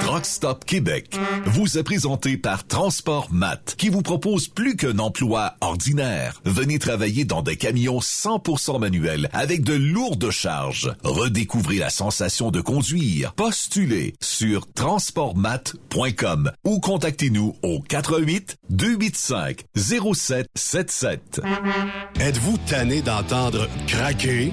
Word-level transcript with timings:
Truck 0.00 0.26
Stop 0.26 0.64
Québec 0.64 1.16
vous 1.46 1.78
est 1.78 1.82
présenté 1.82 2.36
par 2.36 2.66
Transport 2.66 3.28
Mat 3.30 3.74
qui 3.76 3.88
vous 3.88 4.02
propose 4.02 4.48
plus 4.48 4.76
qu'un 4.76 4.98
emploi 4.98 5.54
ordinaire. 5.60 6.40
Venez 6.44 6.78
travailler 6.78 7.24
dans 7.24 7.42
des 7.42 7.56
camions 7.56 7.98
100% 7.98 8.80
manuels 8.80 9.28
avec 9.32 9.62
de 9.64 9.74
lourdes 9.74 10.30
charges. 10.30 10.94
Redécouvrez 11.04 11.76
la 11.76 11.90
sensation 11.90 12.50
de 12.50 12.60
conduire. 12.60 13.32
Postulez 13.34 14.14
sur 14.20 14.70
transportmat.com 14.72 16.50
ou 16.64 16.80
contactez-nous 16.80 17.56
au 17.62 17.80
88 17.80 18.56
285 18.70 19.64
0777. 19.76 21.40
Êtes-vous 22.20 22.58
tanné 22.66 23.02
d'entendre 23.02 23.68
craquer, 23.86 24.52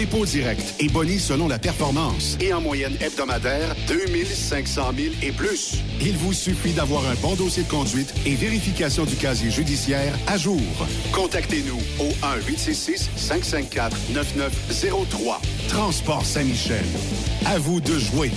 dépôt 0.01 0.25
direct 0.25 0.73
et 0.79 0.87
boni 0.87 1.19
selon 1.19 1.47
la 1.47 1.59
performance. 1.59 2.35
Et 2.39 2.51
en 2.53 2.61
moyenne 2.61 2.95
hebdomadaire, 3.01 3.75
2500 3.87 4.93
000 4.97 5.13
et 5.21 5.31
plus. 5.31 5.75
Il 6.01 6.17
vous 6.17 6.33
suffit 6.33 6.71
d'avoir 6.71 7.07
un 7.07 7.13
bon 7.21 7.35
dossier 7.35 7.61
de 7.61 7.69
conduite 7.69 8.11
et 8.25 8.33
vérification 8.33 9.05
du 9.05 9.15
casier 9.15 9.51
judiciaire 9.51 10.17
à 10.25 10.37
jour. 10.37 10.59
Contactez-nous 11.13 11.77
au 11.99 12.09
1-866-554-9903. 12.49 15.37
Transport 15.67 16.25
Saint-Michel. 16.25 16.83
À 17.45 17.59
vous 17.59 17.79
de 17.79 17.99
jouer. 17.99 18.31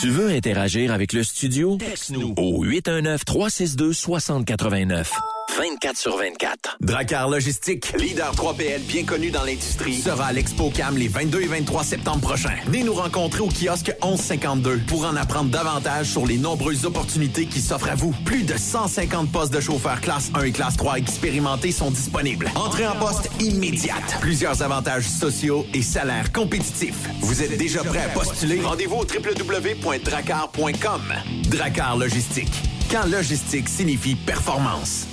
Tu 0.00 0.08
veux 0.08 0.30
interagir 0.30 0.94
avec 0.94 1.12
le 1.12 1.22
studio? 1.22 1.76
Texte-nous 1.76 2.32
au 2.38 2.64
819-362-6089. 2.64 5.08
24 5.56 5.96
sur 5.96 6.16
24. 6.16 6.78
Dracar 6.80 7.28
Logistique, 7.28 7.92
leader 7.98 8.32
3PL 8.32 8.80
bien 8.80 9.04
connu 9.04 9.30
dans 9.30 9.44
l'industrie, 9.44 10.00
sera 10.00 10.26
à 10.26 10.32
l'Expo 10.32 10.70
Cam 10.70 10.96
les 10.96 11.08
22 11.08 11.42
et 11.42 11.46
23 11.46 11.82
septembre 11.84 12.20
prochains. 12.20 12.56
Venez 12.66 12.84
nous 12.84 12.94
rencontrer 12.94 13.40
au 13.40 13.48
kiosque 13.48 13.92
1152 14.02 14.82
pour 14.86 15.04
en 15.04 15.16
apprendre 15.16 15.50
davantage 15.50 16.06
sur 16.06 16.26
les 16.26 16.38
nombreuses 16.38 16.84
opportunités 16.86 17.46
qui 17.46 17.60
s'offrent 17.60 17.90
à 17.90 17.94
vous. 17.94 18.12
Plus 18.24 18.44
de 18.44 18.56
150 18.56 19.32
postes 19.32 19.52
de 19.52 19.60
chauffeurs 19.60 20.00
classe 20.00 20.30
1 20.34 20.44
et 20.44 20.52
classe 20.52 20.76
3 20.76 20.98
expérimentés 20.98 21.72
sont 21.72 21.90
disponibles. 21.90 22.50
Entrée 22.54 22.86
en 22.86 22.96
poste 22.96 23.28
immédiate. 23.40 24.18
Plusieurs 24.20 24.62
avantages 24.62 25.08
sociaux 25.08 25.66
et 25.74 25.82
salaires 25.82 26.32
compétitifs. 26.32 27.08
Vous 27.20 27.42
êtes 27.42 27.56
déjà 27.56 27.82
prêt 27.82 28.04
à 28.04 28.08
postuler? 28.08 28.60
Rendez-vous 28.60 28.96
au 28.96 29.04
www.dracar.com. 29.04 31.02
Dracar 31.48 31.96
Logistique. 31.96 32.52
Quand 32.90 33.06
logistique 33.06 33.68
signifie 33.68 34.14
performance. 34.14 35.06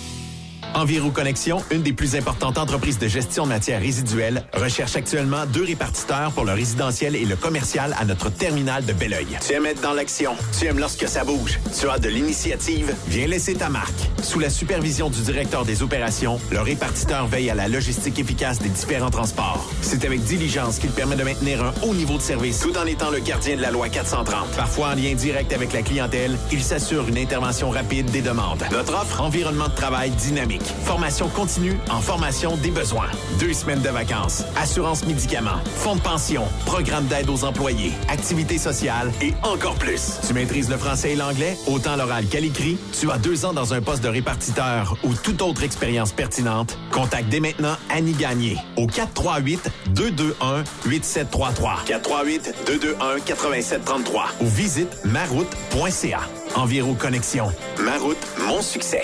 Enviro 0.73 1.09
Connexion, 1.09 1.63
une 1.71 1.81
des 1.81 1.93
plus 1.93 2.15
importantes 2.15 2.57
entreprises 2.57 2.99
de 2.99 3.07
gestion 3.07 3.43
de 3.43 3.49
matières 3.49 3.81
résiduelles, 3.81 4.43
recherche 4.53 4.95
actuellement 4.95 5.45
deux 5.45 5.63
répartiteurs 5.63 6.31
pour 6.31 6.45
le 6.45 6.53
résidentiel 6.53 7.15
et 7.15 7.25
le 7.25 7.35
commercial 7.35 7.95
à 7.99 8.05
notre 8.05 8.29
terminal 8.29 8.85
de 8.85 8.93
Belleuil. 8.93 9.27
Tu 9.45 9.53
aimes 9.53 9.65
être 9.65 9.81
dans 9.81 9.93
l'action, 9.93 10.33
tu 10.57 10.65
aimes 10.65 10.79
lorsque 10.79 11.07
ça 11.07 11.23
bouge, 11.23 11.59
tu 11.79 11.89
as 11.89 11.99
de 11.99 12.09
l'initiative, 12.09 12.93
viens 13.07 13.27
laisser 13.27 13.55
ta 13.55 13.69
marque. 13.69 13.93
Sous 14.21 14.39
la 14.39 14.49
supervision 14.49 15.09
du 15.09 15.21
directeur 15.21 15.65
des 15.65 15.81
opérations, 15.81 16.39
le 16.51 16.59
répartiteur 16.59 17.27
veille 17.27 17.49
à 17.49 17.55
la 17.55 17.67
logistique 17.67 18.19
efficace 18.19 18.59
des 18.59 18.69
différents 18.69 19.09
transports. 19.09 19.69
C'est 19.81 20.05
avec 20.05 20.23
diligence 20.23 20.79
qu'il 20.79 20.91
permet 20.91 21.15
de 21.15 21.23
maintenir 21.23 21.63
un 21.63 21.73
haut 21.83 21.93
niveau 21.93 22.17
de 22.17 22.21
service 22.21 22.59
tout 22.59 22.77
en 22.77 22.85
étant 22.85 23.09
le 23.09 23.19
gardien 23.19 23.55
de 23.55 23.61
la 23.61 23.71
loi 23.71 23.89
430. 23.89 24.51
Parfois 24.55 24.89
en 24.89 24.95
lien 24.95 25.13
direct 25.15 25.53
avec 25.53 25.73
la 25.73 25.81
clientèle, 25.81 26.37
il 26.51 26.63
s'assure 26.63 27.07
une 27.07 27.17
intervention 27.17 27.69
rapide 27.69 28.11
des 28.11 28.21
demandes. 28.21 28.63
Notre 28.71 28.93
offre, 28.95 29.21
environnement 29.21 29.69
de 29.69 29.75
travail 29.75 30.11
dynamique. 30.11 30.56
Formation 30.83 31.29
continue 31.29 31.77
en 31.89 32.01
formation 32.01 32.57
des 32.57 32.71
besoins. 32.71 33.07
Deux 33.39 33.53
semaines 33.53 33.81
de 33.81 33.89
vacances. 33.89 34.43
Assurance 34.55 35.05
médicaments. 35.05 35.59
Fonds 35.75 35.95
de 35.95 36.01
pension. 36.01 36.43
Programme 36.65 37.05
d'aide 37.05 37.29
aux 37.29 37.43
employés. 37.43 37.91
Activités 38.09 38.57
sociales 38.57 39.11
et 39.21 39.33
encore 39.43 39.75
plus. 39.75 40.19
Tu 40.27 40.33
maîtrises 40.33 40.69
le 40.69 40.77
français 40.77 41.13
et 41.13 41.15
l'anglais, 41.15 41.57
autant 41.67 41.95
l'oral 41.95 42.25
qu'à 42.27 42.39
l'écrit. 42.39 42.77
Tu 42.99 43.09
as 43.11 43.17
deux 43.17 43.45
ans 43.45 43.53
dans 43.53 43.73
un 43.73 43.81
poste 43.81 44.03
de 44.03 44.09
répartiteur 44.09 44.97
ou 45.03 45.13
toute 45.13 45.41
autre 45.41 45.63
expérience 45.63 46.11
pertinente. 46.11 46.77
Contacte 46.91 47.29
dès 47.29 47.39
maintenant 47.39 47.75
Annie 47.89 48.13
Gagné 48.13 48.57
au 48.75 48.87
438-221-8733. 48.87 51.85
438-221-8733 51.87 54.21
ou 54.41 54.47
visite 54.47 54.97
maroute.ca. 55.05 56.19
Enviro 56.55 56.93
Connexion. 56.95 57.51
Maroute, 57.79 58.17
mon 58.47 58.61
succès. 58.61 59.03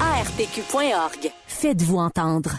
ARPQ.org. 0.00 1.30
Faites-vous 1.46 1.98
entendre. 1.98 2.56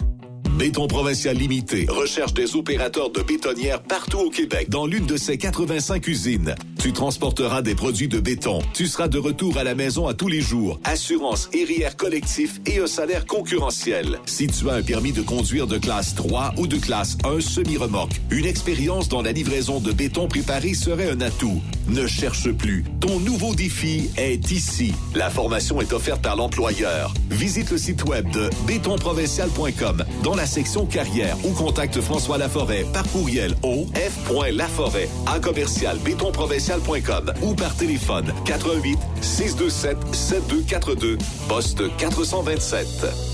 Béton 0.62 0.86
Provincial 0.86 1.36
Limité 1.36 1.88
recherche 1.90 2.36
des 2.36 2.56
opérateurs 2.56 3.10
de 3.10 3.24
bétonnières 3.24 3.82
partout 3.82 4.20
au 4.20 4.30
Québec 4.30 4.70
dans 4.70 4.86
l'une 4.86 5.08
de 5.08 5.18
ses 5.18 5.40
85 5.40 6.06
usines. 6.06 6.54
Tu 6.80 6.94
transporteras 6.94 7.64
des 7.64 7.74
produits 7.74 8.08
de 8.08 8.20
béton. 8.20 8.60
Tu 8.74 8.86
seras 8.86 9.08
de 9.08 9.18
retour 9.18 9.58
à 9.58 9.64
la 9.64 9.74
maison 9.74 10.08
à 10.08 10.14
tous 10.14 10.28
les 10.28 10.42
jours. 10.42 10.80
Assurance, 10.84 11.50
RIR 11.54 11.96
collectif 11.96 12.60
et 12.68 12.80
un 12.80 12.88
salaire 12.88 13.26
concurrentiel. 13.26 14.20
Si 14.26 14.48
tu 14.48 14.70
as 14.70 14.74
un 14.74 14.82
permis 14.82 15.12
de 15.12 15.22
conduire 15.22 15.66
de 15.66 15.80
classe 15.80 16.14
3 16.16 16.54
ou 16.58 16.68
de 16.68 16.78
classe 16.78 17.18
1 17.24 17.40
semi-remorque, 17.40 18.20
une 18.30 18.46
expérience 18.46 19.10
dans 19.10 19.22
la 19.22 19.32
livraison 19.32 19.80
de 19.80 19.92
béton 19.92 20.28
préparé 20.28 20.74
serait 20.76 21.10
un 21.10 21.22
atout. 21.22 21.62
Ne 21.88 22.08
cherche 22.08 22.52
plus. 22.52 22.84
Ton 23.00 23.20
nouveau 23.20 23.54
défi 23.54 24.10
est 24.18 24.52
ici. 24.52 24.94
La 25.14 25.30
formation 25.30 25.82
est 25.82 25.94
offerte 25.94 26.22
par 26.22 26.36
l'employeur. 26.36 27.14
Visite 27.30 27.70
le 27.72 27.78
site 27.78 28.06
web 28.06 28.30
de 28.32 28.50
bétonprovincial.com 28.66 30.04
dans 30.24 30.36
la 30.36 30.48
section 30.52 30.86
carrière 30.86 31.38
ou 31.46 31.54
contacte 31.54 32.02
François 32.02 32.38
Laforêt 32.38 32.86
par 32.94 33.08
courriel 33.12 33.56
au 33.64 33.88
f.laforêt 33.96 35.08
à 35.26 35.40
commercial 35.40 35.98
bétonprovincial.com 36.00 37.34
ou 37.42 37.56
par 37.56 37.74
téléphone 37.76 38.34
88 38.46 39.00
627 39.22 39.98
7242 40.14 41.18
poste 41.48 41.84
427. 41.98 43.31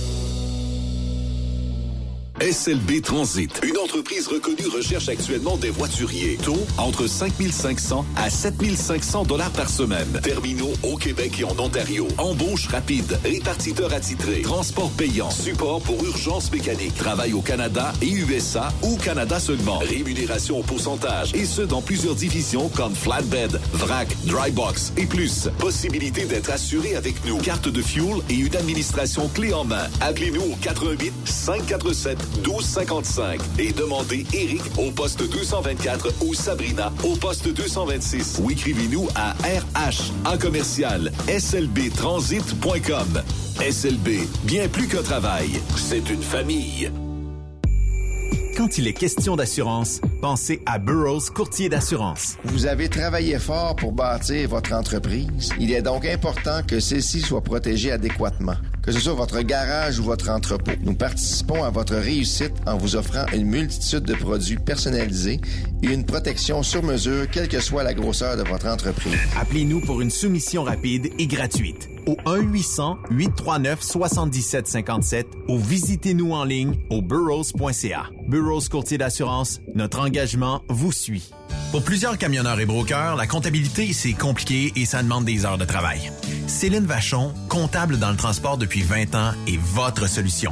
SLB 2.40 3.02
Transit, 3.02 3.60
une 3.64 3.80
entreprise 3.80 4.28
reconnue 4.28 4.68
recherche 4.68 5.10
actuellement 5.10 5.58
des 5.58 5.72
voituriers. 5.72 6.38
Taux 6.44 6.68
entre 6.78 7.08
5500 7.08 8.06
à 8.16 8.30
7500 8.30 9.24
dollars 9.24 9.50
par 9.50 9.68
semaine. 9.68 10.08
Terminaux 10.22 10.72
au 10.84 10.98
Québec 10.98 11.40
et 11.40 11.46
en 11.46 11.58
Ontario. 11.58 12.08
Embauche 12.20 12.68
rapide, 12.68 13.20
répartiteur 13.26 13.92
attitré, 13.92 14.44
transport 14.44 14.92
payant, 14.92 15.32
support 15.32 15.82
pour 15.82 16.04
urgence 16.06 16.52
mécanique, 16.52 16.94
travail 16.94 17.34
au 17.34 17.42
Canada 17.42 17.92
et 18.04 18.12
USA 18.12 18.72
ou 18.84 18.98
Canada 18.98 19.40
seulement. 19.40 19.80
Rémunération 19.80 20.60
au 20.60 20.64
pourcentage 20.64 21.34
et 21.34 21.46
ce 21.46 21.64
dans 21.64 21.82
plusieurs 21.82 22.14
divisions 22.16 22.70
comme 22.70 22.94
flatbed, 22.94 23.60
vrac, 23.74 24.10
dry 24.26 24.52
box 24.52 24.94
et 24.96 25.08
plus. 25.08 25.50
Possibilité 25.58 26.26
d'être 26.26 26.52
assuré 26.52 26.96
avec 26.96 27.16
nous. 27.26 27.40
Carte 27.40 27.68
de 27.68 27.82
fuel 27.82 28.22
et 28.30 28.36
une 28.36 28.56
administration 28.56 29.28
clé 29.34 29.56
en 29.56 29.64
main. 29.64 29.88
Appelez-nous 30.02 30.42
au 30.44 30.56
88 30.62 31.12
547 31.26 32.27
1255 32.38 33.40
et 33.60 33.72
demandez 33.72 34.26
Eric 34.34 34.62
au 34.78 34.92
poste 34.92 35.30
224 35.30 36.14
ou 36.26 36.34
Sabrina 36.34 36.92
au 37.04 37.16
poste 37.16 37.48
226 37.48 38.40
ou 38.44 38.52
écrivez-nous 38.52 39.08
à 39.16 39.34
RH 39.34 40.12
en 40.26 40.38
commercial 40.38 41.12
slbtransit.com. 41.28 43.22
SLB, 43.60 44.28
bien 44.44 44.68
plus 44.68 44.88
qu'un 44.88 45.02
travail, 45.02 45.50
c'est 45.76 46.10
une 46.10 46.22
famille. 46.22 46.92
Quand 48.58 48.80
il 48.80 48.88
est 48.88 48.94
question 48.94 49.36
d'assurance, 49.36 50.02
pensez 50.20 50.64
à 50.66 50.80
Burroughs 50.80 51.30
Courtier 51.32 51.70
d'assurance. 51.70 52.38
Vous 52.44 52.66
avez 52.66 52.90
travaillé 52.90 53.38
fort 53.38 53.76
pour 53.76 53.92
bâtir 53.92 54.50
votre 54.50 54.74
entreprise. 54.74 55.52
Il 55.60 55.72
est 55.72 55.84
donc 55.84 56.08
important 56.08 56.62
que 56.68 56.80
celle-ci 56.80 57.22
soit 57.22 57.42
protégée 57.42 57.92
adéquatement. 57.92 58.56
Que 58.88 58.94
ce 58.94 59.02
soit 59.02 59.16
votre 59.16 59.42
garage 59.42 60.00
ou 60.00 60.04
votre 60.04 60.30
entrepôt, 60.30 60.72
nous 60.82 60.94
participons 60.94 61.62
à 61.62 61.70
votre 61.70 61.96
réussite 61.96 62.54
en 62.66 62.78
vous 62.78 62.96
offrant 62.96 63.26
une 63.34 63.46
multitude 63.46 64.04
de 64.04 64.14
produits 64.14 64.56
personnalisés 64.56 65.42
et 65.84 65.88
une 65.88 66.06
protection 66.06 66.64
sur 66.64 66.82
mesure, 66.84 67.30
quelle 67.30 67.50
que 67.50 67.60
soit 67.60 67.84
la 67.84 67.94
grosseur 67.94 68.38
de 68.38 68.44
votre 68.44 68.66
entreprise. 68.68 69.20
Appelez-nous 69.38 69.82
pour 69.82 70.00
une 70.00 70.10
soumission 70.10 70.64
rapide 70.64 71.10
et 71.20 71.28
gratuite 71.28 71.97
au 72.08 72.16
1-800-839-7757 72.26 75.26
ou 75.48 75.60
visitez-nous 75.60 76.32
en 76.32 76.44
ligne 76.44 76.80
au 76.90 77.04
burrows.ca. 77.04 78.10
Burrows 78.28 78.62
Courtier 78.72 78.98
d'assurance, 78.98 79.62
notre 79.76 80.00
engagement 80.00 80.64
vous 80.70 80.92
suit. 80.92 81.30
Pour 81.72 81.84
plusieurs 81.84 82.18
camionneurs 82.18 82.60
et 82.60 82.66
brokers, 82.66 83.16
la 83.16 83.28
comptabilité, 83.28 83.94
c'est 83.94 84.14
compliqué 84.14 84.72
et 84.76 84.86
ça 84.86 85.04
demande 85.04 85.26
des 85.26 85.46
heures 85.46 85.58
de 85.58 85.66
travail. 85.66 86.12
Céline 86.48 86.86
Vachon, 86.86 87.34
comptable 87.50 88.00
dans 88.00 88.10
le 88.10 88.18
transport 88.18 88.58
depuis 88.58 88.82
20 88.82 89.16
ans, 89.16 89.32
est 89.48 89.60
votre 89.60 90.08
solution. 90.08 90.52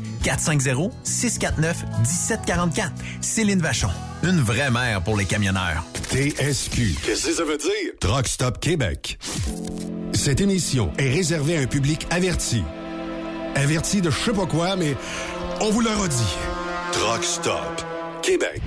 450-649-1744. 0.23 2.91
Céline 3.21 3.61
Vachon. 3.61 3.89
Une 4.23 4.41
vraie 4.41 4.71
mère 4.71 5.01
pour 5.01 5.17
les 5.17 5.25
camionneurs. 5.25 5.83
TSQ. 6.11 6.95
Qu'est-ce 7.05 7.27
que 7.27 7.33
ça 7.33 7.43
veut 7.43 7.57
dire? 7.57 7.93
Truck 7.99 8.27
Stop 8.27 8.59
Québec. 8.59 9.17
Cette 10.13 10.41
émission 10.41 10.91
est 10.97 11.09
réservée 11.09 11.57
à 11.57 11.61
un 11.61 11.67
public 11.67 12.05
averti. 12.09 12.63
Averti 13.55 14.01
de 14.01 14.09
je 14.09 14.17
sais 14.17 14.33
pas 14.33 14.45
quoi, 14.45 14.75
mais 14.75 14.95
on 15.61 15.71
vous 15.71 15.81
le 15.81 15.89
redit. 15.89 16.35
Truck 16.91 17.23
Stop 17.23 17.83
Québec. 18.21 18.61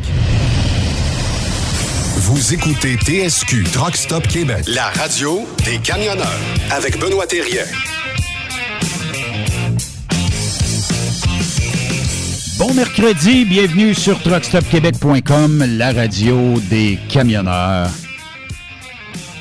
Vous 2.17 2.55
écoutez 2.55 2.97
TSQ 2.97 3.65
Truck 3.65 3.97
Stop 3.97 4.27
Québec, 4.27 4.65
la 4.67 4.87
radio 4.89 5.47
des 5.65 5.79
camionneurs 5.79 6.27
avec 6.71 6.99
Benoît 6.99 7.27
Thérien. 7.27 7.65
Bon 12.59 12.73
mercredi, 12.75 13.45
bienvenue 13.45 13.95
sur 13.95 14.21
truckstopquebec.com, 14.23 15.65
la 15.77 15.93
radio 15.93 16.55
des 16.71 16.99
camionneurs. 17.09 17.91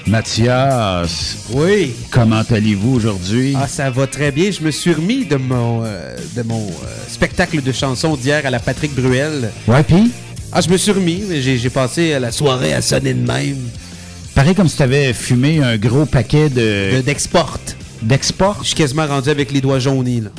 Mathias, 0.07 1.38
Oui. 1.54 1.94
comment 2.12 2.42
allez-vous 2.50 2.95
aujourd'hui? 2.95 3.54
Ah, 3.57 3.68
ça 3.68 3.89
va 3.89 4.07
très 4.07 4.31
bien. 4.31 4.51
Je 4.51 4.62
me 4.62 4.71
suis 4.71 4.94
remis 4.94 5.25
de 5.25 5.36
mon, 5.38 5.83
euh, 5.86 6.15
de 6.36 6.42
mon 6.44 6.65
euh, 6.68 6.88
spectacle 7.07 7.62
de 7.62 7.71
chansons 7.71 8.15
d'hier 8.18 8.45
à 8.45 8.50
la 8.50 8.60
Patrick 8.60 8.94
Bruel. 8.95 9.50
Ouais, 9.68 9.83
puis, 9.83 10.12
Ah, 10.51 10.62
je 10.62 10.69
me 10.69 10.77
suis 10.77 10.92
remis. 10.92 11.24
J'ai 11.42 11.57
j'ai 11.57 11.69
passé 11.71 12.19
la 12.19 12.31
soirée 12.31 12.74
à 12.74 12.81
sonner 12.81 13.13
de 13.13 13.25
même. 13.25 13.57
pareil 14.36 14.54
comme 14.56 14.68
si 14.68 14.77
tu 14.77 14.83
avais 14.83 15.13
fumé 15.13 15.63
un 15.63 15.77
gros 15.77 16.06
paquet 16.06 16.50
De- 16.50 16.98
de 16.98 17.01
D'export. 17.01 17.60
d'export. 18.01 18.60
Je 18.62 18.68
suis 18.68 18.75
quasiment 18.75 19.07
rendu 19.07 19.30
avec 19.30 19.51
les 19.51 19.62
doigts 19.62 19.80
jaunis. 19.80 20.21
Là. 20.21 20.30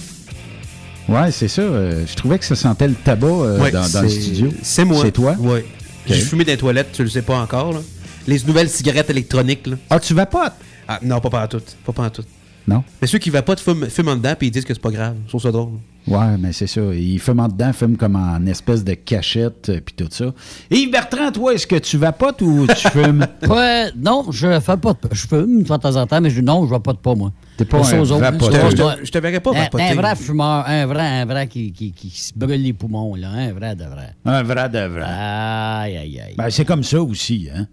Ouais, 1.09 1.31
c'est 1.31 1.49
ça. 1.49 1.63
euh, 1.63 2.05
je 2.07 2.15
trouvais 2.15 2.39
que 2.39 2.45
ça 2.45 2.57
sentait 2.57 2.89
le 2.89 2.95
tabac 2.95 3.27
euh, 3.27 3.61
Ouais, 3.61 3.71
dans, 3.71 3.87
dans 3.89 4.03
le 4.03 4.09
c'est- 4.09 4.21
studio. 4.21 4.53
C'est 4.63 4.85
moi. 4.85 5.01
C'est 5.03 5.13
toi? 5.13 5.37
Oui. 5.39 5.61
J'ai 6.07 6.15
fumé 6.21 6.45
dans 6.45 6.53
les 6.53 6.59
toilettes, 6.59 6.93
tu 6.93 7.03
le 7.03 7.09
sais 7.11 7.23
pas 7.23 7.39
encore. 7.39 7.73
Là. 7.73 7.81
Les 8.27 8.39
nouvelles 8.47 8.69
cigarettes 8.71 9.11
électroniques. 9.11 9.67
Là. 9.67 9.77
Ah, 9.91 10.01
tu 10.01 10.15
vapotes? 10.15 10.53
Ah, 10.89 10.99
non, 11.03 11.21
pas 11.21 11.31
par 11.31 11.49
tout. 11.49 11.63
Pas 11.85 11.93
par 11.93 12.11
tout. 12.13 12.25
Non? 12.67 12.83
Mais 13.01 13.07
ceux 13.07 13.19
qui 13.19 13.31
vapotent 13.31 13.61
fument, 13.61 13.87
fument 13.91 14.09
en 14.13 14.17
dedans 14.17 14.35
puis 14.39 14.49
ils 14.49 14.51
disent 14.51 14.65
que 14.65 14.73
c'est 14.73 14.81
pas 14.83 14.91
grave. 14.91 15.15
Je 15.25 15.29
trouve 15.29 15.43
ça 15.43 15.53
drôle. 15.53 15.73
Ouais, 16.07 16.37
mais 16.39 16.53
c'est 16.53 16.67
ça. 16.67 16.81
Il 16.95 17.19
fume 17.19 17.41
en 17.41 17.49
dedans, 17.49 17.73
fume 17.73 17.97
comme 17.97 18.17
en 18.17 18.45
espèce 18.47 18.85
de 18.85 18.93
cachette, 18.95 19.71
euh, 19.71 19.81
puis 19.85 19.95
tout 19.95 20.09
ça. 20.11 20.33
Yves 20.71 20.91
Bertrand, 20.91 21.33
toi, 21.33 21.55
est-ce 21.55 21.67
que 21.67 21.77
tu 21.77 21.97
vapotes 21.97 22.43
ou 22.43 22.67
tu 22.67 22.89
fumes? 22.91 23.27
Ouais, 23.49 23.91
non, 23.97 24.27
je 24.31 24.61
fais 24.61 24.77
pas 24.77 24.93
de. 24.93 24.99
Je 25.13 25.27
fume 25.27 25.63
de 25.63 25.67
temps 25.77 25.97
en 25.97 26.07
temps, 26.07 26.21
mais 26.21 26.29
je, 26.31 26.41
non, 26.43 26.65
je 26.67 26.71
vapote 26.71 27.01
pas, 27.01 27.15
moi. 27.15 27.33
T'es 27.57 27.65
pas 27.65 27.79
un 27.87 28.01
aux 28.01 28.11
autres. 28.13 28.21
vapoteur. 28.21 28.71
Je 28.71 28.77
te- 28.77 28.83
Je 28.83 28.97
te- 29.01 29.07
je 29.07 29.13
te 29.13 29.19
verrais 29.19 29.41
pas 29.41 29.51
un, 29.53 29.63
vapoter. 29.65 29.85
un 29.85 29.95
vrai 29.95 30.17
fumeur, 30.17 30.65
un 30.67 30.87
vrai, 30.87 31.07
un 31.07 31.25
vrai 31.25 31.47
qui, 31.49 31.73
qui, 31.73 31.93
qui 31.93 32.11
se 32.11 32.33
brûle 32.37 32.61
les 32.63 32.73
poumons, 32.75 33.15
là. 33.15 33.29
Un 33.31 33.53
vrai 33.53 33.75
de 33.75 33.85
vrai. 33.85 34.15
Un 34.27 34.43
vrai 34.43 34.69
de 34.69 34.87
vrai. 34.87 35.05
Aïe, 35.07 35.97
aïe, 35.97 36.21
aïe. 36.21 36.35
Ben, 36.37 36.51
c'est 36.51 36.65
comme 36.67 36.83
ça 36.83 37.01
aussi, 37.03 37.49
hein? 37.55 37.67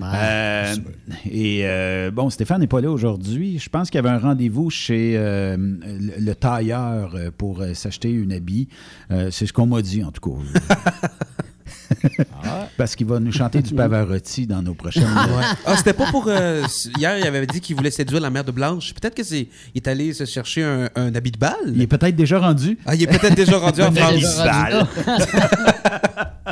Euh, 0.00 0.74
et 1.30 1.62
euh, 1.64 2.10
bon, 2.10 2.28
Stéphane 2.30 2.60
n'est 2.60 2.66
pas 2.66 2.80
là 2.80 2.90
aujourd'hui. 2.90 3.58
Je 3.58 3.68
pense 3.68 3.90
qu'il 3.90 3.98
y 3.98 4.04
avait 4.06 4.14
un 4.14 4.18
rendez-vous 4.18 4.70
chez 4.70 5.14
euh, 5.16 5.56
le, 5.56 6.24
le 6.24 6.34
tailleur 6.34 7.16
pour 7.38 7.62
s'acheter 7.74 8.10
une 8.10 8.32
habit. 8.32 8.68
Euh, 9.10 9.30
c'est 9.30 9.46
ce 9.46 9.52
qu'on 9.52 9.66
m'a 9.66 9.82
dit, 9.82 10.04
en 10.04 10.12
tout 10.12 10.20
cas. 10.30 10.76
Parce 12.76 12.94
qu'il 12.96 13.06
va 13.06 13.18
nous 13.20 13.32
chanter 13.32 13.62
du 13.62 13.74
Pavarotti 13.74 14.46
dans 14.46 14.62
nos 14.62 14.74
prochaines. 14.74 15.02
Ouais. 15.04 15.44
Ah, 15.64 15.76
c'était 15.76 15.92
pas 15.92 16.06
pour. 16.10 16.26
euh, 16.28 16.62
hier, 16.98 17.18
il 17.18 17.26
avait 17.26 17.46
dit 17.46 17.60
qu'il 17.60 17.76
voulait 17.76 17.90
séduire 17.90 18.20
la 18.20 18.30
mère 18.30 18.44
de 18.44 18.52
Blanche. 18.52 18.92
Peut-être 18.94 19.14
que 19.14 19.22
c'est. 19.24 19.48
Il 19.74 19.78
est 19.78 19.88
allé 19.88 20.12
se 20.12 20.24
chercher 20.24 20.62
un, 20.62 20.88
un 20.94 21.14
habit 21.14 21.32
de 21.32 21.38
balle. 21.38 21.54
Il 21.74 21.82
est 21.82 21.86
peut-être 21.86 22.16
déjà 22.16 22.38
rendu. 22.38 22.78
Ah, 22.86 22.94
il 22.94 23.02
est 23.02 23.06
peut-être 23.06 23.34
déjà 23.34 23.58
rendu 23.58 23.80
en 23.82 23.86
Un 23.86 23.96
habit 23.96 24.20
France. 24.22 24.38
de 24.38 24.44
balle. 24.44 24.86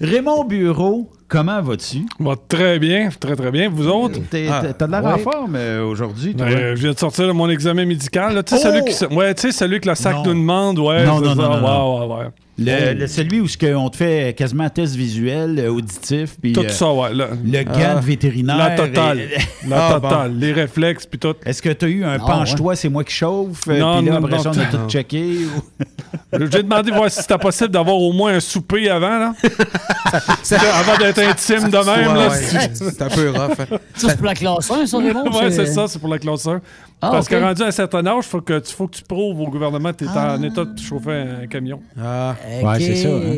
Raymond 0.00 0.44
Bureau, 0.44 1.10
comment 1.28 1.60
vas-tu? 1.62 2.06
Va 2.18 2.34
très 2.48 2.78
bien, 2.78 3.10
très 3.20 3.36
très 3.36 3.50
bien. 3.50 3.68
Vous 3.68 3.86
autres? 3.88 4.18
Ah, 4.50 4.62
T'as 4.76 4.86
de 4.86 4.90
l'air 4.92 5.04
en 5.04 5.14
ouais. 5.14 5.18
forme 5.22 5.56
euh, 5.56 5.84
aujourd'hui. 5.84 6.34
Euh, 6.40 6.74
je 6.76 6.82
viens 6.82 6.92
de 6.92 6.98
sortir 6.98 7.26
de 7.26 7.32
mon 7.32 7.48
examen 7.50 7.84
médical. 7.84 8.34
là. 8.34 8.42
Tu 8.42 8.56
sais, 8.56 8.62
Oh! 8.64 8.70
celui, 8.70 8.84
qui, 9.10 9.14
ouais, 9.14 9.34
tu 9.34 9.42
sais, 9.42 9.52
celui 9.52 9.80
que 9.80 9.86
la 9.88 9.94
SAC 9.94 10.14
Non. 10.16 10.22
nous 10.26 10.34
demande. 10.34 10.78
Ouais, 10.78 11.04
Non, 11.04 11.18
c'est 11.18 11.24
non, 11.26 11.34
ça. 11.36 11.42
non, 11.42 11.60
non, 11.60 12.00
Ouais, 12.00 12.06
ouais, 12.16 12.24
ouais. 12.24 12.30
Le, 12.58 12.94
le- 13.00 13.06
celui 13.06 13.40
où 13.40 13.48
ce 13.48 13.56
que 13.56 13.74
on 13.74 13.88
te 13.88 13.96
fait 13.96 14.01
quasiment 14.36 14.64
un 14.64 14.68
test 14.68 14.94
visuel, 14.94 15.58
euh, 15.58 15.68
auditif, 15.72 16.36
puis 16.40 16.52
Tout 16.52 16.60
euh, 16.64 16.68
ça, 16.68 16.92
ouais. 16.92 17.12
Le, 17.14 17.26
le 17.44 17.62
gant 17.64 17.72
Ah. 17.96 18.00
vétérinaire. 18.00 18.56
La 18.56 18.70
totale. 18.70 19.20
et- 19.20 19.28
La 19.68 19.86
Ah, 19.88 19.92
totale. 20.00 20.36
Les 20.38 20.52
réflexes, 20.52 21.06
puis 21.06 21.18
tout. 21.18 21.34
Est-ce 21.44 21.62
que 21.62 21.68
tu 21.70 21.84
as 21.84 21.88
eu 21.88 22.04
un 22.04 22.14
Ah, 22.14 22.18
penche-toi, 22.26 22.74
c'est 22.76 22.88
moi 22.88 23.04
qui 23.04 23.14
chauffe, 23.14 23.62
euh, 23.68 23.78
Non, 23.78 23.98
puis 23.98 24.06
là, 24.06 24.12
non, 24.20 24.24
après 24.26 24.36
non, 24.38 24.42
ça, 24.42 24.50
on 24.54 24.58
a 24.58 24.64
tout 24.66 24.88
checké? 24.88 25.22
ou- 25.46 25.84
J'ai 26.50 26.62
demandé 26.62 26.90
voir 26.90 27.10
si 27.10 27.20
c'était 27.22 27.38
possible 27.38 27.70
d'avoir 27.70 27.96
au 27.96 28.12
moins 28.12 28.34
un 28.34 28.40
souper 28.40 28.88
avant, 28.90 29.18
là. 29.18 29.34
avant 30.12 30.98
d'être 30.98 31.18
intime 31.18 31.68
de 31.70 31.76
même, 31.76 32.14
là. 32.14 32.28
Ouais, 32.28 32.34
ouais. 32.58 32.70
C'est 32.72 33.02
un 33.02 33.08
peu 33.08 33.30
rough. 33.30 33.60
hein. 33.60 33.78
Ça, 33.94 34.08
c'est 34.08 34.16
pour 34.16 34.26
la 34.26 34.34
classe 34.34 34.70
1, 34.70 34.86
ça, 34.86 34.98
Raymond? 34.98 35.24
Ouais, 35.30 35.50
c'est 35.50 35.66
ça, 35.66 35.86
c'est 35.88 35.98
pour 35.98 36.08
la 36.08 36.18
classe 36.18 36.46
1. 36.46 36.60
Ah, 37.00 37.10
Parce 37.10 37.26
ok. 37.26 37.32
que 37.32 37.36
rendu 37.42 37.62
à 37.62 37.66
un 37.66 37.70
certain 37.70 38.06
âge, 38.06 38.24
il 38.26 38.28
faut 38.30 38.40
que, 38.40 38.58
tu- 38.60 38.72
faut 38.74 38.86
que 38.86 38.96
tu 38.96 39.02
prouves 39.02 39.40
au 39.40 39.48
gouvernement 39.48 39.92
que 39.92 39.98
tu 39.98 40.04
es 40.04 40.08
Ah. 40.14 40.36
en 40.38 40.42
état 40.42 40.64
de 40.64 40.78
chauffer 40.78 41.24
un 41.42 41.46
camion. 41.46 41.80
Ah. 42.00 42.34
OK. 42.60 42.66
Ouais, 42.68 42.80
c'est 42.80 42.96
ça, 42.96 43.08
hein. 43.08 43.34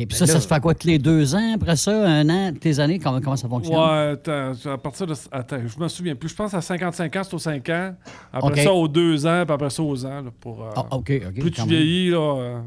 OK. 0.00 0.06
Puis 0.06 0.06
Ben 0.06 0.14
ça, 0.16 0.26
là- 0.26 0.32
ça 0.34 0.40
se 0.40 0.46
fait 0.46 0.60
quoi, 0.60 0.74
tous 0.74 0.86
les 0.86 0.98
deux 0.98 1.34
ans 1.34 1.52
après 1.54 1.76
ça, 1.76 1.90
un 2.06 2.28
an, 2.28 2.52
tes 2.58 2.78
années, 2.80 2.98
comment, 2.98 3.20
comment 3.20 3.36
ça 3.36 3.48
fonctionne? 3.48 3.76
Ouais, 3.76 4.10
attends, 4.12 4.52
à 4.70 4.78
partir 4.78 5.06
de. 5.06 5.14
Attends, 5.32 5.58
je 5.66 5.80
me 5.82 5.88
souviens 5.88 6.14
plus. 6.14 6.28
Je 6.28 6.34
pense 6.34 6.52
à 6.54 6.60
55 6.60 7.16
ans, 7.16 7.22
c'est 7.24 7.34
aux 7.34 7.38
5 7.38 7.68
ans. 7.70 7.94
Après 8.32 8.62
ça, 8.64 8.72
aux 8.72 8.88
2 8.88 9.26
ans, 9.26 9.42
puis 9.46 9.54
après 9.54 9.70
ça, 9.70 9.82
aux 9.82 10.04
ans. 10.04 10.22
là, 10.22 10.30
pour, 10.40 10.62
euh, 10.64 10.70
Ah, 10.76 10.84
OK, 10.90 11.12
OK. 11.28 11.40
plus 11.40 11.50
tu 11.50 11.62
vieillis, 11.66 12.10
là. 12.10 12.36
euh, 12.38 12.60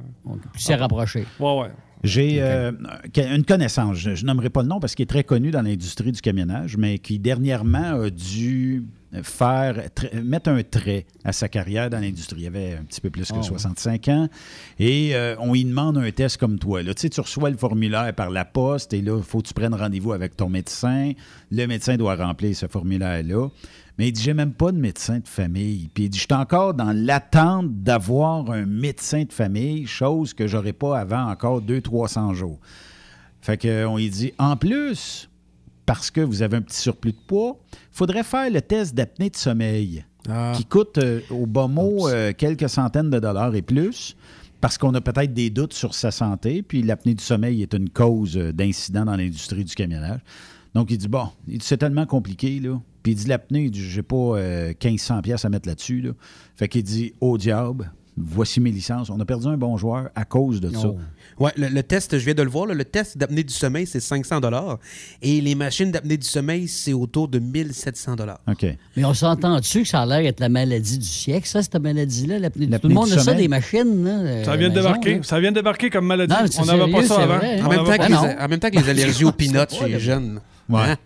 Plus 0.51 0.61
c'est 0.61 0.75
rapproché. 0.75 1.25
Ouais, 1.39 1.59
ouais. 1.61 1.67
J'ai 2.03 2.41
euh, 2.41 2.71
une 3.17 3.43
connaissance, 3.43 3.97
je, 3.97 4.15
je 4.15 4.25
nommerai 4.25 4.49
pas 4.49 4.61
le 4.61 4.69
nom 4.69 4.79
parce 4.79 4.95
qu'il 4.95 5.03
est 5.03 5.07
très 5.07 5.25
connu 5.25 5.51
dans 5.51 5.61
l'industrie 5.61 6.13
du 6.13 6.21
camionnage, 6.21 6.77
mais 6.77 6.97
qui 6.97 7.19
dernièrement 7.19 8.01
a 8.03 8.09
dû 8.09 8.85
faire 9.23 9.89
mettre 10.23 10.49
un 10.49 10.61
trait 10.63 11.05
à 11.23 11.31
sa 11.31 11.47
carrière 11.47 11.89
dans 11.89 11.99
l'industrie. 11.99 12.41
Il 12.41 12.47
avait 12.47 12.75
un 12.75 12.83
petit 12.83 13.01
peu 13.01 13.09
plus 13.09 13.31
que 13.31 13.39
Oh, 13.39 13.41
ouais. 13.41 13.47
65 13.47 14.07
ans 14.09 14.27
et 14.79 15.15
euh, 15.15 15.35
on 15.39 15.53
lui 15.53 15.63
demande 15.63 15.97
un 15.97 16.11
test 16.11 16.37
comme 16.37 16.59
toi. 16.59 16.83
Là. 16.83 16.93
Tu 16.93 17.01
sais, 17.01 17.09
tu 17.09 17.21
reçois 17.21 17.49
le 17.49 17.57
formulaire 17.57 18.13
par 18.13 18.29
la 18.29 18.45
poste 18.45 18.93
et 18.93 19.01
là, 19.01 19.17
il 19.17 19.23
faut 19.23 19.41
que 19.41 19.47
tu 19.47 19.53
prennes 19.53 19.73
rendez-vous 19.73 20.13
avec 20.13 20.35
ton 20.35 20.49
médecin. 20.49 21.13
Le 21.51 21.65
médecin 21.67 21.95
doit 21.97 22.15
remplir 22.15 22.55
ce 22.55 22.67
formulaire-là. 22.67 23.47
Mais 23.97 24.09
il 24.09 24.11
dit, 24.13 24.21
j'ai 24.21 24.33
même 24.33 24.53
pas 24.53 24.71
de 24.71 24.77
médecin 24.77 25.19
de 25.19 25.27
famille. 25.27 25.89
Puis 25.93 26.05
il 26.05 26.09
dit, 26.09 26.17
je 26.17 26.23
suis 26.23 26.33
encore 26.33 26.73
dans 26.73 26.93
l'attente 26.93 27.83
d'avoir 27.83 28.49
un 28.51 28.65
médecin 28.65 29.23
de 29.23 29.33
famille, 29.33 29.85
chose 29.87 30.33
que 30.33 30.47
j'aurais 30.47 30.73
pas 30.73 30.97
avant 30.97 31.29
encore 31.29 31.61
200-300 31.61 32.33
jours. 32.33 32.59
Fait 33.41 33.57
qu'on 33.57 33.97
lui 33.97 34.09
dit, 34.09 34.33
en 34.37 34.55
plus, 34.55 35.28
parce 35.89 36.11
que 36.11 36.21
vous 36.21 36.43
avez 36.43 36.55
un 36.57 36.61
petit 36.61 36.77
surplus 36.77 37.13
de 37.13 37.17
poids, 37.25 37.57
il 37.73 37.77
faudrait 37.97 38.21
faire 38.21 38.47
le 38.51 38.61
test 38.61 38.93
d'apnée 38.93 39.31
de 39.31 39.35
sommeil, 39.35 40.05
Ah. 40.29 40.53
qui 40.55 40.63
coûte 40.63 40.99
euh, 40.99 41.21
au 41.31 41.47
bas 41.47 41.65
mot 41.65 42.07
euh, 42.07 42.31
quelques 42.37 42.69
centaines 42.69 43.09
de 43.09 43.17
dollars 43.17 43.55
et 43.55 43.63
plus, 43.63 44.15
parce 44.61 44.77
qu'on 44.77 44.93
a 44.93 45.01
peut-être 45.01 45.33
des 45.33 45.49
doutes 45.49 45.73
sur 45.73 45.95
sa 45.95 46.11
santé, 46.11 46.61
puis 46.61 46.83
l'apnée 46.83 47.15
du 47.15 47.23
sommeil 47.23 47.63
est 47.63 47.73
une 47.73 47.89
cause 47.89 48.37
euh, 48.37 48.53
d'incident 48.53 49.03
dans 49.05 49.15
l'industrie 49.15 49.63
du 49.63 49.73
camionnage. 49.73 50.19
Donc, 50.75 50.91
il 50.91 50.99
dit, 50.99 51.07
bon, 51.07 51.29
c'est 51.59 51.77
tellement 51.77 52.05
compliqué, 52.05 52.59
là. 52.59 52.79
Puis 53.01 53.13
il 53.13 53.15
dit, 53.15 53.25
l'apnée, 53.25 53.63
il 53.63 53.71
dit, 53.71 53.81
j'ai 53.81 54.03
pas 54.03 54.15
euh, 54.15 54.73
1500 54.83 55.23
pièces 55.23 55.43
à 55.43 55.49
mettre 55.49 55.67
là-dessus, 55.67 56.01
là. 56.01 56.11
Fait 56.55 56.67
qu'il 56.67 56.83
dit, 56.83 57.13
au 57.19 57.39
diable, 57.39 57.91
voici 58.15 58.59
mes 58.59 58.69
licences. 58.71 59.09
On 59.09 59.19
a 59.19 59.25
perdu 59.25 59.47
un 59.47 59.57
bon 59.57 59.75
joueur 59.77 60.09
à 60.13 60.25
cause 60.25 60.61
de 60.61 60.69
ça. 60.69 60.89
Ouais, 61.39 61.51
le, 61.55 61.67
le 61.69 61.83
test, 61.83 62.17
je 62.17 62.25
viens 62.25 62.33
de 62.33 62.43
le 62.43 62.49
voir, 62.49 62.65
là, 62.65 62.73
le 62.73 62.85
test 62.85 63.17
d'apnée 63.17 63.43
du 63.43 63.53
sommeil, 63.53 63.87
c'est 63.87 63.99
500 63.99 64.39
Et 65.21 65.41
les 65.41 65.55
machines 65.55 65.91
d'apnée 65.91 66.17
du 66.17 66.27
sommeil, 66.27 66.67
c'est 66.67 66.93
autour 66.93 67.27
de 67.27 67.39
1700 67.39 68.15
OK. 68.47 68.65
Mais 68.97 69.05
on 69.05 69.13
s'entend 69.13 69.59
dessus 69.59 69.83
que 69.83 69.87
ça 69.87 70.01
a 70.01 70.05
l'air 70.05 70.21
d'être 70.21 70.39
la 70.39 70.49
maladie 70.49 70.97
du 70.97 71.05
siècle, 71.07 71.47
ça, 71.47 71.61
cette 71.63 71.75
maladie-là? 71.75 72.39
l'apnée- 72.39 72.65
Tout 72.65 72.71
L'apnée 72.71 72.89
le 72.89 72.95
monde 72.95 73.07
du 73.07 73.13
a 73.13 73.19
ça, 73.19 73.33
des 73.33 73.47
machines. 73.47 74.03
Là, 74.03 74.11
euh, 74.19 74.43
Ça 74.43 74.55
vient 74.57 74.69
de 74.69 74.73
maison, 74.75 74.87
débarquer. 74.89 75.15
là. 75.15 75.23
Ça 75.23 75.39
vient 75.39 75.51
de 75.51 75.55
débarquer 75.55 75.89
comme 75.89 76.05
maladie. 76.05 76.33
Non, 76.33 76.49
On 76.59 76.65
n'avait 76.65 76.91
pas 76.91 77.03
ça 77.05 77.15
avant. 77.21 77.37
vrai. 77.37 77.61
En 77.61 77.69
même, 77.69 77.77
temps 77.79 77.85
pas 77.85 77.97
que 77.97 78.03
les, 78.07 78.13
non. 78.13 78.35
en 78.39 78.47
même 78.47 78.59
temps 78.59 78.69
que 78.69 78.77
les 78.79 78.89
allergies 78.89 79.25
aux 79.25 79.31
peanuts 79.39 79.57
C'est 79.69 79.77
chez 79.77 79.87
les 79.87 79.99
jeunes. 79.99 80.39
Ouais. 80.67 80.81
Hein? 80.81 80.97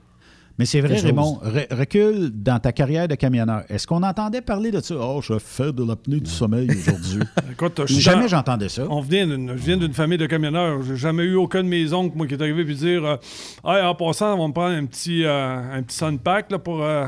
Mais 0.59 0.65
c'est 0.65 0.81
vrai, 0.81 0.99
Raymond, 0.99 1.39
re- 1.43 1.73
recule 1.73 2.29
dans 2.31 2.59
ta 2.59 2.71
carrière 2.71 3.07
de 3.07 3.15
camionneur. 3.15 3.63
Est-ce 3.69 3.87
qu'on 3.87 4.03
entendait 4.03 4.41
parler 4.41 4.69
de 4.69 4.81
ça? 4.81 4.93
Oh, 4.99 5.19
je 5.19 5.39
fais 5.39 5.73
de 5.73 5.83
l'apnée 5.83 6.19
du 6.19 6.29
sommeil 6.29 6.69
aujourd'hui. 6.69 7.21
Écoute, 7.51 7.81
je- 7.87 7.99
Jamais 7.99 8.27
j'entendais 8.27 8.69
ça. 8.69 8.85
On 8.87 9.01
vient 9.01 9.25
d'une, 9.25 9.49
je 9.57 9.63
viens 9.63 9.77
d'une 9.77 9.93
famille 9.93 10.19
de 10.19 10.27
camionneurs. 10.27 10.83
J'ai 10.83 10.95
jamais 10.95 11.23
eu 11.23 11.35
aucun 11.35 11.63
de 11.63 11.67
mes 11.69 11.91
oncles, 11.91 12.15
moi, 12.15 12.27
qui 12.27 12.35
est 12.35 12.41
arrivé 12.41 12.63
puis 12.65 12.75
dire 12.75 13.03
euh, 13.03 13.15
Hey, 13.65 13.83
en 13.83 13.95
passant, 13.95 14.35
on 14.35 14.41
va 14.43 14.47
me 14.47 14.53
prendre 14.53 14.75
un 14.75 14.85
petit, 14.85 15.23
euh, 15.25 15.75
un 15.77 15.81
petit 15.81 15.97
sunpack 15.97 16.51
là, 16.51 16.59
pour 16.59 16.83
euh, 16.83 17.05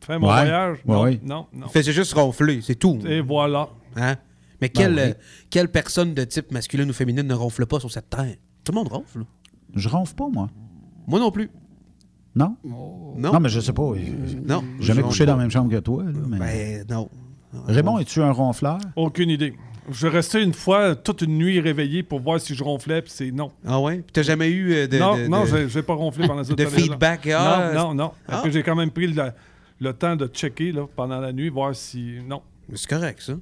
faire 0.00 0.18
mon 0.18 0.26
Ouais. 0.26 0.32
voyage. 0.34 0.78
Ouais, 0.84 0.94
non, 0.96 1.02
ouais. 1.04 1.20
non, 1.22 1.46
non. 1.52 1.66
Il 1.68 1.72
faisait 1.72 1.92
juste 1.92 2.12
ronfler, 2.14 2.60
c'est 2.62 2.74
tout. 2.74 2.98
Et 3.06 3.20
voilà. 3.20 3.68
Hein? 3.94 4.16
Mais 4.60 4.68
quelle, 4.70 4.94
Ben 4.96 5.04
oui. 5.06 5.10
euh, 5.10 5.44
quelle 5.50 5.68
personne 5.68 6.14
de 6.14 6.24
type 6.24 6.50
masculin 6.50 6.88
ou 6.88 6.92
féminin 6.92 7.22
ne 7.22 7.34
ronfle 7.34 7.64
pas 7.66 7.78
sur 7.78 7.92
cette 7.92 8.10
terre? 8.10 8.34
Tout 8.64 8.72
le 8.72 8.76
monde 8.78 8.88
ronfle. 8.88 9.20
Je 9.76 9.88
ronfle 9.88 10.14
pas, 10.16 10.28
moi. 10.32 10.48
Moi 11.06 11.20
non 11.20 11.30
plus. 11.30 11.48
Non? 12.34 12.56
Non. 12.64 13.32
Non, 13.32 13.40
mais 13.40 13.48
je 13.48 13.60
sais 13.60 13.72
pas. 13.72 13.92
Non. 14.46 14.64
J'ai 14.78 14.86
jamais 14.86 15.02
couché 15.02 15.26
dans 15.26 15.36
la 15.36 15.42
même 15.42 15.50
chambre 15.50 15.70
que 15.70 15.78
toi. 15.80 16.04
là, 16.04 16.10
mais- 16.28 16.38
Ben, 16.38 16.86
non. 16.90 17.10
Raymond, 17.66 17.98
es-tu 17.98 18.22
un 18.22 18.32
ronfleur? 18.32 18.78
Aucune 18.96 19.28
idée. 19.30 19.54
Je 19.90 20.06
restais 20.06 20.42
une 20.42 20.54
fois 20.54 20.94
toute 20.94 21.22
une 21.22 21.36
nuit 21.36 21.60
réveillé 21.60 22.02
pour 22.02 22.20
voir 22.20 22.40
si 22.40 22.54
je 22.54 22.62
ronflais, 22.64 23.02
puis 23.02 23.10
c'est 23.14 23.30
non. 23.32 23.50
Ah 23.66 23.80
ouais? 23.80 23.96
Puis 23.96 24.12
t'as 24.12 24.22
jamais 24.22 24.48
eu 24.48 24.72
euh, 24.72 24.86
de, 24.86 24.96
non, 24.98 25.16
de- 25.18 25.26
non, 25.26 25.44
de- 25.44 25.66
j'ai, 25.66 25.82
pas 25.82 25.94
ronflé 25.94 26.26
pendant 26.26 26.44
cette 26.44 26.56
de 26.58 26.64
feedback, 26.66 27.26
ah, 27.26 27.72
non, 27.74 27.88
non, 27.88 27.94
non. 27.94 28.10
ah. 28.28 28.36
Après, 28.38 28.52
j'ai 28.52 28.62
quand 28.62 28.76
même 28.76 28.90
pris 28.92 29.08
le, 29.08 29.30
le 29.80 29.92
temps 29.92 30.14
de 30.16 30.26
checker 30.28 30.70
là, 30.72 30.86
pendant 30.96 31.18
la 31.18 31.32
nuit, 31.32 31.48
voir 31.50 31.74
si. 31.74 32.14
Non. 32.26 32.42
C'est 32.74 32.88
correct, 32.88 33.20
ça. 33.22 33.34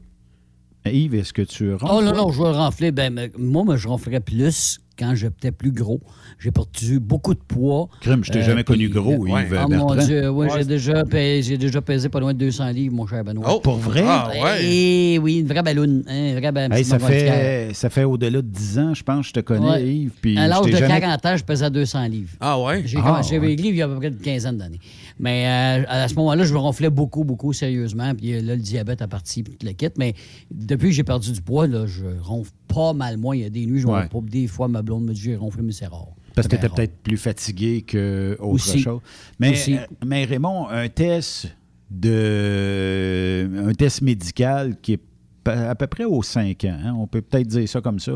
Yves, 0.86 1.14
est-ce 1.14 1.34
que 1.34 1.42
tu 1.42 1.72
ronfles? 1.74 1.86
Oh 1.90 2.02
non, 2.02 2.14
non, 2.16 2.32
je 2.32 2.42
vais 2.42 2.50
ronfler. 2.52 2.90
Ben, 2.90 3.28
moi, 3.38 3.76
je 3.76 3.86
ronflerais 3.86 4.20
plus 4.20 4.80
quand 5.00 5.14
j'étais 5.14 5.50
plus 5.50 5.72
gros. 5.72 6.00
J'ai 6.38 6.50
perdu 6.50 7.00
beaucoup 7.00 7.32
de 7.34 7.40
poids. 7.40 7.88
Crime, 8.02 8.22
je 8.22 8.30
t'ai 8.30 8.40
Euh, 8.40 8.44
jamais 8.44 8.64
connu 8.64 8.88
puis, 8.90 9.00
gros, 9.00 9.12
euh, 9.26 9.40
Yves 9.40 9.58
Oh 9.64 9.68
mon 9.70 9.86
Bertrand. 9.86 10.06
Dieu, 10.06 10.28
ouais, 10.30 10.46
Ouais, 10.50 10.58
j'ai 10.58 10.64
déjà, 10.66 11.02
pesé- 11.04 11.42
j'ai 11.42 11.56
déjà 11.58 11.80
pesé 11.80 12.08
pas 12.10 12.20
loin 12.20 12.34
de 12.34 12.38
200 12.38 12.68
livres, 12.70 12.94
mon 12.94 13.06
cher 13.06 13.24
Benoît. 13.24 13.50
Oh, 13.54 13.60
Pour 13.60 13.76
vrai? 13.76 14.04
Ah 14.06 14.30
ouais. 14.30 14.58
Eh 14.62 15.18
oui, 15.18 15.38
une 15.38 15.46
vraie 15.46 15.62
balloune. 15.62 16.04
Hein, 16.06 16.32
une 16.32 16.38
vraie 16.38 16.52
ba- 16.52 16.64
Hey, 16.64 16.68
petite 16.70 16.86
ça, 16.86 16.98
fait, 16.98 17.70
ça 17.72 17.88
fait 17.90 18.04
au-delà 18.04 18.42
de 18.42 18.46
10 18.46 18.78
ans, 18.78 18.94
je 18.94 19.02
pense, 19.02 19.28
je 19.28 19.32
te 19.32 19.40
connais, 19.40 19.68
Ouais. 19.70 19.86
Yves. 19.86 20.12
Puis 20.20 20.36
À 20.38 20.44
je 20.44 20.48
l'âge 20.50 20.66
de 20.66 20.76
jamais- 20.76 21.00
40 21.00 21.26
ans, 21.26 21.36
je 21.36 21.44
pesais 21.44 21.70
200 21.70 22.06
livres. 22.06 22.30
Ah 22.40 22.60
ouais? 22.60 22.82
J'ai 22.84 22.98
Ah, 22.98 23.02
commencé 23.02 23.38
ouais. 23.38 23.46
avec 23.46 23.58
livres 23.60 23.74
il 23.74 23.78
y 23.78 23.82
a 23.82 23.86
à 23.86 23.88
peu 23.88 23.96
près 23.96 24.08
une 24.08 24.16
quinzaine 24.18 24.58
d'années. 24.58 24.80
Mais 25.18 25.46
euh, 25.46 25.84
à 25.88 26.08
ce 26.08 26.14
moment-là, 26.14 26.44
je 26.44 26.52
me 26.52 26.58
ronflais 26.58 26.90
beaucoup, 26.90 27.24
beaucoup 27.24 27.52
sérieusement. 27.52 28.14
Puis 28.14 28.32
là, 28.40 28.54
le 28.54 28.60
diabète 28.60 29.02
a 29.02 29.08
parti, 29.08 29.42
puis 29.42 29.54
tout 29.56 29.66
le 29.66 29.72
kit. 29.72 29.88
Mais 29.98 30.14
depuis 30.50 30.88
que 30.88 30.94
j'ai 30.94 31.04
perdu 31.04 31.32
du 31.32 31.40
poids, 31.42 31.66
là, 31.66 31.86
je 31.86 32.04
ronfle 32.22 32.50
pas 32.74 32.92
mal 32.92 33.16
moins. 33.16 33.36
Il 33.36 33.42
y 33.42 33.44
a 33.44 33.50
des 33.50 33.66
nuits, 33.66 33.80
je 33.80 33.86
Ouais. 33.86 34.08
Des 34.22 34.46
fois, 34.46 34.68
ma 34.68 34.82
blonde 34.82 35.04
me 35.04 35.12
dit 35.12 35.20
j'ai 35.20 35.36
ronflé, 35.36 35.62
mais 35.62 35.72
c'est 35.72 35.86
rare. 35.86 36.08
Parce 36.34 36.46
que 36.46 36.56
tu 36.56 36.64
étais 36.64 36.68
peut-être 36.74 36.96
plus 37.02 37.16
fatigué 37.16 37.82
que 37.82 38.36
autre 38.38 38.54
Aussi. 38.54 38.80
chose. 38.80 39.00
Mais, 39.38 39.50
Aussi. 39.52 39.76
euh, 39.76 39.80
mais 40.06 40.24
Raymond, 40.24 40.68
un 40.68 40.88
test 40.88 41.48
de 41.90 43.50
un 43.68 43.72
test 43.72 44.02
médical 44.02 44.76
qui 44.80 44.94
est 44.94 45.00
à 45.46 45.74
peu 45.74 45.86
près 45.86 46.04
aux 46.04 46.22
5 46.22 46.64
ans, 46.66 46.78
hein, 46.84 46.94
on 46.98 47.06
peut 47.06 47.22
peut-être 47.22 47.46
dire 47.46 47.68
ça 47.68 47.80
comme 47.80 47.98
ça. 47.98 48.12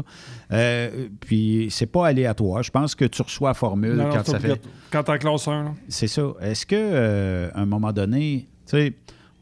Euh, 0.53 1.09
puis 1.21 1.69
c'est 1.71 1.87
pas 1.87 2.07
aléatoire. 2.09 2.63
Je 2.63 2.71
pense 2.71 2.95
que 2.95 3.07
tu 3.07 3.23
reçois 3.23 3.51
la 3.51 3.55
formule 3.55 3.95
Non, 3.95 4.11
quand 4.11 4.25
ça 4.27 4.39
fait. 4.39 4.61
Quand 4.91 5.03
t'es 5.03 5.13
en 5.13 5.19
classe 5.19 5.49
1, 5.49 5.65
là. 5.65 5.75
C'est 5.89 6.07
ça. 6.07 6.35
Est-ce 6.43 6.67
que 6.67 6.77
euh, 6.77 7.51
à 7.55 7.63
un 7.63 7.67
moment 7.67 7.93
donné, 7.93 8.47
tu 8.67 8.77
sais, 8.77 8.93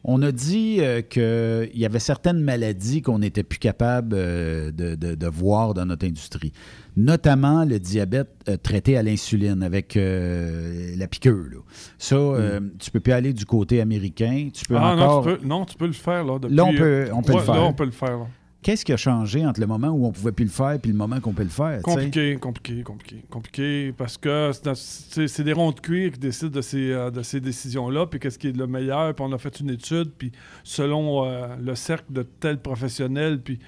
on 0.05 0.21
a 0.23 0.33
dit 0.33 0.79
euh, 0.81 1.01
qu'il 1.03 1.79
y 1.81 1.85
avait 1.87 1.99
certaines 2.01 2.41
maladies 2.41 3.03
qu'on 3.03 3.21
n'était 3.21 3.43
plus 3.45 3.59
capable 3.59 4.17
euh, 4.19 4.71
de, 4.73 4.95
de- 4.97 5.15
de 5.15 5.27
voir 5.27 5.75
dans 5.75 5.87
notre 5.87 6.07
industrie, 6.07 6.53
notamment 6.97 7.65
le 7.65 7.79
diabète 7.79 8.29
euh, 8.49 8.57
traité 8.57 8.97
à 8.97 9.03
l'insuline 9.03 9.63
avec 9.63 9.97
euh, 9.97 10.95
la 10.97 11.07
piqûre. 11.07 11.47
là. 11.53 11.59
Ça, 11.99 12.17
euh, 12.17 12.61
tu 12.79 12.91
peux 12.91 13.01
plus 13.01 13.13
aller 13.13 13.33
du 13.33 13.45
côté 13.47 13.81
américain. 13.81 14.49
Tu 14.53 14.65
peux 14.65 14.77
ah 14.77 14.95
encore. 14.95 15.25
non, 15.27 15.33
tu 15.33 15.39
peux, 15.39 15.47
non, 15.47 15.65
tu 15.65 15.77
peux 15.77 15.87
le 15.87 15.93
faire. 15.93 16.25
Là, 16.25 16.39
depuis, 16.41 16.55
Là, 16.57 16.65
on 16.65 16.75
peut- 16.75 17.09
on 17.15 17.23
peut 17.23 17.33
le 17.35 17.39
faire. 17.41 17.55
Là, 17.55 17.63
on 17.63 17.73
peut 17.73 17.85
le 17.85 17.91
faire. 17.93 18.19
là. 18.19 18.27
Qu'est-ce 18.63 18.85
qui 18.85 18.93
a 18.93 18.97
changé 18.97 19.45
entre 19.45 19.61
le 19.61 19.67
moment 19.67 19.89
où 19.89 20.07
on 20.07 20.13
pouvait 20.13 20.31
plus 20.31 20.45
le 20.45 20.51
faire 20.51 20.73
et 20.83 20.87
le 20.87 20.95
moment 20.95 21.19
qu'on 21.21 21.33
peut 21.33 21.43
le 21.43 21.49
faire? 21.49 21.83
Compliqué, 21.83 22.37
compliqué, 22.37 22.83
compliqué, 22.85 23.25
compliqué, 23.29 23.93
parce 23.97 24.17
que 24.17 24.53
c'est 24.55 25.43
des 25.43 25.53
ronds 25.53 25.73
de 25.73 25.81
cuir 25.81 26.13
qui 26.13 26.19
décident 26.21 26.51
de 26.51 26.61
ces, 26.61 26.93
euh, 26.93 27.11
de 27.11 27.23
ces 27.23 27.41
décisions-là, 27.41 28.07
puis 28.07 28.21
qu'est-ce 28.21 28.39
qui 28.39 28.49
est 28.49 28.57
le 28.57 28.69
meilleur, 28.69 29.15
puis 29.15 29.25
on 29.29 29.33
a 29.33 29.39
fait 29.39 29.59
une 29.59 29.71
étude, 29.71 30.13
puis 30.17 30.31
selon 30.63 31.27
euh, 31.27 31.57
le 31.61 31.75
cercle 31.75 32.13
de 32.13 32.23
tels 32.23 32.61
professionnels, 32.61 33.41
puis 33.43 33.59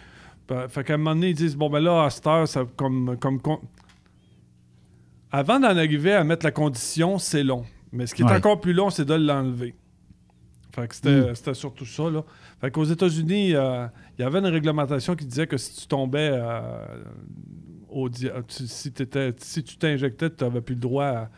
ben, 0.47 0.69
fait 0.69 0.85
qu'à 0.85 0.95
un 0.95 0.99
moment 0.99 1.15
donné, 1.17 1.31
ils 1.31 1.35
disent, 1.37 1.57
bon, 1.57 1.69
ben 1.71 1.81
là, 1.81 2.05
à 2.05 2.11
cette 2.11 2.27
heure, 2.29 2.47
ça, 2.47 2.65
comme, 2.77 3.17
comme, 3.19 3.41
avant 5.33 5.59
d'en 5.59 5.77
arriver 5.77 6.13
à 6.13 6.23
mettre 6.23 6.45
la 6.47 6.53
condition, 6.53 7.19
c'est 7.19 7.43
long, 7.43 7.65
mais 7.93 8.07
ce 8.07 8.15
qui 8.15 8.23
est 8.23 8.27
Ouais. 8.27 8.37
encore 8.37 8.61
plus 8.61 8.73
long, 8.73 8.91
c'est 8.91 9.05
de 9.05 9.15
l'enlever. 9.15 9.75
Fait 10.75 10.89
que 10.89 10.95
c'était 10.95 11.35
c'était 11.35 11.55
surtout 11.55 11.87
ça, 11.87 12.11
là. 12.11 12.25
Fait 12.61 12.71
qu'aux 12.71 12.85
États-Unis, 12.85 13.55
euh, 13.55 13.87
il 14.19 14.23
y 14.23 14.25
avait 14.25 14.39
une 14.39 14.47
réglementation 14.47 15.15
qui 15.17 15.27
disait 15.27 15.47
que 15.47 15.57
si 15.57 15.75
tu 15.83 15.87
tombais 15.87 16.31
euh, 16.33 16.87
au 17.89 18.09
si, 18.49 18.69
si 18.69 18.93
tu 18.93 19.77
t'injectais, 19.77 20.31
tu 20.31 20.45
n'avais 20.45 20.61
plus 20.61 20.75
le 20.75 20.81
droit 20.81 21.05
à, 21.05 21.31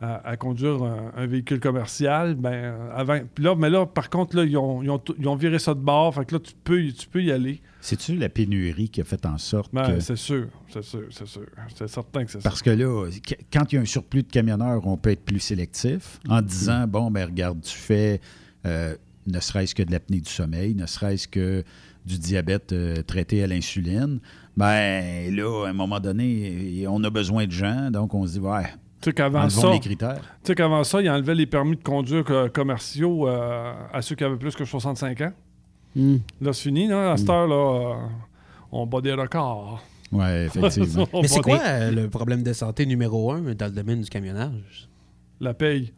à, 0.00 0.28
à 0.30 0.36
conduire 0.36 0.82
un, 0.82 1.12
un 1.16 1.26
véhicule 1.26 1.60
commercial, 1.60 2.34
ben, 2.34 2.74
avant, 2.94 3.18
puis 3.34 3.44
là, 3.44 3.54
mais 3.54 3.68
là, 3.68 3.84
par 3.84 4.08
contre, 4.08 4.36
là, 4.36 4.44
ils, 4.44 4.56
ont, 4.56 4.82
ils 4.82 4.90
ont 4.90 4.98
t- 4.98 5.12
ils 5.18 5.28
ont 5.28 5.34
viré 5.36 5.58
ça 5.58 5.74
de 5.74 5.80
bord. 5.80 6.14
Fait 6.14 6.24
que 6.24 6.34
là, 6.36 6.40
tu 6.40 6.54
peux, 6.64 6.82
y- 6.82 6.94
tu 6.94 7.06
peux 7.08 7.22
y 7.22 7.30
aller. 7.32 7.60
C'est-tu 7.82 8.16
la 8.16 8.28
pénurie 8.30 8.88
qui 8.88 9.00
a 9.00 9.04
fait 9.04 9.24
en 9.26 9.36
sorte 9.38 9.74
Ben, 9.74 9.94
que... 9.96 10.00
C'est 10.00 10.16
sûr, 10.16 10.46
c'est 10.68 10.82
sûr, 10.84 11.04
c'est 11.10 11.26
sûr. 11.26 11.46
C'est 11.74 11.88
certain 11.88 12.24
que 12.24 12.30
c'est 12.30 12.40
ça. 12.40 12.48
Parce 12.48 12.62
que 12.62 12.70
là, 12.70 13.10
qu- 13.22 13.34
quand 13.52 13.70
il 13.72 13.74
y 13.74 13.78
a 13.78 13.82
un 13.82 13.86
surplus 13.86 14.22
de 14.22 14.30
camionneurs, 14.30 14.86
on 14.86 14.96
peut 14.96 15.10
être 15.10 15.24
plus 15.24 15.40
sélectif 15.40 16.18
en 16.28 16.40
disant 16.40 16.86
bon, 16.86 17.10
ben 17.10 17.26
regarde, 17.26 17.60
tu 17.60 17.76
fais 17.76 18.20
euh, 18.66 18.94
ne 19.30 19.40
serait-ce 19.40 19.74
que 19.74 19.82
de 19.82 19.92
l'apnée 19.92 20.20
du 20.20 20.30
sommeil, 20.30 20.74
ne 20.74 20.86
serait-ce 20.86 21.28
que 21.28 21.64
du 22.06 22.18
diabète 22.18 22.72
euh, 22.72 23.02
traité 23.02 23.42
à 23.42 23.46
l'insuline. 23.46 24.20
Ben 24.56 25.34
là, 25.34 25.66
à 25.66 25.70
un 25.70 25.72
moment 25.72 26.00
donné, 26.00 26.84
on 26.88 27.02
a 27.04 27.10
besoin 27.10 27.46
de 27.46 27.52
gens, 27.52 27.90
donc 27.90 28.14
on 28.14 28.26
se 28.26 28.32
dit 28.32 28.40
ouais. 28.40 28.64
Tu 29.00 29.08
sais 29.08 29.14
qu'avant 29.14 29.48
ça, 29.48 29.72
les 29.72 29.80
critères. 29.80 30.20
Tu 30.20 30.48
sais 30.48 30.54
qu'avant 30.54 30.84
ça, 30.84 31.00
ils 31.00 31.08
enlevaient 31.08 31.34
les 31.34 31.46
permis 31.46 31.76
de 31.76 31.82
conduire 31.82 32.24
euh, 32.30 32.48
commerciaux 32.48 33.26
euh, 33.26 33.72
à 33.92 34.02
ceux 34.02 34.14
qui 34.14 34.24
avaient 34.24 34.36
plus 34.36 34.54
que 34.54 34.64
65 34.66 35.20
ans. 35.22 35.32
Hmm. 35.96 36.16
Là, 36.40 36.52
c'est 36.52 36.64
fini, 36.64 36.86
là. 36.86 37.12
À 37.12 37.16
cette 37.16 37.30
heure, 37.30 37.46
là, 37.46 37.54
euh, 37.54 38.06
on 38.70 38.86
bat 38.86 39.00
des 39.00 39.14
records. 39.14 39.82
Ouais, 40.12 40.46
effectivement. 40.54 41.08
Mais 41.14 41.28
c'est 41.28 41.40
quoi 41.40 41.60
euh, 41.64 41.90
le 41.90 42.08
problème 42.08 42.42
de 42.42 42.52
santé 42.52 42.86
numéro 42.86 43.32
un 43.32 43.54
dans 43.54 43.66
le 43.66 43.72
domaine 43.72 44.02
du 44.02 44.10
camionnage? 44.10 44.88
La 45.40 45.54
paye. 45.54 45.92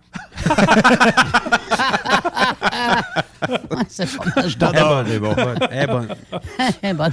c'est 3.88 4.16
pas 4.18 4.25
mal. 4.37 4.49
Je 4.49 4.56
t'adore, 4.56 5.04
c'est 5.06 5.18
bon. 5.18 5.34
Eh 5.72 5.87
bon. 5.87 6.06
Eh, 6.82 6.92
bonne. 6.94 7.12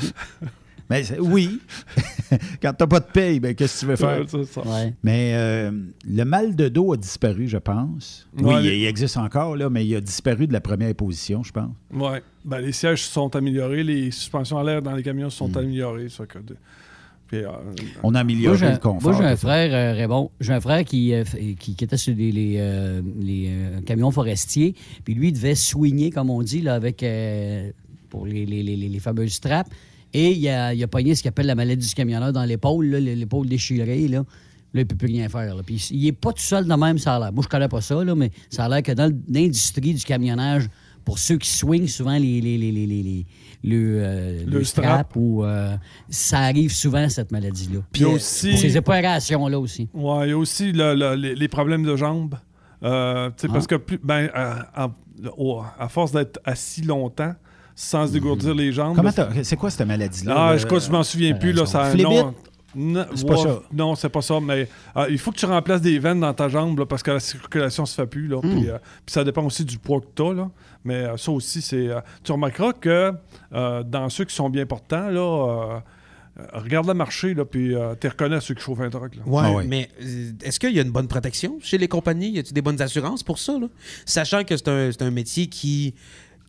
Mais 0.90 1.04
c'est- 1.04 1.20
oui, 1.20 1.60
quand 2.62 2.74
t'as 2.74 2.88
pas 2.88 3.00
de 3.00 3.06
paye, 3.06 3.40
ben 3.40 3.54
qu'est-ce 3.54 3.76
que 3.76 3.80
tu 3.82 3.86
veux 3.88 3.96
faire? 3.96 4.20
Ouais, 4.22 4.26
c'est 4.28 4.44
ça. 4.46 4.62
Ouais. 4.62 4.94
Mais 5.04 5.34
euh, 5.36 5.72
le 6.08 6.24
mal 6.24 6.56
de 6.56 6.68
dos 6.68 6.94
a 6.94 6.98
disparu, 6.98 7.48
je 7.48 7.58
pense. 7.60 8.28
Oui, 8.38 8.56
il, 8.62 8.66
il 8.74 8.86
existe 8.86 9.18
encore, 9.18 9.56
là, 9.56 9.70
mais 9.70 9.86
il 9.86 9.96
a 9.96 10.02
disparu 10.02 10.48
de 10.48 10.54
la 10.54 10.62
première 10.62 10.94
position, 10.96 11.44
je 11.44 11.52
pense. 11.52 11.70
Ouais. 11.94 12.24
Ben, 12.44 12.60
les 12.60 12.72
sièges 12.72 13.04
se 13.04 13.12
sont 13.12 13.36
améliorés, 13.36 13.84
les 13.84 14.10
suspensions 14.10 14.58
à 14.58 14.64
l'air 14.64 14.82
dans 14.82 14.94
les 14.96 15.04
camions 15.04 15.30
se 15.30 15.38
sont 15.38 15.50
Hmm. 15.50 15.58
améliorées. 15.58 16.10
ça 16.10 16.26
que 16.26 16.40
de- 16.40 16.56
Puis, 17.30 17.38
euh, 17.44 17.48
On 18.04 18.10
a 18.10 18.12
Moi, 18.12 18.20
amélioré 18.22 18.72
le 18.72 18.78
confort. 18.78 19.12
moi, 19.12 19.22
j'ai 19.22 19.28
un 19.28 19.36
frère, 19.38 19.70
euh, 19.72 19.94
Raymond, 19.98 20.32
j'ai 20.42 20.54
un 20.54 20.60
frère 20.62 20.84
qui, 20.84 21.14
euh, 21.14 21.24
qui, 21.60 21.76
qui 21.76 21.84
était 21.84 21.96
sur 21.98 22.16
les, 22.16 22.32
les, 22.32 22.56
euh, 22.58 23.02
les, 23.22 23.46
euh, 23.50 23.82
camions 23.82 24.10
forestiers, 24.12 24.74
puis 25.06 25.14
lui, 25.14 25.28
il 25.28 25.34
devait 25.34 25.56
soigner, 25.56 26.10
comme 26.10 26.30
on 26.32 26.42
dit, 26.42 26.62
là, 26.62 26.74
avec, 26.74 27.04
euh, 27.04 27.70
pour 28.10 28.26
les, 28.26 28.46
les, 28.48 28.64
les, 28.64 28.76
les 28.76 29.00
fameuses 29.00 29.34
straps, 29.34 29.70
et 30.12 30.32
il 30.32 30.50
a, 30.50 30.74
il 30.74 30.84
a 30.84 30.88
pogné 30.88 31.14
ce 31.14 31.22
qu'il 31.22 31.30
appelle 31.30 31.46
la 31.46 31.54
maladie 31.56 31.88
du 31.88 31.94
camionneur 31.94 32.34
dans 32.34 32.46
l'épaule, 32.46 32.88
là, 32.88 33.00
l'épaule 33.00 33.48
déchirée, 33.48 34.08
là. 34.08 34.24
Là, 34.72 34.82
il 34.82 34.84
ne 34.84 34.88
peut 34.88 34.96
plus 34.98 35.08
rien 35.08 35.28
faire. 35.30 35.56
là. 35.56 35.64
Puis 35.66 35.88
il 35.92 36.04
n'est 36.04 36.12
pas 36.12 36.32
tout 36.32 36.44
seul 36.44 36.68
de 36.68 36.74
même, 36.76 37.00
ça 37.00 37.16
a 37.16 37.20
l'air. 37.20 37.34
Moi, 37.34 37.44
je 37.44 37.48
connais 37.50 37.68
pas 37.68 37.82
ça, 37.82 38.04
là, 38.04 38.14
mais 38.14 38.30
ça 38.52 38.66
a 38.66 38.70
l'air 38.70 38.84
que 38.84 38.92
dans 38.92 39.12
l'industrie 39.28 39.96
du 39.96 40.04
camionnage, 40.04 40.68
pour 41.10 41.20
ceux 41.20 41.38
qui 41.38 41.50
swingent 41.50 41.88
souvent 41.88 42.18
les, 42.18 42.40
les, 42.42 42.58
les, 42.58 42.72
les, 42.72 42.86
les, 42.86 43.04
les- 43.04 43.26
le, 43.64 44.00
euh, 44.02 44.44
Le 44.46 44.60
le 44.60 44.64
strap. 44.64 44.86
strap, 44.86 45.16
ou, 45.16 45.44
euh, 45.44 45.76
ça 46.10 46.40
arrive 46.40 46.72
souvent, 46.72 47.10
cette 47.10 47.32
maladie-là. 47.32 47.80
Puis 47.92 48.04
Puis 48.04 48.06
aussi- 48.06 48.58
Ces 48.58 48.78
opérations-là 48.78 49.60
aussi. 49.60 49.90
Ouais, 49.94 50.28
il 50.28 50.30
y 50.30 50.34
a 50.34 50.38
aussi 50.38 50.72
le- 50.72 50.94
le- 50.96 51.16
les, 51.16 51.36
les 51.36 51.48
problèmes 51.48 51.84
de 51.84 51.96
jambes. 51.96 52.36
Euh, 52.84 53.30
tu 53.32 53.42
sais, 53.42 53.48
Ah. 53.50 53.54
Parce 53.54 53.68
que 53.68 53.76
plus, 53.76 54.00
ben, 54.04 54.30
à, 54.34 54.84
à- 54.86 54.92
au- 55.38 55.62
à 55.78 55.90
force 55.90 56.12
d'être 56.14 56.40
assis 56.46 56.82
longtemps, 56.84 57.34
sans 57.76 58.08
se 58.08 58.14
dégourdir 58.14 58.54
les 58.56 58.72
jambes. 58.72 58.96
Comment 58.96 59.10
là, 59.10 59.14
t'as- 59.34 59.44
c'est 59.44 59.56
quoi 59.58 59.70
cette 59.70 59.88
maladie-là? 59.88 60.34
Ah, 60.38 60.52
là? 60.52 60.58
je 60.58 60.66
crois 60.66 60.80
que 60.80 60.86
je 60.86 60.92
m'en 60.92 61.04
souviens 61.04 61.34
plus. 61.34 61.52
Là, 61.54 61.66
ça, 61.66 61.94
non, 61.96 62.34
non, 62.76 63.06
C'est 63.16 63.28
pas 63.28 63.38
ça. 63.38 63.60
Non, 63.74 63.96
c'est 63.96 64.10
pas 64.10 64.22
ça. 64.22 64.40
Mais 64.40 64.68
euh, 64.98 65.08
il 65.10 65.18
faut 65.18 65.32
que 65.32 65.38
tu 65.38 65.46
remplaces 65.46 65.82
des 65.82 65.98
veines 66.00 66.20
dans 66.20 66.34
ta 66.34 66.48
jambe 66.50 66.78
là, 66.80 66.86
parce 66.86 67.04
que 67.04 67.12
la 67.12 67.20
circulation 67.20 67.86
se 67.86 67.96
fait 67.96 68.08
plus. 68.08 68.28
Là, 68.28 68.38
Hmm. 68.38 68.50
puis, 68.56 68.70
euh, 68.70 68.78
puis 69.06 69.14
ça 69.14 69.24
dépend 69.24 69.44
aussi 69.46 69.66
du 69.66 69.78
poids 69.80 70.00
que 70.02 70.08
tu 70.16 70.22
as. 70.24 70.34
Là. 70.34 70.50
Mais 70.84 70.96
euh, 70.96 71.18
ça 71.18 71.32
aussi, 71.32 71.62
c'est. 71.62 71.88
euh, 71.88 72.00
tu 72.24 72.32
remarqueras 72.32 72.74
que 72.74 73.14
euh, 73.54 73.84
dans 73.84 74.10
ceux 74.10 74.26
qui 74.26 74.36
sont 74.36 74.50
bien 74.50 74.66
portants, 74.66 75.10
là, 75.10 75.82
regarde 76.54 76.88
le 76.88 76.94
marché, 76.94 77.34
là, 77.34 77.44
puis 77.44 77.76
euh, 77.76 77.96
tu 78.00 78.08
reconnais 78.08 78.40
ceux 78.40 78.54
qui 78.54 78.62
chauffent 78.64 78.80
un 78.80 78.90
truck. 78.90 79.14
Là. 79.18 79.22
Ouais, 79.26 79.42
Ah 79.44 79.52
ouais. 79.52 79.66
mais 79.68 79.90
est-ce 80.42 80.58
qu'il 80.60 80.72
y 80.74 80.80
a 80.80 80.84
une 80.84 80.92
bonne 80.92 81.08
protection 81.10 81.58
chez 81.62 81.78
les 81.78 81.90
compagnies? 81.90 82.30
Y 82.32 82.40
a-t-il 82.40 82.54
des 82.54 82.62
bonnes 82.62 82.82
assurances 82.82 83.24
pour 83.24 83.40
ça? 83.40 83.58
là? 83.60 83.68
Sachant 84.06 84.44
que 84.46 84.56
c'est 84.56 84.68
un, 84.70 84.90
c'est 84.92 85.02
un 85.02 85.12
métier 85.12 85.48
qui, 85.48 85.96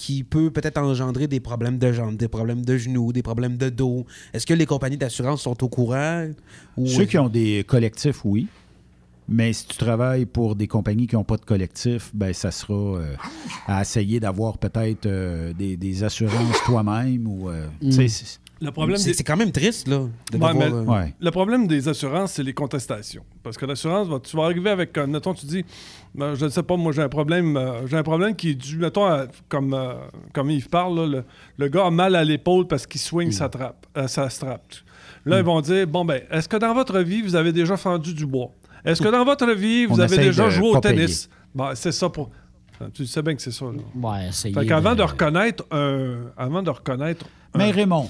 qui 0.00 0.24
peut 0.24 0.50
peut-être 0.50 0.78
engendrer 0.80 1.26
des 1.26 1.40
problèmes 1.40 1.76
de 1.76 1.92
jambes, 1.92 2.16
des 2.16 2.26
problèmes 2.28 2.64
de 2.64 2.78
genoux, 2.78 3.12
des 3.12 3.22
problèmes 3.22 3.58
de 3.58 3.68
dos. 3.68 4.06
Est-ce 4.32 4.46
que 4.46 4.54
les 4.54 4.64
compagnies 4.64 4.96
d'assurance 4.96 5.42
sont 5.42 5.62
au 5.62 5.68
courant? 5.68 6.26
Ou- 6.78 6.86
Ceux 6.86 7.04
qui 7.04 7.18
ont 7.18 7.28
des 7.28 7.64
collectifs, 7.68 8.24
oui. 8.24 8.46
Mais 9.28 9.52
si 9.52 9.66
tu 9.66 9.76
travailles 9.76 10.24
pour 10.24 10.56
des 10.56 10.66
compagnies 10.66 11.06
qui 11.06 11.16
n'ont 11.16 11.22
pas 11.32 11.36
de 11.36 11.44
collectif, 11.44 12.10
ben 12.14 12.32
ça 12.32 12.50
sera 12.50 12.72
euh, 12.98 13.14
à 13.66 13.82
essayer 13.82 14.18
d'avoir 14.20 14.56
peut-être 14.56 15.04
euh, 15.06 15.52
des, 15.52 15.76
des 15.76 16.02
assurances 16.02 16.56
toi-même 16.64 17.26
ou 17.28 17.50
euh, 17.50 17.66
c'est- 18.08 18.40
Le 18.62 18.70
problème 18.72 18.98
C'est 18.98 19.10
des- 19.10 19.14
c'est 19.16 19.24
quand 19.24 19.36
même 19.38 19.52
triste, 19.52 19.88
là. 19.88 19.96
de 19.98 20.02
Ouais, 20.02 20.08
devoir, 20.32 20.54
mais 20.54 20.64
euh, 20.66 20.82
ouais. 20.84 21.14
Le 21.18 21.30
problème 21.30 21.66
des 21.66 21.88
assurances, 21.88 22.32
c'est 22.32 22.42
les 22.42 22.52
contestations. 22.52 23.22
Parce 23.42 23.56
que 23.56 23.64
l'assurance, 23.64 24.06
va- 24.08 24.20
tu 24.20 24.36
vas 24.36 24.44
arriver 24.44 24.68
avec, 24.70 24.96
euh, 24.98 25.06
mettons, 25.06 25.32
tu 25.32 25.46
dis, 25.46 25.64
ben, 26.14 26.34
je 26.34 26.44
ne 26.44 26.50
sais 26.50 26.62
pas, 26.62 26.76
moi 26.76 26.92
j'ai 26.92 27.00
un 27.02 27.08
problème, 27.08 27.56
euh, 27.56 27.86
j'ai 27.86 27.96
un 27.96 28.02
problème 28.02 28.36
qui 28.36 28.50
est 28.50 28.54
dû, 28.54 28.76
mettons, 28.76 29.06
à- 29.06 29.26
comme, 29.48 29.72
euh, 29.72 29.94
comme 30.34 30.50
Yves 30.50 30.68
parle, 30.68 30.98
là, 31.00 31.06
le, 31.06 31.24
le 31.56 31.68
gars 31.68 31.86
a 31.86 31.90
mal 31.90 32.14
à 32.14 32.22
l'épaule 32.22 32.66
parce 32.66 32.86
qu'il 32.86 33.00
swing 33.00 33.30
sa 33.32 33.48
trappe, 33.48 33.86
euh, 33.96 34.06
sa 34.08 34.28
strap. 34.28 34.62
Là, 35.24 35.38
ils 35.38 35.44
vont 35.44 35.60
dire, 35.62 35.86
bon 35.86 36.04
ben, 36.04 36.20
est-ce 36.30 36.48
que 36.48 36.56
dans 36.58 36.74
votre 36.74 36.98
vie, 37.00 37.22
vous 37.22 37.36
avez 37.36 37.52
déjà 37.52 37.76
fendu 37.78 38.12
du 38.12 38.26
bois? 38.26 38.50
Est-ce 38.84 39.00
que 39.02 39.08
dans 39.08 39.24
votre 39.24 39.50
vie, 39.52 39.86
vous 39.86 39.96
On 39.96 40.00
avez 40.00 40.16
déjà 40.18 40.48
joué 40.50 40.68
au 40.68 40.80
tennis? 40.80 41.28
Ben, 41.54 41.70
c'est 41.74 41.92
ça 41.92 42.08
pour... 42.10 42.30
Tu 42.94 43.04
sais 43.06 43.20
bien 43.20 43.34
que 43.34 43.42
c'est 43.42 43.50
ça. 43.52 43.66
Là. 43.66 43.72
Ouais, 43.94 44.28
essayez 44.28 44.54
Fait 44.54 44.64
qu'avant 44.64 44.92
de- 44.92 44.96
de 44.98 45.02
reconnaître 45.02 45.64
un... 45.70 46.14
Avant 46.36 46.62
de 46.62 46.70
reconnaître... 46.70 47.26
un- 47.52 47.58
Mais 47.58 47.70
Raymond, 47.72 48.08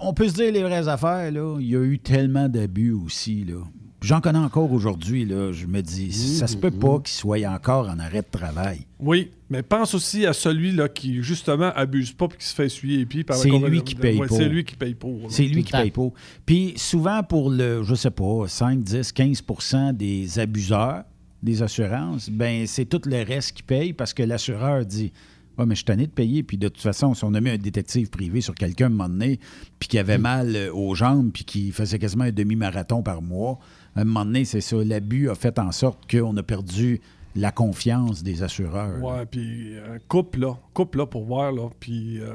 on 0.00 0.12
peut 0.14 0.28
se 0.28 0.34
dire 0.34 0.52
les 0.52 0.62
vraies 0.62 0.88
affaires, 0.88 1.30
là. 1.30 1.58
Il 1.60 1.68
y 1.68 1.76
a 1.76 1.82
eu 1.82 1.98
tellement 1.98 2.48
d'abus 2.48 2.92
aussi, 2.92 3.44
là. 3.44 3.64
J'en 4.00 4.20
connais 4.20 4.38
encore 4.38 4.72
aujourd'hui, 4.72 5.24
là. 5.24 5.50
Je 5.50 5.66
me 5.66 5.80
dis, 5.80 6.12
ça 6.12 6.46
se 6.46 6.56
peut 6.56 6.70
pas 6.70 7.00
qu'il 7.00 7.14
soit 7.14 7.44
encore 7.48 7.88
en 7.88 7.98
arrêt 7.98 8.22
de 8.22 8.38
travail. 8.38 8.86
Oui, 9.00 9.32
mais 9.50 9.62
pense 9.62 9.92
aussi 9.92 10.24
à 10.24 10.32
celui 10.32 10.70
là 10.70 10.88
qui 10.88 11.20
justement 11.22 11.72
abuse 11.74 12.12
pas 12.12 12.26
et 12.26 12.36
qui 12.36 12.46
se 12.46 12.54
fait 12.54 12.66
essuyer 12.66 12.98
les 12.98 13.06
pieds 13.06 13.24
par 13.24 13.36
la 13.36 13.42
C'est 13.42 13.50
lui 13.50 13.82
qui 13.82 13.96
paye 13.96 14.18
pour. 14.18 14.36
C'est 14.36 14.48
lui 14.48 14.64
qui 14.64 14.76
paye 14.76 14.94
pour. 14.94 15.30
C'est 15.30 15.44
lui 15.44 15.64
qui 15.64 15.72
paye 15.72 15.90
pour. 15.90 16.14
Puis 16.46 16.74
souvent, 16.76 17.22
pour 17.24 17.50
le, 17.50 17.82
je 17.82 17.94
sais 17.96 18.12
pas, 18.12 18.46
5, 18.46 18.80
10, 18.80 19.12
15% 19.12 19.96
des 19.96 20.38
abuseurs 20.38 21.02
des 21.42 21.62
assurances, 21.62 22.30
ben 22.30 22.66
c'est 22.66 22.84
tout 22.84 23.00
le 23.04 23.22
reste 23.22 23.52
qui 23.52 23.62
paye 23.62 23.92
parce 23.92 24.14
que 24.14 24.22
l'assureur 24.22 24.84
dit 24.84 25.12
Ouais, 25.58 25.66
mais 25.66 25.74
je 25.74 25.78
suis 25.78 25.84
tanné 25.84 26.06
de 26.06 26.12
payer. 26.12 26.42
Puis 26.42 26.56
de 26.56 26.68
toute 26.68 26.80
façon, 26.82 27.14
si 27.14 27.24
on 27.24 27.34
a 27.34 27.40
mis 27.40 27.50
un 27.50 27.58
détective 27.58 28.10
privé 28.10 28.40
sur 28.40 28.54
quelqu'un 28.54 28.84
à 28.84 28.88
un 28.88 28.90
moment 28.90 29.08
donné, 29.08 29.40
puis 29.80 29.88
qui 29.88 29.98
avait 29.98 30.18
mal 30.18 30.54
euh, 30.54 30.72
aux 30.72 30.94
jambes, 30.94 31.30
puis 31.32 31.44
qui 31.44 31.72
faisait 31.72 31.98
quasiment 31.98 32.24
un 32.24 32.32
demi-marathon 32.32 33.02
par 33.02 33.22
mois, 33.22 33.58
à 33.96 34.02
un 34.02 34.04
moment 34.04 34.24
donné, 34.24 34.44
c'est 34.44 34.60
ça. 34.60 34.76
L'abus 34.84 35.28
a 35.30 35.34
fait 35.34 35.58
en 35.58 35.72
sorte 35.72 36.08
qu'on 36.10 36.36
a 36.36 36.42
perdu 36.42 37.00
la 37.36 37.52
confiance 37.52 38.22
des 38.24 38.42
assureurs. 38.42 39.00
Ouais, 39.02 39.24
puis 39.26 39.76
euh, 39.76 39.98
coupe 40.08 40.36
là, 40.36 40.56
coupe 40.74 40.94
là 40.96 41.06
pour 41.06 41.24
voir 41.24 41.52
là, 41.52 41.68
puis 41.78 42.18
euh, 42.20 42.32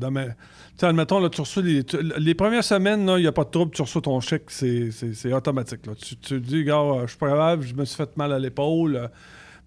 tu 0.00 0.08
sais, 0.78 0.86
admettons 0.86 1.18
là, 1.20 1.28
tu 1.28 1.40
reçois 1.40 1.62
les, 1.62 1.84
tu- 1.84 1.98
les 2.18 2.34
premières 2.34 2.64
semaines 2.64 3.10
il 3.18 3.24
y 3.24 3.26
a 3.26 3.32
pas 3.32 3.44
de 3.44 3.50
trouble, 3.50 3.72
tu 3.72 3.82
reçois 3.82 4.00
ton 4.00 4.20
chèque, 4.20 4.44
c'est, 4.48 4.90
automatique 5.32 5.84
là. 5.86 5.92
Tu, 5.96 6.16
tu 6.16 6.40
te 6.40 6.46
dis, 6.46 6.64
gars, 6.64 6.76
euh, 6.80 7.02
je 7.02 7.08
suis 7.08 7.18
pas 7.18 7.28
grave, 7.28 7.62
je 7.62 7.74
me 7.74 7.84
suis 7.84 7.96
fait 7.96 8.16
mal 8.16 8.32
à 8.32 8.38
l'épaule. 8.38 9.10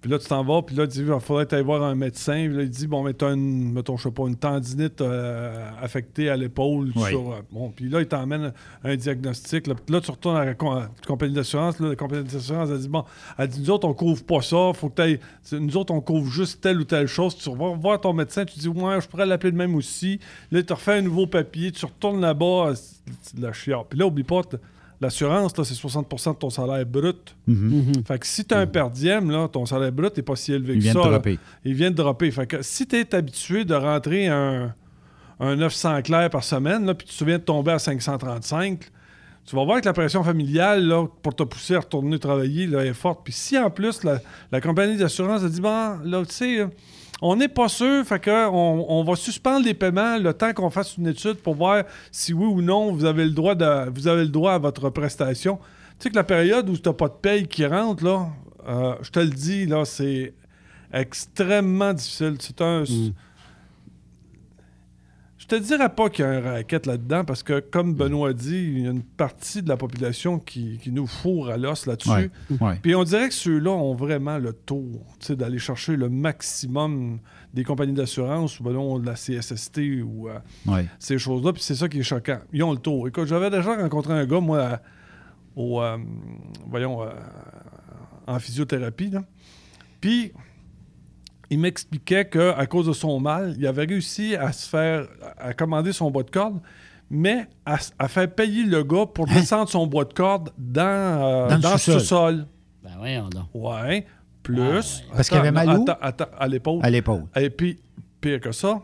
Puis 0.02 0.10
là, 0.10 0.18
tu 0.18 0.26
t'en 0.28 0.44
vas, 0.44 0.64
puis 0.64 0.76
là, 0.76 0.88
tu 0.88 0.94
dis, 0.94 1.06
il 1.08 1.20
faudrait 1.20 1.46
que 1.46 1.56
tu 1.56 1.62
voir 1.62 1.84
un 1.84 1.94
médecin. 1.94 2.48
Puis 2.48 2.58
là, 2.58 2.64
il 2.64 2.70
dit, 2.72 2.88
bon, 2.88 3.04
mais 3.04 3.14
t'as 3.14 3.36
une, 3.36 3.72
mettons, 3.72 3.98
je 3.98 4.04
sais 4.04 4.12
pas, 4.12 4.24
une 4.24 4.36
tendinite 4.36 5.00
euh, 5.00 5.70
affectée 5.80 6.28
à 6.28 6.36
l'épaule. 6.36 6.92
Oui. 6.96 7.10
sur, 7.10 7.32
euh, 7.34 7.42
bon, 7.52 7.70
puis 7.70 7.88
là, 7.88 8.00
il 8.02 8.08
t'emmène 8.08 8.52
un 8.84 8.96
diagnostic. 8.96 9.68
Là, 9.68 9.76
Puis 9.76 9.94
là, 9.94 10.02
tu 10.02 10.10
retournes 10.10 10.38
à 10.38 10.46
la 10.46 10.54
com- 10.56 10.88
compagnie 11.06 11.36
d'assurance. 11.36 11.80
Là, 11.80 11.90
la 11.90 11.96
compagnie 11.96 12.24
d'assurance, 12.24 12.70
elle 12.72 12.80
dit, 12.80 12.90
bon, 12.90 13.06
elle 13.38 13.48
dit, 13.48 13.60
nous 13.60 13.70
autres, 13.70 13.88
on 13.88 13.94
couvre 13.94 14.24
pas 14.24 14.42
ça. 14.42 14.72
Faut 14.74 14.90
que 14.90 15.20
Nous 15.56 15.78
autres, 15.78 15.94
on 15.94 16.02
couvre 16.02 16.32
juste 16.32 16.62
telle 16.62 16.80
ou 16.80 16.84
telle 16.84 17.06
chose. 17.06 17.36
Tu 17.38 17.48
vas 17.56 17.76
voir 17.76 18.02
ton 18.02 18.14
médecin, 18.14 18.44
tu 18.44 18.58
dis, 18.58 18.70
ouais, 18.70 19.02
je 19.02 19.08
pourrais 19.08 19.28
l'appeler 19.28 19.52
de 19.52 19.58
même 19.58 19.76
aussi. 19.76 20.20
Là, 20.52 20.64
tu 20.64 20.74
refais 20.74 20.94
un 20.94 21.02
nouveau 21.02 21.28
papier, 21.28 21.72
tu 21.72 21.86
retournes 21.86 22.22
là-bas, 22.22 22.74
c'est 23.22 23.36
de 23.38 23.44
la 23.44 23.54
chiard. 23.54 23.86
Puis 23.86 24.00
là, 24.00 24.08
oublie 24.08 24.24
pas, 24.24 24.42
l'assurance, 25.02 25.58
là, 25.58 25.64
c'est 25.64 25.74
60% 25.74 26.34
de 26.34 26.38
ton 26.38 26.50
salaire 26.50 26.86
brut. 26.86 27.36
Mhm. 27.48 27.92
Fait 28.06 28.20
que 28.20 28.26
si 28.28 28.46
tu 28.46 28.54
as 28.54 28.60
un 28.60 28.68
perdième, 28.68 29.30
là, 29.32 29.48
ton 29.48 29.66
salaire 29.66 29.92
brut 29.92 30.16
n'est 30.16 30.24
pas 30.24 30.36
si 30.36 30.54
élevé 30.54 30.74
Il 30.74 30.78
que 30.80 30.84
vient 30.84 30.94
ça. 30.94 31.00
de 31.00 31.04
là. 31.06 31.12
dropper. 31.12 31.40
Il 31.66 31.74
vient 31.74 31.92
de 31.92 31.96
dropper. 31.96 32.32
Fait 32.32 32.48
que 32.48 32.62
si 32.62 32.86
tu 32.88 32.96
es 32.98 33.14
habitué 33.16 33.66
de 33.66 33.74
rentrer 33.74 34.28
un, 34.28 34.74
un 35.40 35.56
900 35.56 36.02
clair 36.04 36.30
par 36.30 36.44
semaine, 36.44 36.86
là, 36.86 36.94
puis 36.94 37.08
tu 37.08 37.14
te 37.14 37.18
souviens 37.18 37.38
de 37.40 37.44
tomber 37.44 37.72
à 37.72 37.80
535, 37.80 38.80
tu 39.44 39.56
vas 39.56 39.66
voir 39.66 39.82
que 39.82 39.86
la 39.86 39.94
pression 39.94 40.24
familiale 40.24 40.86
là, 40.88 41.08
pour 41.24 41.36
te 41.36 41.42
pousser 41.44 41.76
à 41.76 41.80
retourner 41.80 42.20
travailler 42.20 42.68
là, 42.68 42.86
est 42.86 42.94
forte. 42.94 43.22
Puis 43.24 43.34
si 43.34 43.58
en 43.58 43.72
plus 43.72 44.04
la, 44.04 44.20
la 44.52 44.62
compagnie 44.62 44.98
d'assurance 44.98 45.44
a 45.44 45.50
dit 45.50 45.62
Bon, 45.62 45.98
là, 46.04 46.24
tu 46.26 46.34
sais, 46.34 46.68
on 47.22 47.36
n'est 47.36 47.48
pas 47.48 47.70
sûr, 47.70 48.04
fait 48.06 48.20
que 48.20 48.50
on, 48.50 49.04
va 49.04 49.16
suspendre 49.16 49.66
les 49.66 49.76
paiements 49.76 50.18
le 50.18 50.34
temps 50.34 50.54
qu'on 50.54 50.72
fasse 50.72 50.98
une 50.98 51.08
étude 51.08 51.36
pour 51.36 51.56
voir 51.56 51.84
si 52.12 52.34
oui 52.34 52.46
ou 52.46 52.62
non 52.62 52.92
vous 52.92 53.06
avez 53.06 53.26
le 53.26 53.32
droit 53.32 53.54
de 53.54 53.90
vous 53.92 54.08
avez 54.08 54.24
le 54.24 54.30
droit 54.30 54.54
à 54.54 54.58
votre 54.58 54.90
prestation. 54.90 55.60
Tu 56.00 56.04
sais 56.06 56.10
que 56.10 56.16
la 56.16 56.24
période 56.24 56.68
où 56.68 56.76
tu 56.76 56.90
n'as 56.90 56.94
pas 56.94 57.10
de 57.10 57.14
paye 57.14 57.48
qui 57.48 57.64
rentre, 57.66 58.04
là, 58.04 58.28
euh, 58.68 58.96
je 59.04 59.12
te 59.12 59.20
le 59.20 59.30
dis, 59.30 59.68
là, 59.68 59.86
c'est 59.86 60.34
extrêmement 60.92 61.94
difficile. 61.94 62.38
C'est 62.40 62.60
un. 62.62 62.84
Te 65.56 65.62
dirais 65.62 65.90
pas 65.90 66.10
qu'il 66.10 66.26
y 66.26 66.28
a 66.28 66.32
un 66.32 66.42
racket 66.42 66.86
là-dedans 66.86 67.24
parce 67.26 67.44
que, 67.44 67.60
comme 67.60 67.94
Benoît 67.94 68.30
a 68.30 68.34
dit, 68.34 68.56
il 68.56 68.80
y 68.84 68.88
a 68.88 68.92
une 68.92 69.04
partie 69.04 69.62
de 69.62 69.70
la 69.70 69.78
population 69.78 70.40
qui, 70.40 70.78
qui 70.82 70.92
nous 70.92 71.08
fourre 71.08 71.50
à 71.50 71.58
l'os 71.58 71.86
là-dessus. 71.86 72.32
Ouais. 72.60 72.80
Puis 72.82 72.96
on 72.96 73.04
dirait 73.04 73.28
que 73.30 73.34
ceux-là 73.34 73.72
ont 73.72 73.94
vraiment 73.94 74.38
le 74.38 74.54
tour 74.54 75.06
tu 75.20 75.28
sais, 75.28 75.36
d'aller 75.36 75.60
chercher 75.60 75.96
le 75.96 76.10
maximum 76.10 77.20
des 77.54 77.64
compagnies 77.64 77.94
d'assurance 77.94 78.60
ou 78.60 78.64
ben 78.64 78.72
non, 78.74 78.98
de 79.00 79.06
la 79.06 79.14
CSST 79.16 79.80
ou 80.06 80.30
euh, 80.30 80.40
Ouais. 80.66 80.86
ces 81.00 81.18
choses-là. 81.18 81.54
Puis 81.54 81.62
c'est 81.64 81.76
ça 81.76 81.90
qui 81.90 82.00
est 82.00 82.04
choquant. 82.04 82.40
Ils 82.54 82.64
ont 82.64 82.72
le 82.72 82.78
tour. 82.78 83.08
Écoute, 83.08 83.26
j'avais 83.28 83.50
déjà 83.50 83.76
rencontré 83.76 84.14
un 84.14 84.26
gars, 84.26 84.40
moi, 84.40 84.80
au, 85.56 85.82
euh, 85.82 85.98
voyons, 86.70 87.04
euh, 87.04 87.10
en 88.28 88.40
physiothérapie. 88.40 89.10
Là. 89.10 89.24
Puis 90.00 90.32
il 91.52 91.60
m'expliquait 91.60 92.26
qu'à 92.30 92.66
cause 92.66 92.88
de 92.88 92.94
son 92.94 93.20
mal, 93.20 93.56
il 93.58 93.68
avait 93.68 93.84
réussi 93.84 94.36
à 94.38 94.54
se 94.54 94.68
faire, 94.70 95.06
à 95.38 95.54
commander 95.54 95.92
son 95.92 96.10
bois 96.10 96.24
de 96.24 96.32
corde, 96.32 96.62
mais 97.10 97.46
à, 97.66 97.78
faire 98.08 98.34
payer 98.34 98.64
le 98.64 98.84
gars 98.84 99.06
pour 99.06 99.28
descendre 99.28 99.70
son 99.70 99.86
bois 99.86 100.06
de 100.06 100.14
corde 100.14 100.52
dans, 100.58 100.82
euh, 100.82 101.50
Dans 101.50 101.56
le 101.58 101.62
dans 101.62 101.72
le 101.74 101.78
sous-sol. 101.78 102.48
Ben 102.82 102.92
voyons 102.98 103.28
donc. 103.28 103.48
Ouais. 103.54 104.06
Plus. 104.42 105.04
Parce 105.14 105.28
qu'il 105.28 105.38
avait 105.38 105.52
mal 105.52 105.68
non, 105.68 105.80
où? 105.80 105.84
attends, 105.84 105.98
attends, 106.02 106.32
à 106.40 106.48
l'épaule. 106.48 106.80
À 106.84 106.90
l'épaule. 106.90 107.26
Et 107.36 107.50
puis, 107.50 107.80
pire 108.22 108.40
que 108.40 108.54
ça, 108.54 108.82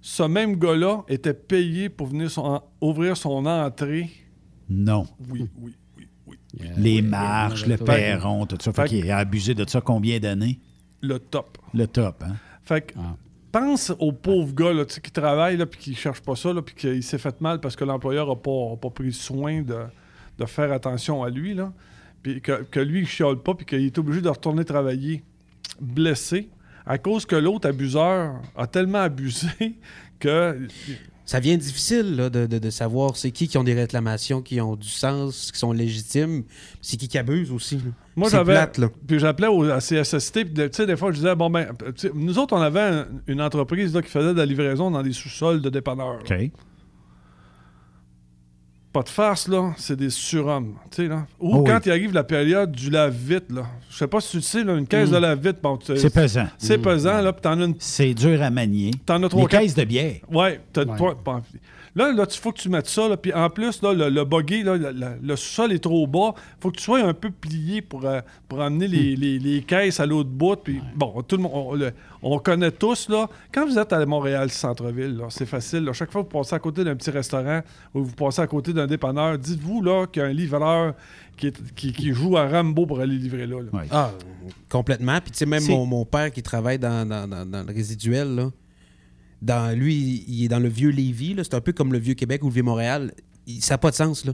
ce 0.00 0.24
même 0.24 0.56
gars-là 0.56 1.04
était 1.08 1.32
payé 1.32 1.88
pour 1.88 2.08
venir 2.08 2.28
son- 2.30 2.60
ouvrir 2.80 3.16
son 3.16 3.46
entrée. 3.46 4.10
Non. 4.68 5.06
Oui, 5.30 5.48
oui. 5.60 5.76
Les 6.76 7.02
marches, 7.02 7.66
le 7.66 7.76
perron, 7.76 8.46
tout 8.46 8.56
ça. 8.60 8.72
Fait 8.72 8.82
Fait- 8.82 8.88
qu'il 8.88 9.10
a 9.12 9.18
abusé 9.18 9.54
de 9.54 9.68
ça 9.68 9.80
combien 9.80 10.18
d'années? 10.18 10.58
Le 11.02 11.18
top. 11.18 11.58
Le 11.74 11.86
top, 11.86 12.22
hein? 12.22 12.36
Fait 12.64 12.80
que, 12.80 12.94
pense 13.52 13.92
au 13.98 14.12
pauvre 14.12 14.52
gars 14.54 14.72
là, 14.72 14.84
tu 14.84 14.94
sais, 14.94 15.00
qui 15.00 15.10
travaille 15.10 15.56
là, 15.56 15.66
puis 15.66 15.78
qui 15.78 15.94
cherche 15.94 16.20
pas 16.20 16.36
ça, 16.36 16.52
là, 16.52 16.62
puis 16.62 16.74
qu'il 16.74 17.02
s'est 17.02 17.18
fait 17.18 17.40
mal 17.40 17.60
parce 17.60 17.76
que 17.76 17.84
l'employeur 17.84 18.28
n'a 18.28 18.36
pas, 18.36 18.72
a 18.72 18.76
pas 18.76 18.90
pris 18.90 19.12
soin 19.12 19.62
de, 19.62 19.78
de 20.38 20.44
faire 20.46 20.72
attention 20.72 21.22
à 21.22 21.30
lui. 21.30 21.54
Là. 21.54 21.72
Puis 22.22 22.40
que, 22.40 22.62
que 22.64 22.80
lui, 22.80 23.00
il 23.00 23.06
chiale 23.06 23.36
pas, 23.36 23.54
puis 23.54 23.64
qu'il 23.64 23.84
est 23.84 23.98
obligé 23.98 24.20
de 24.20 24.28
retourner 24.28 24.64
travailler 24.64 25.22
blessé 25.80 26.50
à 26.84 26.98
cause 26.98 27.26
que 27.26 27.36
l'autre 27.36 27.68
abuseur 27.68 28.40
a 28.56 28.66
tellement 28.66 29.00
abusé 29.00 29.76
que. 30.18 30.68
Ça 31.26 31.40
devient 31.40 31.58
difficile 31.58 32.14
là, 32.16 32.30
de, 32.30 32.46
de- 32.46 32.58
de 32.58 32.70
savoir 32.70 33.16
c'est 33.16 33.32
qui 33.32 33.48
qui 33.48 33.58
ont 33.58 33.64
des 33.64 33.74
réclamations 33.74 34.40
qui 34.42 34.60
ont 34.60 34.76
du 34.76 34.88
sens, 34.88 35.50
qui 35.52 35.58
sont 35.58 35.72
légitimes, 35.72 36.44
c'est 36.80 36.96
qui 36.96 37.08
qui 37.08 37.18
abuse 37.18 37.50
aussi. 37.50 37.76
là. 37.76 37.82
Moi, 38.14 38.30
C'est 38.30 38.36
j'avais. 38.36 38.52
plate, 38.54 38.78
là. 38.78 38.88
Puis 39.06 39.18
j'appelais 39.18 39.48
au, 39.48 39.64
à 39.64 39.80
CSST, 39.80 40.44
puis 40.44 40.54
tu 40.54 40.68
sais, 40.72 40.86
des 40.86 40.96
fois, 40.96 41.10
je 41.10 41.16
disais, 41.16 41.34
bon, 41.34 41.50
ben, 41.50 41.66
nous 42.14 42.38
autres, 42.38 42.56
on 42.56 42.60
avait 42.62 42.80
un- 42.80 43.06
une 43.26 43.42
entreprise 43.42 43.92
là, 43.92 44.00
qui 44.02 44.08
faisait 44.08 44.32
de 44.32 44.38
la 44.38 44.46
livraison 44.46 44.90
dans 44.90 45.02
des 45.02 45.12
sous-sols 45.12 45.60
de 45.60 45.68
dépanneurs. 45.68 46.18
là. 46.30 46.36
OK. 46.38 46.50
Pas 48.96 49.02
de 49.02 49.08
farce, 49.10 49.46
là, 49.48 49.74
c'est 49.76 49.94
des 49.96 50.08
surhommes. 50.08 50.72
Tu 50.90 51.02
sais, 51.02 51.08
là. 51.08 51.26
Ou 51.38 51.56
Oh 51.56 51.64
quand 51.64 51.74
oui. 51.74 51.82
il 51.84 51.90
arrive 51.90 52.14
la 52.14 52.24
période 52.24 52.72
du 52.72 52.88
lave-vite, 52.88 53.52
là. 53.52 53.64
Je 53.90 53.96
sais 53.98 54.06
pas 54.06 54.20
si 54.22 54.30
tu 54.30 54.36
le 54.38 54.42
sais, 54.42 54.64
là, 54.64 54.74
une 54.74 54.86
caisse 54.86 55.10
Mm. 55.10 55.12
de 55.12 55.18
lave-vite, 55.18 55.56
bon, 55.62 55.76
tu- 55.76 55.98
C'est 55.98 56.08
pesant. 56.08 56.46
C'est 56.56 56.78
Mm. 56.78 56.82
pesant, 56.82 57.20
là, 57.20 57.32
puis 57.34 57.42
t'en 57.42 57.60
as 57.60 57.64
une. 57.66 57.74
C'est 57.78 58.14
dur 58.14 58.40
à 58.42 58.48
manier. 58.48 58.92
T'en 59.04 59.22
as 59.22 59.28
trois 59.28 59.42
Les 59.42 59.48
quatre- 59.48 59.60
caisses 59.64 59.74
de 59.74 59.84
bière. 59.84 60.14
Ouais, 60.32 60.60
t'as 60.72 60.84
Ouais. 60.86 60.96
Là, 61.96 62.12
là, 62.12 62.26
il 62.30 62.36
faut 62.38 62.52
que 62.52 62.58
tu 62.60 62.68
mettes 62.68 62.86
ça, 62.86 63.08
là, 63.08 63.16
puis 63.16 63.32
en 63.32 63.48
plus, 63.50 63.80
là, 63.82 63.92
le, 63.94 64.10
le 64.10 64.24
buggy, 64.24 64.62
là, 64.62 64.76
le, 64.76 64.92
le- 64.92 65.16
le 65.20 65.36
sol 65.36 65.72
est 65.72 65.78
trop 65.82 66.06
bas. 66.06 66.34
faut 66.60 66.70
que 66.70 66.76
tu 66.76 66.82
sois 66.84 67.00
un 67.00 67.14
peu 67.14 67.30
plié 67.30 67.80
pour, 67.82 68.04
euh, 68.04 68.20
pour 68.48 68.60
amener 68.60 68.86
Hmm. 68.86 68.92
les, 68.92 69.16
les- 69.16 69.38
les 69.38 69.62
caisses 69.62 69.98
à 69.98 70.04
l'autre 70.06 70.28
bout. 70.28 70.56
Puis, 70.56 70.80
bon, 70.94 71.22
tout 71.22 71.36
le 71.38 71.42
monde, 71.42 71.52
on, 71.54 71.74
le- 71.74 71.92
on 72.22 72.38
connaît 72.38 72.70
tous, 72.70 73.08
là. 73.08 73.28
Quand 73.50 73.66
vous 73.66 73.78
êtes 73.78 73.92
à 73.94 74.04
Montréal 74.06 74.50
centre-ville, 74.50 75.16
là, 75.16 75.26
c'est 75.30 75.46
facile. 75.46 75.84
là. 75.84 75.92
Chaque 75.94 76.12
fois 76.12 76.22
que 76.22 76.28
vous 76.30 76.38
passez 76.38 76.54
à 76.54 76.58
côté 76.58 76.84
d'un 76.84 76.94
petit 76.96 77.10
restaurant 77.10 77.62
ou 77.94 78.04
vous 78.04 78.14
passez 78.14 78.42
à 78.42 78.46
côté 78.46 78.72
d'un 78.74 78.86
dépanneur, 78.86 79.38
dites-vous, 79.38 79.80
là, 79.82 80.06
qu'il 80.06 80.20
y 80.20 80.24
a 80.24 80.28
un 80.28 80.32
livreur 80.34 80.92
qui, 81.38 81.46
est- 81.48 81.74
qui- 81.74 81.92
qui 81.94 82.12
joue 82.12 82.36
à 82.36 82.46
Rambo 82.46 82.84
pour 82.84 83.00
aller 83.00 83.16
livrer 83.16 83.46
là. 83.46 83.56
là. 83.62 83.82
Ah, 83.90 84.10
complètement. 84.68 85.18
Puis 85.22 85.30
tu 85.30 85.38
sais, 85.38 85.46
même 85.46 85.64
mon, 85.66 85.86
mon 85.86 86.04
père 86.04 86.30
qui 86.30 86.42
travaille 86.42 86.78
dans, 86.78 87.08
dans- 87.08 87.26
dans- 87.26 87.46
dans 87.46 87.62
le 87.66 87.72
résiduel, 87.74 88.34
là, 88.34 88.50
dans, 89.42 89.76
lui, 89.78 90.24
il 90.28 90.44
est 90.44 90.48
dans 90.48 90.58
le 90.58 90.68
vieux 90.68 90.90
Lévis. 90.90 91.34
C'est 91.38 91.54
un 91.54 91.60
peu 91.60 91.72
comme 91.72 91.92
le 91.92 91.98
vieux 91.98 92.14
Québec 92.14 92.42
ou 92.42 92.48
le 92.48 92.54
vieux 92.54 92.62
Montréal. 92.62 93.12
Il- 93.46 93.62
ça 93.62 93.74
n'a 93.74 93.78
pas 93.78 93.90
de 93.90 93.96
sens. 93.96 94.24
là. 94.24 94.32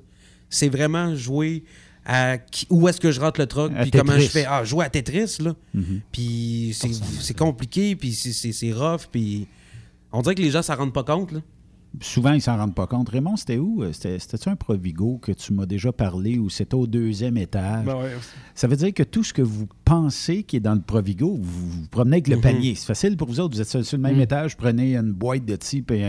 C'est 0.49 0.69
vraiment 0.69 1.15
jouer 1.17 1.65
à 2.05 2.39
qui- 2.39 2.67
où 2.71 2.89
est-ce 2.89 3.01
que 3.01 3.11
je 3.13 3.21
rentre 3.21 3.41
le 3.41 3.47
truck, 3.47 3.73
À 3.77 3.83
puis 3.83 3.91
comment 3.91 4.13
je 4.19 4.29
fais. 4.29 4.45
Ah, 4.47 4.65
jouer 4.65 4.85
à 4.85 4.91
Tetris, 4.91 5.37
là. 5.41 5.55
Mhm. 5.75 6.01
Puis 6.13 6.77
c'est 7.21 7.37
compliqué, 7.37 7.95
puis 7.97 8.13
c'est- 8.13 8.73
rough, 8.73 9.03
puis 9.11 9.47
on 10.13 10.21
dirait 10.23 10.35
que 10.35 10.43
les 10.43 10.51
gens 10.51 10.59
ne 10.59 10.65
s'en 10.65 10.77
rendent 10.77 10.93
pas 10.93 11.05
compte. 11.05 11.33
Là. 11.33 11.41
Souvent, 12.01 12.33
ils 12.33 12.41
s'en 12.41 12.57
rendent 12.57 12.75
pas 12.75 12.87
compte. 12.87 13.11
Raymond, 13.11 13.37
c'était 13.37 13.59
où? 13.59 13.83
Euh, 13.83 13.93
C'était- 13.93 14.19
C'était-tu 14.19 14.49
un 14.49 14.57
Provigo 14.57 15.19
que 15.21 15.31
tu 15.33 15.53
m'as 15.53 15.67
déjà 15.67 15.93
parlé 15.93 16.39
ou 16.39 16.49
c'était 16.49 16.75
au 16.75 16.87
deuxième 16.87 17.37
étage? 17.37 17.85
Ben 17.85 17.97
ouais. 17.97 18.13
Ça 18.55 18.67
veut 18.67 18.77
dire 18.77 18.95
que 18.95 19.03
tout 19.03 19.23
ce 19.23 19.33
que 19.35 19.43
vous 19.43 19.67
pensez 19.85 20.43
qui 20.43 20.57
est 20.57 20.61
dans 20.61 20.75
le 20.75 20.81
Provigo, 20.81 21.37
vous 21.39 21.71
vous 21.71 21.87
promenez 21.91 22.17
avec 22.17 22.29
le 22.29 22.37
Mhm. 22.37 22.43
panier. 22.43 22.75
C'est 22.77 22.87
facile 22.87 23.17
pour 23.19 23.29
vous 23.29 23.41
autres. 23.41 23.55
Vous 23.55 23.61
êtes 23.61 23.69
sur, 23.69 23.85
sur 23.85 23.99
le 23.99 24.03
même 24.03 24.15
Mhm. 24.17 24.23
étage, 24.23 24.57
prenez 24.57 24.97
une 24.97 25.13
boîte 25.13 25.45
de 25.45 25.55
type 25.57 25.91
et 25.91 26.03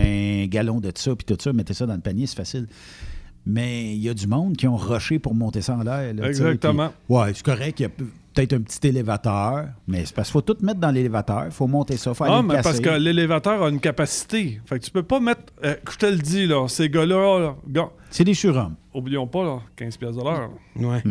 un 0.44 0.46
galon 0.46 0.80
de 0.80 0.90
ça, 0.94 1.14
puis 1.14 1.26
tout 1.26 1.36
ça, 1.42 1.52
mettez 1.52 1.74
ça 1.74 1.84
dans 1.86 1.94
le 1.94 2.00
panier, 2.00 2.26
c'est 2.26 2.36
facile. 2.36 2.66
Mais 3.46 3.94
il 3.94 4.00
y 4.00 4.08
a 4.08 4.14
du 4.14 4.26
monde 4.26 4.56
qui 4.56 4.66
ont 4.66 4.76
rushé 4.76 5.18
pour 5.18 5.34
monter 5.34 5.60
ça 5.60 5.76
en 5.76 5.82
l'air. 5.82 6.14
Exactement. 6.24 6.88
puis- 7.06 7.14
ouais, 7.16 7.32
c'est 7.34 7.44
correct. 7.44 7.78
Il 7.80 7.82
y 7.82 7.86
a 7.86 7.90
peut-être 8.34 8.52
un 8.54 8.60
petit 8.62 8.86
élévateur, 8.88 9.66
mais 9.86 10.04
c'est 10.04 10.14
parce 10.14 10.28
qu'il 10.28 10.32
faut 10.32 10.40
tout 10.42 10.56
mettre 10.62 10.80
dans 10.80 10.90
l'élévateur. 10.90 11.44
Il 11.46 11.52
faut 11.52 11.66
monter 11.66 11.96
ça, 11.96 12.10
il 12.10 12.14
faut 12.16 12.24
aller 12.24 12.32
Ah, 12.36 12.42
le 12.42 12.48
mais 12.48 12.54
parce 12.54 12.80
placer. 12.80 12.82
que 12.82 12.90
l'élévateur 13.02 13.62
a 13.62 13.68
une 13.68 13.80
capacité. 13.80 14.60
Fait 14.66 14.78
que 14.78 14.84
tu 14.84 14.90
peux 14.90 15.02
pas 15.04 15.20
mettre. 15.20 15.52
euh, 15.64 15.76
je 15.90 15.96
te 15.96 16.06
le 16.06 16.16
dis, 16.18 16.46
là, 16.46 16.66
ces 16.68 16.88
gars-là, 16.90 17.38
là, 17.38 17.56
gars, 17.68 17.90
C'est 18.10 18.24
des 18.24 18.34
surhommes. 18.34 18.74
oublions 18.92 19.26
pas, 19.26 19.44
là, 19.44 19.60
15 19.76 19.96
pièces 19.96 20.16
de 20.16 20.22
l'heure. 20.22 20.50
Ouais. 20.76 21.02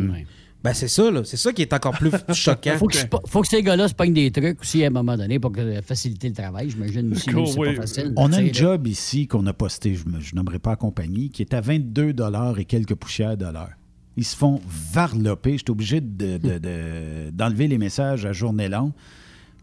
Ben, 0.63 0.73
c'est 0.73 0.87
ça, 0.87 1.11
là. 1.11 1.23
C'est 1.25 1.35
ça 1.35 1.51
qui 1.51 1.61
est 1.61 1.73
encore 1.73 1.91
plus 1.91 2.09
choquant. 2.33 2.77
Faut 2.77 2.87
que, 2.87 2.97
je- 2.97 3.05
faut 3.27 3.41
que 3.41 3.47
ces 3.49 3.61
gars-là 3.61 3.89
se 3.89 3.93
pognent 3.93 4.13
des 4.13 4.31
trucs 4.31 4.61
aussi 4.61 4.81
à 4.85 4.87
un 4.87 4.91
moment 4.91 5.17
donné 5.17 5.37
pour 5.37 5.51
que- 5.51 5.81
faciliter 5.81 6.29
le 6.29 6.35
travail. 6.35 6.69
J'imagine 6.69 7.11
aussi, 7.11 7.29
Cool, 7.31 7.47
c'est 7.47 7.59
oui. 7.59 7.75
pas 7.75 7.81
facile. 7.81 8.13
On 8.15 8.31
a 8.31 8.39
une 8.39 8.47
là. 8.47 8.53
job 8.53 8.87
ici 8.87 9.27
qu'on 9.27 9.45
a 9.47 9.51
posté, 9.51 9.93
je 9.95 10.05
ne 10.07 10.35
nommerai 10.35 10.59
pas 10.59 10.69
la 10.71 10.75
compagnie, 10.77 11.29
qui 11.31 11.41
est 11.41 11.53
à 11.53 11.59
22 11.59 12.13
et 12.57 12.63
quelques 12.65 12.95
poussières 12.95 13.35
de 13.35 13.43
l'heure. 13.43 13.71
Ils 14.17 14.25
se 14.25 14.35
font 14.35 14.61
varloper. 14.93 15.57
J'étais 15.57 15.71
obligé 15.71 16.01
de- 16.01 16.37
de- 16.37 16.57
de- 16.59 17.29
d'enlever 17.31 17.67
les 17.67 17.77
messages 17.77 18.25
à 18.25 18.31
journée 18.33 18.69
longue. 18.69 18.91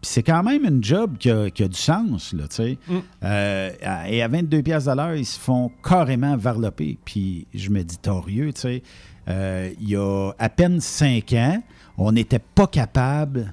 Puis 0.02 0.10
c'est 0.12 0.22
quand 0.22 0.42
même 0.42 0.64
une 0.64 0.82
job 0.82 1.16
qui 1.18 1.30
a, 1.30 1.50
qui 1.50 1.62
a 1.62 1.68
du 1.68 1.76
sens, 1.78 2.32
là, 2.32 2.44
tu 2.48 2.56
sais. 2.56 2.78
Mm. 2.88 2.94
Euh, 3.22 3.70
à- 3.82 4.10
et 4.10 4.22
à 4.22 4.28
22 4.28 4.62
pièces 4.62 4.86
de 4.86 4.92
l'heure, 4.92 5.14
ils 5.14 5.26
se 5.26 5.38
font 5.38 5.70
carrément 5.84 6.36
varloper. 6.36 6.98
Puis 7.04 7.46
je 7.54 7.68
me 7.70 7.82
dis, 7.84 7.98
torieux, 7.98 8.52
tu 8.54 8.60
sais. 8.62 8.82
Euh, 9.28 9.70
il 9.80 9.90
y 9.90 9.96
a 9.96 10.30
à 10.38 10.48
peine 10.48 10.80
cinq 10.80 11.32
ans, 11.34 11.62
on 11.98 12.12
n'était 12.12 12.38
pas 12.40 12.66
capable 12.66 13.52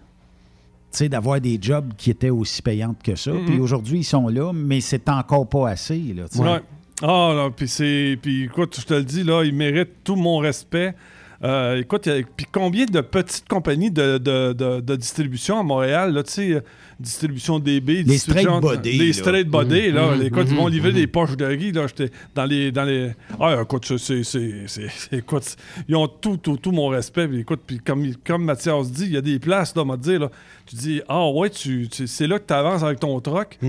tu 0.89 0.99
sais, 0.99 1.09
d'avoir 1.09 1.39
des 1.41 1.59
jobs 1.61 1.91
qui 1.97 2.09
étaient 2.09 2.29
aussi 2.29 2.61
payantes 2.61 3.03
que 3.03 3.15
ça. 3.15 3.31
Mhm. 3.33 3.45
Puis 3.45 3.59
aujourd'hui, 3.59 3.99
ils 3.99 4.03
sont 4.05 4.29
là, 4.29 4.51
mais 4.53 4.79
c'est 4.79 5.09
encore 5.09 5.47
pas 5.47 5.69
assez. 5.69 5.99
Là, 6.15 6.27
tu 6.29 6.37
sais. 6.37 6.43
Ouais. 6.43 6.61
Ah, 7.01 7.31
là, 7.35 7.49
puis 7.55 7.67
c'est. 7.67 8.17
Puis 8.21 8.45
écoute, 8.45 8.77
je 8.79 8.85
te 8.85 8.93
le 8.95 9.03
dis, 9.03 9.23
là, 9.23 9.43
il 9.43 9.53
mérite 9.53 9.89
tout 10.03 10.15
mon 10.15 10.37
respect. 10.39 10.95
Euh, 11.43 11.79
écoute, 11.79 12.09
puis 12.35 12.47
combien 12.51 12.85
de 12.85 12.99
petites 12.99 13.47
compagnies 13.47 13.91
de, 13.91 14.17
de- 14.17 14.53
de- 14.53 14.79
de 14.81 14.95
distribution 14.95 15.59
à 15.59 15.63
Montréal, 15.63 16.11
là, 16.11 16.23
tu 16.23 16.31
sais, 16.31 16.51
euh, 16.53 16.61
distribution 16.99 17.59
DB, 17.59 18.01
Les 18.01 18.17
straight 18.17 18.37
distribution- 18.47 18.59
body, 18.59 18.97
Les 18.97 19.13
straight 19.13 19.47
body, 19.47 19.89
Mhm, 19.89 19.93
là. 19.93 20.15
mhm, 20.15 20.21
écoute, 20.23 20.47
ils 20.49 20.55
vont 20.55 20.65
mhm, 20.65 20.71
livrer 20.71 20.93
des 20.93 21.05
poches 21.05 21.37
de 21.37 21.45
riz, 21.45 21.71
là. 21.71 21.85
J'étais 21.85 22.09
dans 22.33 22.45
les. 22.45 22.71
Dans 22.71 22.85
les... 22.85 23.11
Ah, 23.39 23.59
écoute, 23.61 23.85
c'est- 23.99 24.23
Écoute, 25.11 25.55
ils 25.87 25.95
ont 25.95 26.07
tout, 26.07 26.37
tout, 26.37 26.57
tout 26.57 26.71
mon 26.71 26.87
respect. 26.87 27.27
Puis 27.27 27.41
écoute, 27.41 27.61
puis 27.67 27.77
comme, 27.77 28.03
comme 28.25 28.43
Mathias 28.43 28.91
dit, 28.91 29.03
il 29.05 29.11
y 29.11 29.17
a 29.17 29.21
des 29.21 29.37
places, 29.37 29.75
là, 29.75 29.83
on 29.83 29.85
va 29.85 29.97
te 29.97 30.01
dire, 30.01 30.19
là. 30.21 30.31
Tu 30.65 30.75
dis, 30.75 31.01
ah, 31.07 31.29
ouais, 31.29 31.51
tu, 31.51 31.87
tu- 31.87 32.07
c'est 32.07 32.25
là 32.25 32.39
que 32.39 32.47
tu 32.47 32.53
avances 32.55 32.81
avec 32.81 32.99
ton 32.99 33.19
truck. 33.19 33.59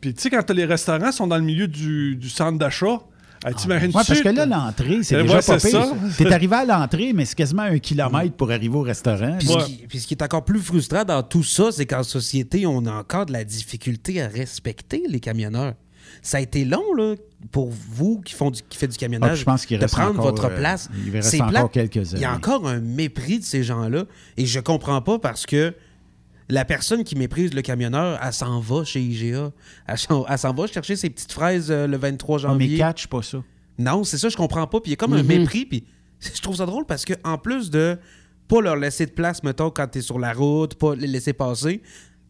Puis 0.00 0.14
tu 0.14 0.22
sais, 0.22 0.30
quand 0.30 0.48
les 0.50 0.64
restaurants 0.64 1.12
sont 1.12 1.26
dans 1.26 1.36
le 1.36 1.42
milieu 1.44 1.68
du, 1.68 2.16
du 2.16 2.28
centre 2.28 2.58
d'achat, 2.58 2.98
hey, 3.44 3.54
t'imagines 3.54 3.88
Ouais, 3.88 4.02
parce 4.06 4.20
que 4.20 4.28
là, 4.28 4.46
l'entrée, 4.46 5.02
c'est 5.02 5.16
Eh 5.18 5.22
déjà 5.22 5.36
ouais, 5.36 5.42
pas 5.42 5.58
pire. 5.58 5.86
T'es 6.16 6.32
arrivé 6.32 6.56
à 6.56 6.64
l'entrée, 6.64 7.12
mais 7.12 7.24
c'est 7.24 7.34
quasiment 7.36 7.62
un 7.62 7.78
kilomètre 7.78 8.32
pour 8.34 8.50
arriver 8.50 8.76
au 8.76 8.82
restaurant. 8.82 9.36
Puis, 9.38 9.48
ce 9.48 9.66
qui, 9.66 9.72
puis 9.88 10.00
ce 10.00 10.06
qui 10.06 10.14
est 10.14 10.22
encore 10.22 10.44
plus 10.44 10.60
frustrant 10.60 11.04
dans 11.04 11.22
tout 11.22 11.42
ça, 11.44 11.70
c'est 11.72 11.86
qu'en 11.86 12.02
société, 12.02 12.66
on 12.66 12.84
a 12.86 12.92
encore 12.92 13.26
de 13.26 13.32
la 13.32 13.44
difficulté 13.44 14.20
à 14.22 14.28
respecter 14.28 15.02
les 15.08 15.20
camionneurs. 15.20 15.74
Ça 16.22 16.38
a 16.38 16.40
été 16.40 16.64
long, 16.64 16.92
là, 16.96 17.14
pour 17.52 17.70
vous 17.70 18.20
qui, 18.24 18.34
font 18.34 18.50
du, 18.50 18.60
qui 18.68 18.76
fait 18.76 18.88
du 18.88 18.94
Ah, 18.96 19.00
camionnage, 19.00 19.38
je 19.38 19.44
pense 19.44 19.66
de 19.66 19.76
reste 19.76 19.94
prendre 19.94 20.10
encore, 20.18 20.24
votre 20.32 20.46
euh, 20.46 20.56
place. 20.56 20.88
il 21.06 21.12
reste 21.12 21.30
C'est 21.30 21.40
encore 21.40 21.70
plate. 21.70 21.90
quelques 21.92 22.12
Il 22.12 22.18
y 22.18 22.24
a 22.24 22.28
années. 22.30 22.36
encore 22.36 22.66
un 22.68 22.80
mépris 22.80 23.38
de 23.38 23.44
ces 23.44 23.62
gens-là. 23.62 24.04
Et 24.36 24.44
je 24.44 24.58
comprends 24.60 25.00
pas 25.02 25.18
parce 25.18 25.46
que 25.46 25.74
la 26.50 26.64
personne 26.64 27.04
qui 27.04 27.16
méprise 27.16 27.54
le 27.54 27.62
camionneur, 27.62 28.18
elle 28.22 28.32
s'en 28.32 28.60
va 28.60 28.84
chez 28.84 29.00
IGA. 29.00 29.50
Elle 29.86 29.98
s'en 29.98 30.26
elle 30.26 30.38
s'en 30.38 30.52
va 30.52 30.66
chercher 30.66 30.96
ses 30.96 31.08
petites 31.10 31.32
fraises 31.32 31.70
euh, 31.70 31.86
le 31.86 31.96
23 31.96 32.38
Ah, 32.44 32.48
mais 32.54 32.64
janvier. 32.66 32.78
catch 32.78 33.06
pas 33.06 33.22
ça. 33.22 33.42
Non, 33.78 34.04
c'est 34.04 34.18
ça, 34.18 34.28
je 34.28 34.36
comprends 34.36 34.66
pas. 34.66 34.80
Puis 34.80 34.90
il 34.90 34.92
y 34.92 34.94
a 34.94 34.96
comme 34.96 35.14
un 35.14 35.22
Mhm. 35.22 35.28
mépris. 35.28 35.64
Puis 35.64 35.84
je 36.20 36.40
trouve 36.42 36.56
ça 36.56 36.66
drôle 36.66 36.84
parce 36.86 37.04
que 37.04 37.14
en 37.24 37.38
plus 37.38 37.70
de 37.70 37.96
pas 38.48 38.60
leur 38.60 38.76
laisser 38.76 39.06
de 39.06 39.12
place, 39.12 39.42
mettons, 39.44 39.70
quand 39.70 39.86
t'es 39.86 40.00
sur 40.02 40.18
la 40.18 40.32
route, 40.32 40.74
pas 40.74 40.94
les 40.94 41.06
laisser 41.06 41.32
passer. 41.32 41.82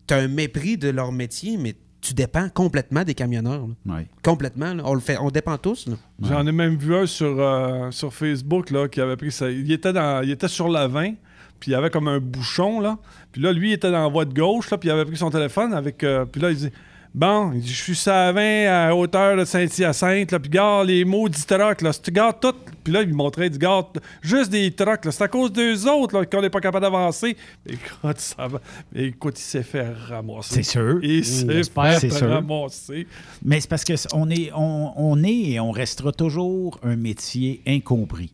T'as 0.06 0.20
un 0.20 0.28
mépris 0.28 0.76
de 0.76 0.88
leur 0.90 1.12
métier, 1.12 1.56
mais 1.56 1.74
tu 2.02 2.14
dépends 2.14 2.48
complètement 2.48 3.04
des 3.04 3.14
camionneurs. 3.14 3.66
là. 3.86 3.94
Ouais. 3.96 4.06
Complètement. 4.22 4.74
là. 4.74 4.82
On 4.86 4.94
le 4.94 5.00
fait, 5.00 5.16
on 5.18 5.30
dépend 5.30 5.56
tous. 5.58 5.86
là. 5.88 5.94
J'en 6.22 6.46
ai 6.46 6.52
même 6.52 6.76
vu 6.76 6.94
un 6.94 7.06
sur, 7.06 7.36
euh, 7.40 7.90
sur 7.90 8.12
Facebook 8.12 8.70
là, 8.70 8.88
qui 8.88 9.00
avait 9.00 9.16
pris 9.16 9.30
ça. 9.32 9.50
Il 9.50 9.70
était, 9.72 9.92
dans, 9.92 10.22
il 10.22 10.30
était 10.30 10.48
sur 10.48 10.68
la 10.68 10.86
20, 10.88 11.14
puis 11.60 11.70
il 11.70 11.74
y 11.74 11.76
avait 11.76 11.90
comme 11.90 12.08
un 12.08 12.18
bouchon. 12.18 12.80
Là. 12.80 12.98
Puis 13.30 13.40
là, 13.42 13.52
lui, 13.52 13.70
il 13.70 13.72
était 13.74 13.90
dans 13.90 14.02
la 14.02 14.08
voie 14.08 14.24
de 14.24 14.34
gauche, 14.34 14.70
là, 14.70 14.78
puis 14.78 14.88
il 14.88 14.92
avait 14.92 15.04
pris 15.04 15.16
son 15.16 15.30
téléphone 15.30 15.72
avec. 15.74 16.02
euh, 16.02 16.24
puis 16.24 16.40
là, 16.40 16.50
il 16.50 16.56
dit 16.56 16.70
Bon, 17.12 17.50
il 17.52 17.60
dit, 17.60 17.72
je 17.72 17.82
suis 17.82 18.04
20 18.04 18.68
à 18.68 18.94
hauteur 18.94 19.36
de 19.36 19.44
Saint-Hyacinthe, 19.44 20.30
là, 20.30 20.38
puis 20.38 20.48
garde 20.48 20.86
les 20.86 21.04
maudits 21.04 21.44
trucks, 21.44 21.82
là. 21.82 21.92
Si 21.92 22.02
tu 22.02 22.12
gardes 22.12 22.38
tout? 22.40 22.54
Puis 22.84 22.92
là, 22.92 23.02
il 23.02 23.08
me 23.08 23.14
montrait, 23.14 23.46
il 23.48 23.50
dit 23.50 23.58
Garde 23.58 24.00
juste 24.22 24.48
des 24.50 24.70
trucks, 24.70 25.04
là. 25.04 25.10
C'est 25.10 25.24
à 25.24 25.28
cause 25.28 25.52
d'eux 25.52 25.88
autres 25.88 26.16
là, 26.20 26.24
qu'on 26.24 26.40
n'est 26.40 26.50
pas 26.50 26.60
capable 26.60 26.84
d'avancer. 26.84 27.36
Écoute, 27.66 28.18
ça 28.18 28.46
va. 28.46 28.60
Écoute, 28.94 29.40
il 29.40 29.42
s'est 29.42 29.64
fait 29.64 29.92
ramasser. 30.08 30.54
C'est 30.54 30.62
sûr. 30.62 31.00
Il 31.02 31.24
s'est 31.24 31.64
fait 31.64 32.10
sûr. 32.10 32.28
ramasser. 32.30 33.08
Mais 33.44 33.60
c'est 33.60 33.68
parce 33.68 33.84
qu'on 33.84 34.30
est, 34.30 34.52
on, 34.54 34.92
on 34.96 35.24
est 35.24 35.50
et 35.50 35.60
on 35.60 35.72
restera 35.72 36.12
toujours 36.12 36.78
un 36.84 36.94
métier 36.94 37.60
incompris. 37.66 38.32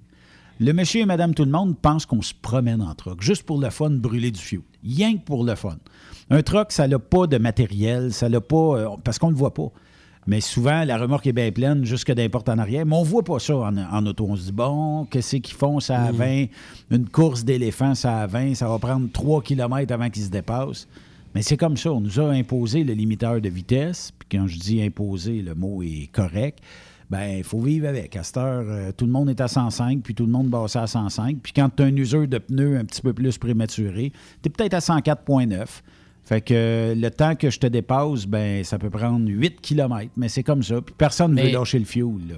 Le 0.58 0.72
monsieur 0.72 1.02
et 1.02 1.06
madame 1.06 1.34
tout 1.34 1.44
le 1.44 1.50
monde 1.50 1.76
pensent 1.76 2.06
qu'on 2.06 2.22
se 2.22 2.32
promène 2.34 2.80
en 2.80 2.94
truck, 2.94 3.22
juste 3.22 3.42
pour 3.42 3.60
le 3.60 3.68
fun, 3.70 3.90
brûler 3.90 4.30
du 4.30 4.40
fioul. 4.40 4.62
Rien 4.82 5.16
que 5.16 5.22
pour 5.22 5.44
le 5.44 5.54
fun. 5.54 5.76
Un 6.30 6.42
truck, 6.42 6.72
ça 6.72 6.88
n'a 6.88 6.98
pas 6.98 7.26
de 7.26 7.36
matériel, 7.38 8.12
ça 8.12 8.28
n'a 8.28 8.40
pas. 8.40 8.56
euh, 8.78 8.88
parce 9.04 9.18
qu'on 9.18 9.26
ne 9.28 9.32
le 9.32 9.38
voit 9.38 9.52
pas. 9.54 9.70
Mais 10.26 10.40
souvent, 10.40 10.82
la 10.84 10.96
remorque 10.98 11.26
est 11.28 11.32
bien 11.32 11.52
pleine 11.52 11.84
jusque 11.84 12.10
d'un 12.12 12.28
porte 12.28 12.48
en 12.48 12.58
arrière. 12.58 12.84
Mais 12.84 12.96
on 12.96 13.02
ne 13.04 13.06
voit 13.08 13.22
pas 13.22 13.38
ça 13.38 13.54
en, 13.56 13.76
en 13.76 14.06
auto. 14.06 14.26
On 14.28 14.34
se 14.34 14.46
dit, 14.46 14.52
bon, 14.52 15.04
qu'est-ce 15.04 15.36
qu'ils 15.36 15.54
font, 15.54 15.78
ça 15.78 16.02
à 16.02 16.10
20? 16.10 16.46
Une 16.90 17.08
course 17.08 17.44
d'éléphant, 17.44 17.94
ça 17.94 18.22
à 18.22 18.26
20, 18.26 18.54
ça 18.56 18.66
va 18.68 18.78
prendre 18.80 19.08
3 19.12 19.42
km 19.42 19.92
avant 19.92 20.10
qu'ils 20.10 20.24
se 20.24 20.30
dépassent. 20.30 20.88
Mais 21.34 21.42
c'est 21.42 21.56
comme 21.56 21.76
ça. 21.76 21.92
On 21.92 22.00
nous 22.00 22.18
a 22.18 22.30
imposé 22.30 22.82
le 22.82 22.94
limiteur 22.94 23.40
de 23.40 23.48
vitesse. 23.48 24.10
Puis 24.18 24.36
quand 24.38 24.48
je 24.48 24.58
dis 24.58 24.82
imposer, 24.82 25.42
le 25.42 25.54
mot 25.54 25.80
est 25.84 26.08
correct. 26.10 26.58
Ben, 27.08 27.38
il 27.38 27.44
faut 27.44 27.60
vivre 27.60 27.86
avec. 27.86 28.16
À 28.16 28.22
cette 28.22 28.36
heure, 28.36 28.64
euh, 28.66 28.90
tout 28.92 29.06
le 29.06 29.12
monde 29.12 29.30
est 29.30 29.40
à 29.40 29.48
105, 29.48 30.02
puis 30.02 30.14
tout 30.14 30.26
le 30.26 30.32
monde 30.32 30.48
basse 30.48 30.76
à 30.76 30.86
105. 30.86 31.38
Puis 31.42 31.52
quand 31.52 31.68
tu 31.76 31.82
as 31.82 31.86
un 31.86 31.96
usure 31.96 32.26
de 32.26 32.38
pneus 32.38 32.78
un 32.78 32.84
petit 32.84 33.00
peu 33.00 33.12
plus 33.12 33.38
prématuré, 33.38 34.12
tu 34.42 34.48
es 34.48 34.50
peut-être 34.50 34.74
à 34.74 34.80
104,9. 34.80 35.82
Fait 36.24 36.40
que 36.40 36.54
euh, 36.54 36.94
le 36.96 37.08
temps 37.10 37.36
que 37.36 37.50
je 37.50 37.60
te 37.60 37.68
dépasse, 37.68 38.26
ben, 38.26 38.64
ça 38.64 38.78
peut 38.78 38.90
prendre 38.90 39.28
8 39.28 39.60
km. 39.60 40.10
Mais 40.16 40.28
c'est 40.28 40.42
comme 40.42 40.64
ça. 40.64 40.80
Puis 40.80 40.94
personne 40.98 41.34
ne 41.34 41.42
veut 41.42 41.52
lâcher 41.52 41.78
le 41.78 41.84
fioul, 41.84 42.22
là. 42.28 42.36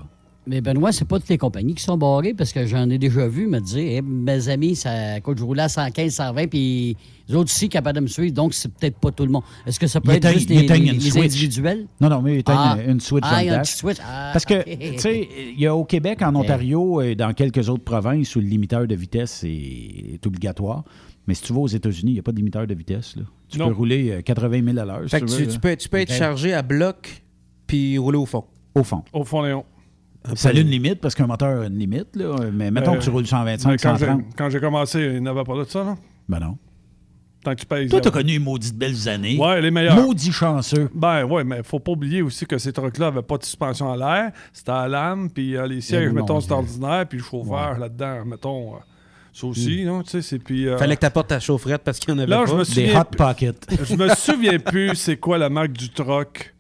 Mais 0.49 0.63
Benoît, 0.63 0.93
c'est 0.93 1.05
pas 1.05 1.19
toutes 1.19 1.29
les 1.29 1.37
compagnies 1.37 1.75
qui 1.75 1.83
sont 1.83 1.99
barrées 1.99 2.33
parce 2.33 2.53
que 2.53 2.65
j'en 2.65 2.89
ai 2.89 2.97
déjà 2.97 3.29
vu 3.29 3.47
me 3.47 3.61
dire 3.61 3.99
Eh, 3.99 4.03
mes 4.03 4.49
amis, 4.49 4.77
ça 4.77 5.19
écoute, 5.19 5.37
je 5.39 5.45
roulais 5.45 5.63
à 5.65 5.69
115, 5.69 6.11
120, 6.13 6.47
puis 6.49 6.97
les 7.29 7.35
autres 7.35 7.51
aussi 7.51 7.69
capables 7.69 7.97
de 7.97 8.03
me 8.03 8.07
suivre, 8.07 8.33
donc 8.33 8.55
c'est 8.55 8.73
peut-être 8.73 8.97
pas 8.99 9.11
tout 9.11 9.27
le 9.27 9.31
monde. 9.31 9.43
Est-ce 9.67 9.79
que 9.79 9.87
ça 9.87 10.01
peut 10.01 10.13
Il 10.13 10.17
être 10.17 10.31
juste 10.33 10.49
les, 10.49 10.63
les- 10.63 11.19
individuels? 11.19 11.87
Non, 12.01 12.09
non, 12.09 12.23
mais 12.23 12.37
il 12.37 12.39
éteigne 12.39 12.57
Ah. 12.59 12.79
une 12.87 12.99
switch 13.01 13.25
Ah, 13.27 13.35
dans 13.35 13.41
il 13.41 13.47
y 13.47 13.49
a 13.49 13.53
le 13.53 13.57
un 13.57 13.59
dash. 13.61 13.71
petit 13.73 13.79
switch. 13.79 13.99
Ah, 14.03 14.31
Parce 14.33 14.47
que, 14.47 14.63
tu 14.95 14.99
sais, 15.01 15.29
il 15.55 15.61
y 15.61 15.67
a 15.67 15.77
au 15.77 15.85
Québec, 15.85 16.23
en 16.23 16.35
Ontario 16.35 17.03
et 17.03 17.15
dans 17.15 17.33
quelques 17.35 17.69
autres 17.69 17.85
provinces 17.85 18.35
où 18.35 18.41
le 18.41 18.47
limiteur 18.47 18.87
de 18.87 18.95
vitesse 18.95 19.45
est, 19.45 20.15
est 20.15 20.27
obligatoire. 20.27 20.83
Mais 21.27 21.35
si 21.35 21.43
tu 21.43 21.53
vas 21.53 21.61
aux 21.61 21.67
États-Unis, 21.69 22.13
il 22.13 22.15
n'y 22.15 22.21
a 22.21 22.23
pas 22.23 22.33
de 22.33 22.39
limiteur 22.39 22.67
de 22.67 22.75
vitesse. 22.75 23.17
Là. 23.17 23.25
Tu 23.51 23.59
Non. 23.59 23.69
peux 23.69 23.75
rouler 23.75 24.11
euh, 24.13 24.23
80 24.23 24.65
000 24.65 24.79
à 24.79 24.85
l'heure. 24.87 25.03
si 25.05 25.11
Fait 25.11 25.21
que 25.21 25.27
tu, 25.27 25.47
tu, 25.47 25.59
peux, 25.59 25.77
tu 25.77 25.89
peux 25.91 25.99
être 25.99 26.13
chargé 26.13 26.55
à 26.55 26.63
bloc 26.63 27.23
puis 27.67 27.99
rouler 27.99 28.17
au 28.17 28.25
fond. 28.25 28.45
Au 28.75 28.83
fond. 28.83 29.03
Au 29.13 29.25
fond, 29.25 29.43
Léon. 29.43 29.65
Ça 30.35 30.49
a 30.51 30.53
une 30.53 30.69
limite 30.69 31.01
parce 31.01 31.15
qu'un 31.15 31.27
moteur 31.27 31.63
a 31.63 31.67
une 31.67 31.79
limite. 31.79 32.15
Là. 32.17 32.37
Mais 32.53 32.71
mettons 32.71 32.95
Euh, 32.95 32.99
que 32.99 33.05
tu 33.05 33.11
roules 33.11 33.23
mais 33.23 33.29
125, 33.59 33.81
quand 33.83 33.97
j'ai- 33.97 34.07
130. 34.07 34.25
Quand 34.37 34.51
j'ai 34.51 34.61
commencé, 34.61 35.01
il 35.01 35.23
n'y 35.23 35.29
avait 35.29 35.45
pas 35.45 35.57
de 35.57 35.65
ça, 35.65 35.85
là. 35.85 35.97
Ben 36.29 36.39
non. 36.41 36.59
Tant 37.45 37.55
que 37.55 37.61
tu 37.61 37.67
payes. 37.67 37.89
Toi, 37.89 38.01
t'as 38.01 38.11
connu 38.11 38.33
les 38.33 38.39
maudites 38.41 38.77
belles 38.77 39.09
années. 39.09 39.39
Ouais, 39.39 39.61
les 39.63 39.71
meilleurs. 39.71 39.95
Maudit 39.95 40.33
chanceux. 40.33 40.91
Ben 40.93 41.25
ouais, 41.25 41.45
mais 41.45 41.63
faut 41.63 41.79
pas 41.79 41.93
oublier 41.93 42.21
aussi 42.21 42.45
que 42.47 42.59
ces 42.59 42.73
trucks-là 42.73 43.07
n'avaient 43.07 43.23
pas 43.23 43.39
de 43.39 43.45
suspension 43.45 43.91
à 43.93 43.97
l'air. 43.97 44.33
C'était 44.53 44.73
à 44.73 44.89
lame, 44.89 45.31
puis 45.31 45.57
euh, 45.57 45.67
les 45.67 45.81
sièges, 45.81 46.09
non, 46.09 46.15
mettons, 46.15 46.41
je- 46.41 46.47
c'est 46.47 46.53
ordinaire, 46.53 47.07
puis 47.09 47.19
le 47.19 47.25
chauffeur 47.25 47.79
là-dedans, 47.79 48.25
mettons, 48.27 48.75
euh, 48.75 48.79
ça 49.33 49.47
aussi, 49.47 49.85
non, 49.85 50.03
tu 50.03 50.11
sais, 50.11 50.23
c'est 50.23 50.41
puis... 50.41 50.67
euh, 50.69 50.77
Fallait 50.79 50.97
que 50.97 51.01
t'apportes 51.03 51.29
ta 51.29 51.39
chaufferette 51.39 51.83
parce 51.85 52.01
qu'il 52.01 52.11
y 52.13 52.17
en 52.17 52.19
avait 52.19 52.27
Là, 52.29 52.41
pas. 52.41 52.47
je 52.51 52.55
me 52.57 52.65
souviens... 52.65 53.05
pockets. 53.05 53.67
je 53.89 53.95
me 53.95 54.09
souviens 54.17 54.59
plus 54.59 54.97
c'est 54.97 55.17
quoi 55.17 55.39
la 55.39 55.49
marque 55.49 55.73
du 55.73 55.91
truck. 55.91 56.55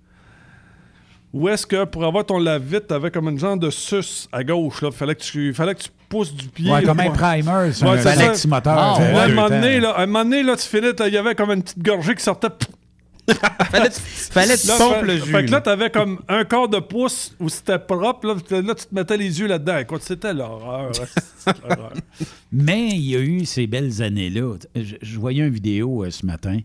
Où 1.32 1.48
est-ce 1.48 1.66
que 1.66 1.84
pour 1.84 2.04
avoir 2.04 2.24
ton 2.24 2.38
lave-vite, 2.38 2.86
t'avais 2.86 3.10
comme 3.10 3.28
une 3.28 3.38
genre 3.38 3.56
de 3.56 3.68
sus 3.70 4.28
à 4.32 4.42
gauche, 4.42 4.80
là? 4.80 4.90
Fallait 4.90 5.14
que 5.14 5.22
tu, 5.22 5.52
fallait 5.52 5.74
que 5.74 5.82
tu 5.82 5.90
pousses 6.08 6.34
du 6.34 6.48
pied. 6.48 6.72
Ouais, 6.72 6.82
comme 6.82 7.00
un 7.00 7.10
primer, 7.10 7.70
c'est 7.72 7.84
Ouais, 7.84 8.06
un. 8.06 8.10
Alex 8.10 8.46
moteur. 8.46 8.78
Ah, 8.78 8.98
ouais, 8.98 9.04
à 9.14 9.22
un 9.24 9.28
moment 9.28 9.48
donné, 9.50 9.78
là, 9.80 9.90
à 9.90 10.02
un 10.02 10.06
moment 10.06 10.24
donné, 10.24 10.42
là, 10.42 10.56
tu 10.56 10.66
finis, 10.66 10.88
il 11.06 11.12
y 11.12 11.18
avait 11.18 11.34
comme 11.34 11.50
une 11.50 11.62
petite 11.62 11.82
gorgée 11.82 12.14
qui 12.14 12.22
sortait. 12.22 12.48
fallait, 13.70 13.90
fallait 13.92 14.54
que 14.56 14.62
tu 14.62 14.68
pompes 14.78 15.02
le 15.02 15.16
jus. 15.16 15.30
Fait 15.30 15.44
que 15.44 15.50
là, 15.50 15.60
t'avais 15.60 15.90
comme 15.90 16.18
un 16.28 16.44
quart 16.44 16.66
de 16.66 16.78
pouce 16.78 17.34
où 17.38 17.50
c'était 17.50 17.78
propre. 17.78 18.26
Là, 18.26 18.34
là, 18.62 18.74
tu 18.74 18.86
te 18.86 18.94
mettais 18.94 19.18
les 19.18 19.38
yeux 19.38 19.48
là-dedans. 19.48 19.76
Écoute, 19.76 20.00
c'était 20.02 20.32
l'horreur. 20.32 20.92
Mais 22.52 22.88
il 22.88 23.02
y 23.10 23.16
a 23.16 23.20
eu 23.20 23.44
ces 23.44 23.66
belles 23.66 24.02
années-là. 24.02 24.54
Je, 24.74 24.94
je 25.02 25.18
voyais 25.18 25.42
une 25.46 25.52
vidéo 25.52 26.04
euh, 26.04 26.10
ce 26.10 26.24
matin 26.24 26.58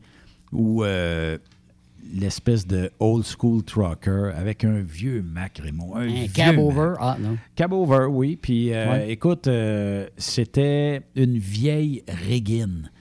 où 0.54 0.84
euh, 0.86 1.38
l'espèce 2.14 2.66
de 2.68 2.92
old 3.00 3.24
school 3.26 3.64
trucker 3.64 4.32
avec 4.36 4.64
un 4.64 4.82
vieux 4.82 5.22
Mac 5.24 5.60
Raymond. 5.64 5.96
Un, 5.96 6.02
Un 6.02 6.06
vieux 6.08 6.28
cab 6.34 6.56
Mac. 6.56 6.66
over. 6.66 6.94
Ah, 7.00 7.18
non. 7.20 7.38
Cab 7.56 7.74
over, 7.74 8.06
oui. 8.10 8.38
Puis 8.42 8.74
euh, 8.74 8.92
Ouais. 8.92 9.12
écoute, 9.12 9.48
euh, 9.48 10.08
c'était 10.18 11.02
une 11.16 11.38
vieille 11.38 12.04
régine 12.08 12.92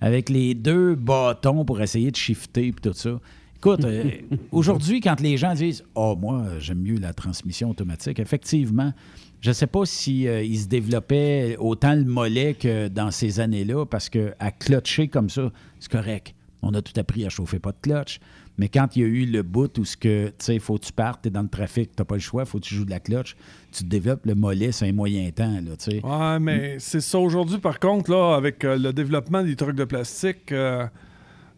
avec 0.00 0.28
les 0.28 0.54
deux 0.54 0.94
bâtons 0.94 1.64
pour 1.64 1.80
essayer 1.80 2.10
de 2.10 2.16
shifter 2.16 2.68
et 2.68 2.72
tout 2.72 2.92
ça. 2.92 3.20
Écoute, 3.56 3.84
euh, 3.84 4.04
aujourd'hui, 4.52 5.00
quand 5.00 5.20
les 5.20 5.36
gens 5.36 5.54
disent 5.54 5.84
Oh, 5.94 6.16
moi, 6.20 6.44
j'aime 6.58 6.80
mieux 6.82 6.98
la 6.98 7.12
transmission 7.12 7.70
automatique, 7.70 8.18
effectivement, 8.18 8.92
je 9.40 9.50
ne 9.50 9.54
sais 9.54 9.66
pas 9.66 9.84
si 9.86 10.26
euh, 10.28 10.42
il 10.42 10.58
se 10.58 10.66
développait 10.68 11.56
autant 11.58 11.94
le 11.94 12.04
mollet 12.04 12.54
que 12.54 12.88
dans 12.88 13.10
ces 13.10 13.38
années-là, 13.40 13.84
parce 13.86 14.08
que 14.08 14.34
à 14.38 14.50
clutcher 14.52 15.08
comme 15.08 15.28
ça, 15.30 15.50
c'est 15.80 15.90
correct. 15.90 16.34
On 16.62 16.74
a 16.74 16.82
tout 16.82 16.98
appris 16.98 17.26
à 17.26 17.28
chauffer 17.28 17.58
pas 17.58 17.72
de 17.72 17.78
clutch. 17.82 18.20
Mais 18.58 18.68
quand 18.68 18.96
il 18.96 19.02
y 19.02 19.04
a 19.04 19.08
eu 19.08 19.26
le 19.26 19.42
bout 19.42 19.78
où 19.78 19.84
ce 19.84 19.96
que, 19.96 20.28
tu 20.28 20.34
sais, 20.38 20.58
faut 20.58 20.76
que 20.78 20.84
tu 20.84 20.92
partes, 20.92 21.22
tu 21.22 21.28
es 21.28 21.30
dans 21.30 21.42
le 21.42 21.48
trafic, 21.48 21.96
tu 21.96 22.04
pas 22.04 22.14
le 22.14 22.20
choix, 22.20 22.44
faut 22.44 22.58
que 22.58 22.64
tu 22.64 22.74
joues 22.74 22.84
de 22.84 22.90
la 22.90 23.00
clutch, 23.00 23.34
tu 23.72 23.84
développes 23.84 24.26
le 24.26 24.34
mollet, 24.34 24.72
c'est 24.72 24.88
un 24.88 24.92
moyen 24.92 25.30
temps, 25.30 25.60
là, 25.60 25.76
tu 25.78 25.90
sais. 25.90 26.04
Ouais, 26.04 26.38
mais 26.38 26.78
c'est 26.78 27.00
ça 27.00 27.18
aujourd'hui, 27.18 27.58
par 27.58 27.80
contre, 27.80 28.10
là, 28.10 28.34
avec 28.34 28.64
euh, 28.64 28.76
le 28.76 28.92
développement 28.92 29.42
des 29.42 29.56
trucks 29.56 29.74
de 29.74 29.84
plastique, 29.84 30.52
euh, 30.52 30.86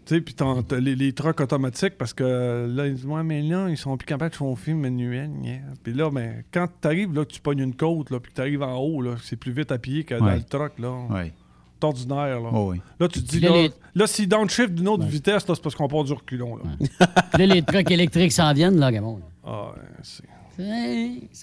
tu 0.07 0.15
sais, 0.15 0.21
puis 0.21 0.35
t'as 0.35 0.79
les, 0.79 0.95
les 0.95 1.13
trucks 1.13 1.41
automatiques, 1.41 1.99
parce 1.99 2.13
que 2.13 2.69
là, 2.73 2.87
ils 2.87 2.95
disent, 2.95 3.07
ouais, 3.07 3.25
mais 3.25 3.43
là, 3.43 3.69
ils 3.69 3.77
sont 3.77 3.97
plus 3.97 4.07
capables 4.07 4.31
de 4.31 4.37
chauffer 4.37 4.75
manuel. 4.75 5.31
gna. 5.43 5.75
Puis 5.83 5.95
là, 5.95 6.11
ben, 6.11 6.45
quand 6.53 6.69
t'arrives, 6.81 7.13
là, 7.13 7.25
que 7.25 7.33
tu 7.33 7.41
pognes 7.41 7.61
une 7.61 7.75
côte, 7.75 8.11
là, 8.11 8.21
puis 8.21 8.31
que 8.31 8.37
t'arrives 8.37 8.63
en 8.63 8.77
haut, 8.77 9.03
là, 9.03 9.17
c'est 9.23 9.37
plus 9.37 9.53
vite 9.53 9.73
à 9.73 9.79
pied 9.79 10.05
que 10.05 10.15
dans 10.15 10.35
le 10.35 10.43
truck, 10.43 10.79
là. 10.79 10.93
Ouais. 11.11 11.33
Ordinaire, 11.85 12.41
là. 12.41 12.51
Oh 12.53 12.71
oui. 12.73 12.81
Là, 12.99 13.09
tu 13.09 13.23
te 13.23 13.29
dis, 13.31 13.41
là, 13.41 13.51
là, 13.51 13.57
les- 13.63 13.71
là, 13.95 14.07
s'ils 14.07 14.29
downshift 14.29 14.71
d'une 14.75 14.89
autre 14.89 15.05
vitesse, 15.07 15.47
là, 15.49 15.55
c'est 15.55 15.63
parce 15.63 15.75
qu'on 15.75 15.89
part 15.89 16.05
du 16.05 16.13
reculon, 16.13 16.57
là. 16.57 17.07
Là, 17.39 17.47
les 17.47 17.63
trucks 17.63 17.91
électriques 17.91 18.33
s'en 18.33 18.53
viennent, 18.53 18.79
là, 18.79 18.87
Raymond. 18.89 19.21
Ah, 19.47 19.71
ouais, 19.77 19.83
c'est... 20.03 20.25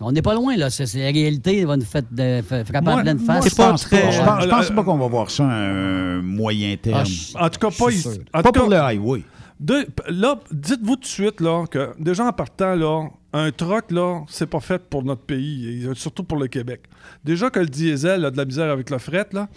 On 0.01 0.11
n'est 0.11 0.21
pas 0.21 0.33
loin, 0.35 0.55
là. 0.55 0.69
C'est 0.69 0.85
la 0.97 1.11
réalité, 1.11 1.65
va 1.65 1.75
nous 1.77 1.83
faire 1.85 2.01
de, 2.09 2.41
frapper 2.41 2.77
en 2.91 3.01
pleine 3.01 3.19
face. 3.19 3.49
je 3.49 3.55
pense 3.55 3.85
pas. 3.85 4.11
Je 4.11 4.21
pense, 4.21 4.43
je 4.43 4.49
pense 4.49 4.69
Euh, 4.69 4.73
pas 4.73 4.83
qu'on 4.83 4.97
va 4.97 5.07
voir 5.07 5.29
ça 5.29 5.45
à 5.47 5.53
un 5.53 6.21
moyen 6.21 6.75
terme. 6.77 6.99
Ah, 7.01 7.03
je- 7.03 7.37
En 7.37 7.49
tout 7.49 7.59
cas, 7.59 7.69
pas, 7.77 7.91
ici- 7.91 8.07
en 8.33 8.41
pas 8.41 8.51
tout 8.51 8.59
pour 8.59 8.69
le 8.69 8.77
highway. 8.77 9.23
De- 9.59 9.85
là, 10.09 10.39
dites-vous 10.51 10.95
tout 10.95 11.01
de 11.01 11.05
suite 11.05 11.41
là, 11.41 11.65
que 11.69 11.91
déjà 11.99 12.25
en 12.25 12.31
partant, 12.31 12.73
là, 12.73 13.09
un 13.33 13.51
truck, 13.51 13.91
là, 13.91 14.21
c'est 14.27 14.47
pas 14.49 14.59
fait 14.59 14.81
pour 14.89 15.03
notre 15.03 15.21
pays, 15.21 15.85
et 15.85 15.93
surtout 15.95 16.23
pour 16.23 16.37
le 16.39 16.47
Québec. 16.47 16.81
Déjà 17.23 17.49
que 17.49 17.59
le 17.59 17.67
diesel 17.67 18.25
a 18.25 18.31
de 18.31 18.37
la 18.37 18.45
misère 18.45 18.71
avec 18.71 18.89
le 18.89 18.97
fret, 18.97 19.27
là, 19.33 19.47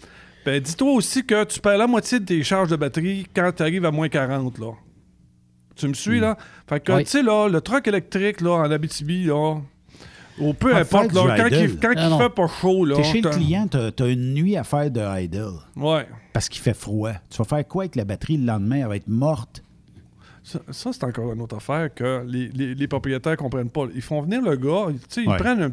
ben 0.45 0.61
dis-toi 0.61 0.93
aussi 0.93 1.25
que 1.25 1.45
tu 1.45 1.61
perds 1.61 1.79
la 1.79 1.87
moitié 1.87 2.21
de 2.21 2.25
tes 2.25 2.43
charges 2.43 2.69
de 2.71 2.77
batterie 2.77 3.27
quand 3.35 3.51
tu 3.57 3.63
arrives 3.63 3.85
à 3.85 3.91
moins 3.91 4.09
40, 4.09 4.59
là. 4.59 4.73
Tu 5.77 5.89
me 5.89 5.95
suis, 5.95 6.21
là? 6.21 6.37
Fait 6.69 6.79
que, 6.81 6.93
Oui. 6.93 7.05
tu 7.05 7.11
sais, 7.11 7.23
là, 7.23 7.49
le 7.49 7.61
truck 7.61 7.87
électrique, 7.89 8.41
là, 8.41 8.53
en 8.53 8.71
Abitibi, 8.71 9.25
là, 9.25 9.57
ou 10.39 10.53
peu 10.53 10.75
importe, 10.75 11.13
là, 11.13 11.35
quand, 11.37 11.49
il, 11.51 11.79
quand 11.79 11.93
Ah, 11.97 12.05
il 12.05 12.11
non. 12.11 12.19
fait 12.19 12.29
pas 12.31 12.47
chaud, 12.47 12.85
là... 12.85 12.97
T'es 12.97 13.05
chez 13.05 13.21
le 13.21 13.31
client, 13.31 13.67
t'as 13.69 13.91
as 14.05 14.07
une 14.09 14.35
nuit 14.35 14.57
à 14.57 14.65
faire 14.65 14.91
de 14.91 15.21
idle 15.23 15.53
Ouais. 15.77 16.07
parce 16.33 16.49
qu'il 16.49 16.61
fait 16.63 16.75
froid. 16.75 17.13
Tu 17.31 17.39
vas 17.39 17.45
faire 17.45 17.67
quoi 17.67 17.85
avec 17.85 17.97
la 17.97 18.05
batterie 18.05 18.37
le 18.37 18.45
lendemain? 18.47 18.77
Elle 18.83 18.87
va 18.89 18.97
être 18.97 19.09
morte. 19.09 19.63
Ça, 20.43 20.61
ça, 20.71 20.93
c'est 20.93 21.05
encore 21.05 21.33
une 21.33 21.41
autre 21.41 21.57
affaire 21.57 21.93
que 21.95 22.23
les, 22.27 22.49
les- 22.49 22.75
les 22.75 22.87
propriétaires 22.89 23.37
comprennent 23.37 23.71
pas. 23.71 23.87
Ils 23.95 24.03
font 24.03 24.21
venir 24.23 24.43
le 24.43 24.57
gars, 24.57 24.87
tu 24.93 24.99
sais, 25.09 25.23
ils, 25.23 25.29
Ouais. 25.29 25.37
prennent 25.39 25.63
un, 25.63 25.73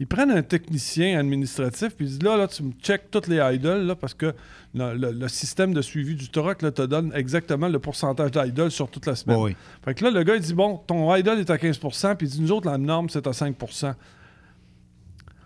ils 0.00 0.06
prennent 0.06 0.30
un 0.30 0.42
technicien 0.42 1.18
administratif, 1.18 1.94
puis 1.96 2.06
ils 2.06 2.08
disent 2.10 2.22
là, 2.22 2.36
là, 2.36 2.46
tu 2.48 2.62
me 2.62 2.72
checkes 2.82 3.10
toutes 3.10 3.26
les 3.26 3.38
idoles, 3.54 3.82
là, 3.86 3.96
parce 3.96 4.14
que 4.14 4.32
le, 4.74 4.94
le- 4.94 5.10
le 5.12 5.28
système 5.28 5.74
de 5.74 5.82
suivi 5.82 6.14
du 6.14 6.28
truck 6.28 6.62
là, 6.62 6.70
te 6.70 6.82
donne 6.82 7.10
exactement 7.14 7.68
le 7.68 7.78
pourcentage 7.78 8.30
d'idoles 8.30 8.70
sur 8.70 8.88
toute 8.90 9.06
la 9.06 9.16
semaine. 9.16 9.38
Oui. 9.40 9.56
Fait 9.84 9.94
que 9.94 10.04
là, 10.04 10.10
le 10.10 10.22
gars, 10.22 10.36
il 10.36 10.42
dit 10.42 10.54
bon, 10.54 10.76
ton 10.86 11.14
idle 11.16 11.38
est 11.40 11.50
à 11.50 11.58
15 11.58 11.78
puis 11.78 12.26
il 12.26 12.28
dit 12.30 12.40
nous 12.40 12.52
autres, 12.52 12.70
la 12.70 12.78
norme, 12.78 13.08
c'est 13.08 13.26
à 13.26 13.30
5% 13.32 13.94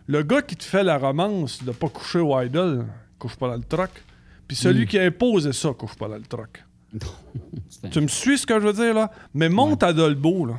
Le 0.06 0.22
gars 0.22 0.42
qui 0.42 0.56
te 0.56 0.64
fait 0.64 0.82
la 0.82 0.98
romance 0.98 1.62
de 1.64 1.70
pas 1.72 1.88
coucher 1.88 2.18
au 2.18 2.38
idle, 2.40 2.84
couche 3.18 3.36
pas 3.36 3.48
dans 3.48 3.56
le 3.56 3.62
truck, 3.64 3.90
puis 4.48 4.56
celui 4.56 4.84
Mm. 4.84 4.88
qui 4.88 4.98
a 4.98 5.02
imposé 5.04 5.52
ça 5.52 5.70
couche 5.72 5.94
pas 5.94 6.08
dans 6.08 6.16
le 6.16 6.22
truck. 6.22 6.64
tu 7.90 8.00
me 8.02 8.08
suis 8.08 8.36
ce 8.38 8.44
que 8.46 8.60
je 8.60 8.66
veux 8.66 8.72
dire, 8.74 8.92
là? 8.92 9.10
Mais 9.32 9.48
monte 9.48 9.82
à 9.82 9.92
Dolbeau, 9.94 10.44
là. 10.46 10.54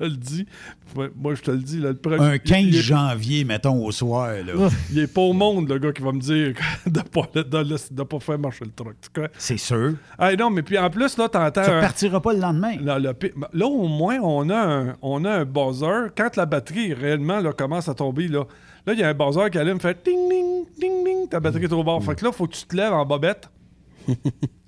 Je 0.00 0.06
te 0.06 0.10
le 0.10 0.16
dis. 0.16 0.46
Moi, 1.16 1.34
je 1.34 1.42
te 1.42 1.50
le 1.52 1.58
dis. 1.58 1.78
Là, 1.78 1.90
le 1.90 1.96
premier- 1.96 2.20
Un 2.24 2.38
15 2.38 2.62
il 2.64 2.76
est- 2.76 2.82
janvier, 2.82 3.44
mettons, 3.44 3.84
au 3.84 3.92
soir. 3.92 4.28
Là. 4.44 4.68
Il 4.90 4.98
est 4.98 5.06
pas 5.06 5.20
au 5.20 5.32
monde, 5.32 5.68
le 5.68 5.78
gars 5.78 5.92
qui 5.92 6.02
va 6.02 6.10
me 6.12 6.18
dire 6.20 6.54
de 6.86 7.00
pas, 7.00 7.28
de, 7.34 7.42
de 7.42 8.02
pas 8.02 8.18
faire 8.20 8.38
marcher 8.38 8.64
le 8.64 8.70
comprends? 8.72 9.28
C'est 9.38 9.56
sûr. 9.56 9.94
Ah 10.18 10.34
non, 10.34 10.50
mais 10.50 10.62
puis 10.62 10.76
en 10.78 10.90
plus, 10.90 11.16
là, 11.16 11.28
t'entends... 11.28 11.62
Tu 11.62 11.70
un- 11.70 11.76
repartiras 11.76 12.20
pas 12.20 12.32
le 12.32 12.40
lendemain. 12.40 12.76
Là, 12.80 12.98
le 12.98 13.14
là, 13.52 13.66
au 13.66 13.86
moins, 13.86 14.18
on 14.20 14.50
a 14.50 14.56
un, 14.58 14.96
on 15.00 15.24
a 15.24 15.30
un 15.30 15.44
buzzer. 15.44 16.08
Quand 16.16 16.34
la 16.36 16.46
batterie, 16.46 16.92
réellement, 16.92 17.40
là, 17.40 17.52
commence 17.52 17.88
à 17.88 17.94
tomber, 17.94 18.26
là, 18.26 18.44
là, 18.86 18.92
il 18.94 18.98
y 18.98 19.02
a 19.04 19.08
un 19.08 19.14
buzzer 19.14 19.48
qui 19.50 19.58
allume, 19.58 19.78
fait 19.80 19.96
ding, 20.04 20.28
ding, 20.28 20.64
ding, 20.78 21.04
ding, 21.04 21.28
ta 21.28 21.38
batterie 21.38 21.64
est 21.64 21.72
au 21.72 21.84
bord. 21.84 22.02
Fait 22.02 22.16
que 22.16 22.24
là, 22.24 22.32
faut 22.32 22.46
que 22.48 22.54
tu 22.56 22.64
te 22.66 22.74
lèves 22.76 22.92
en 22.92 23.06
bobette. 23.06 23.48
Il 24.08 24.16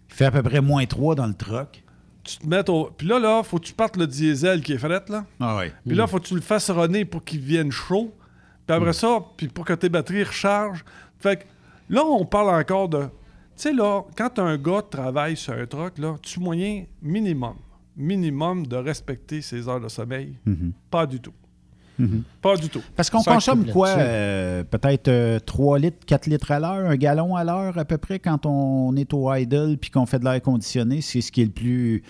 fait 0.08 0.26
à 0.26 0.30
peu 0.30 0.42
près 0.42 0.60
moins 0.60 0.86
3 0.86 1.14
dans 1.14 1.26
le 1.26 1.34
truck. 1.34 1.82
Tu 2.26 2.38
te 2.38 2.46
mettes 2.46 2.68
au... 2.68 2.90
Puis 2.96 3.06
là, 3.06 3.18
là, 3.18 3.42
faut 3.44 3.58
que 3.58 3.64
tu 3.64 3.72
partes 3.72 3.96
le 3.96 4.06
diesel 4.06 4.60
qui 4.60 4.72
est 4.72 4.78
fret, 4.78 5.04
là. 5.08 5.24
Ah 5.38 5.56
ouais. 5.58 5.72
Puis 5.86 5.94
là, 5.94 6.06
faut 6.06 6.18
que 6.18 6.26
tu 6.26 6.34
le 6.34 6.40
fasses 6.40 6.70
runner 6.70 7.04
pour 7.04 7.22
qu'il 7.22 7.40
vienne 7.40 7.70
chaud. 7.70 8.12
Puis 8.66 8.76
après 8.76 8.92
ça, 8.92 9.20
puis 9.36 9.46
pour 9.46 9.64
que 9.64 9.74
tes 9.74 9.88
batteries 9.88 10.24
rechargent. 10.24 10.84
Fait 11.20 11.36
que 11.36 11.44
là, 11.88 12.04
on 12.04 12.24
parle 12.24 12.54
encore 12.54 12.88
de... 12.88 13.02
Tu 13.04 13.08
sais, 13.62 13.72
là, 13.72 14.02
quand 14.16 14.38
un 14.40 14.58
gars 14.58 14.82
travaille 14.82 15.36
sur 15.36 15.54
un 15.54 15.66
truck, 15.66 15.98
là, 15.98 16.16
tu 16.20 16.40
moyen 16.40 16.84
minimum, 17.00 17.54
minimum 17.96 18.66
de 18.66 18.76
respecter 18.76 19.40
ses 19.40 19.68
heures 19.68 19.80
de 19.80 19.88
sommeil? 19.88 20.36
Mhm. 20.44 20.72
Pas 20.90 21.06
du 21.06 21.20
tout. 21.20 21.32
Mhm. 21.98 22.22
Pas 22.42 22.56
du 22.56 22.68
tout. 22.68 22.82
Parce 22.94 23.08
qu'on 23.10 23.22
consomme 23.22 23.64
quoi? 23.66 23.88
euh, 23.88 24.64
Peut-être 24.64 25.08
euh, 25.08 25.38
3 25.40 25.78
litres, 25.78 25.98
4 26.06 26.26
litres 26.26 26.50
à 26.52 26.60
l'heure, 26.60 26.90
un 26.90 26.96
gallon 26.96 27.36
à 27.36 27.44
l'heure 27.44 27.78
à 27.78 27.84
peu 27.84 27.96
près 27.98 28.18
quand 28.18 28.44
on 28.46 28.94
est 28.96 29.12
au 29.14 29.32
idle 29.34 29.76
puis 29.80 29.90
qu'on 29.90 30.06
fait 30.06 30.18
de 30.18 30.24
l'air 30.24 30.40
conditionné. 30.42 31.00
C'est 31.00 31.20
ce 31.20 31.32
qui 31.32 31.42
est 31.42 31.46
le 31.46 31.50
plus 31.50 32.02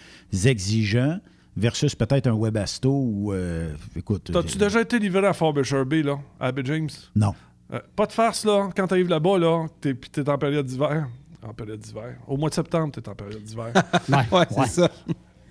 exigeant 0.44 1.18
versus 1.56 1.94
peut-être 1.94 2.26
un 2.26 2.34
Webasto 2.38 2.90
ou... 2.90 3.32
euh, 3.32 3.72
écoute... 3.96 4.30
T'as-tu 4.32 4.58
déjà 4.58 4.80
été 4.80 4.98
livré 4.98 5.26
à 5.26 5.32
Frobisher 5.32 5.84
Bay, 5.84 6.02
là, 6.02 6.18
à 6.38 6.48
Abbey 6.48 6.62
James? 6.64 6.90
Non. 7.14 7.34
Euh, 7.72 7.80
pas 7.96 8.06
de 8.06 8.12
farce, 8.12 8.44
là. 8.44 8.68
Quand 8.76 8.86
t'arrives 8.86 9.08
là-bas, 9.08 9.38
là, 9.38 9.66
t'es, 9.80 9.94
puis 9.94 10.10
t'es 10.10 10.28
en 10.28 10.36
période 10.38 10.66
d'hiver. 10.66 11.08
En 11.42 11.54
période 11.54 11.80
d'hiver. 11.80 12.14
Au 12.28 12.36
mois 12.36 12.48
de 12.50 12.54
septembre, 12.54 12.92
t'es 12.92 13.08
en 13.08 13.14
période 13.14 13.42
d'hiver. 13.42 13.72
Ouais, 14.08 14.16
ouais, 14.38 14.44
c'est 14.66 14.82
ça. 14.82 14.90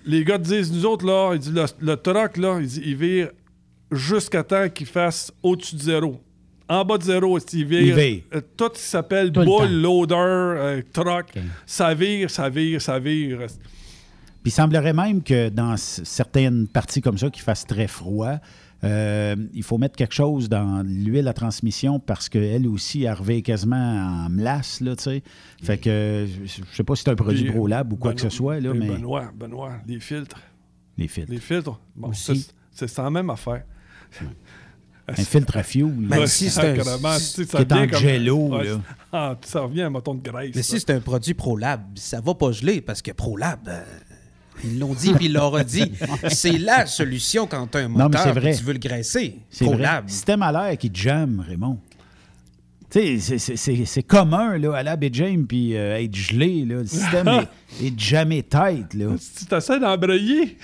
Les 0.06 0.24
gars 0.24 0.38
te 0.38 0.44
disent, 0.44 0.72
nous 0.72 0.86
autres, 0.86 1.06
là, 1.06 1.32
ils 1.34 1.40
disent, 1.40 1.54
le, 1.54 1.66
le 1.80 1.96
truck, 1.98 2.38
là, 2.38 2.58
ils, 2.60 2.68
disent, 2.68 2.82
il 2.86 2.96
vire 2.96 3.30
jusqu'à 3.92 4.44
temps 4.44 4.68
qu'il 4.70 4.88
fasse 4.88 5.32
au-dessus 5.44 5.76
de 5.76 5.82
zéro. 5.82 6.22
En 6.68 6.84
bas 6.84 6.98
de 6.98 7.04
zéro, 7.04 7.38
il 7.54 7.66
vire? 7.66 7.82
Il 7.82 7.94
vire. 7.94 8.24
euh, 8.34 8.42
tout 8.58 8.70
ce 8.74 8.80
qui 8.82 8.86
s'appelle 8.88 9.32
boule, 9.32 9.72
loader, 9.72 10.16
euh, 10.18 10.82
truck, 10.92 11.34
ça 11.66 11.94
vire, 11.94 12.30
ça 12.30 12.50
vire, 12.50 12.82
ça 12.82 12.98
vire. 12.98 13.38
Puis 13.48 14.52
il 14.52 14.52
semblerait 14.52 14.94
même 14.94 15.22
que 15.22 15.50
dans 15.50 15.76
certaines 15.78 16.68
parties 16.68 17.02
comme 17.02 17.18
ça 17.18 17.30
qui 17.30 17.42
fassent 17.42 17.66
très 17.68 17.88
froid, 17.88 18.36
euh, 18.84 19.36
il 19.54 19.64
faut 19.64 19.78
mettre 19.78 19.96
quelque 19.96 20.14
chose 20.14 20.50
dans 20.50 20.84
l'huile 20.86 21.28
à 21.28 21.34
transmission 21.34 22.00
parce 22.00 22.30
qu'elle 22.30 22.68
aussi, 22.68 23.04
elle 23.04 23.14
revient 23.14 23.42
quasiment 23.44 23.76
en 24.26 24.30
melasse, 24.30 24.82
là, 24.82 24.96
tu 24.96 25.04
sais. 25.04 25.24
Fait 25.64 25.78
que 25.78 26.28
je 26.46 26.76
sais 26.76 26.84
pas 26.84 26.96
si 26.96 27.04
c'est 27.04 27.12
un 27.12 27.16
produit 27.16 27.46
ProLab 27.46 27.94
ou 27.94 27.96
quoi 27.96 28.12
Benoît- 28.12 28.16
que 28.16 28.22
ce 28.22 28.30
soit, 28.30 28.60
là, 28.60 28.74
mais 28.74 28.88
Benoît, 28.88 29.32
Benoît, 29.36 29.74
les 29.88 30.00
filtres. 30.00 30.40
les 30.98 31.08
filtres. 31.08 31.32
Les 31.32 31.40
filtres. 31.40 31.80
Bon, 31.96 32.12
c'est 32.14 32.98
la 32.98 33.10
même 33.12 33.30
affaire. 33.30 33.64
Un 35.08 35.14
filtre 35.14 35.58
à 35.58 35.62
fioul. 35.64 35.92
Ben, 36.08 36.22
là. 36.22 36.28
si 36.28 36.50
c'est 36.50 36.62
un- 36.62 37.20
si- 37.20 37.46
ça 37.46 37.58
qui 37.60 37.64
est 37.64 37.72
en 37.74 37.76
vient 37.76 37.88
comme- 37.88 38.64
là. 38.64 38.78
Ah, 39.14 39.38
ça 39.46 39.62
revient 39.62 39.84
à 39.84 39.86
un 39.86 39.90
moton 39.92 40.16
de 40.16 40.22
graisse. 40.30 40.52
Mais 40.56 40.64
ça. 40.64 40.74
si 40.76 40.80
c'est 40.80 40.90
un 40.94 41.00
produit 41.00 41.34
ProLab, 41.36 41.82
ça 41.96 42.20
va 42.22 42.34
pas 42.34 42.52
geler 42.52 42.82
parce 42.82 43.02
que 43.04 43.12
ProLab, 43.12 43.60
euh, 43.68 43.82
ils 44.64 44.80
l'ont 44.80 44.94
dit 44.96 45.14
puis 45.14 45.28
ils 45.28 45.34
l'ont 45.34 45.52
redit. 45.52 45.92
C'est 46.30 46.58
la 46.58 46.86
solution 46.86 47.46
quand 47.46 47.68
tu 47.68 47.78
as 47.78 47.82
un 47.82 47.84
Non, 47.90 48.10
mais 48.10 48.18
moteur 48.18 48.34
vrai. 48.34 48.56
tu 48.56 48.64
veux 48.64 48.74
le 48.74 48.80
graisser. 48.80 49.38
C'est. 49.50 49.66
ProLab. 49.66 50.10
Système 50.10 50.42
à 50.42 50.52
l'air 50.52 50.78
qui 50.78 50.90
jamme, 50.94 51.46
Raymond. 51.48 51.80
Tu 52.90 53.20
sais, 53.20 53.38
c'est- 53.86 54.04
commun, 54.04 54.58
là, 54.58 54.74
à 54.76 54.96
Baie 54.96 55.10
James 55.14 55.46
puis 55.46 55.76
euh, 55.76 55.98
être 56.00 56.16
gelé, 56.16 56.66
là. 56.66 56.76
Le 56.78 56.86
système 56.88 57.28
est, 57.82 57.86
est 57.88 58.00
jamais 58.00 58.42
tête, 58.44 58.94
là. 58.94 59.16
Si 59.20 59.46
tu 59.46 59.54
essaies 59.56 59.80
d'embrayer, 59.80 60.58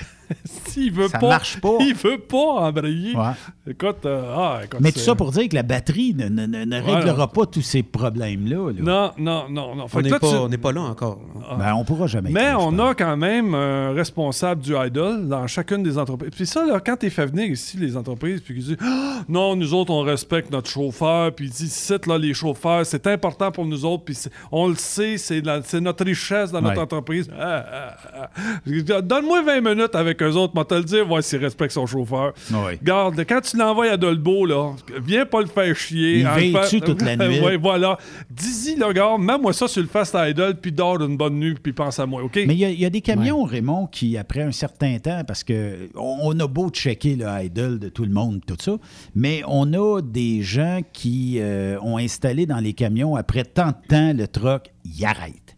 s'il 0.67 0.91
veut 0.91 1.07
Ça 1.07 1.19
pas. 1.19 1.27
marche 1.29 1.59
pas. 1.59 1.77
Il 1.79 1.93
veut 1.95 2.17
pas 2.17 2.37
embrayer. 2.67 3.15
Ouais. 3.15 3.31
Écoute, 3.69 4.05
euh, 4.05 4.33
ah, 4.35 4.59
écoute, 4.63 4.79
Mais 4.81 4.91
tout 4.91 4.99
ça 4.99 5.15
pour 5.15 5.31
dire 5.31 5.47
que 5.49 5.55
la 5.55 5.63
batterie 5.63 6.13
ne, 6.15 6.27
ne- 6.27 6.45
ne- 6.45 6.65
ne 6.65 6.75
réglera 6.81 7.17
non. 7.17 7.27
pas 7.27 7.45
tous 7.45 7.61
ces 7.61 7.83
problèmes-là. 7.83 8.71
là. 8.71 8.81
Non, 8.81 9.11
non, 9.17 9.49
non, 9.49 9.85
On 9.93 10.01
n'est 10.01 10.09
pas, 10.09 10.19
tu- 10.19 10.75
là 10.75 10.81
encore. 10.81 11.19
Ben, 11.57 11.73
on 11.75 11.83
pourra 11.83 12.07
jamais. 12.07 12.29
Mais 12.31 12.53
on 12.57 12.77
a 12.79 12.93
quand 12.93 13.17
même 13.17 13.53
un 13.53 13.91
responsable 13.93 14.61
du 14.61 14.73
idle 14.75 15.27
dans 15.27 15.45
chacune 15.47 15.83
des 15.83 15.97
entreprises. 15.97 16.31
Puis 16.35 16.45
ça, 16.45 16.65
là, 16.65 16.79
quand 16.79 16.97
tu 16.97 17.09
fait 17.09 17.25
venir 17.25 17.45
ici 17.51 17.77
les 17.77 17.95
entreprises, 17.97 18.41
puis 18.41 18.55
qu'ils 18.55 18.63
disent 18.63 18.77
Ah, 18.81 19.21
non, 19.27 19.55
nous 19.55 19.73
autres, 19.73 19.91
on 19.91 20.01
respecte 20.01 20.51
notre 20.51 20.69
chauffeur, 20.69 21.33
puis 21.33 21.45
ils 21.45 21.51
disent 21.51 21.71
Cite, 21.73 22.07
là, 22.07 22.17
les 22.17 22.33
chauffeurs, 22.33 22.85
c'est 22.85 23.05
important 23.07 23.51
pour 23.51 23.65
nous 23.65 23.85
autres, 23.85 24.03
puis 24.05 24.17
on 24.51 24.67
le 24.67 24.75
sait, 24.75 25.17
c'est 25.17 25.41
notre 25.81 26.03
richesse 26.05 26.51
dans 26.51 26.61
notre 26.61 26.75
Ouais. 26.75 26.81
entreprise. 26.81 27.29
Ah, 27.37 27.65
ah, 27.71 28.29
ah. 28.35 29.01
Donne-moi 29.01 29.41
20 29.43 29.61
minutes 29.61 29.95
avec 29.95 30.20
eux 30.23 30.35
autres, 30.35 30.53
te 30.63 30.73
le 30.75 30.83
dire, 30.83 31.05
voir 31.07 31.23
s'ils 31.23 31.39
respectent 31.39 31.73
son 31.73 31.85
chauffeur. 31.85 32.33
Ouais. 32.51 32.79
Garde, 32.83 33.23
quand 33.27 33.41
tu 33.41 33.57
l'envoies 33.57 33.89
à 33.91 33.97
Dolbeau, 33.97 34.45
là, 34.45 34.73
viens 35.03 35.25
pas 35.25 35.41
le 35.41 35.47
faire 35.47 35.75
chier. 35.75 36.19
Il 36.19 36.27
veille 36.27 36.53
dessus 36.53 36.81
toute 36.81 37.01
la 37.01 37.15
nuit? 37.27 37.39
ouais, 37.39 37.57
voilà. 37.57 37.97
Dis-y, 38.29 38.75
là, 38.77 38.93
gars, 38.93 39.17
mets-moi 39.19 39.53
ça 39.53 39.67
sur 39.67 39.81
le 39.81 39.87
fast 39.87 40.15
idle, 40.17 40.55
puis 40.61 40.71
dors 40.71 41.01
une 41.01 41.17
bonne 41.17 41.35
nuit, 41.39 41.55
puis 41.61 41.73
pense 41.73 41.99
à 41.99 42.05
moi, 42.05 42.23
OK? 42.23 42.35
Mais 42.47 42.53
il 42.53 42.59
y, 42.59 42.65
a- 42.65 42.69
il 42.69 42.79
y 42.79 42.85
a 42.85 42.89
des 42.89 43.01
camions, 43.01 43.43
Raymond, 43.43 43.87
qui, 43.87 44.17
après 44.17 44.41
un 44.41 44.51
certain 44.51 44.97
temps, 44.99 45.23
parce 45.25 45.43
que 45.43 45.89
on, 45.95 46.19
on 46.23 46.39
a 46.39 46.47
beau 46.47 46.69
checker 46.69 47.15
le 47.15 47.25
idle 47.43 47.79
de 47.79 47.89
tout 47.89 48.03
le 48.05 48.11
monde, 48.11 48.41
tout 48.45 48.55
ça, 48.59 48.77
mais 49.15 49.41
on 49.47 49.73
a 49.73 50.01
des 50.01 50.41
gens 50.41 50.81
qui 50.93 51.37
euh, 51.39 51.77
ont 51.81 51.97
installé 51.97 52.45
dans 52.45 52.59
les 52.59 52.73
camions, 52.73 53.15
après 53.15 53.43
tant 53.43 53.67
de 53.67 53.73
temps, 53.87 54.13
le 54.13 54.27
truck, 54.27 54.71
il 54.85 55.05
arrête. 55.05 55.55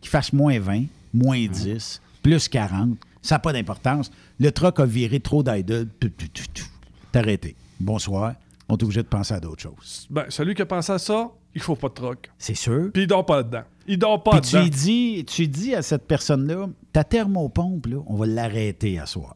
Qu'il 0.00 0.10
fasse 0.10 0.32
moins 0.32 0.58
20, 0.58 0.84
moins 1.12 1.46
10, 1.46 2.00
plus 2.22 2.48
40, 2.48 2.90
ça 3.28 3.34
n'a 3.34 3.38
pas 3.40 3.52
d'importance. 3.52 4.10
Le 4.40 4.50
truck 4.50 4.80
a 4.80 4.86
viré 4.86 5.20
trop 5.20 5.42
d'idle. 5.42 5.86
T'as 7.12 7.20
arrêté. 7.20 7.56
Bonsoir. 7.78 8.32
On 8.70 8.76
est 8.76 8.82
obligé 8.82 9.02
de 9.02 9.06
penser 9.08 9.34
à 9.34 9.40
d'autres 9.40 9.60
choses. 9.62 10.06
Ben, 10.08 10.24
celui 10.30 10.54
qui 10.54 10.62
a 10.62 10.66
pensé 10.66 10.92
à 10.92 10.98
ça, 10.98 11.30
il 11.54 11.60
chauffe 11.60 11.78
pas 11.78 11.88
de 11.88 11.94
troc. 11.94 12.30
C'est 12.38 12.54
sûr. 12.54 12.90
Puis 12.90 13.02
il 13.02 13.06
dort 13.06 13.26
pas 13.26 13.36
là-dedans. 13.36 13.64
Il 13.86 13.98
dort 13.98 14.22
pas 14.22 14.30
Puis 14.32 14.40
tu 14.40 14.52
dedans. 14.52 14.62
lui 14.62 14.70
dis, 14.70 15.24
tu 15.26 15.46
dis 15.46 15.74
à 15.74 15.82
cette 15.82 16.06
personne-là, 16.06 16.68
ta 16.90 17.04
thermopompe, 17.04 17.86
là, 17.86 17.98
on 18.06 18.16
va 18.16 18.24
l'arrêter 18.24 18.98
à 18.98 19.04
soir. 19.04 19.34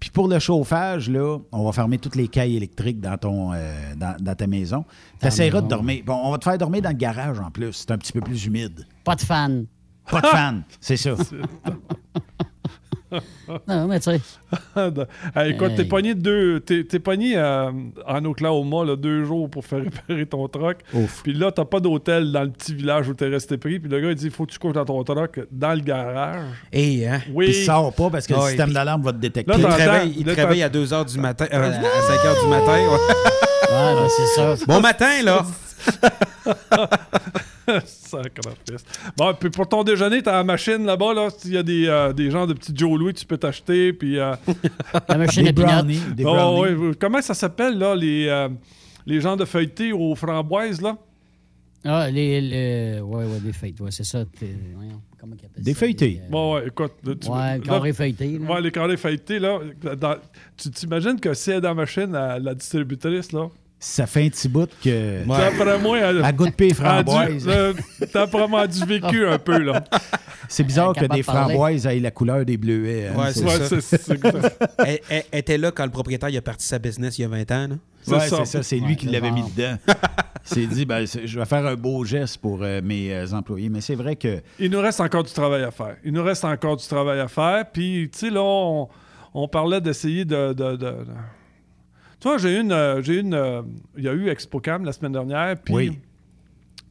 Puis 0.00 0.10
pour 0.10 0.26
le 0.26 0.40
chauffage, 0.40 1.08
là, 1.08 1.38
on 1.52 1.64
va 1.64 1.70
fermer 1.72 1.98
toutes 1.98 2.16
les 2.16 2.26
cailles 2.26 2.56
électriques 2.56 3.00
dans, 3.00 3.16
ton, 3.16 3.52
euh, 3.52 3.94
dans, 3.96 4.16
dans 4.20 4.34
ta 4.34 4.48
maison. 4.48 4.84
Tu 5.20 5.26
essaieras 5.28 5.60
de 5.60 5.68
dormir. 5.68 6.02
Bon, 6.04 6.20
on 6.24 6.32
va 6.32 6.38
te 6.38 6.44
faire 6.44 6.58
dormir 6.58 6.82
dans 6.82 6.90
le 6.90 6.96
garage 6.96 7.38
en 7.38 7.52
plus. 7.52 7.72
C'est 7.72 7.92
un 7.92 7.98
petit 7.98 8.12
peu 8.12 8.20
plus 8.20 8.44
humide. 8.46 8.86
Pas 9.04 9.14
de 9.14 9.20
fan. 9.20 9.66
Pas 10.10 10.20
de 10.20 10.26
fan, 10.26 10.62
c'est 10.80 10.96
ça. 10.96 11.14
Non, 13.68 13.86
mais 13.86 14.00
tu 14.00 14.10
sais. 14.10 14.20
Hey, 15.34 15.52
écoute, 15.52 15.72
t'es 15.76 15.84
pogné, 15.84 16.14
deux, 16.14 16.60
t'es, 16.60 16.84
t'es 16.84 16.98
pogné 16.98 17.36
euh, 17.36 17.70
en 18.06 18.24
Oklahoma 18.24 18.84
là, 18.84 18.96
deux 18.96 19.24
jours 19.24 19.48
pour 19.48 19.64
faire 19.64 19.80
réparer 19.82 20.26
ton 20.26 20.46
truck. 20.48 20.78
Puis 21.22 21.32
là, 21.32 21.50
t'as 21.52 21.64
pas 21.64 21.80
d'hôtel 21.80 22.32
dans 22.32 22.42
le 22.42 22.50
petit 22.50 22.74
village 22.74 23.08
où 23.08 23.14
t'es 23.14 23.28
resté 23.28 23.56
pris. 23.56 23.78
Puis 23.78 23.90
le 23.90 24.00
gars, 24.00 24.10
il 24.10 24.14
dit 24.14 24.30
faut 24.30 24.46
que 24.46 24.52
tu 24.52 24.58
couches 24.58 24.74
dans 24.74 24.84
ton 24.84 25.02
truck 25.04 25.40
dans 25.50 25.74
le 25.74 25.80
garage. 25.80 26.44
Et, 26.72 27.06
hein? 27.06 27.20
Oui. 27.32 27.46
Puis 27.46 27.64
sors 27.64 27.92
pas 27.92 28.10
parce 28.10 28.26
que 28.26 28.34
le 28.34 28.40
système 28.40 28.72
d'alarme 28.72 29.02
va 29.02 29.12
te 29.12 29.18
détecter. 29.18 29.52
Là, 29.52 29.58
Il 30.16 30.28
réveille, 30.30 30.58
il 30.58 30.62
à 30.62 30.68
2 30.68 30.84
h 30.86 31.12
du 31.12 31.18
matin, 31.18 31.46
euh, 31.52 31.70
à 31.70 31.72
5 31.72 31.80
h 31.80 32.42
du 32.42 32.48
matin. 32.48 32.72
ouais. 32.72 33.14
Ouais, 33.68 34.08
c'est 34.08 34.40
ça. 34.40 34.54
Bon 34.66 34.80
matin, 34.80 35.22
là! 35.24 35.44
Sacrifice. 37.84 38.84
Bon, 39.16 39.34
puis 39.38 39.50
pour 39.50 39.68
ton 39.68 39.82
déjeuner, 39.82 40.22
t'as 40.22 40.32
la 40.32 40.44
machine 40.44 40.84
là-bas. 40.84 41.14
Là, 41.14 41.28
S'il 41.30 41.52
y 41.52 41.56
a 41.58 41.62
des, 41.62 41.86
euh, 41.86 42.12
des 42.12 42.30
gens 42.30 42.46
de 42.46 42.52
petits 42.54 42.72
Joe 42.74 42.98
Louis, 42.98 43.14
tu 43.14 43.24
peux 43.26 43.36
t'acheter. 43.38 43.92
Puis. 43.92 44.18
euh, 44.18 44.34
La 45.08 45.18
machine 45.18 45.42
Des 45.44 45.48
à 45.48 45.52
brownies. 45.52 46.00
Des 46.14 46.24
oh, 46.24 46.34
brownies. 46.34 46.60
ouais, 46.60 46.88
ouais. 46.88 46.94
comment 46.98 47.20
ça 47.22 47.34
s'appelle, 47.34 47.78
là, 47.78 47.94
les, 47.94 48.26
euh, 48.28 48.48
les 49.06 49.20
gens 49.20 49.36
de 49.36 49.44
feuilleté 49.44 49.92
aux 49.92 50.14
framboises, 50.14 50.80
là? 50.80 50.96
Ah, 51.88 52.10
les, 52.10 52.40
les- 52.40 53.00
ouais, 53.00 53.24
ouais, 53.24 53.38
des 53.40 53.52
feuilles, 53.52 53.74
ouais, 53.78 53.92
c'est 53.92 54.02
ça. 54.04 54.24
comment 55.20 55.36
Des 55.56 55.72
ça, 55.72 55.78
feuilletés. 55.78 56.08
les, 56.08 56.18
euh, 56.18 56.30
Bon, 56.30 56.54
ouais, 56.56 56.66
écoute. 56.66 56.92
là, 57.04 57.14
tu- 57.14 57.28
Ouais, 57.30 57.58
le 57.58 57.62
carré 57.62 57.92
feuilleté. 57.92 58.38
là. 58.38 58.50
Ouais, 58.54 58.60
les 58.60 58.70
carrés 58.72 58.96
feuilletés, 58.96 59.38
là. 59.38 59.60
dans- 59.96 60.16
tu 60.56 60.68
t'imagines 60.70 61.20
que 61.20 61.32
si 61.34 61.50
elle 61.52 61.58
est 61.58 61.60
dans 61.60 61.68
la 61.68 61.74
machine, 61.74 62.10
la, 62.10 62.40
la 62.40 62.54
distributrice, 62.56 63.30
là, 63.30 63.48
Ça 63.78 64.06
fait 64.06 64.24
un 64.24 64.28
petit 64.30 64.48
bout 64.48 64.70
que. 64.82 65.24
D'après 65.26 65.78
moi, 65.78 65.98
elle- 65.98 66.24
à 66.24 66.32
goût 66.32 66.46
de 66.48 66.74
framboise. 66.74 67.46
euh, 67.46 67.74
T'as 68.12 68.24
vraiment 68.24 68.66
du 68.66 68.84
vécu 68.84 69.26
un 69.26 69.38
peu, 69.38 69.58
là. 69.58 69.84
C'est 70.48 70.64
bizarre 70.64 70.94
que 70.94 71.04
des 71.04 71.18
de 71.18 71.22
framboises 71.22 71.86
aient 71.86 72.00
la 72.00 72.10
couleur 72.10 72.44
des 72.44 72.56
bleuets. 72.56 73.08
hein, 73.08 73.18
Ouais, 73.18 73.32
c'est 73.32 73.80
c'est- 73.80 73.98
ça. 73.98 74.14
elle, 74.78 75.00
elle- 75.10 75.24
elle 75.30 75.38
était 75.40 75.58
là 75.58 75.70
quand 75.72 75.84
le 75.84 75.90
propriétaire 75.90 76.30
il 76.30 76.36
a 76.38 76.42
parti 76.42 76.66
sa 76.66 76.78
business 76.78 77.18
il 77.18 77.22
y 77.22 77.24
a 77.26 77.28
20 77.28 77.50
ans. 77.52 77.68
là. 77.68 77.76
Ouais, 78.16 78.20
c'est 78.28 78.44
ça, 78.44 78.62
c'est 78.62 78.76
lui 78.76 78.90
Ouais, 78.90 78.96
qui 78.96 79.06
l'avait 79.06 79.30
mis 79.32 79.42
dedans. 79.42 79.76
Il 80.48 80.54
s'est 80.54 80.66
dit, 80.66 80.86
ben, 80.86 81.04
c'est- 81.06 81.26
je 81.26 81.38
vais 81.40 81.44
faire 81.44 81.66
un 81.66 81.74
beau 81.74 82.04
geste 82.04 82.38
pour 82.38 82.60
euh, 82.62 82.80
mes 82.82 83.12
euh, 83.12 83.26
employés. 83.32 83.68
Mais 83.68 83.80
c'est 83.80 83.96
vrai 83.96 84.14
que 84.14 84.40
Il 84.60 84.70
nous 84.70 84.80
reste 84.80 85.00
encore 85.00 85.24
du 85.24 85.32
travail 85.32 85.64
à 85.64 85.72
faire. 85.72 85.96
Il 86.04 86.12
nous 86.12 86.22
reste 86.22 86.44
encore 86.44 86.76
du 86.76 86.86
travail 86.86 87.18
à 87.18 87.26
faire. 87.26 87.64
Puis, 87.72 88.08
tu 88.12 88.18
sais, 88.20 88.30
là, 88.30 88.40
on, 88.42 88.88
on 89.34 89.48
parlait 89.48 89.80
d'essayer 89.80 90.24
de. 90.24 90.52
de- 90.52 90.76
de- 90.76 90.96
vois, 92.26 92.38
j'ai 92.38 92.56
eu 92.56 92.60
une. 92.60 92.72
euh, 92.72 93.02
j'ai 93.02 93.20
une 93.20 93.34
euh, 93.34 93.62
il 93.96 94.04
y 94.04 94.08
a 94.08 94.12
eu 94.12 94.28
ExpoCam 94.28 94.84
la 94.84 94.92
semaine 94.92 95.12
dernière. 95.12 95.56
Puis, 95.62 95.74
Oui. 95.74 95.98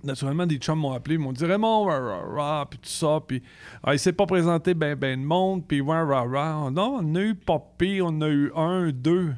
naturellement, 0.04 0.46
des 0.46 0.58
chums 0.58 0.80
m'ont 0.80 0.94
appelé. 0.94 1.16
Ils 1.16 1.20
m'ont 1.20 1.34
dit 1.34 1.46
Raymond, 1.46 1.86
rah, 1.86 2.00
rah, 2.00 2.22
rah, 2.36 2.66
puis 2.70 2.80
tout 2.80 2.90
ça. 2.90 3.20
Puis, 3.26 3.42
ah, 3.84 3.94
il 3.94 4.00
s'est 4.00 4.14
pas 4.14 4.26
présenté 4.26 4.74
ben, 4.74 4.96
ben 4.96 5.20
de 5.20 5.26
monde. 5.26 5.64
Puis, 5.68 5.82
rah, 5.82 6.04
rah, 6.06 6.24
rah. 6.24 6.70
Non, 6.72 7.00
on 7.02 7.16
a 7.16 7.22
eu 7.22 7.36
pas 7.36 7.60
pire. 7.78 8.06
On 8.08 8.22
a 8.22 8.28
eu 8.30 8.52
un, 8.56 8.92
deux. 8.92 9.34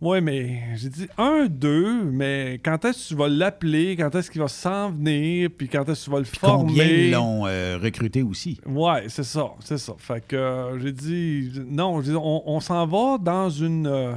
Ouais, 0.00 0.22
mais 0.22 0.62
j'ai 0.76 0.88
dit 0.88 1.06
un, 1.18 1.44
deux, 1.44 2.04
mais 2.04 2.58
quand 2.64 2.82
est-ce 2.86 3.02
que 3.04 3.08
tu 3.08 3.14
vas 3.16 3.28
l'appeler? 3.28 3.96
Quand 3.98 4.14
est-ce 4.14 4.30
qu'il 4.30 4.40
va 4.40 4.48
s'en 4.48 4.90
venir? 4.92 5.50
Puis 5.54 5.68
quand 5.68 5.86
est-ce 5.90 6.00
que 6.00 6.04
tu 6.06 6.10
vas 6.12 6.18
le 6.20 6.24
former? 6.24 6.68
combien 6.68 6.84
ils 6.86 7.10
l'ont 7.10 7.46
euh, 7.46 7.76
recruté 7.82 8.22
aussi? 8.22 8.58
Ouais, 8.64 9.04
c'est 9.08 9.24
ça, 9.24 9.50
c'est 9.60 9.76
ça. 9.76 9.92
Fait 9.98 10.26
que 10.26 10.36
euh, 10.36 10.78
j'ai 10.78 10.92
dit 10.92 11.52
non, 11.68 12.00
dit, 12.00 12.14
on, 12.16 12.42
on 12.50 12.60
s'en 12.60 12.86
va 12.86 13.18
dans 13.18 13.50
une 13.50 13.86
euh, 13.86 14.12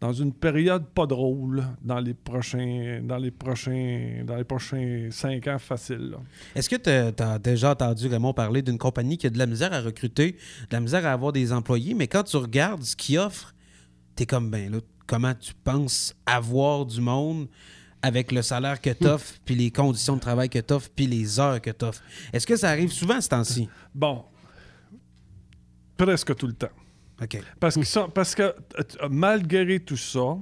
dans 0.00 0.12
une 0.12 0.32
période 0.32 0.86
pas 0.86 1.06
drôle 1.06 1.64
dans 1.82 1.98
les 1.98 2.14
prochains 2.14 3.00
dans 3.02 3.16
les 3.16 3.30
prochains 3.30 4.22
dans 4.24 4.36
les 4.36 4.44
prochains 4.44 5.08
cinq 5.10 5.46
ans 5.48 5.58
faciles. 5.58 6.16
Est-ce 6.54 6.68
que 6.68 6.76
tu 6.76 7.22
as, 7.22 7.38
déjà 7.38 7.72
entendu 7.72 8.06
Raymond 8.06 8.32
parler 8.32 8.62
d'une 8.62 8.78
compagnie 8.78 9.18
qui 9.18 9.26
a 9.26 9.30
de 9.30 9.38
la 9.38 9.46
misère 9.46 9.72
à 9.72 9.80
recruter, 9.80 10.32
de 10.70 10.76
la 10.76 10.80
misère 10.80 11.04
à 11.06 11.12
avoir 11.12 11.32
des 11.32 11.52
employés, 11.52 11.94
mais 11.94 12.06
quand 12.06 12.22
tu 12.22 12.36
regardes 12.36 12.82
ce 12.82 12.94
qu'ils 12.94 13.18
offrent, 13.18 13.54
tu 14.16 14.22
es 14.22 14.26
comme, 14.26 14.50
ben 14.50 14.70
là, 14.70 14.78
comment 15.06 15.34
tu 15.34 15.52
penses 15.64 16.14
avoir 16.26 16.86
du 16.86 17.00
monde 17.00 17.48
avec 18.02 18.30
le 18.30 18.42
salaire 18.42 18.80
que 18.80 18.90
tu 18.90 19.06
offres, 19.06 19.34
puis 19.44 19.56
les 19.56 19.72
conditions 19.72 20.14
de 20.14 20.20
travail 20.20 20.48
que 20.48 20.60
tu 20.60 20.72
offres, 20.72 20.90
puis 20.94 21.06
les 21.06 21.40
heures 21.40 21.60
que 21.60 21.70
tu 21.70 21.84
offres? 21.84 22.02
Est-ce 22.32 22.46
que 22.46 22.56
ça 22.56 22.70
arrive 22.70 22.92
souvent 22.92 23.20
ce 23.20 23.28
temps-ci? 23.28 23.68
Bon, 23.92 24.24
presque 25.96 26.36
tout 26.36 26.46
le 26.46 26.52
temps. 26.52 26.68
Parce 27.60 27.74
que, 27.76 27.84
ça- 27.84 28.08
parce 28.12 28.34
que 28.34 28.42
euh, 28.42 28.54
malgré 29.10 29.80
tout 29.80 29.96
ça, 29.96 30.36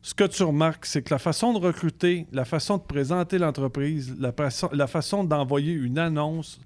ce 0.00 0.14
que 0.14 0.24
tu 0.24 0.42
remarques, 0.42 0.84
c'est 0.86 1.02
que 1.02 1.12
la 1.14 1.18
façon 1.18 1.52
de 1.52 1.58
recruter, 1.64 2.26
la 2.32 2.44
façon 2.44 2.76
de 2.78 2.82
présenter 2.82 3.38
l'entreprise, 3.38 4.14
la, 4.18 4.32
façon- 4.32 4.70
la 4.72 4.86
façon 4.86 5.24
d'envoyer 5.24 5.72
une 5.72 5.98
annonce, 5.98 6.60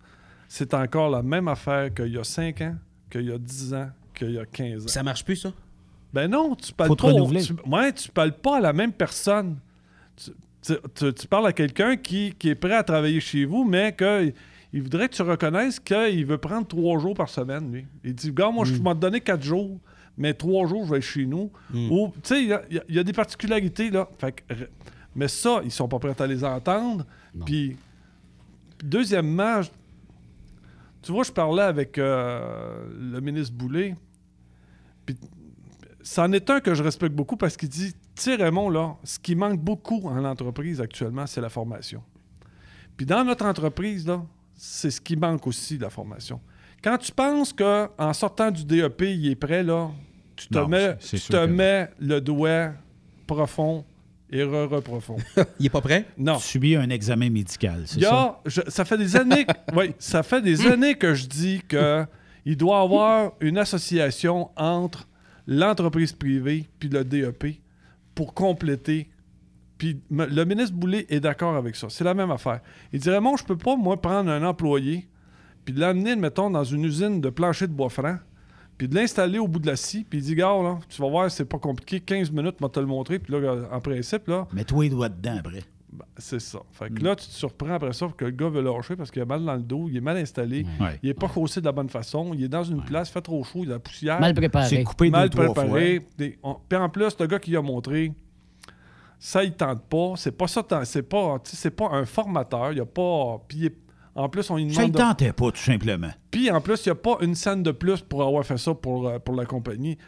c'est 0.48 0.72
encore 0.74 1.10
la 1.10 1.22
même 1.22 1.48
affaire 1.48 1.92
qu'il 1.92 2.12
y 2.12 2.18
a 2.18 2.24
5 2.24 2.60
ans, 2.62 2.76
qu'il 3.10 3.22
y 3.26 3.32
a 3.32 3.38
10 3.38 3.74
ans, 3.74 3.88
qu'il 4.14 4.30
y 4.32 4.38
a 4.38 4.46
15 4.46 4.84
ans. 4.84 4.88
Ça 4.88 5.02
marche 5.02 5.24
plus, 5.24 5.36
ça? 5.36 5.52
Ben 6.12 6.28
non, 6.30 6.54
tu 6.54 6.72
parles 6.72 6.88
Faut 6.88 6.96
pas. 6.96 7.08
Tu, 7.44 7.52
ouais, 7.68 7.92
tu 7.92 8.10
parles 8.10 8.32
pas 8.32 8.56
à 8.58 8.60
la 8.60 8.72
même 8.72 8.92
personne. 8.92 9.58
Tu, 10.16 10.30
tu- 10.62 10.78
tu- 10.94 11.12
tu 11.14 11.26
parles 11.26 11.46
à 11.48 11.52
quelqu'un 11.52 11.96
qui, 11.96 12.32
qui 12.38 12.48
est 12.48 12.54
prêt 12.54 12.74
à 12.74 12.82
travailler 12.84 13.20
chez 13.20 13.44
vous, 13.44 13.64
mais 13.64 13.92
que 13.92 14.32
il 14.76 14.82
voudrait 14.82 15.08
que 15.08 15.14
tu 15.14 15.22
reconnaisses 15.22 15.80
qu'il 15.80 16.26
veut 16.26 16.36
prendre 16.38 16.66
trois 16.66 16.98
jours 16.98 17.14
par 17.14 17.28
semaine, 17.30 17.72
lui. 17.72 17.86
Il 18.04 18.14
dit, 18.14 18.30
gars, 18.30 18.50
moi, 18.50 18.64
je 18.66 18.74
Mm. 18.74 18.82
m'en 18.82 18.94
donner 18.94 19.20
quatre 19.22 19.42
jours, 19.42 19.80
mais 20.18 20.34
trois 20.34 20.66
jours, 20.66 20.84
je 20.84 20.90
vais 20.90 20.98
être 20.98 21.02
chez 21.02 21.24
nous. 21.24 21.50
Mm. 21.72 21.90
Ou, 21.90 22.08
tu 22.14 22.20
sais, 22.24 22.42
il 22.42 22.48
y 22.48 22.52
a- 22.52 22.62
y, 22.70 22.98
y 23.00 23.04
des 23.04 23.12
particularités, 23.14 23.90
là. 23.90 24.08
Fait 24.18 24.32
que, 24.32 24.54
mais 25.14 25.28
ça, 25.28 25.60
ils 25.64 25.70
sont 25.70 25.88
pas 25.88 25.98
prêts 25.98 26.20
à 26.20 26.26
les 26.26 26.44
entendre. 26.44 27.06
Puis, 27.46 27.76
deuxièmement, 28.82 29.62
je- 29.62 29.70
tu 31.02 31.12
vois, 31.12 31.24
je 31.24 31.32
parlais 31.32 31.62
avec 31.62 31.96
euh, 31.98 32.86
le 32.98 33.20
ministre 33.20 33.54
Boulay, 33.54 33.94
puis 35.04 35.16
c'en 36.02 36.32
est 36.32 36.50
un 36.50 36.60
que 36.60 36.74
je 36.74 36.82
respecte 36.82 37.14
beaucoup 37.14 37.36
parce 37.36 37.56
qu'il 37.56 37.68
dit, 37.68 37.94
tu 38.14 38.34
Raymond, 38.34 38.70
là, 38.70 38.96
ce 39.04 39.18
qui 39.18 39.34
manque 39.36 39.60
beaucoup 39.60 40.06
en 40.08 40.24
entreprise 40.24 40.80
actuellement, 40.80 41.26
c'est 41.26 41.40
la 41.40 41.48
formation. 41.48 42.02
Puis 42.96 43.06
dans 43.06 43.24
notre 43.24 43.44
entreprise, 43.46 44.06
là, 44.06 44.22
c'est 44.56 44.90
ce 44.90 45.00
qui 45.00 45.16
manque 45.16 45.46
aussi, 45.46 45.78
la 45.78 45.90
formation. 45.90 46.40
Quand 46.82 46.98
tu 46.98 47.12
penses 47.12 47.52
qu'en 47.52 48.12
sortant 48.12 48.50
du 48.50 48.64
DEP, 48.64 49.02
il 49.02 49.28
est 49.30 49.34
prêt, 49.36 49.62
là, 49.62 49.90
tu 50.36 50.48
te, 50.48 50.58
Non, 50.58 50.68
mets, 50.68 50.96
tu 50.98 51.18
te 51.18 51.46
mets 51.46 51.90
le 51.98 52.20
doigt 52.20 52.72
profond 53.26 53.84
et 54.30 54.42
re 54.42 54.80
profond. 54.82 55.16
il 55.60 55.66
est 55.66 55.70
pas 55.70 55.80
prêt? 55.80 56.06
Non. 56.18 56.38
Subit 56.38 56.76
un 56.76 56.90
examen 56.90 57.30
médical, 57.30 57.84
c'est 57.86 58.00
ça? 58.02 58.40
je- 58.46 58.60
ça 58.68 58.84
fait 58.84 58.98
des 58.98 59.16
années, 59.16 59.44
que- 59.44 59.52
oui, 59.76 59.94
ça 59.98 60.22
fait 60.22 60.42
des 60.42 60.66
années 60.66 60.94
que 60.94 61.14
je 61.14 61.26
dis 61.26 61.62
que 61.66 62.04
il 62.44 62.56
doit 62.56 62.80
y 62.80 62.84
avoir 62.84 63.32
une 63.40 63.58
association 63.58 64.50
entre 64.56 65.08
l'entreprise 65.46 66.12
privée 66.12 66.66
puis 66.78 66.88
le 66.88 67.04
DEP 67.04 67.60
pour 68.14 68.34
compléter. 68.34 69.08
Puis 69.78 70.00
le 70.10 70.44
ministre 70.44 70.74
Boulay 70.74 71.04
est 71.10 71.20
d'accord 71.20 71.54
avec 71.56 71.76
ça. 71.76 71.88
C'est 71.90 72.04
la 72.04 72.14
même 72.14 72.30
affaire. 72.30 72.60
Il 72.92 73.00
dit 73.00 73.10
Raymond, 73.10 73.36
je 73.36 73.44
peux 73.44 73.56
pas 73.58 73.76
moi 73.76 74.00
prendre 74.00 74.30
un 74.30 74.42
employé 74.42 75.08
puis 75.64 75.74
l'amener, 75.74 76.14
mettons, 76.16 76.48
dans 76.50 76.64
une 76.64 76.84
usine 76.84 77.20
de 77.20 77.28
plancher 77.28 77.66
de 77.66 77.72
bois 77.72 77.88
franc 77.90 78.16
puis 78.78 78.88
de 78.88 78.94
l'installer 78.94 79.38
au 79.38 79.48
bout 79.48 79.58
de 79.58 79.66
la 79.66 79.74
scie, 79.76 80.04
puis 80.08 80.18
il 80.18 80.22
dit, 80.22 80.34
gars, 80.34 80.48
là, 80.62 80.78
tu 80.88 81.00
vas 81.00 81.08
voir, 81.08 81.30
c'est 81.30 81.46
pas 81.46 81.58
compliqué, 81.58 81.98
15 81.98 82.30
minutes, 82.30 82.60
moi 82.60 82.68
te 82.68 82.78
le 82.78 82.84
montrer, 82.86 83.18
puis 83.18 83.32
là, 83.32 83.66
en 83.72 83.80
principe, 83.80 84.28
là, 84.28 84.46
Mets-toi 84.52 84.84
les 84.84 84.90
doigts 84.90 85.08
dedans 85.08 85.36
après. 85.38 85.62
ben, 85.90 86.04
c'est 86.18 86.40
ça. 86.40 86.58
Fait 86.72 86.90
Mm. 86.90 86.94
que 86.98 87.04
là, 87.04 87.16
tu 87.16 87.26
te 87.26 87.32
surprends 87.32 87.72
après 87.72 87.94
ça 87.94 88.06
que 88.14 88.26
le 88.26 88.32
gars 88.32 88.50
veut 88.50 88.60
lâcher 88.60 88.94
parce 88.94 89.10
qu'il 89.10 89.22
a 89.22 89.24
mal 89.24 89.42
dans 89.46 89.54
le 89.54 89.62
dos, 89.62 89.86
il 89.90 89.96
est 89.96 90.00
mal 90.02 90.18
installé, 90.18 90.66
Ouais. 90.78 91.00
il 91.02 91.08
est 91.08 91.14
pas 91.14 91.26
chaussé 91.26 91.60
de 91.62 91.64
la 91.64 91.72
bonne 91.72 91.88
façon, 91.88 92.32
il 92.34 92.44
est 92.44 92.48
dans 92.48 92.64
une 92.64 92.82
place, 92.84 93.08
fait 93.08 93.22
trop 93.22 93.42
chaud, 93.44 93.60
il 93.62 93.70
a 93.70 93.74
la 93.74 93.78
poussière. 93.78 94.20
Mal 94.20 94.34
préparé. 94.34 94.68
C'est 94.68 94.84
coupé 94.84 95.08
mal 95.08 95.30
deux, 95.30 95.38
trois 95.42 95.54
préparé. 95.54 96.00
fois. 96.00 96.08
Des- 96.18 96.38
on- 96.42 96.56
Puis 96.68 96.78
en 96.78 96.88
plus, 96.90 97.16
le 97.18 97.26
gars 97.26 97.38
qui 97.38 97.56
a 97.56 97.62
montré, 97.62 98.12
ça, 99.18 99.42
il 99.44 99.52
tente 99.54 99.82
pas. 99.84 100.12
C'est 100.16 100.32
pas 100.32 100.46
ça, 100.46 100.62
c'est 100.84 101.02
pas, 101.02 101.38
tu 101.44 101.56
c'est 101.56 101.70
pas 101.70 101.88
un 101.90 102.04
formateur. 102.04 102.72
Il 102.72 102.78
y 102.78 102.80
a 102.80 102.86
pas. 102.86 103.38
Puis 103.48 103.58
il 103.58 103.70
en 104.14 104.30
plus, 104.30 104.48
on 104.50 104.56
lui 104.56 104.72
Ça 104.72 104.82
ne 104.82 104.86
demande. 104.88 104.92
de- 104.92 104.98
tentait 105.10 105.32
pas, 105.34 105.50
tout 105.50 105.58
simplement. 105.60 106.10
Puis 106.30 106.50
en 106.50 106.60
plus, 106.62 106.86
il 106.86 106.88
n'y 106.88 106.92
a 106.92 106.94
pas 106.94 107.18
une 107.20 107.34
scène 107.34 107.62
de 107.62 107.70
plus 107.70 108.00
pour 108.00 108.22
avoir 108.22 108.44
fait 108.46 108.56
ça 108.56 108.72
pour, 108.74 109.06
euh, 109.08 109.18
pour 109.18 109.34
la 109.34 109.44
compagnie. 109.44 109.98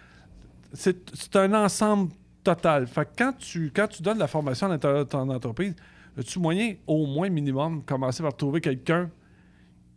C'est 0.73 1.37
un 1.37 1.53
ensemble 1.55 2.13
total. 2.45 2.87
Fait 2.87 3.05
que 3.05 3.11
quand 3.19 3.33
tu, 3.39 3.71
quand 3.75 3.87
tu 3.89 4.03
donnes 4.03 4.19
la 4.19 4.27
formation 4.27 4.67
à 4.67 4.71
l'intérieur 4.71 5.05
de 5.05 5.11
ton 5.11 5.29
entreprise, 5.29 5.75
as-tu 6.19 6.39
moyen, 6.39 6.75
au 6.87 7.07
moins 7.07 7.29
minimum, 7.29 7.83
commencer 7.85 8.23
par 8.23 8.35
trouver 8.37 8.61
quelqu'un 8.63 9.11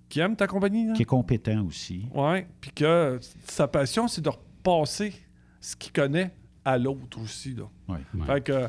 qui 0.09 0.19
aime 0.19 0.35
ta 0.35 0.45
compagnie? 0.47 0.87
là? 0.87 0.93
Qui 0.93 1.03
est 1.03 1.05
compétent 1.05 1.65
aussi. 1.65 2.05
Ouais, 2.13 2.47
puis 2.59 2.71
que 2.71 3.17
sa 3.47 3.67
passion, 3.67 4.07
c'est 4.09 4.21
de 4.21 4.29
repasser 4.29 5.13
ce 5.61 5.75
qu'il 5.75 5.93
connaît 5.93 6.31
à 6.65 6.77
l'autre 6.77 7.19
aussi. 7.21 7.53
Là. 7.55 7.63
Ouais. 7.87 7.99
Fait 8.25 8.41
que 8.41 8.67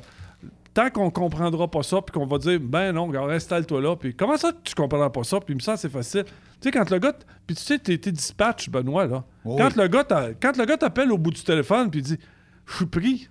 tant 0.74 0.90
qu'on 0.90 1.10
comprendra 1.10 1.70
pas 1.70 1.82
ça, 1.82 2.00
puis 2.00 2.12
qu'on 2.12 2.26
va 2.26 2.38
dire, 2.38 2.58
ben 2.60 2.92
non, 2.92 3.06
regarde, 3.06 3.30
installe-toi 3.30 3.80
là, 3.80 3.96
puis 3.96 4.14
comment 4.14 4.36
ça 4.36 4.52
tu 4.64 4.74
comprendras 4.74 5.10
pas 5.10 5.24
ça, 5.24 5.38
puis 5.40 5.52
il 5.52 5.56
me 5.56 5.60
semble 5.60 5.78
c'est 5.78 5.90
facile. 5.90 6.24
Tu 6.24 6.30
sais, 6.60 6.70
quand 6.70 6.88
le 6.90 6.98
gars, 6.98 7.12
puis 7.46 7.56
tu 7.56 7.62
sais, 7.62 7.78
t'es 7.78 7.98
t'es 7.98 8.12
dispatch, 8.12 8.70
Benoît, 8.70 9.06
là. 9.06 9.24
Oh 9.44 9.56
quand, 9.56 9.68
oui. 9.68 9.72
le 9.76 9.88
gars 9.88 10.04
quand 10.40 10.56
le 10.56 10.64
gars 10.64 10.76
t'appelle 10.76 11.12
au 11.12 11.18
bout 11.18 11.30
du 11.30 11.42
téléphone, 11.42 11.90
puis 11.90 12.02
dit, 12.02 12.18
je 12.66 12.76
suis 12.76 12.86
pris. 12.86 13.28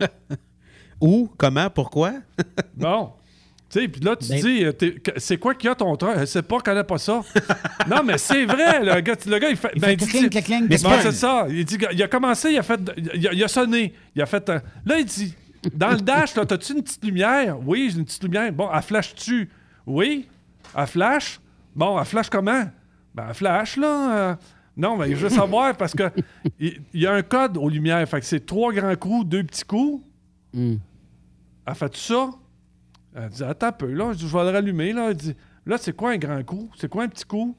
Où? 1.00 1.30
Comment? 1.36 1.68
Pourquoi? 1.70 2.14
Bon. 2.76 3.12
Tu 3.70 3.80
sais, 3.80 3.88
puis 3.88 4.02
là, 4.02 4.14
tu 4.16 4.28
Ben- 4.28 4.40
dis, 4.40 4.64
euh, 4.66 4.72
c'est 5.16 5.38
quoi 5.38 5.54
qu'il 5.54 5.66
y 5.66 5.70
a 5.70 5.74
ton 5.74 5.96
train? 5.96 6.20
Je 6.20 6.26
sais 6.26 6.42
pas, 6.42 6.60
connais 6.60 6.84
pas 6.84 6.98
ça. 6.98 7.22
non, 7.88 8.02
mais 8.04 8.18
c'est 8.18 8.44
vrai, 8.44 8.84
le 8.84 9.00
gars, 9.00 9.14
le 9.24 9.38
gars, 9.38 9.48
il 9.48 9.56
fait. 9.56 9.70
Il 9.74 9.80
ben, 9.80 9.98
fait 9.98 10.06
cling, 10.06 10.28
cling, 10.28 10.42
cling, 10.44 10.66
Mais 10.68 10.76
c'est 10.76 11.12
ça. 11.12 11.46
Il, 11.48 11.64
dit, 11.64 11.78
il 11.92 12.02
a 12.02 12.06
commencé, 12.08 12.50
il 12.50 12.58
a 12.58 12.62
fait. 12.62 12.78
Il 13.14 13.26
a, 13.26 13.32
il 13.32 13.42
a 13.42 13.48
sonné. 13.48 13.94
Il 14.14 14.20
a 14.20 14.26
fait. 14.26 14.46
un- 14.50 14.60
Là, 14.84 14.98
il 14.98 15.06
dit, 15.06 15.34
dans 15.74 15.90
le 15.90 15.98
dash, 16.00 16.34
là, 16.34 16.44
t'as-tu 16.46 16.72
une 16.72 16.82
petite 16.82 17.04
lumière? 17.04 17.58
Oui, 17.66 17.88
j'ai 17.90 17.98
une 17.98 18.04
petite 18.04 18.22
lumière. 18.22 18.52
Bon, 18.52 18.68
elle 18.72 18.82
flash-tu? 18.82 19.48
Oui. 19.86 20.28
Elle 20.76 20.86
flash? 20.86 21.40
Bon, 21.74 21.98
elle 21.98 22.04
flash 22.04 22.28
comment? 22.30 22.64
Ben, 23.14 23.26
elle 23.28 23.34
flash, 23.34 23.76
là. 23.76 24.16
euh, 24.30 24.34
Non, 24.76 24.96
mais 24.96 25.10
je 25.10 25.16
veux 25.16 25.28
savoir 25.28 25.76
parce 25.76 25.92
que 25.92 26.10
il 26.58 26.80
y 26.94 27.06
a 27.06 27.12
un 27.14 27.22
code 27.22 27.56
aux 27.58 27.68
lumières. 27.68 28.08
Fait 28.08 28.20
que 28.20 28.26
c'est 28.26 28.44
trois 28.44 28.72
grands 28.72 28.96
coups, 28.96 29.26
deux 29.26 29.44
petits 29.44 29.64
coups. 29.64 30.04
Hmm. 30.52 30.76
Elle 31.66 31.74
fait 31.74 31.96
ça? 31.96 32.30
Elle 33.14 33.28
dit, 33.28 33.44
attends 33.44 33.66
un 33.66 33.72
peu, 33.72 33.92
là, 33.92 34.12
je 34.12 34.18
dis, 34.18 34.28
je 34.28 34.36
vais 34.36 34.42
le 34.44 34.50
rallumer, 34.50 34.92
là. 34.92 35.10
Elle 35.10 35.16
dit, 35.16 35.34
là, 35.66 35.76
c'est 35.78 35.94
quoi 35.94 36.12
un 36.12 36.16
grand 36.16 36.42
coup? 36.42 36.70
C'est 36.78 36.88
quoi 36.88 37.04
un 37.04 37.08
petit 37.08 37.24
coup? 37.24 37.54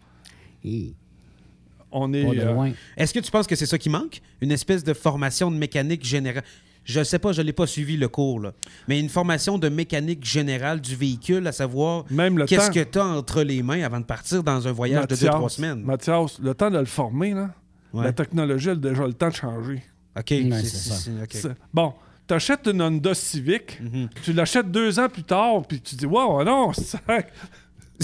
On 1.92 2.12
est. 2.12 2.26
Euh, 2.40 2.54
loin. 2.54 2.72
Est-ce 2.98 3.14
que 3.14 3.20
tu 3.20 3.30
penses 3.30 3.46
que 3.46 3.56
c'est 3.56 3.68
ça 3.68 3.78
qui 3.78 3.90
manque? 3.90 4.22
Une 4.42 4.52
espèce 4.52 4.84
de 4.84 4.94
formation 4.94 5.52
de 5.52 5.58
mécanique 5.58 6.04
générale? 6.04 6.44
Je 6.86 7.04
sais 7.04 7.20
pas, 7.20 7.32
je 7.32 7.42
l'ai 7.42 7.54
pas 7.54 7.66
suivi 7.68 7.96
le 7.98 8.08
cours, 8.10 8.40
là. 8.42 8.52
mais 8.88 9.00
une 9.00 9.08
formation 9.10 9.58
de 9.58 9.70
mécanique 9.70 10.26
générale 10.26 10.82
du 10.82 10.96
véhicule, 10.96 11.48
à 11.48 11.52
savoir 11.52 12.04
Même 12.10 12.38
le 12.38 12.46
qu'est-ce 12.46 12.68
temps. 12.68 12.74
que 12.74 12.84
tu 12.84 13.00
as 13.00 13.06
entre 13.06 13.42
les 13.42 13.64
mains 13.64 13.82
avant 13.84 14.00
de 14.02 14.06
partir 14.06 14.44
dans 14.44 14.68
un 14.68 14.72
voyage 14.72 15.08
de 15.08 15.16
2-3 15.16 15.50
semaines. 15.50 15.82
Mathias, 15.84 16.40
le 16.42 16.54
temps 16.54 16.70
de 16.72 16.78
le 16.80 16.86
former, 16.86 17.34
là, 17.34 17.52
Ouais. 17.94 18.04
la 18.06 18.12
technologie 18.12 18.70
a 18.72 18.76
déjà 18.76 19.06
le 19.08 19.14
temps 19.14 19.30
de 19.30 19.34
changer. 19.36 19.84
OK. 20.18 20.24
C'est- 20.28 20.52
c'est 20.64 20.90
ça. 20.90 20.96
c'est- 20.96 21.12
OK. 21.12 21.30
C'est- 21.32 21.56
Bon, 21.74 21.90
tu 21.92 22.28
t'achètes 22.28 22.68
une 22.68 22.82
Honda 22.82 23.14
Civic, 23.14 23.80
Mhm. 23.82 24.10
tu 24.24 24.34
l'achètes 24.34 24.70
deux 24.72 25.00
ans 25.00 25.08
plus 25.10 25.24
tard, 25.24 25.62
puis 25.68 25.80
tu 25.80 25.96
dis, 25.96 26.06
wow, 26.06 26.44
non, 26.44 26.74
sac. 26.74 27.32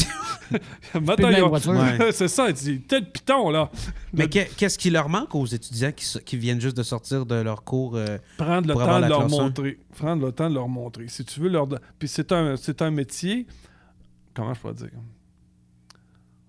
Ouais. 0.96 2.12
c'est 2.12 2.28
ça, 2.28 2.48
tel 2.88 3.12
piton, 3.12 3.50
là. 3.52 3.70
Mais 4.14 4.28
que- 4.28 4.52
qu'est-ce 4.56 4.78
qui 4.78 4.90
leur 4.90 5.08
manque 5.10 5.34
aux 5.36 5.46
étudiants 5.46 5.92
qui, 5.92 6.38
viennent 6.38 6.60
juste 6.62 6.76
de 6.78 6.84
sortir 6.84 7.26
de 7.26 7.36
leur 7.36 7.64
cours? 7.64 7.96
euh, 7.96 8.18
prendre 8.38 8.68
le 8.68 8.74
temps 8.74 9.00
de 9.02 9.06
leur 9.08 9.30
montrer. 9.30 9.80
Prendre 9.98 10.26
le 10.26 10.32
temps 10.32 10.50
de 10.50 10.56
leur 10.56 10.68
montrer. 10.68 11.08
Si 11.08 11.24
tu 11.24 11.40
veux 11.40 11.50
leur. 11.50 11.68
Puis 12.00 12.08
c'est 12.08 12.32
un, 12.32 12.56
c'est 12.58 12.82
un 12.82 12.92
métier. 12.92 13.46
Comment 14.34 14.54
je 14.54 14.60
peux 14.62 14.74
dire? 14.74 14.90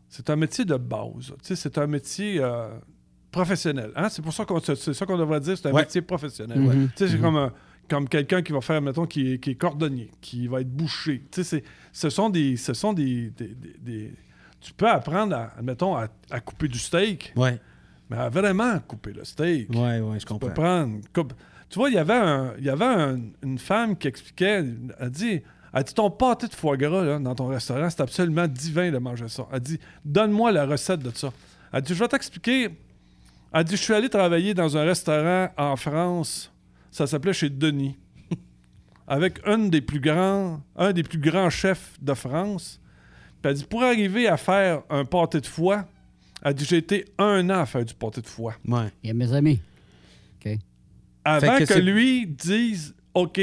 C'est 0.09 0.29
un 0.31 0.37
métier 0.37 0.65
de 0.65 0.77
base. 0.77 1.27
Tu 1.27 1.33
sais, 1.43 1.57
c'est 1.57 1.79
un 1.79 1.87
métier 1.87 2.39
euh, 2.41 2.69
professionnel. 3.31 3.93
Hein? 3.95 4.09
C'est 4.09 4.23
pour 4.23 4.33
ça 4.33 4.45
qu'on 4.45 4.61
c'est 4.61 4.95
ça 4.95 5.07
qu'on 5.07 5.19
devrait 5.19 5.41
dire. 5.41 5.57
C'est 5.57 5.69
un 5.69 5.73
Ouais. 5.73 5.83
métier 5.83 6.03
professionnel. 6.03 6.59
Mhm. 6.59 6.89
Tu 6.97 7.05
sais, 7.05 7.09
c'est 7.11 7.17
Mhm. 7.17 7.23
comme 7.23 7.37
un- 7.37 7.53
comme 7.91 8.09
quelqu'un 8.09 8.41
qui 8.41 8.53
va 8.53 8.61
faire, 8.63 8.81
mettons, 8.81 9.05
qui 9.07 9.33
est, 9.35 9.39
qui 9.39 9.51
est 9.51 9.55
cordonnier, 9.57 10.11
qui 10.23 10.47
va 10.47 10.61
être 10.63 10.71
boucher. 10.71 11.25
Tu 11.31 11.43
sais, 11.43 11.45
c'est- 11.45 11.65
ce 11.93 12.09
sont 12.09 12.31
des. 12.31 12.57
Ce 12.57 12.73
sont 12.73 12.93
des, 12.95 13.31
des- 13.31 13.49
des- 13.49 13.77
des- 13.81 14.15
tu 14.61 14.73
peux 14.73 14.89
apprendre, 14.89 15.35
à, 15.37 15.53
admettons, 15.59 15.97
à, 15.97 16.07
à 16.31 16.41
couper 16.41 16.69
du 16.69 16.79
steak, 16.79 17.33
Ouais, 17.37 17.59
mais 18.09 18.17
à 18.17 18.29
vraiment 18.29 18.79
couper 18.81 19.13
le 19.13 19.25
steak. 19.25 19.69
ouais, 19.71 20.01
ouais, 20.01 20.15
je 20.15 20.21
Tu 20.21 20.27
peux 20.27 20.35
comprends. 20.39 20.51
prendre. 20.51 20.95
une 20.95 21.03
coupe- 21.13 21.35
Tu 21.69 21.79
vois, 21.79 21.89
il 21.91 21.95
y 21.95 21.99
avait, 21.99 22.15
un- 22.15 22.55
il 22.59 22.65
y 22.65 22.71
avait 22.71 22.85
un- 22.85 23.21
une 23.43 23.59
femme 23.59 23.97
qui 23.97 24.09
expliquait. 24.09 24.65
Elle 24.99 25.11
dit 25.11 25.41
Elle 25.73 25.85
dit 25.85 25.95
Ton 25.95 26.11
pâté 26.11 26.49
de 26.49 26.55
foie 26.55 26.77
gras 26.77 27.05
là, 27.05 27.19
dans 27.21 27.35
ton 27.37 27.47
restaurant, 27.47 27.89
c'est 27.91 28.01
absolument 28.01 28.49
divin 28.49 28.91
de 28.91 28.99
manger 28.99 29.29
ça. 29.29 29.47
Elle 29.53 29.61
dit 29.61 29.79
Donne-moi 30.05 30.51
la 30.51 30.67
recette 30.67 30.99
de 31.01 31.13
ça. 31.15 31.31
Elle 31.73 31.83
dit 31.83 31.95
Je 31.95 31.99
vais 32.01 32.09
t'expliquer. 32.09 32.71
Elle 33.53 33.65
dit 33.65 33.77
Je 33.77 33.83
suis 33.83 33.95
allé 33.95 34.09
travailler 34.09 34.53
dans 34.53 34.77
un 34.77 34.83
restaurant 34.83 35.49
en 35.57 35.77
France. 35.77 36.53
Ça 36.91 37.07
s'appelait 37.07 37.33
chez 37.33 37.51
Denis. 37.51 37.97
Avec 39.07 39.41
un 39.45 39.59
des 39.59 39.81
plus 39.81 40.01
grands, 40.01 40.61
un 40.77 40.93
des 40.93 41.03
plus 41.03 41.19
grands 41.19 41.51
chefs 41.51 41.97
de 42.01 42.15
France. 42.15 42.81
Puis 43.43 43.51
elle 43.51 43.57
dit 43.57 43.65
Pour 43.65 43.83
arriver 43.83 44.29
à 44.29 44.37
faire 44.37 44.83
un 44.91 45.05
pâté 45.05 45.41
de 45.41 45.47
foie, 45.47 45.87
elle 46.43 46.55
dit 46.55 46.65
J'ai 46.65 46.79
été 46.79 47.05
un 47.19 47.49
an 47.51 47.61
à 47.61 47.67
faire 47.67 47.85
du 47.85 47.95
pâté 47.95 48.21
de 48.21 48.27
foie 48.27 48.55
Ouais. 48.67 48.87
Il 49.03 49.09
y 49.09 49.11
a 49.11 49.15
mes 49.15 49.33
amis. 49.33 49.61
OK. 50.45 50.53
avant 51.25 51.59
que, 51.59 51.79
lui 51.79 52.27
dise 52.27 52.95
OK, 53.15 53.41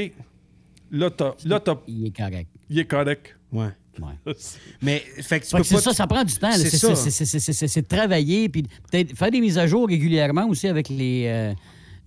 là, 0.92 1.10
t'as, 1.12 1.34
là 1.46 1.60
t'as- 1.60 1.80
Il 1.88 2.08
est 2.08 2.16
correct. 2.16 2.48
il 2.70 2.80
est 2.80 2.86
correct. 2.86 3.36
Ouais. 3.52 3.70
Ouais. 4.00 4.34
Mais, 4.82 5.00
fait 5.00 5.40
que 5.40 5.46
tu 5.46 5.52
Fait 5.52 5.58
peux 5.58 5.64
que 5.64 5.68
c'est 5.68 5.76
pas. 5.76 5.82
ça, 5.82 5.94
ça 5.94 6.08
prend 6.08 6.24
du 6.24 6.34
temps. 6.36 6.52
C'est 6.54 6.70
C'est 6.70 6.78
ça. 6.78 6.96
c'est- 6.96 7.10
c'est- 7.12 7.26
c'est- 7.26 7.40
c'est- 7.40 7.54
c'est- 7.54 7.68
c'est 7.68 7.82
de 7.82 7.88
travailler, 7.88 8.48
puis 8.50 8.64
peut-être 8.64 9.16
faire 9.18 9.32
des 9.32 9.42
mises 9.42 9.58
à 9.58 9.66
jour 9.68 9.88
régulièrement 9.88 10.48
aussi 10.48 10.68
avec 10.68 10.90
les, 10.90 11.26
euh, 11.28 11.54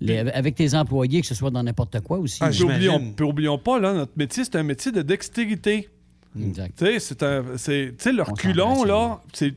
les- 0.01 0.19
avec 0.19 0.55
tes 0.55 0.75
employés, 0.75 1.21
que 1.21 1.27
ce 1.27 1.35
soit 1.35 1.51
dans 1.51 1.63
n'importe 1.63 2.01
quoi 2.01 2.19
aussi. 2.19 2.39
Ah, 2.41 2.51
oublions, 2.63 3.13
puis 3.17 3.25
oublions 3.25 3.59
pas, 3.59 3.79
là, 3.79 3.93
notre 3.93 4.13
métier, 4.17 4.45
c'est 4.45 4.57
un 4.57 4.63
métier 4.63 4.93
de 4.93 5.03
dextérité. 5.03 5.89
Exact. 6.41 6.79
Tu 6.79 6.85
sais, 6.87 6.99
c'est 7.01 7.23
un. 7.23 7.45
c'est- 7.57 7.95
Tu 7.99 8.05
sais, 8.05 8.13
le 8.13 8.23
reculon, 8.23 8.85
là, 8.85 9.21
c'est, 9.33 9.53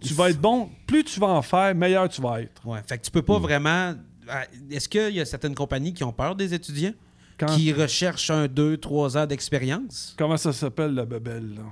tu 0.00 0.14
vas 0.14 0.30
être 0.30 0.40
bon. 0.40 0.68
Plus 0.86 1.04
tu 1.04 1.20
vas 1.20 1.28
en 1.28 1.42
faire, 1.42 1.74
meilleur 1.74 2.08
tu 2.08 2.20
vas 2.22 2.40
être. 2.42 2.66
Ouais. 2.66 2.80
Fait 2.86 2.98
que 2.98 3.04
tu 3.04 3.10
peux 3.10 3.22
pas 3.22 3.38
vraiment. 3.38 3.94
Ah, 4.28 4.44
Est-ce 4.70 4.88
qu'il 4.88 5.14
y 5.14 5.20
a 5.20 5.24
certaines 5.24 5.54
compagnies 5.54 5.92
qui 5.94 6.02
ont 6.04 6.12
peur 6.12 6.34
des 6.34 6.52
étudiants? 6.54 6.92
Quand- 7.38 7.54
Qui 7.54 7.70
recherchent 7.72 8.30
un, 8.30 8.48
deux, 8.48 8.78
trois 8.78 9.16
ans 9.18 9.26
d'expérience? 9.26 10.14
Comment 10.18 10.38
ça 10.38 10.52
s'appelle, 10.54 10.94
la 10.94 11.04
bebelle, 11.04 11.54
là? 11.56 11.62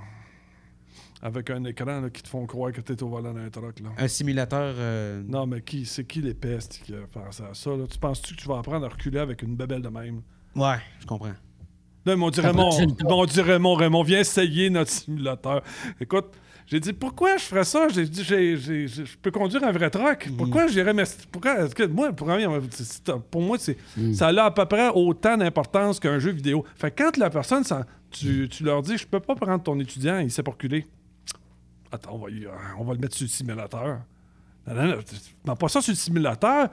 Avec 1.26 1.48
un 1.48 1.64
écran 1.64 1.86
là, 2.02 2.10
qui 2.10 2.22
te 2.22 2.28
font 2.28 2.44
croire 2.44 2.70
que 2.70 2.82
t'es 2.82 3.02
au 3.02 3.08
volant 3.08 3.32
d'un 3.32 3.48
truck, 3.48 3.80
là. 3.80 3.88
Un 3.96 4.08
simulateur. 4.08 4.74
euh, 4.76 5.22
Non, 5.26 5.46
mais 5.46 5.62
qui, 5.62 5.86
c'est 5.86 6.04
qui 6.04 6.20
les 6.20 6.34
pestes 6.34 6.82
qui 6.84 6.92
a 6.92 7.06
pensé 7.10 7.42
à 7.42 7.54
ça, 7.54 7.70
là? 7.70 7.84
Tu 7.90 7.98
penses-tu 7.98 8.34
que 8.36 8.40
tu 8.42 8.46
vas 8.46 8.58
apprendre 8.58 8.84
à 8.84 8.90
reculer 8.90 9.20
avec 9.20 9.40
une 9.42 9.56
bebelle 9.56 9.80
de 9.80 9.88
même? 9.88 10.20
Ouais, 10.54 10.76
je 11.00 11.06
comprends. 11.06 11.32
Là, 12.04 12.14
mon 12.16 12.28
dit 12.28 12.42
Ça 12.42 12.48
Raymond, 12.48 12.70
mon 13.04 13.24
dit 13.24 13.40
Raymond, 13.40 13.74
Raymond, 13.74 14.02
viens 14.02 14.20
essayer 14.20 14.68
notre 14.68 14.90
simulateur. 14.90 15.62
Écoute, 15.98 16.26
j'ai 16.66 16.78
dit 16.78 16.92
pourquoi 16.92 17.38
je 17.38 17.44
ferais 17.44 17.64
ça? 17.64 17.88
J'ai 17.88 18.04
dit 18.04 18.22
je 18.22 19.16
peux 19.22 19.30
conduire 19.30 19.64
un 19.64 19.72
vrai 19.72 19.88
truck. 19.88 20.28
Mm. 20.28 20.36
Pourquoi 20.36 20.66
j'irais 20.66 20.92
Pourquoi 21.32 21.64
est-ce 21.64 21.74
que 21.74 21.84
moi, 21.84 22.12
pour, 22.12 22.28
pour 23.30 23.40
moi, 23.42 23.56
c'est 23.58 23.78
Mm. 23.96 24.12
ça 24.12 24.28
a 24.28 24.44
à 24.44 24.50
peu 24.50 24.66
près 24.66 24.88
autant 24.90 25.38
d'importance 25.38 25.98
qu'un 25.98 26.18
jeu 26.18 26.32
vidéo. 26.32 26.66
Fait 26.76 26.90
que 26.90 27.02
quand 27.02 27.16
la 27.16 27.30
personne, 27.30 27.64
tu, 28.10 28.46
tu 28.50 28.62
leur 28.64 28.82
dis 28.82 28.98
je 28.98 29.06
peux 29.06 29.20
pas 29.20 29.34
prendre 29.34 29.62
ton 29.62 29.80
étudiant, 29.80 30.18
il 30.18 30.30
sait 30.30 30.42
pas 30.42 30.50
reculer. 30.50 30.84
Attends, 31.94 32.14
on 32.14 32.18
va, 32.18 32.30
y- 32.30 32.46
on 32.78 32.84
va 32.84 32.92
le 32.94 32.98
mettre 33.00 33.16
sur 33.16 33.24
le 33.24 33.30
simulateur. 33.30 34.00
Non, 34.66 34.74
non, 34.74 34.96
non, 35.46 35.56
pas 35.56 35.68
ça 35.68 35.80
sur 35.82 35.92
le 35.92 35.96
simulateur. 35.96 36.68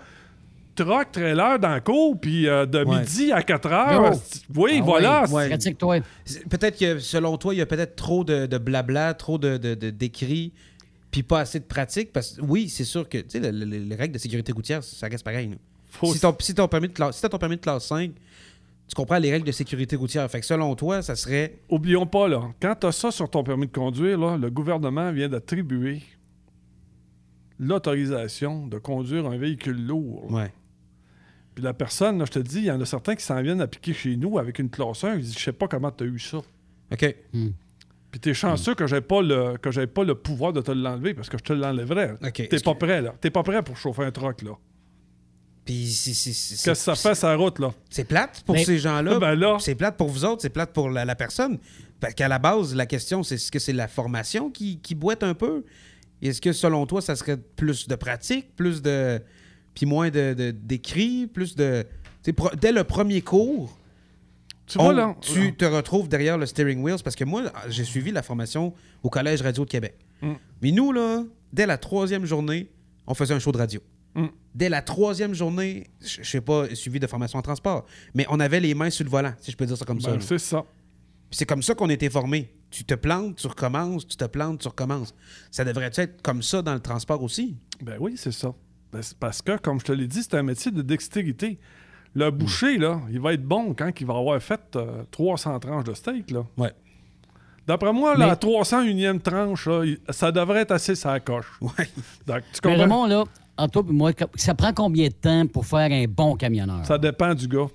Truck, 0.73 1.11
trailer 1.11 1.59
dans 1.59 1.75
le 1.75 1.81
cours, 1.81 2.17
puis 2.19 2.47
euh, 2.47 2.65
de 2.65 2.83
Ouais. 2.85 2.99
midi 3.01 3.31
à 3.33 3.43
4 3.43 3.71
heures. 3.71 4.13
Oui, 4.55 4.77
Ah 4.79 4.83
voilà. 4.83 5.23
ouais, 5.29 5.49
Ouais. 5.83 6.01
Peut-être 6.49 6.79
que, 6.79 6.99
selon 6.99 7.37
toi, 7.37 7.53
il 7.53 7.57
y 7.57 7.61
a 7.61 7.65
peut-être 7.65 7.97
trop 7.97 8.23
de, 8.23 8.45
de 8.45 8.57
blabla, 8.57 9.13
trop 9.13 9.37
de, 9.37 9.57
de- 9.57 9.75
de- 9.75 9.89
d'écrits, 9.89 10.53
puis 11.11 11.23
pas 11.23 11.41
assez 11.41 11.59
de 11.59 11.65
pratique. 11.65 12.13
Parce 12.13 12.31
que 12.31 12.41
oui, 12.41 12.69
c'est 12.69 12.85
sûr 12.85 13.09
que 13.09 13.17
tu 13.17 13.25
sais, 13.31 13.39
le- 13.39 13.65
le- 13.65 13.77
les 13.79 13.95
règles 13.95 14.13
de 14.13 14.19
sécurité 14.19 14.53
routière, 14.53 14.81
ça 14.81 15.07
reste 15.07 15.25
pareil. 15.25 15.57
Faut- 15.89 16.13
Si 16.13 16.21
ton, 16.21 16.33
si 16.39 16.55
ton 16.55 16.69
permis 16.69 16.87
de 16.87 16.93
classe, 16.93 17.17
si 17.17 17.21
t'as 17.21 17.27
ton 17.27 17.37
permis 17.37 17.57
de 17.57 17.61
classe 17.61 17.85
5, 17.87 18.11
tu 18.91 18.95
comprends 18.95 19.19
les 19.19 19.31
règles 19.31 19.47
de 19.47 19.53
sécurité 19.53 19.95
routière. 19.95 20.29
Fait 20.29 20.41
que 20.41 20.45
selon 20.45 20.75
toi, 20.75 21.01
ça 21.01 21.15
serait. 21.15 21.61
Oublions 21.69 22.05
pas, 22.05 22.27
là, 22.27 22.49
quand 22.61 22.75
tu 22.77 22.87
as 22.87 22.91
ça 22.91 23.09
sur 23.09 23.29
ton 23.29 23.41
permis 23.41 23.67
de 23.67 23.71
conduire, 23.71 24.19
là, 24.19 24.35
le 24.35 24.49
gouvernement 24.49 25.13
vient 25.13 25.29
d'attribuer 25.29 26.01
l'autorisation 27.57 28.67
de 28.67 28.77
conduire 28.79 29.27
un 29.27 29.37
véhicule 29.37 29.81
lourd. 29.87 30.25
là. 30.29 30.35
Ouais. 30.35 30.53
Puis 31.55 31.63
la 31.63 31.73
personne, 31.73 32.19
là, 32.19 32.25
je 32.25 32.31
te 32.31 32.39
dis, 32.39 32.57
il 32.57 32.65
y 32.65 32.71
en 32.71 32.81
a 32.81 32.85
certains 32.85 33.15
qui 33.15 33.23
s'en 33.23 33.41
viennent 33.41 33.61
appliquer 33.61 33.93
chez 33.93 34.17
nous 34.17 34.37
avec 34.37 34.59
une 34.59 34.69
classe 34.69 35.05
1. 35.05 35.15
Ils 35.15 35.21
disent, 35.21 35.37
je 35.37 35.43
sais 35.43 35.53
pas 35.53 35.69
comment 35.69 35.91
tu 35.91 36.03
as 36.03 36.07
eu 36.07 36.19
ça. 36.19 36.39
OK. 36.91 37.15
Puis 38.11 38.19
t'es 38.19 38.33
chanceux 38.33 38.75
que 38.75 38.87
j'ai 38.87 38.99
pas 38.99 39.21
le 39.21 39.55
que 39.57 39.71
j'ai 39.71 39.87
pas 39.87 40.03
le 40.03 40.15
pouvoir 40.15 40.51
de 40.51 40.59
te 40.59 40.71
l'enlever 40.71 41.13
parce 41.13 41.29
que 41.29 41.37
je 41.37 41.43
te 41.43 41.53
l'enlèverais. 41.53 42.17
OK. 42.21 42.49
T'es 42.49 42.59
pas 42.59 42.75
prêt, 42.75 43.01
là. 43.01 43.13
T'es 43.21 43.29
pas 43.29 43.43
prêt 43.43 43.63
pour 43.63 43.77
chauffer 43.77 44.03
un 44.03 44.11
truck, 44.11 44.41
là. 44.41 44.51
Puis 45.71 46.57
Qu'est-ce 46.63 46.65
que 46.65 46.73
ça 46.73 46.95
fait 46.95 47.15
sa 47.15 47.35
route, 47.35 47.59
là? 47.59 47.73
C'est 47.89 48.03
plate 48.03 48.43
pour 48.45 48.57
ces 48.57 48.77
gens-là. 48.79 49.13
Ah, 49.15 49.19
ben 49.19 49.35
là. 49.35 49.57
C'est 49.59 49.75
plate 49.75 49.97
pour 49.97 50.09
vous 50.09 50.25
autres, 50.25 50.41
c'est 50.41 50.49
plate 50.49 50.73
pour 50.73 50.89
la, 50.89 51.05
la 51.05 51.15
personne. 51.15 51.57
Parce 51.99 52.13
qu'à 52.13 52.27
la 52.27 52.39
base, 52.39 52.75
la 52.75 52.85
question, 52.85 53.23
c'est 53.23 53.35
est-ce 53.35 53.51
que 53.51 53.59
c'est 53.59 53.73
la 53.73 53.87
formation 53.87 54.49
qui, 54.49 54.79
qui 54.79 54.95
boite 54.95 55.23
un 55.23 55.33
peu? 55.33 55.63
Est-ce 56.21 56.41
que 56.41 56.51
selon 56.53 56.85
toi, 56.85 57.01
ça 57.01 57.15
serait 57.15 57.37
plus 57.37 57.87
de 57.87 57.95
pratique, 57.95 58.55
plus 58.55 58.81
de. 58.81 59.21
puis 59.73 59.85
moins 59.85 60.09
de, 60.09 60.51
d'écrit, 60.51 61.27
plus 61.27 61.55
de. 61.55 61.85
pro- 62.35 62.49
dès 62.59 62.71
le 62.71 62.83
premier 62.83 63.21
cours, 63.21 63.77
Tu 64.67 64.77
on- 64.79 64.83
vois, 64.85 64.93
là? 64.93 65.15
tu 65.21 65.55
te 65.55 65.65
retrouves 65.65 66.07
derrière 66.09 66.37
le 66.37 66.45
steering 66.45 66.81
wheels 66.81 67.01
parce 67.03 67.15
que 67.15 67.23
moi, 67.23 67.43
j'ai 67.69 67.83
suivi 67.83 68.11
la 68.11 68.23
formation 68.23 68.73
au 69.03 69.09
Collège 69.09 69.41
Radio 69.41 69.63
de 69.65 69.69
Québec. 69.69 69.95
Mm. 70.21 70.33
Mais 70.61 70.71
nous, 70.71 70.91
là, 70.91 71.23
dès 71.53 71.65
la 71.65 71.77
troisième 71.77 72.25
journée, 72.25 72.69
on 73.07 73.13
faisait 73.13 73.33
un 73.33 73.39
show 73.39 73.51
de 73.51 73.57
radio. 73.57 73.81
Mm. 74.15 74.25
Dès 74.53 74.69
la 74.69 74.81
troisième 74.81 75.33
journée, 75.33 75.87
je 76.01 76.23
sais 76.23 76.41
pas, 76.41 76.73
suivi 76.75 76.99
de 76.99 77.07
formation 77.07 77.39
en 77.39 77.41
transport, 77.41 77.85
mais 78.13 78.25
on 78.29 78.39
avait 78.39 78.59
les 78.59 78.73
mains 78.73 78.89
sur 78.89 79.05
le 79.05 79.09
volant, 79.09 79.33
si 79.39 79.51
je 79.51 79.55
peux 79.57 79.65
dire 79.65 79.77
ça 79.77 79.85
comme 79.85 80.01
ça. 80.01 80.09
Ben, 80.11 80.17
là. 80.17 80.21
c'est 80.21 80.37
ça. 80.39 80.63
Puis 81.29 81.37
c'est 81.37 81.45
comme 81.45 81.61
ça 81.61 81.73
qu'on 81.73 81.89
était 81.89 82.09
formés. 82.09 82.53
Tu 82.69 82.83
te 82.83 82.93
plantes, 82.93 83.37
tu 83.37 83.47
recommences, 83.47 84.05
tu 84.05 84.17
te 84.17 84.25
plantes, 84.25 84.59
tu 84.59 84.67
recommences. 84.67 85.13
Ça 85.49 85.63
devrait 85.63 85.91
être 85.95 86.21
comme 86.21 86.41
ça 86.41 86.61
dans 86.61 86.73
le 86.73 86.79
transport 86.81 87.23
aussi? 87.23 87.55
Ben 87.81 87.95
oui, 87.99 88.15
c'est 88.17 88.33
ça. 88.33 88.53
Ben, 88.91 89.01
parce 89.19 89.41
que, 89.41 89.57
comme 89.57 89.79
je 89.79 89.85
te 89.85 89.91
l'ai 89.93 90.07
dit, 90.07 90.21
c'est 90.23 90.33
un 90.35 90.43
métier 90.43 90.71
de 90.71 90.81
dextérité. 90.81 91.57
Le 92.13 92.29
boucher, 92.29 92.77
là, 92.77 92.99
il 93.09 93.21
va 93.21 93.33
être 93.33 93.43
bon 93.43 93.73
quand 93.73 93.89
il 94.01 94.05
va 94.05 94.17
avoir 94.17 94.41
fait 94.41 94.59
euh, 94.75 95.03
300 95.11 95.59
tranches 95.61 95.85
de 95.85 95.93
steak, 95.93 96.31
là. 96.31 96.45
Ouais. 96.57 96.73
D'après 97.67 97.93
moi, 97.93 98.17
Mais- 98.17 98.27
la 98.27 98.35
301e 98.35 99.19
tranche, 99.21 99.67
là, 99.67 99.83
ça 100.09 100.31
devrait 100.31 100.61
être 100.61 100.71
assez 100.71 100.95
sa 100.95 101.19
coche. 101.21 101.45
Ouais. 101.61 101.87
Donc, 102.27 102.41
tu 102.51 102.59
Mais 102.65 102.71
comprends? 102.71 102.77
Raymond, 102.81 103.05
là, 103.05 103.23
entre 103.57 103.71
toi 103.81 103.83
et 103.89 103.93
moi, 103.93 104.11
ça 104.35 104.53
prend 104.55 104.73
combien 104.73 105.07
de 105.07 105.13
temps 105.13 105.45
pour 105.47 105.65
faire 105.65 105.91
un 105.91 106.05
bon 106.07 106.35
camionneur? 106.35 106.85
Ça 106.85 106.97
dépend 106.97 107.33
du 107.33 107.47
gars. 107.47 107.67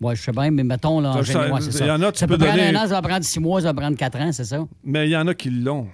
Ouais, 0.00 0.16
je 0.16 0.22
sais 0.22 0.32
bien, 0.32 0.50
mais 0.50 0.64
mettons, 0.64 0.98
là, 1.00 1.10
en 1.12 1.22
général, 1.22 1.60
c'est 1.62 1.72
ça. 1.72 1.86
y 1.86 1.90
en 1.90 2.00
a, 2.02 2.10
tu 2.12 2.18
ça 2.18 2.26
peux 2.26 2.38
peut 2.38 2.44
prendre 2.46 2.58
donner- 2.58 2.74
un 2.74 2.84
an, 2.84 2.88
ça 2.88 2.94
va 3.00 3.02
prendre 3.02 3.22
six 3.24 3.38
mois, 3.38 3.60
ça 3.60 3.66
va 3.72 3.74
prendre 3.74 3.96
quatre 3.98 4.18
ans, 4.18 4.32
c'est 4.32 4.44
ça? 4.46 4.66
Mais 4.82 5.06
il 5.06 5.10
y 5.10 5.16
en 5.16 5.26
a 5.26 5.34
qui 5.34 5.50
l'ont. 5.50 5.88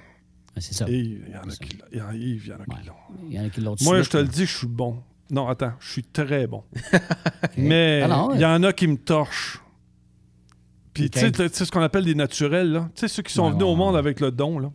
C'est 0.59 0.75
ça. 0.75 0.87
Il 0.89 1.29
y 1.29 1.37
en 1.37 1.49
a 1.49 1.53
qui 1.57 1.77
l'ont. 1.77 1.85
Il 1.93 1.99
y 1.99 2.01
en 2.01 2.07
a- 2.07 2.09
en 2.63 2.65
qui 2.81 2.87
l'ont. 2.87 2.95
Il 3.29 3.35
y 3.37 3.41
en 3.41 3.45
a 3.45 3.49
qui 3.49 3.61
l'ont 3.61 3.75
Moi, 3.83 4.03
je 4.03 4.09
te 4.11 4.17
le 4.17 4.29
dis, 4.29 4.47
je 4.47 4.57
suis 4.59 4.67
bon. 4.69 4.99
Non, 5.29 5.49
attends, 5.49 5.73
je 5.81 5.91
suis 5.91 6.05
très 6.05 6.47
bon. 6.47 6.63
Mais 7.59 8.03
Ah 8.09 8.27
ouais. 8.27 8.35
il 8.37 8.41
y 8.41 8.45
en 8.47 8.63
a 8.63 8.73
qui 8.73 8.87
me 8.87 8.97
torchent. 8.97 9.61
Puis, 10.95 11.11
tu 11.11 11.19
sais, 11.19 11.31
tu 11.33 11.49
sais 11.53 11.65
ce 11.65 11.71
qu'on 11.73 11.83
appelle 11.83 12.05
des 12.05 12.15
naturels, 12.15 12.71
là? 12.73 12.89
Tu 12.95 13.01
sais, 13.01 13.09
ceux 13.09 13.23
qui 13.23 13.33
sont 13.35 13.45
Ouais, 13.47 13.51
venus 13.51 13.65
ouais, 13.65 13.71
au 13.71 13.77
monde 13.77 13.97
avec 13.97 14.21
le 14.21 14.31
don, 14.31 14.59
là? 14.59 14.71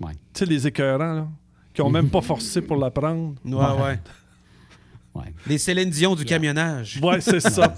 Tu 0.00 0.14
sais, 0.34 0.46
les 0.46 0.66
écœurants, 0.66 1.12
là? 1.14 1.28
Qui 1.78 1.82
ont 1.82 1.90
même 1.90 2.10
pas 2.10 2.20
forcé 2.22 2.60
pour 2.60 2.76
l'apprendre. 2.76 3.34
Ouais, 3.44 3.54
ouais. 3.54 4.00
Ouais. 5.14 5.32
Les 5.46 5.58
Céline 5.58 5.90
Dion 5.90 6.16
du 6.16 6.24
camionnage. 6.24 6.98
Ouais, 7.00 7.20
c'est 7.20 7.38
ça. 7.38 7.72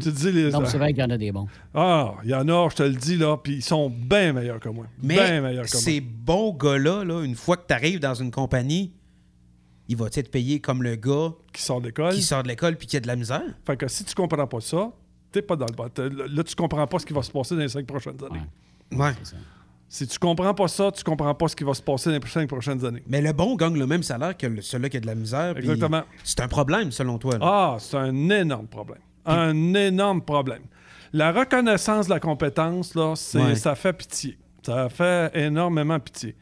Tu 0.00 0.12
dis 0.12 0.30
les. 0.30 0.50
Non, 0.52 0.64
c'est 0.66 0.78
vrai 0.78 0.92
qu'il 0.92 1.02
y 1.02 1.04
en 1.04 1.10
a 1.10 1.18
des 1.18 1.32
bons. 1.32 1.48
Ah, 1.74 2.14
il 2.22 2.30
y 2.30 2.34
en 2.34 2.48
a, 2.48 2.68
je 2.68 2.76
te 2.76 2.82
le 2.84 2.94
dis, 2.94 3.16
là. 3.16 3.36
Puis 3.42 3.54
ils 3.54 3.62
sont 3.62 3.90
bien 3.90 4.32
meilleurs 4.32 4.60
que 4.60 4.68
moi. 4.68 4.86
Mais 5.02 5.16
bien 5.16 5.40
meilleurs 5.40 5.66
que 5.66 5.72
moi. 5.72 5.80
ces 5.82 6.00
bons 6.00 6.52
gars-là, 6.54 7.02
là, 7.04 7.24
une 7.24 7.34
fois 7.34 7.56
que 7.56 7.66
tu 7.66 7.74
arrives 7.74 7.98
dans 7.98 8.14
une 8.14 8.30
compagnie, 8.30 8.92
il 9.88 9.96
va 9.96 10.08
te 10.10 10.20
payer 10.20 10.60
comme 10.60 10.84
le 10.84 10.94
gars 10.94 11.32
Qui 11.52 11.62
sort 11.62 11.80
d'école. 11.80 12.14
qui 12.14 12.22
sort 12.22 12.44
de 12.44 12.48
l'école 12.48 12.76
puis 12.76 12.86
qui 12.86 12.96
a 12.96 13.00
de 13.00 13.08
la 13.08 13.16
misère. 13.16 13.42
Fait 13.66 13.76
que 13.76 13.88
si 13.88 14.04
tu 14.04 14.14
comprends 14.14 14.46
pas 14.46 14.60
ça, 14.60 14.92
t'es 15.32 15.42
pas 15.42 15.56
dans 15.56 15.66
le 15.66 15.74
bon. 15.74 15.88
t'es- 15.88 16.08
Là, 16.08 16.44
tu 16.44 16.54
comprends 16.54 16.86
pas 16.86 17.00
ce 17.00 17.06
qui 17.06 17.12
va 17.12 17.22
se 17.24 17.32
passer 17.32 17.56
dans 17.56 17.62
les 17.62 17.68
cinq 17.68 17.84
prochaines 17.84 18.18
années. 18.30 18.42
Ouais. 18.92 19.12
Si 19.92 20.06
tu 20.06 20.20
comprends 20.20 20.54
pas 20.54 20.68
ça, 20.68 20.92
tu 20.92 21.02
comprends 21.02 21.34
pas 21.34 21.48
ce 21.48 21.56
qui 21.56 21.64
va 21.64 21.74
se 21.74 21.82
passer 21.82 22.10
dans 22.10 22.18
les 22.24 22.30
cinq 22.30 22.48
prochaines 22.48 22.84
années. 22.86 23.02
Mais 23.08 23.20
le 23.20 23.32
bon 23.32 23.56
gagne 23.56 23.76
le 23.76 23.88
même 23.88 24.04
salaire 24.04 24.36
que 24.36 24.46
le- 24.46 24.62
celui 24.62 24.88
qui 24.88 24.98
a 24.98 25.00
de 25.00 25.06
la 25.06 25.16
misère. 25.16 25.56
Exactement. 25.58 26.02
C'est 26.22 26.38
un 26.40 26.46
problème, 26.46 26.92
selon 26.92 27.18
toi. 27.18 27.32
là. 27.38 27.38
Ah, 27.42 27.76
c'est 27.80 27.96
un 27.96 28.30
énorme 28.30 28.68
problème. 28.68 29.00
Un 29.26 29.74
énorme 29.74 30.22
problème. 30.22 30.62
La 31.12 31.32
reconnaissance 31.32 32.06
de 32.06 32.10
la 32.10 32.20
compétence, 32.20 32.94
là, 32.94 33.14
c'est- 33.16 33.38
Ouais. 33.42 33.56
ça 33.56 33.74
fait 33.74 33.92
pitié. 33.92 34.38
Ça 34.64 34.88
fait 34.88 35.32
énormément 35.36 35.98
pitié. 35.98 36.36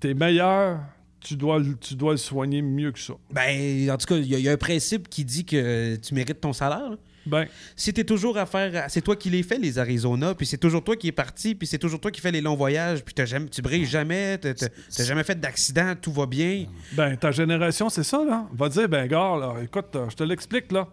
T'es 0.00 0.12
meilleur, 0.12 0.80
tu 1.20 1.34
dois, 1.34 1.58
le- 1.58 1.76
tu 1.78 1.94
dois 1.94 2.12
le 2.12 2.18
soigner 2.18 2.60
mieux 2.60 2.92
que 2.92 2.98
ça. 2.98 3.14
Ben, 3.32 3.90
en 3.90 3.96
tout 3.96 4.06
cas, 4.06 4.16
il 4.16 4.26
y, 4.26 4.34
a- 4.34 4.38
il 4.38 4.44
y 4.44 4.48
a 4.50 4.52
un 4.52 4.56
principe 4.58 5.08
qui 5.08 5.24
dit 5.24 5.44
que 5.46 5.96
tu 5.96 6.14
mérites 6.14 6.40
ton 6.42 6.52
salaire. 6.52 6.90
là. 6.90 6.96
Ben, 7.28 7.46
Si 7.76 7.92
t'es 7.92 8.04
toujours 8.04 8.38
à 8.38 8.46
faire. 8.46 8.86
C'est 8.88 9.02
toi 9.02 9.16
qui 9.16 9.30
les 9.30 9.42
fais, 9.42 9.58
les 9.58 9.78
Arizona, 9.78 10.34
puis 10.34 10.46
c'est 10.46 10.58
toujours 10.58 10.82
toi 10.82 10.96
qui 10.96 11.08
es 11.08 11.12
parti, 11.12 11.54
puis 11.54 11.66
c'est 11.66 11.78
toujours 11.78 12.00
toi 12.00 12.10
qui 12.10 12.20
fais 12.20 12.32
les 12.32 12.40
longs 12.40 12.56
voyages, 12.56 13.04
puis 13.04 13.14
jamais, 13.26 13.48
tu 13.48 13.62
brilles 13.62 13.86
jamais, 13.86 14.38
t'as 14.38 15.04
jamais 15.04 15.24
fait 15.24 15.38
d'accident, 15.38 15.94
tout 16.00 16.12
va 16.12 16.26
bien. 16.26 16.66
ben, 16.92 17.16
ta 17.16 17.30
génération, 17.30 17.88
c'est 17.88 18.02
ça, 18.02 18.24
là. 18.24 18.46
Va 18.52 18.68
dire, 18.68 18.88
ben, 18.88 19.06
gars, 19.06 19.36
là, 19.38 19.54
écoute, 19.62 19.94
euh, 19.94 20.08
je 20.10 20.16
te 20.16 20.24
l'explique, 20.24 20.72
là. 20.72 20.88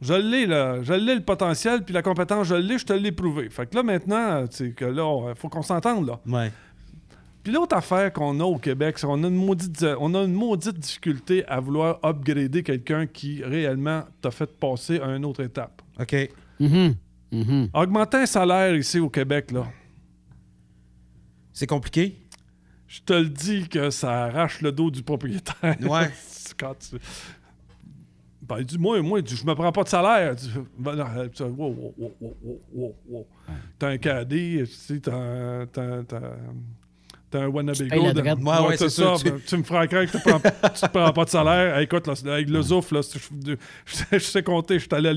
Je 0.00 0.14
l'ai, 0.14 0.46
là. 0.46 0.82
Je 0.82 0.92
l'ai, 0.92 1.16
le 1.16 1.22
potentiel, 1.22 1.82
puis 1.82 1.92
la 1.92 2.02
compétence, 2.02 2.46
je 2.46 2.54
l'ai, 2.54 2.78
je 2.78 2.86
te 2.86 2.92
l'ai 2.92 3.10
prouvé. 3.10 3.48
Fait 3.50 3.66
que 3.68 3.74
là, 3.74 3.82
maintenant, 3.82 4.44
c'est 4.50 4.70
que 4.70 4.84
là, 4.84 5.30
il 5.30 5.34
faut 5.36 5.48
qu'on 5.48 5.62
s'entende, 5.62 6.06
là. 6.06 6.20
Ouais. 6.26 6.52
Puis 7.48 7.54
l'autre 7.54 7.74
affaire 7.74 8.12
qu'on 8.12 8.38
a 8.40 8.44
au 8.44 8.58
Québec, 8.58 8.98
c'est 8.98 9.06
qu'on 9.06 9.24
a 9.24 9.26
une 9.26 9.34
maudite, 9.34 9.82
on 10.00 10.12
a 10.14 10.24
une 10.24 10.34
maudite 10.34 10.78
difficulté 10.78 11.46
à 11.46 11.60
vouloir 11.60 11.98
upgrader 12.04 12.62
quelqu'un 12.62 13.06
qui 13.06 13.42
réellement 13.42 14.02
t'a 14.20 14.30
fait 14.30 14.50
passer 14.60 15.00
à 15.00 15.16
une 15.16 15.24
autre 15.24 15.42
étape. 15.42 15.80
OK. 15.98 16.14
Mhm. 16.60 16.94
Mhm. 17.32 17.70
Augmenter 17.72 18.18
un 18.18 18.26
salaire 18.26 18.74
ici 18.76 18.98
au 19.00 19.08
Québec, 19.08 19.50
là, 19.50 19.66
C'est 21.54 21.66
compliqué? 21.66 22.18
je 22.86 23.00
te 23.00 23.14
le 23.14 23.30
dis 23.30 23.66
que 23.66 23.88
ça 23.88 24.24
arrache 24.24 24.60
le 24.60 24.70
dos 24.70 24.90
du 24.90 25.02
propriétaire. 25.02 25.76
Ouais. 25.88 26.10
Quand 26.60 26.74
tu... 26.78 26.96
Ben, 28.42 28.62
dis 28.62 28.76
moi, 28.76 29.00
moi, 29.00 29.20
je 29.24 29.46
me 29.46 29.54
prends 29.54 29.72
pas 29.72 29.84
de 29.84 29.88
salaire. 29.88 30.34
Dis, 30.34 30.50
ben, 30.78 30.96
non, 30.96 31.06
euh, 31.16 31.28
tu- 31.32 31.42
wow, 31.44 31.50
wow, 31.70 31.94
wow, 31.96 32.12
wow, 32.20 32.36
wow, 32.42 32.60
wow, 32.74 32.94
wow. 33.08 33.26
T'as 33.78 33.88
un 33.88 33.96
cadet, 33.96 34.64
tu 34.64 34.66
sais, 34.66 35.00
t'as 35.00 35.16
un... 35.16 35.66
T'as, 35.66 36.02
t'as- 36.02 36.36
t'as 37.30 37.40
un 37.42 37.48
Wannabe 37.48 37.76
payes 37.76 37.88
la 37.88 37.96
Gold. 37.96 38.16
drette. 38.16 38.38
Ouais, 38.38 38.68
ouais, 38.68 38.76
c'est 38.76 38.88
ça, 38.88 39.16
ça. 39.16 39.22
tu- 39.24 39.30
ben, 39.30 39.40
Tu... 39.46 39.56
me 39.56 39.62
feras 39.62 39.86
craindre 39.86 40.10
que 40.10 40.16
tu 40.18 40.22
prends, 40.28 40.40
tu 40.40 40.80
te 40.80 40.86
prends 40.88 41.12
pas 41.12 41.24
de 41.24 41.30
salaire. 41.30 41.76
Hey, 41.76 41.84
écoute, 41.84 42.06
là, 42.06 42.14
avec 42.32 42.48
le 42.48 42.62
zouf, 42.62 42.90
là, 42.92 43.00
je, 43.02 43.18
je- 43.86 44.02
je 44.12 44.18
sais 44.18 44.42
compter, 44.42 44.74
je 44.78 44.84
suis 44.84 44.88
allé 44.92 45.08
à 45.10 45.12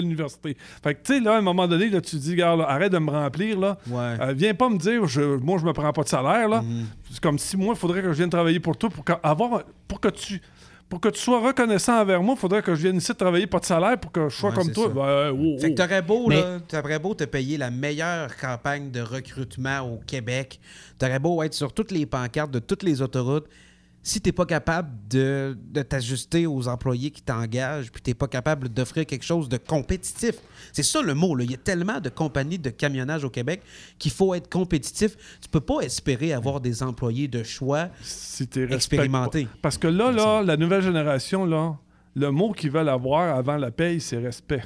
l'université. 0.00 0.56
Fait 0.82 0.94
que, 0.94 1.00
tu 1.06 1.14
sais, 1.14 1.20
là, 1.20 1.34
à 1.34 1.38
un 1.38 1.42
moment 1.42 1.66
donné, 1.68 1.88
là, 1.90 2.00
tu 2.00 2.16
dis, 2.16 2.34
gars, 2.36 2.56
là, 2.56 2.64
arrête 2.68 2.92
de 2.92 2.98
me 2.98 3.10
remplir, 3.10 3.58
là. 3.58 3.78
Ouais. 3.88 4.16
Euh, 4.20 4.32
viens 4.36 4.54
pas 4.54 4.68
me 4.68 4.78
dire, 4.78 5.06
je- 5.06 5.36
moi, 5.36 5.58
je 5.60 5.64
me 5.64 5.72
prends 5.72 5.92
pas 5.92 6.02
de 6.02 6.08
salaire, 6.08 6.48
là. 6.48 6.62
C'est 7.10 7.20
comme 7.20 7.38
si 7.38 7.56
moi, 7.56 7.74
il 7.76 7.78
faudrait 7.78 8.02
que 8.02 8.08
je 8.12 8.16
vienne 8.16 8.30
travailler 8.30 8.58
pour 8.60 8.76
toi, 8.76 8.90
pour 8.90 9.04
que, 9.04 9.12
avoir, 9.22 9.62
pour 9.86 10.00
que 10.00 10.08
tu... 10.08 10.40
Pour 10.88 11.00
que 11.00 11.08
tu 11.08 11.20
sois 11.20 11.40
reconnaissant 11.40 12.00
envers 12.00 12.22
moi, 12.22 12.34
il 12.36 12.40
faudrait 12.40 12.62
que 12.62 12.74
je 12.74 12.82
vienne 12.82 12.96
ici 12.96 13.14
travailler 13.14 13.46
pas 13.46 13.58
de 13.58 13.64
salaire 13.64 13.98
pour 13.98 14.12
que 14.12 14.28
je 14.28 14.36
sois 14.36 14.50
Ouais, 14.50 14.56
comme 14.56 14.70
toi. 14.72 14.88
Ben, 14.88 15.30
wow, 15.32 15.58
Fait 15.58 15.70
que 15.74 15.80
t'aurais 15.80 16.02
beau, 16.02 16.28
Mais- 16.28 16.40
là, 16.40 16.60
t'aurais 16.68 16.98
beau 16.98 17.14
te 17.14 17.24
payer 17.24 17.56
la 17.56 17.70
meilleure 17.70 18.36
campagne 18.36 18.90
de 18.90 19.00
recrutement 19.00 19.80
au 19.80 19.98
Québec, 20.06 20.60
t'aurais 20.98 21.18
beau 21.18 21.42
être 21.42 21.54
sur 21.54 21.72
toutes 21.72 21.90
les 21.90 22.06
pancartes 22.06 22.50
de 22.50 22.58
toutes 22.60 22.82
les 22.82 23.02
autoroutes, 23.02 23.46
si 24.06 24.20
t'es 24.20 24.32
pas 24.32 24.44
capable 24.44 24.90
de, 25.08 25.56
de 25.72 25.80
t'ajuster 25.82 26.46
aux 26.46 26.68
employés 26.68 27.10
qui 27.10 27.22
t'engagent, 27.22 27.90
puis 27.90 28.02
t'es 28.02 28.12
pas 28.14 28.28
capable 28.28 28.68
d'offrir 28.68 29.06
quelque 29.06 29.24
chose 29.24 29.48
de 29.48 29.56
compétitif. 29.56 30.34
C'est 30.72 30.82
ça 30.82 31.00
le 31.00 31.14
mot, 31.14 31.34
là. 31.34 31.42
Il 31.44 31.50
y 31.50 31.54
a 31.54 31.56
tellement 31.56 32.00
de 32.00 32.10
compagnies 32.10 32.58
de 32.58 32.68
camionnage 32.68 33.24
au 33.24 33.30
Québec 33.30 33.62
qu'il 33.98 34.12
faut 34.12 34.34
être 34.34 34.50
compétitif. 34.50 35.16
Tu 35.40 35.48
peux 35.48 35.60
pas 35.60 35.80
espérer 35.80 36.34
avoir 36.34 36.60
des 36.60 36.82
employés 36.82 37.28
de 37.28 37.42
choix 37.42 37.88
si 38.02 38.46
expérimentés. 38.70 39.46
pas. 39.46 39.50
Parce 39.62 39.78
que 39.78 39.88
là, 39.88 40.12
là, 40.12 40.42
la 40.42 40.56
nouvelle 40.58 40.82
génération, 40.82 41.46
là, 41.46 41.76
le 42.14 42.30
mot 42.30 42.52
qu'ils 42.52 42.70
veulent 42.70 42.90
avoir 42.90 43.34
avant 43.36 43.56
la 43.56 43.70
paye, 43.70 44.00
c'est 44.02 44.18
respect. 44.18 44.62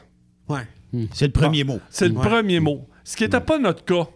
Ouais. 0.49 0.67
C'est 1.13 1.27
le 1.27 1.33
premier 1.33 1.63
mot. 1.65 1.79
C'est 1.91 2.09
le 2.09 2.15
Ouais. 2.17 2.27
premier 2.27 2.59
mot. 2.61 2.89
Ce 3.05 3.17
qui 3.17 3.23
n'était 3.23 3.41
pas 3.41 3.59
notre 3.59 3.85
cas. 3.85 4.09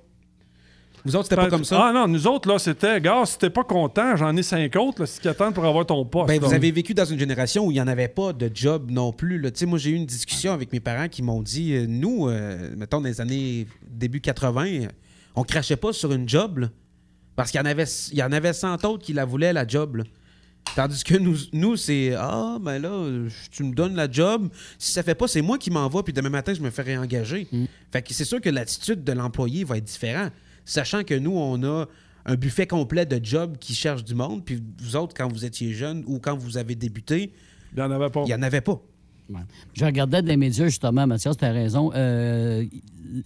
Vous 1.05 1.17
autres, 1.17 1.25
c'était 1.25 1.37
pas 1.37 1.49
comme 1.49 1.65
ça? 1.65 1.89
Ah 1.89 1.93
non, 1.93 2.07
nous 2.07 2.27
autres, 2.29 2.49
là, 2.49 2.59
c'était, 2.59 3.01
gars, 3.01 3.25
si 3.27 3.37
t'es 3.39 3.51
pas 3.51 3.65
content, 3.65 4.15
j'en 4.17 4.37
ai 4.37 4.43
cinq 4.43 4.77
autres, 4.77 5.01
là, 5.01 5.07
si 5.07 5.21
qui 5.21 5.29
attendent 5.29 5.55
pour 5.55 5.65
avoir 5.65 5.85
ton 5.85 6.05
poste. 6.05 6.29
Ben, 6.29 6.41
vous 6.41 6.55
avez 6.55 6.71
vécu 6.71 6.95
dans 6.95 7.05
une 7.05 7.19
génération 7.19 7.67
où 7.67 7.71
il 7.71 7.75
n'y 7.75 7.81
en 7.81 7.89
avait 7.89 8.09
pas 8.09 8.33
de 8.33 8.51
job 8.55 8.91
non 8.91 9.13
plus. 9.13 9.39
là. 9.41 9.51
Tu 9.51 9.61
sais, 9.61 9.67
Moi, 9.67 9.79
j'ai 9.79 9.91
eu 9.91 9.95
une 9.95 10.07
discussion 10.07 10.53
avec 10.53 10.73
mes 10.73 10.81
parents 10.81 11.09
qui 11.09 11.23
m'ont 11.23 11.43
dit 11.43 11.73
euh, 11.75 11.87
nous, 11.89 12.29
euh, 12.29 12.71
mettons, 12.77 13.01
dans 13.01 13.09
les 13.09 13.21
années 13.21 13.67
début 13.89 14.21
80, 14.21 14.67
euh, 14.67 14.87
on 15.35 15.43
crachait 15.43 15.77
pas 15.77 15.93
sur 15.93 16.13
une 16.13 16.29
job. 16.29 16.59
là. 16.59 16.69
parce 17.35 17.51
qu'il 17.51 17.59
y 17.59 17.63
en 17.63 17.67
avait 17.67 17.85
il 18.13 18.19
y 18.19 18.23
en 18.23 18.31
avait 18.33 18.53
100 18.53 18.85
autres 18.85 19.05
qui 19.05 19.13
la 19.13 19.25
voulaient, 19.25 19.53
la 19.53 19.67
job. 19.67 19.97
là. 19.97 20.05
Tandis 20.77 21.03
que 21.03 21.17
nous, 21.17 21.37
nous 21.53 21.77
c'est 21.77 22.15
Ah, 22.17 22.59
ben 22.61 22.81
là, 22.81 22.91
tu 23.51 23.65
me 23.65 23.75
donnes 23.75 23.97
la 23.97 24.09
job. 24.09 24.49
Si 24.79 24.93
ça 24.93 25.03
fait 25.03 25.17
pas, 25.17 25.27
c'est 25.27 25.43
moi 25.43 25.59
qui 25.59 25.71
m'envoie, 25.73 26.05
puis 26.05 26.13
demain 26.13 26.31
matin, 26.31 26.55
je 26.55 26.61
me 26.61 26.71
fais 26.71 26.83
réengager. 26.83 27.49
Fait 27.91 28.01
que 28.03 28.15
c'est 28.15 28.25
sûr 28.25 28.41
que 28.41 28.49
l'attitude 28.49 29.03
de 29.03 29.13
l'employé 29.13 29.65
va 29.65 29.79
être 29.79 29.85
différente. 29.85 30.31
Sachant 30.65 31.03
que 31.05 31.15
nous, 31.15 31.33
on 31.37 31.63
a 31.65 31.87
un 32.25 32.35
buffet 32.37 32.67
complet 32.67 33.05
de 33.07 33.25
jobs 33.25 33.57
qui 33.59 33.75
cherchent 33.75 34.05
du 34.05 34.15
monde, 34.15 34.45
puis 34.45 34.63
vous 34.79 34.97
autres, 34.97 35.15
quand 35.17 35.31
vous 35.33 35.45
étiez 35.45 35.73
jeunes 35.73 36.05
ou 36.07 36.19
quand 36.21 36.37
vous 36.37 36.57
avez 36.57 36.75
débuté, 36.75 37.33
il 37.73 37.77
n'y 37.77 37.83
en 37.83 37.91
avait 37.91 38.11
pas. 38.11 38.23
Il 38.23 38.27
n'y 38.27 38.35
en 38.35 38.43
avait 38.43 38.61
pas. 38.61 38.81
Ouais. 39.31 39.41
Je 39.75 39.85
regardais 39.85 40.21
dans 40.23 40.29
les 40.29 40.37
médias, 40.37 40.67
justement, 40.67 41.07
Mathias, 41.07 41.37
tu 41.37 41.45
as 41.45 41.53
raison. 41.53 41.91
Euh, 41.95 42.65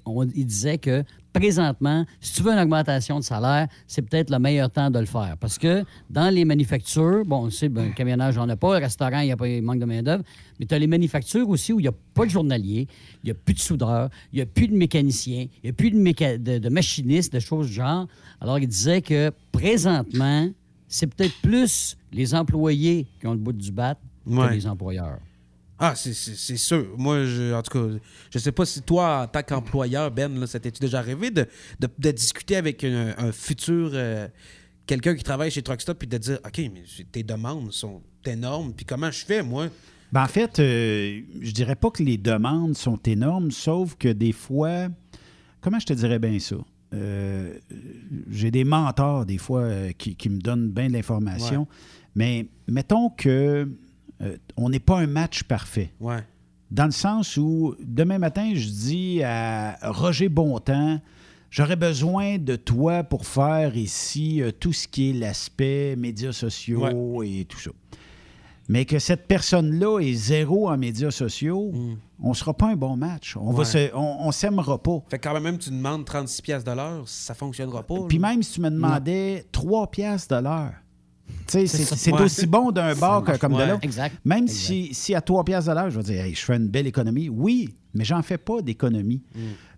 on- 0.04 0.24
il 0.28 0.46
disait 0.46 0.78
que 0.78 1.02
présentement, 1.38 2.04
si 2.20 2.32
tu 2.34 2.42
veux 2.42 2.52
une 2.52 2.58
augmentation 2.58 3.18
de 3.18 3.24
salaire, 3.24 3.68
c'est 3.86 4.02
peut-être 4.02 4.30
le 4.30 4.38
meilleur 4.38 4.70
temps 4.70 4.90
de 4.90 4.98
le 4.98 5.06
faire. 5.06 5.36
Parce 5.38 5.58
que 5.58 5.84
dans 6.10 6.32
les 6.32 6.44
manufactures, 6.44 7.24
bon, 7.26 7.44
on 7.46 7.50
sait, 7.50 7.68
ben, 7.68 7.92
camionnage, 7.92 8.34
j'en 8.34 8.48
ai 8.48 8.56
pas, 8.56 8.78
restaurant, 8.78 9.20
il 9.20 9.28
y 9.28 9.32
a 9.32 9.36
pas 9.36 9.48
il 9.48 9.62
manque 9.62 9.78
de 9.78 9.84
main-d'œuvre, 9.84 10.24
mais 10.58 10.66
tu 10.66 10.74
as 10.74 10.78
les 10.78 10.86
manufactures 10.86 11.48
aussi 11.48 11.72
où 11.72 11.78
il 11.80 11.82
n'y 11.84 11.88
a 11.88 11.94
pas 12.14 12.24
de 12.24 12.30
journalier, 12.30 12.88
il 13.22 13.26
n'y 13.26 13.30
a 13.30 13.34
plus 13.34 13.54
de 13.54 13.58
soudeurs, 13.60 14.08
il 14.32 14.36
n'y 14.36 14.42
a 14.42 14.46
plus 14.46 14.68
de 14.68 14.74
mécaniciens, 14.76 15.46
il 15.62 15.66
n'y 15.66 15.70
a 15.70 15.72
plus 15.72 15.90
de, 15.90 15.98
méca- 15.98 16.38
de, 16.42 16.58
de 16.58 16.68
machinistes, 16.68 17.32
de 17.32 17.40
choses 17.40 17.66
du 17.68 17.74
genre. 17.74 18.06
Alors, 18.40 18.58
il 18.58 18.66
disait 18.68 19.02
que 19.02 19.30
présentement, 19.52 20.48
c'est 20.88 21.06
peut-être 21.06 21.34
plus 21.42 21.96
les 22.12 22.34
employés 22.34 23.06
qui 23.20 23.26
ont 23.26 23.32
le 23.32 23.38
bout 23.38 23.52
du 23.52 23.72
bat 23.72 23.96
Ouais. 24.26 24.48
que 24.48 24.54
les 24.54 24.66
employeurs. 24.66 25.18
Ah, 25.78 25.94
c'est- 25.94 26.12
sûr. 26.56 26.86
Moi, 26.96 27.24
je, 27.26 27.52
en 27.52 27.62
tout 27.62 27.78
cas, 27.78 27.98
je 28.30 28.38
sais 28.38 28.52
pas 28.52 28.64
si 28.64 28.80
toi, 28.82 29.22
en 29.24 29.26
tant 29.26 29.42
qu'employeur, 29.42 30.10
Ben, 30.10 30.38
là, 30.40 30.46
ça 30.46 30.58
t'est-tu 30.58 30.80
déjà 30.80 30.98
arrivé 31.00 31.30
de, 31.30 31.46
de- 31.80 31.88
de 31.98 32.10
discuter 32.12 32.56
avec 32.56 32.82
un, 32.84 33.14
un 33.18 33.30
futur, 33.32 33.90
euh, 33.92 34.26
quelqu'un 34.86 35.14
qui 35.14 35.22
travaille 35.22 35.50
chez 35.50 35.62
Truckstop, 35.62 35.98
puis 35.98 36.08
de 36.08 36.16
dire, 36.18 36.38
OK, 36.46 36.58
mais 36.72 36.82
tes 37.12 37.22
demandes 37.22 37.72
sont 37.72 38.00
énormes, 38.24 38.72
puis 38.72 38.86
comment 38.86 39.10
je 39.10 39.24
fais, 39.24 39.42
moi? 39.42 39.68
Ben, 40.12 40.22
en 40.22 40.28
fait, 40.28 40.58
euh, 40.60 41.20
je 41.40 41.50
dirais 41.50 41.76
pas 41.76 41.90
que 41.90 42.02
les 42.02 42.16
demandes 42.16 42.74
sont 42.76 42.98
énormes, 43.04 43.50
sauf 43.50 43.96
que 43.96 44.08
des 44.08 44.32
fois, 44.32 44.88
comment 45.60 45.78
je 45.78 45.86
te 45.86 45.92
dirais 45.92 46.18
bien 46.18 46.38
ça? 46.38 46.56
Euh, 46.94 47.58
J'ai 48.30 48.50
des 48.50 48.64
mentors, 48.64 49.26
des 49.26 49.38
fois, 49.38 49.68
qui, 49.98 50.14
qui 50.16 50.30
me 50.30 50.38
donnent 50.38 50.70
bien 50.70 50.88
de 50.88 50.92
l'information. 50.94 51.62
Ouais. 51.62 51.66
Mais 52.14 52.46
mettons 52.68 53.10
que 53.10 53.68
euh, 54.22 54.36
on 54.56 54.68
n'est 54.70 54.80
pas 54.80 54.98
un 54.98 55.06
match 55.06 55.42
parfait. 55.44 55.92
Ouais. 56.00 56.24
Dans 56.70 56.86
le 56.86 56.90
sens 56.92 57.36
où, 57.36 57.74
demain 57.80 58.18
matin, 58.18 58.52
je 58.54 58.68
dis 58.68 59.22
à 59.22 59.76
Roger 59.82 60.28
Bontemps, 60.28 61.00
j'aurais 61.50 61.76
besoin 61.76 62.38
de 62.38 62.56
toi 62.56 63.04
pour 63.04 63.24
faire 63.26 63.76
ici 63.76 64.42
euh, 64.42 64.50
tout 64.50 64.72
ce 64.72 64.88
qui 64.88 65.10
est 65.10 65.12
l'aspect 65.12 65.94
médias 65.96 66.32
sociaux 66.32 67.22
et 67.22 67.44
tout 67.48 67.58
ça. 67.60 67.70
Mais 68.68 68.84
que 68.84 68.98
cette 68.98 69.28
personne-là 69.28 70.00
est 70.00 70.12
zéro 70.14 70.68
en 70.68 70.76
médias 70.76 71.12
sociaux, 71.12 71.72
on 72.20 72.30
ne 72.30 72.34
sera 72.34 72.52
pas 72.52 72.66
un 72.66 72.74
bon 72.74 72.96
match. 72.96 73.36
On 73.36 73.50
Ouais. 73.50 73.58
va 73.58 73.64
se, 73.64 73.94
on, 73.94 74.26
on 74.26 74.32
s'aimera 74.32 74.82
pas. 74.82 75.04
Fait 75.08 75.20
que 75.20 75.28
quand 75.28 75.40
même, 75.40 75.56
tu 75.58 75.70
demandes 75.70 76.04
36 76.04 76.42
pièces 76.42 76.64
de 76.64 76.72
l'heure, 76.72 77.04
ça 77.08 77.34
fonctionnera 77.34 77.84
pas. 77.84 77.94
Puis 78.08 78.18
même 78.18 78.42
si 78.42 78.54
tu 78.54 78.60
me 78.60 78.70
demandais 78.70 79.46
3 79.52 79.88
piastres 79.92 80.34
de 80.36 80.42
l'heure, 80.42 80.72
C'est 81.46 82.12
Ouais. 82.12 82.22
aussi 82.22 82.46
bon 82.46 82.70
d'un 82.72 82.94
bar 82.94 83.22
que 83.22 83.36
comme 83.38 83.52
de 83.56 83.62
l'autre. 83.62 83.80
Exact. 83.82 84.16
Même 84.24 84.44
Exact. 84.44 84.56
si, 84.58 84.94
si 84.94 85.14
à 85.14 85.20
3 85.20 85.44
piastres 85.44 85.70
de 85.70 85.76
l'heure, 85.76 85.90
je 85.90 85.96
vais 85.98 86.02
dire, 86.04 86.24
Hey, 86.24 86.34
je 86.34 86.44
fais 86.44 86.56
une 86.56 86.68
belle 86.68 86.86
économie. 86.86 87.28
Oui, 87.28 87.74
mais 87.94 88.04
j'en 88.04 88.22
fais 88.22 88.38
pas 88.38 88.60
d'économie. 88.62 89.22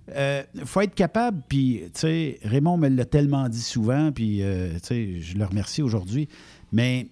Il 0.08 0.64
faut 0.64 0.80
être 0.80 0.94
capable, 0.94 1.42
puis, 1.48 1.82
tu 1.92 2.00
sais, 2.00 2.38
Raymond 2.42 2.78
me 2.78 2.88
l'a 2.88 3.04
tellement 3.04 3.46
dit 3.48 3.60
souvent, 3.60 4.10
puis, 4.12 4.42
euh, 4.42 4.72
tu 4.74 4.78
sais, 4.82 5.20
je 5.20 5.36
le 5.36 5.44
remercie 5.44 5.82
aujourd'hui, 5.82 6.28
mais 6.72 7.08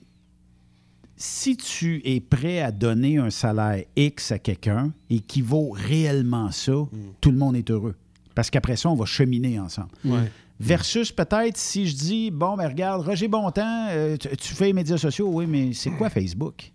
si 1.16 1.56
tu 1.56 2.00
es 2.04 2.20
prêt 2.20 2.60
à 2.60 2.72
donner 2.72 3.18
un 3.18 3.30
salaire 3.30 3.84
X 3.96 4.32
à 4.32 4.38
quelqu'un 4.38 4.92
et 5.10 5.20
qui 5.20 5.42
vaut 5.42 5.70
réellement 5.70 6.50
ça, 6.50 6.72
tout 7.20 7.30
le 7.30 7.36
monde 7.38 7.56
est 7.56 7.70
heureux. 7.70 7.94
Parce 8.34 8.50
qu'après 8.50 8.76
ça, 8.76 8.90
on 8.90 8.94
va 8.96 9.06
cheminer 9.06 9.58
ensemble. 9.58 9.88
Ouais. 10.04 10.30
Versus 10.58 11.12
peut-être 11.12 11.56
si 11.56 11.86
je 11.86 11.94
dis, 11.94 12.30
bon, 12.30 12.56
mais 12.56 12.66
regarde, 12.66 13.02
Roger 13.06 13.28
Bontemps, 13.28 13.88
euh, 13.90 14.16
tu, 14.16 14.28
tu 14.36 14.54
fais 14.54 14.66
les 14.66 14.72
médias 14.72 14.96
sociaux, 14.96 15.28
oui, 15.30 15.46
mais 15.46 15.72
c'est 15.74 15.90
quoi 15.90 16.08
Facebook? 16.10 16.72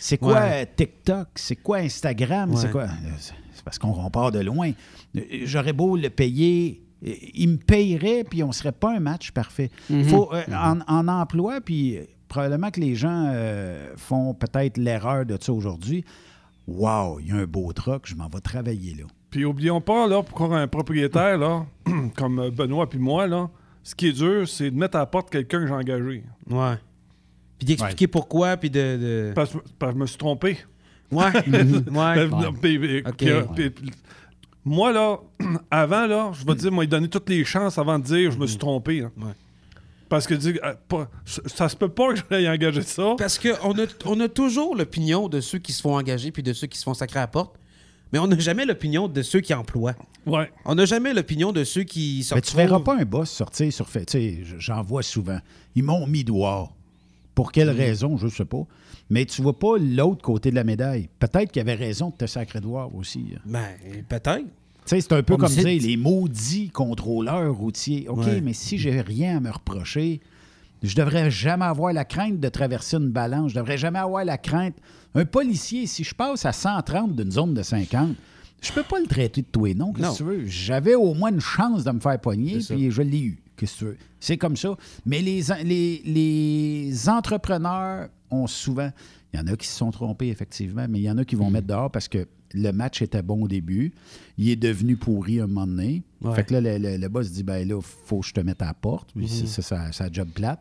C'est 0.00 0.18
quoi 0.18 0.34
Ouais. 0.40 0.66
TikTok? 0.76 1.28
C'est 1.34 1.56
quoi 1.56 1.78
Instagram? 1.78 2.54
C'est 2.56 2.70
quoi? 2.70 2.84
Euh, 2.84 2.88
C'est 3.18 3.64
parce 3.64 3.78
qu'on 3.78 3.88
on 3.90 4.10
part 4.10 4.30
de 4.30 4.38
loin. 4.40 4.70
Euh, 5.16 5.20
J'aurais 5.44 5.72
beau 5.72 5.96
le 5.96 6.08
payer. 6.10 6.84
Il 7.02 7.48
me 7.50 7.56
payerait, 7.56 8.24
puis 8.24 8.42
on 8.44 8.52
serait 8.52 8.72
pas 8.72 8.94
un 8.94 9.00
match 9.00 9.30
parfait. 9.32 9.70
Mhm. 9.90 10.04
Faut, 10.04 10.32
euh, 10.34 10.42
en, 10.52 10.78
en 10.86 11.08
emploi, 11.08 11.60
puis 11.60 11.98
probablement 12.28 12.70
que 12.70 12.80
les 12.80 12.94
gens 12.94 13.30
euh, 13.32 13.92
font 13.96 14.34
peut-être 14.34 14.76
l'erreur 14.78 15.24
de 15.26 15.36
ça 15.40 15.52
aujourd'hui. 15.52 16.04
Wow, 16.66 17.18
il 17.20 17.28
y 17.28 17.32
a 17.32 17.36
un 17.36 17.46
beau 17.46 17.72
truck, 17.72 18.02
je 18.06 18.14
m'en 18.14 18.28
vais 18.28 18.40
travailler 18.40 18.94
là. 18.94 19.04
Puis 19.30 19.44
oublions 19.44 19.80
pas, 19.80 20.06
là, 20.06 20.22
pour 20.22 20.54
un 20.54 20.66
propriétaire, 20.66 21.36
là, 21.38 21.66
comme 22.16 22.50
Benoît 22.50 22.88
puis 22.88 22.98
moi, 22.98 23.26
là, 23.26 23.48
ce 23.82 23.94
qui 23.94 24.08
est 24.08 24.12
dur, 24.12 24.48
c'est 24.48 24.70
de 24.70 24.76
mettre 24.76 24.96
à 24.96 25.00
la 25.00 25.06
porte 25.06 25.30
quelqu'un 25.30 25.60
que 25.60 25.66
j'ai 25.66 25.72
engagé. 25.74 26.24
Ouais. 26.50 26.74
Puis 27.58 27.66
d'expliquer 27.66 28.06
pourquoi, 28.06 28.56
puis 28.56 28.70
de. 28.70 28.78
de- 28.78 29.32
Parce, 29.34 29.52
parce 29.78 29.92
que 29.92 29.98
je 29.98 30.02
me 30.02 30.06
suis 30.06 30.16
trompé. 30.18 30.58
Ouais. 31.10 31.24
ouais. 31.46 32.14
Ouais. 33.56 33.72
moi, 34.64 34.92
là, 34.92 35.18
avant, 35.70 36.06
là, 36.06 36.30
je 36.32 36.44
vais 36.46 36.54
te 36.54 36.60
dire, 36.60 36.72
moi, 36.72 36.84
il 36.84 36.88
donné 36.88 37.08
toutes 37.08 37.28
les 37.28 37.44
chances 37.44 37.78
avant 37.78 37.98
de 37.98 38.04
dire 38.04 38.30
je 38.30 38.38
me 38.38 38.46
suis 38.46 38.58
trompé. 38.58 39.00
là. 39.00 39.10
Parce 40.08 40.26
que 40.26 40.34
dire, 40.34 40.58
euh, 40.64 40.74
pas- 40.88 41.08
ça 41.24 41.68
se 41.68 41.76
peut 41.76 41.88
pas 41.90 42.14
que 42.14 42.20
j'aille 42.30 42.48
engager 42.48 42.82
ça. 42.82 43.14
Parce 43.18 43.38
qu'on 43.38 43.72
a, 43.78 43.84
on 44.06 44.20
a 44.20 44.28
toujours 44.28 44.74
l'opinion 44.74 45.28
de 45.28 45.40
ceux 45.40 45.58
qui 45.58 45.72
se 45.72 45.82
font 45.82 45.96
engager 45.98 46.30
puis 46.30 46.42
de 46.42 46.52
ceux 46.54 46.66
qui 46.66 46.78
se 46.78 46.84
font 46.84 46.94
sacrer 46.94 47.18
à 47.18 47.22
la 47.22 47.26
porte, 47.26 47.56
mais 48.12 48.18
on 48.18 48.26
n'a 48.26 48.38
jamais 48.38 48.64
l'opinion 48.64 49.08
de 49.08 49.22
ceux 49.22 49.40
qui 49.40 49.52
emploient. 49.54 49.94
Ouais. 50.26 50.50
On 50.64 50.74
n'a 50.74 50.84
jamais 50.84 51.14
l'opinion 51.14 51.52
de 51.52 51.64
ceux 51.64 51.84
qui 51.84 52.22
se 52.22 52.34
Mais 52.34 52.40
tu 52.40 52.54
verras 52.56 52.80
pas 52.80 52.96
un 52.98 53.04
boss 53.04 53.30
sortir 53.30 53.72
sur 53.72 53.88
fait. 53.88 54.16
J'en 54.58 54.82
vois 54.82 55.02
souvent. 55.02 55.38
Ils 55.74 55.82
m'ont 55.82 56.06
mis 56.06 56.24
dehors. 56.24 56.74
Pour 57.34 57.52
quelle 57.52 57.70
raison, 57.70 58.16
je 58.16 58.26
ne 58.26 58.30
sais 58.30 58.44
pas. 58.44 58.62
Mais 59.10 59.24
tu 59.24 59.40
vois 59.42 59.58
pas 59.58 59.78
l'autre 59.78 60.22
côté 60.22 60.50
de 60.50 60.56
la 60.56 60.64
médaille. 60.64 61.08
Peut-être 61.18 61.50
qu'il 61.52 61.60
y 61.60 61.62
avait 61.62 61.74
raison 61.74 62.10
de 62.10 62.16
te 62.16 62.26
sacrer 62.26 62.60
dehors 62.60 62.94
aussi. 62.94 63.34
Ben, 63.46 63.68
peut-être. 64.08 64.44
Tu 64.44 64.96
sais, 64.96 65.00
c'est 65.00 65.12
un 65.12 65.22
peu 65.22 65.36
Comme 65.36 65.48
dire 65.48 65.64
les 65.80 65.96
maudits 65.96 66.70
contrôleurs 66.70 67.54
routiers. 67.54 68.06
OK, 68.08 68.24
Ouais. 68.26 68.40
mais 68.40 68.52
si 68.54 68.76
j'ai 68.76 69.00
rien 69.00 69.36
à 69.36 69.40
me 69.40 69.50
reprocher, 69.50 70.20
je 70.82 70.94
devrais 70.94 71.30
jamais 71.30 71.64
avoir 71.66 71.92
la 71.92 72.04
crainte 72.04 72.40
de 72.40 72.48
traverser 72.48 72.96
une 72.96 73.10
balance. 73.10 73.52
Je 73.52 73.56
devrais 73.56 73.78
jamais 73.78 73.98
avoir 73.98 74.24
la 74.24 74.36
crainte. 74.38 74.74
Un 75.14 75.24
policier, 75.24 75.86
si 75.86 76.04
je 76.04 76.14
passe 76.14 76.44
à 76.46 76.52
130 76.52 77.16
d'une 77.16 77.30
zone 77.30 77.54
de 77.54 77.62
50, 77.62 78.14
je 78.60 78.72
peux 78.72 78.82
pas 78.82 78.98
le 79.00 79.06
traiter 79.06 79.42
de 79.42 79.46
tout 79.50 79.66
et 79.66 79.74
non. 79.74 79.92
Qu'est-ce 79.92 80.12
que 80.12 80.16
tu 80.18 80.22
veux? 80.24 80.46
J'avais 80.46 80.94
au 80.94 81.14
moins 81.14 81.30
une 81.30 81.40
chance 81.40 81.84
de 81.84 81.90
me 81.92 82.00
faire 82.00 82.18
ça. 82.60 82.74
puis 82.74 82.90
je 82.90 83.02
l'ai 83.02 83.20
eu. 83.20 83.38
Qu'est-ce 83.56 83.72
que 83.74 83.78
tu 83.78 83.84
veux? 83.86 83.96
C'est 84.20 84.36
comme 84.36 84.56
ça. 84.56 84.76
Mais 85.06 85.20
les, 85.22 85.42
les, 85.64 86.02
les 86.04 87.08
entrepreneurs 87.08 88.08
ont 88.30 88.46
souvent. 88.46 88.90
Il 89.32 89.38
y 89.38 89.42
en 89.42 89.46
a 89.46 89.56
qui 89.56 89.66
se 89.66 89.76
sont 89.76 89.90
trompés, 89.90 90.28
effectivement, 90.28 90.86
mais 90.88 90.98
il 91.00 91.02
y 91.02 91.10
en 91.10 91.18
a 91.18 91.24
qui 91.24 91.34
vont 91.36 91.50
mettre 91.50 91.66
dehors 91.66 91.90
parce 91.90 92.08
que 92.08 92.26
le 92.54 92.70
match 92.72 93.02
était 93.02 93.22
bon 93.22 93.42
au 93.42 93.48
début. 93.48 93.92
Il 94.38 94.48
est 94.48 94.56
devenu 94.56 94.96
pourri 94.96 95.38
un 95.40 95.46
moment 95.46 95.66
donné. 95.66 96.02
Ouais. 96.22 96.34
Fait 96.34 96.44
que 96.44 96.54
là, 96.54 96.60
le, 96.60 96.78
le- 96.78 96.96
le 96.96 97.08
boss 97.08 97.30
dit 97.30 97.42
ben 97.42 97.66
là, 97.68 97.78
faut 97.82 98.20
que 98.20 98.26
je 98.26 98.32
te 98.32 98.40
mette 98.40 98.62
à 98.62 98.66
la 98.66 98.74
porte. 98.74 99.10
Puis 99.14 99.26
Mhm. 99.26 99.28
c'est 99.30 99.46
ça, 99.46 99.62
ça, 99.62 99.92
ça 99.92 100.08
job 100.10 100.28
plate. 100.34 100.60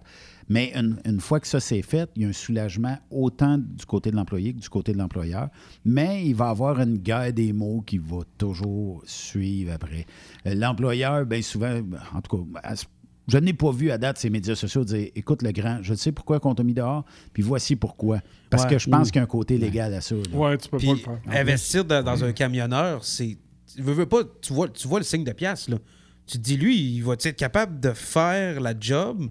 Mais 0.49 0.71
une, 0.75 0.97
une 1.05 1.19
fois 1.19 1.39
que 1.39 1.47
ça 1.47 1.59
c'est 1.59 1.81
fait, 1.81 2.09
il 2.15 2.21
y 2.21 2.25
a 2.25 2.29
un 2.29 2.33
soulagement 2.33 2.97
autant 3.11 3.57
du 3.57 3.85
côté 3.85 4.11
de 4.11 4.15
l'employé 4.15 4.53
que 4.53 4.59
du 4.59 4.69
côté 4.69 4.93
de 4.93 4.97
l'employeur. 4.97 5.49
Mais 5.83 6.25
il 6.25 6.35
va 6.35 6.47
y 6.47 6.49
avoir 6.49 6.79
une 6.79 6.97
guerre 6.97 7.33
des 7.33 7.51
mots 7.53 7.81
qui 7.85 7.97
va 7.97 8.19
toujours 8.37 9.01
suivre 9.05 9.73
après. 9.73 10.05
Euh, 10.45 10.55
L'employeur, 10.55 11.25
bien 11.25 11.41
souvent, 11.41 11.81
en 12.15 12.21
tout 12.21 12.37
cas, 12.53 12.59
à 12.63 12.75
ce- 12.75 12.85
je 13.27 13.37
n'ai 13.39 13.51
pas 13.51 13.71
vu 13.71 13.91
à 13.91 13.97
date 13.97 14.17
ces 14.17 14.29
médias 14.29 14.55
sociaux 14.55 14.85
dire 14.85 15.09
écoute, 15.13 15.41
le 15.41 15.51
grand, 15.51 15.79
je 15.81 15.93
sais 15.95 16.13
pourquoi 16.13 16.39
qu'on 16.39 16.55
t'a 16.55 16.63
mis 16.63 16.73
dehors, 16.73 17.03
puis 17.33 17.43
voici 17.43 17.75
pourquoi. 17.75 18.21
Parce 18.49 18.63
Ouais. 18.63 18.69
que 18.69 18.77
je 18.79 18.89
pense 18.89 19.11
qu'il 19.11 19.17
y 19.17 19.19
a 19.19 19.23
un 19.23 19.27
côté 19.27 19.57
légal 19.57 19.93
à 19.93 19.99
ça. 19.99 20.15
Ouais, 20.33 20.57
tu 20.57 20.69
peux 20.69 20.77
Puis 20.77 20.87
pas 20.87 20.93
le 20.93 20.99
faire. 20.99 21.41
investir 21.41 21.83
dans, 21.83 22.01
dans 22.01 22.23
un 22.23 22.31
camionneur, 22.31 23.03
c'est. 23.03 23.37
Tu 23.75 23.81
veux, 23.81 23.91
veux 23.91 24.05
pas, 24.05 24.21
tu 24.41 24.53
vois, 24.53 24.69
tu 24.69 24.87
vois 24.87 24.99
le 24.99 25.03
signe 25.03 25.25
de 25.25 25.33
pièce, 25.33 25.67
là. 25.67 25.77
Tu 26.25 26.37
te 26.37 26.43
dis, 26.43 26.55
lui, 26.55 26.79
il 26.95 27.01
va 27.03 27.13
être 27.13 27.35
capable 27.35 27.81
de 27.81 27.91
faire 27.91 28.61
la 28.61 28.73
job 28.79 29.29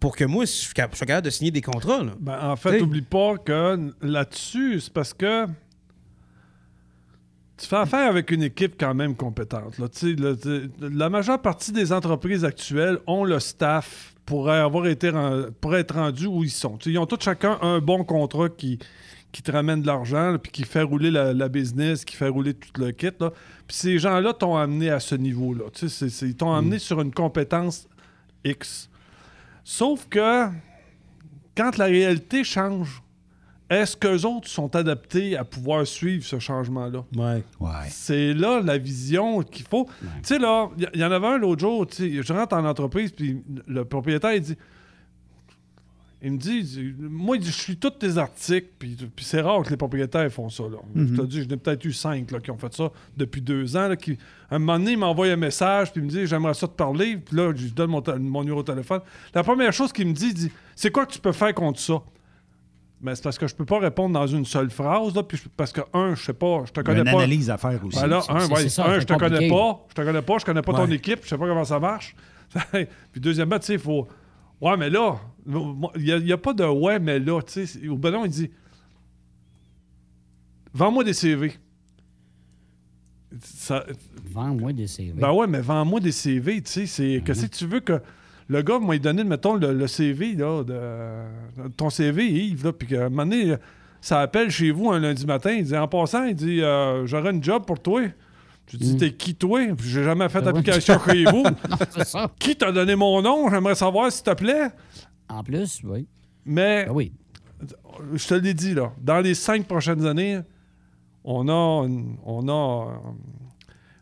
pour 0.00 0.16
que 0.16 0.24
moi, 0.24 0.44
je 0.46 0.50
sois 0.50 0.72
capable 1.06 1.26
de 1.26 1.30
signer 1.30 1.50
des 1.50 1.60
contrats, 1.60 2.02
là. 2.02 2.12
Ben, 2.18 2.38
en 2.42 2.56
fait, 2.56 2.80
n'oublie 2.80 3.02
pas 3.02 3.36
que 3.36 3.92
là-dessus, 4.00 4.80
c'est 4.80 4.92
parce 4.92 5.12
que 5.14 5.46
tu 7.56 7.66
fais 7.66 7.76
affaire 7.76 8.08
avec 8.08 8.30
une 8.30 8.42
équipe 8.42 8.74
quand 8.80 8.94
même 8.94 9.14
compétente. 9.14 9.78
là. 9.78 9.86
Le- 10.02 10.70
la 10.80 11.10
majeure 11.10 11.40
partie 11.42 11.72
des 11.72 11.92
entreprises 11.92 12.44
actuelles 12.44 12.98
ont 13.06 13.24
le 13.24 13.38
staff 13.38 14.14
pour 14.24 14.48
avoir 14.48 14.86
été 14.86 15.10
pour 15.60 15.76
être 15.76 15.94
rendus 15.94 16.26
où 16.26 16.42
ils 16.44 16.50
sont. 16.50 16.78
Ils 16.86 16.98
ont 16.98 17.04
tous 17.06 17.20
chacun 17.20 17.58
un 17.60 17.80
bon 17.80 18.02
contrat 18.04 18.48
qui, 18.48 18.78
qui 19.32 19.42
te 19.42 19.52
ramène 19.52 19.82
de 19.82 19.86
l'argent, 19.86 20.36
puis 20.42 20.50
qui 20.52 20.64
fait 20.64 20.82
rouler 20.82 21.10
la, 21.10 21.34
la 21.34 21.48
business, 21.50 22.04
qui 22.06 22.16
fait 22.16 22.28
rouler 22.28 22.54
tout 22.54 22.80
le 22.80 22.92
kit. 22.92 23.10
là. 23.20 23.30
Puis 23.66 23.76
ces 23.76 23.98
gens-là 23.98 24.32
t'ont 24.32 24.56
amené 24.56 24.88
à 24.88 25.00
ce 25.00 25.14
niveau-là. 25.14 25.64
Ils 26.22 26.36
t'ont 26.36 26.52
amené 26.54 26.78
sur 26.78 27.00
une 27.02 27.12
compétence 27.12 27.86
X. 28.44 28.88
Sauf 29.64 30.06
que 30.08 30.46
quand 31.56 31.76
la 31.78 31.86
réalité 31.86 32.44
change, 32.44 33.02
est-ce 33.68 33.96
qu'eux 33.96 34.26
autres 34.26 34.48
sont 34.48 34.74
adaptés 34.74 35.36
à 35.36 35.44
pouvoir 35.44 35.86
suivre 35.86 36.24
ce 36.24 36.38
changement-là? 36.38 37.04
Ouais. 37.60 37.70
C'est 37.88 38.34
là 38.34 38.60
la 38.60 38.78
vision 38.78 39.42
qu'il 39.42 39.66
faut. 39.66 39.88
Tu 40.00 40.06
sais, 40.24 40.38
là, 40.38 40.68
il 40.76 40.88
y, 40.94 40.98
y 40.98 41.04
en 41.04 41.12
avait 41.12 41.26
un 41.28 41.38
l'autre 41.38 41.60
jour, 41.60 41.86
tu 41.86 41.96
sais, 41.96 42.22
je 42.22 42.32
rentre 42.32 42.56
en 42.56 42.64
entreprise, 42.64 43.12
puis 43.12 43.42
le 43.66 43.84
propriétaire, 43.84 44.34
il 44.34 44.40
dit. 44.40 44.56
Il 46.22 46.32
me 46.32 46.36
dit, 46.36 46.94
moi, 46.98 47.38
je 47.40 47.50
suis 47.50 47.76
tous 47.76 47.90
tes 47.90 48.18
articles, 48.18 48.68
puis, 48.78 48.94
puis 49.16 49.24
c'est 49.24 49.40
rare 49.40 49.62
que 49.62 49.70
les 49.70 49.78
propriétaires 49.78 50.30
font 50.30 50.50
ça. 50.50 50.64
Là. 50.64 50.76
Mhm. 50.94 51.16
Je 51.16 51.22
te 51.22 51.26
dis, 51.26 51.42
j'en 51.42 51.54
ai 51.54 51.56
peut-être 51.56 51.84
eu 51.84 51.94
cinq 51.94 52.30
là, 52.30 52.40
qui 52.40 52.50
ont 52.50 52.58
fait 52.58 52.74
ça 52.74 52.90
depuis 53.16 53.40
deux 53.40 53.74
ans. 53.76 53.88
Là, 53.88 53.96
qui, 53.96 54.18
un 54.50 54.58
moment 54.58 54.78
donné, 54.78 54.92
il 54.92 54.98
m'envoie 54.98 55.28
un 55.28 55.36
message, 55.36 55.92
puis 55.92 56.02
il 56.02 56.04
me 56.04 56.10
dit, 56.10 56.26
j'aimerais 56.26 56.52
ça 56.52 56.68
te 56.68 56.74
parler. 56.74 57.16
Puis 57.16 57.34
là, 57.36 57.52
je 57.56 57.62
lui 57.62 57.70
donne 57.70 57.90
mon, 57.90 58.42
numéro 58.42 58.62
de 58.62 58.70
téléphone. 58.70 59.00
La 59.34 59.42
première 59.42 59.72
chose 59.72 59.92
qu'il 59.92 60.06
me 60.08 60.12
dit, 60.12 60.28
il 60.28 60.34
dit, 60.34 60.52
c'est 60.76 60.90
quoi 60.90 61.06
que 61.06 61.12
tu 61.12 61.20
peux 61.20 61.32
faire 61.32 61.54
contre 61.54 61.80
ça? 61.80 62.02
Mais 63.00 63.14
c'est 63.14 63.24
parce 63.24 63.38
que 63.38 63.46
je 63.46 63.54
peux 63.54 63.64
pas 63.64 63.78
répondre 63.78 64.12
dans 64.12 64.26
une 64.26 64.44
seule 64.44 64.68
phrase, 64.68 65.14
là, 65.14 65.22
puis 65.22 65.40
parce 65.56 65.72
que, 65.72 65.80
un, 65.94 66.14
je 66.14 66.22
sais 66.22 66.34
pas, 66.34 66.64
je 66.66 66.72
te 66.72 66.80
Il 66.80 66.86
y 66.86 66.90
a 66.90 66.94
connais 66.96 66.98
une 67.00 67.16
pas. 67.16 67.22
analyse 67.22 67.48
à 67.48 67.56
faire 67.56 67.80
aussi. 67.82 67.98
Ben 67.98 68.06
là, 68.06 68.20
un, 68.28 68.46
ouais, 68.48 68.68
ça, 68.68 68.84
un, 68.84 69.00
je 69.00 69.06
te 69.06 69.14
connais 69.14 69.48
pas, 69.48 69.86
je 69.88 69.94
te 69.94 70.02
connais 70.02 70.20
pas, 70.20 70.38
je 70.38 70.44
connais 70.44 70.60
pas 70.60 70.74
ton 70.74 70.90
équipe, 70.90 71.20
je 71.22 71.28
sais 71.30 71.38
pas 71.38 71.46
comment 71.46 71.64
ça 71.64 71.80
marche. 71.80 72.14
puis 72.72 73.20
deuxièmement, 73.20 73.58
tu 73.58 73.66
sais, 73.66 73.72
il 73.74 73.78
faut. 73.78 74.06
Ouais, 74.60 74.76
mais 74.76 74.90
là, 74.90 75.16
il 75.96 76.24
n'y 76.24 76.32
a, 76.32 76.38
pas 76.38 76.52
de 76.52 76.64
ouais, 76.64 76.98
mais 76.98 77.18
là, 77.18 77.40
tu 77.42 77.66
sais. 77.66 77.88
Au 77.88 77.96
Benon, 77.96 78.24
il 78.24 78.30
dit 78.30 78.50
Vends-moi 80.72 81.04
des 81.04 81.12
CV. 81.12 81.52
Ça- 83.42 83.84
Vends-moi 84.24 84.72
des 84.72 84.86
CV. 84.86 85.12
ben 85.12 85.32
ouais, 85.32 85.46
mais 85.46 85.60
vends-moi 85.60 86.00
des 86.00 86.12
CV, 86.12 86.62
tu 86.62 86.70
sais. 86.70 86.86
c'est 86.86 87.22
Qu'est-ce 87.24 87.46
que 87.46 87.56
tu 87.56 87.66
veux 87.66 87.80
que. 87.80 88.00
Le 88.48 88.62
gars 88.62 88.80
m'a 88.80 88.98
donné, 88.98 89.22
mettons, 89.22 89.54
le, 89.54 89.72
le 89.72 89.86
CV, 89.86 90.34
là, 90.34 90.64
de, 90.64 91.68
ton 91.76 91.88
CV, 91.88 92.28
Yves, 92.28 92.64
là, 92.64 92.72
puis 92.72 92.88
qu'à 92.88 93.06
un 93.06 93.08
moment 93.08 93.24
donné, 93.24 93.54
ça 94.00 94.20
appelle 94.20 94.50
chez 94.50 94.72
vous 94.72 94.90
un 94.90 94.98
lundi 94.98 95.24
matin, 95.24 95.52
il 95.52 95.64
dit, 95.64 95.76
en 95.76 95.86
passant, 95.86 96.24
il 96.24 96.34
dit, 96.34 96.60
euh, 96.60 97.06
j'aurais 97.06 97.30
une 97.30 97.44
job 97.44 97.64
pour 97.64 97.78
toi. 97.80 98.02
Je 98.66 98.76
dis, 98.76 98.96
t'es 98.96 99.12
qui, 99.12 99.36
toi? 99.36 99.60
J'ai 99.80 100.02
jamais 100.02 100.28
fait 100.28 100.38
ouais. 100.38 100.44
d'application 100.44 100.98
chez 101.04 101.24
vous. 101.24 101.44
Non, 101.68 102.04
ça. 102.04 102.30
Qui 102.40 102.56
t'a 102.56 102.72
donné 102.72 102.96
mon 102.96 103.22
nom? 103.22 103.48
J'aimerais 103.50 103.76
savoir, 103.76 104.10
s'il 104.10 104.24
te 104.24 104.34
plaît. 104.34 104.68
En 105.30 105.42
plus, 105.42 105.80
oui. 105.84 106.06
Mais, 106.44 106.84
Ben 106.86 106.92
oui. 106.92 107.12
je 108.14 108.26
te 108.26 108.34
l'ai 108.34 108.52
dit, 108.54 108.74
là, 108.74 108.92
dans 109.00 109.20
les 109.20 109.34
cinq 109.34 109.66
prochaines 109.66 110.04
années, 110.06 110.40
on 111.24 111.48
a. 111.48 111.86
une- 111.86 112.16
on 112.24 112.48
a. 112.48 113.00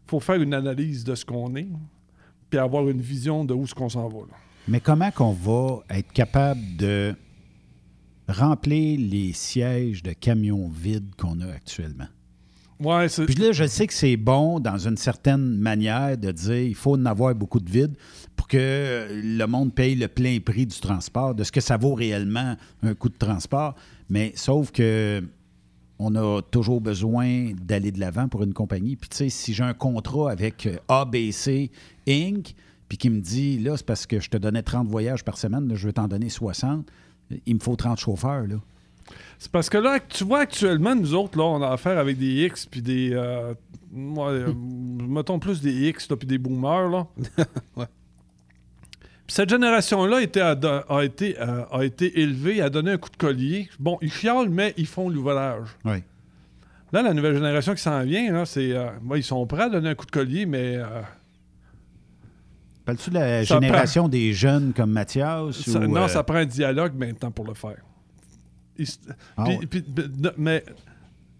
faut 0.06 0.20
faire 0.20 0.40
une 0.40 0.54
analyse 0.54 1.04
de 1.04 1.14
ce 1.14 1.24
qu'on 1.24 1.54
est, 1.56 1.68
puis 2.48 2.58
avoir 2.58 2.88
une 2.88 3.00
vision 3.00 3.44
de 3.44 3.52
où 3.54 3.66
ce 3.66 3.74
qu'on 3.74 3.88
s'en 3.90 4.08
va. 4.08 4.20
là. 4.20 4.34
Mais 4.66 4.80
comment 4.80 5.10
qu'on 5.10 5.32
va 5.32 5.80
être 5.90 6.12
capable 6.12 6.60
de 6.78 7.14
remplir 8.28 8.98
les 9.00 9.32
sièges 9.32 10.02
de 10.02 10.12
camions 10.12 10.68
vides 10.68 11.14
qu'on 11.16 11.40
a 11.40 11.46
actuellement? 11.52 12.06
Puis 13.26 13.34
là, 13.34 13.52
je 13.52 13.66
sais 13.66 13.86
que 13.86 13.94
c'est 13.94 14.16
bon, 14.16 14.60
dans 14.60 14.78
une 14.78 14.96
certaine 14.96 15.58
manière, 15.58 16.16
de 16.16 16.30
dire 16.30 16.62
il 16.62 16.74
faut 16.74 16.96
en 16.96 17.06
avoir 17.06 17.34
beaucoup 17.34 17.60
de 17.60 17.70
vide 17.70 17.96
pour 18.36 18.46
que 18.46 19.08
le 19.10 19.46
monde 19.46 19.74
paye 19.74 19.94
le 19.96 20.08
plein 20.08 20.38
prix 20.38 20.66
du 20.66 20.78
transport, 20.78 21.34
de 21.34 21.42
ce 21.44 21.50
que 21.50 21.60
ça 21.60 21.76
vaut 21.76 21.94
réellement 21.94 22.56
un 22.82 22.94
coût 22.94 23.08
de 23.08 23.18
transport. 23.18 23.74
Mais 24.08 24.32
sauf 24.36 24.70
que 24.70 25.22
on 25.98 26.14
a 26.14 26.40
toujours 26.42 26.80
besoin 26.80 27.50
d'aller 27.60 27.90
de 27.90 27.98
l'avant 27.98 28.28
pour 28.28 28.44
une 28.44 28.54
compagnie. 28.54 28.94
Puis 28.94 29.10
tu 29.10 29.16
sais, 29.16 29.28
si 29.28 29.52
j'ai 29.52 29.64
un 29.64 29.74
contrat 29.74 30.30
avec 30.30 30.68
ABC 30.86 31.72
Inc., 32.06 32.54
puis 32.88 32.96
qui 32.96 33.10
me 33.10 33.20
dit, 33.20 33.58
là, 33.58 33.76
c'est 33.76 33.84
parce 33.84 34.06
que 34.06 34.18
je 34.20 34.30
te 34.30 34.36
donnais 34.36 34.62
30 34.62 34.88
voyages 34.88 35.24
par 35.24 35.36
semaine, 35.36 35.70
je 35.74 35.86
vais 35.86 35.92
t'en 35.92 36.08
donner 36.08 36.30
60, 36.30 36.88
il 37.44 37.54
me 37.54 37.60
faut 37.60 37.76
30 37.76 37.98
chauffeurs, 37.98 38.46
là. 38.46 38.56
C'est 39.38 39.52
parce 39.52 39.70
que 39.70 39.78
là, 39.78 40.00
tu 40.00 40.24
vois, 40.24 40.40
actuellement, 40.40 40.94
nous 40.96 41.14
autres, 41.14 41.38
là, 41.38 41.44
on 41.44 41.62
a 41.62 41.68
affaire 41.68 41.96
avec 41.98 42.18
des 42.18 42.44
X 42.46 42.66
puis 42.66 42.82
des. 42.82 43.10
Euh, 43.12 43.54
moi, 43.92 44.30
euh, 44.30 44.52
mettons 44.54 45.38
plus 45.38 45.60
des 45.60 45.88
X 45.88 46.08
puis 46.08 46.26
des 46.26 46.38
boomers, 46.38 46.88
là. 46.90 47.06
Ouais. 47.76 47.86
Cette 49.30 49.50
génération-là 49.50 50.16
a, 50.16 50.22
été, 50.22 50.40
euh, 51.38 51.64
a 51.70 51.84
été 51.84 52.18
élevée, 52.20 52.62
a 52.62 52.70
donné 52.70 52.92
un 52.92 52.96
coup 52.96 53.10
de 53.10 53.16
collier. 53.16 53.68
Bon, 53.78 53.98
ils 54.00 54.10
chialent, 54.10 54.48
mais 54.48 54.72
ils 54.78 54.86
font 54.86 55.10
l'ouvrage. 55.10 55.68
Oui. 55.84 56.02
Là, 56.92 57.02
la 57.02 57.12
nouvelle 57.12 57.34
génération 57.34 57.74
qui 57.74 57.82
s'en 57.82 58.02
vient, 58.04 58.32
là, 58.32 58.46
c'est, 58.46 58.72
euh, 58.72 58.88
ouais, 59.04 59.20
ils 59.20 59.24
sont 59.24 59.46
prêts 59.46 59.64
à 59.64 59.68
donner 59.68 59.90
un 59.90 59.94
coup 59.94 60.06
de 60.06 60.10
collier, 60.10 60.46
mais 60.46 60.78
Parles-tu 62.86 63.10
de 63.10 63.14
la 63.16 63.44
Ça 63.44 63.60
génération 63.60 64.08
des 64.08 64.32
jeunes 64.32 64.72
comme 64.72 64.92
Mathias? 64.92 65.60
ça- 65.60 65.78
ou, 65.78 65.88
non, 65.88 66.08
ça 66.08 66.22
prend 66.22 66.36
un 66.36 66.46
dialogue 66.46 66.94
maintenant 66.96 67.30
pour 67.30 67.44
le 67.44 67.52
faire. 67.52 67.76
Ils 68.78 68.86
Ah 69.36 69.44
puis- 69.44 69.56
ouais. 69.58 69.66
puis- 69.66 69.84
de- 69.86 70.34
mais, 70.38 70.64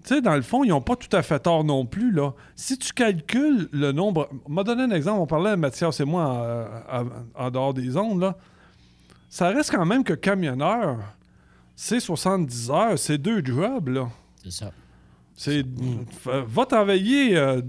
tu 0.05 0.15
sais, 0.15 0.21
dans 0.21 0.35
le 0.35 0.43
fond, 0.43 0.65
ils 0.65 0.69
n'ont 0.69 0.81
pas 0.81 0.97
tout 0.97 1.15
à 1.17 1.23
fait 1.23 1.39
tort 1.41 1.65
non 1.65 1.87
plus. 1.87 2.11
Là. 2.13 2.33
Si 2.57 2.79
tu 2.79 2.93
calcules 2.93 3.69
le 3.73 3.93
nombre. 3.93 4.29
M'a 4.49 4.65
donné 4.65 4.83
un 4.83 4.91
exemple, 4.91 5.21
on 5.21 5.27
parlait, 5.27 5.57
Mathias 5.57 6.01
et 6.01 6.05
moi, 6.05 6.25
en, 6.91 7.01
en- 7.07 7.45
en 7.47 7.51
dehors 7.51 7.75
des 7.75 7.97
ondes, 7.97 8.21
là. 8.21 8.37
Ça 9.31 9.51
reste 9.51 9.71
quand 9.71 9.85
même 9.85 10.05
que 10.05 10.15
camionneur, 10.15 10.99
c'est 11.77 12.01
70 12.01 12.71
heures, 12.71 12.99
c'est 12.99 13.19
deux 13.19 13.45
jobs, 13.45 13.89
là. 13.89 14.09
C'est 14.43 14.51
ça. 14.51 14.73
C'est. 15.37 15.65
Va 16.25 16.67
travailler 16.67 17.37
euh, 17.37 17.61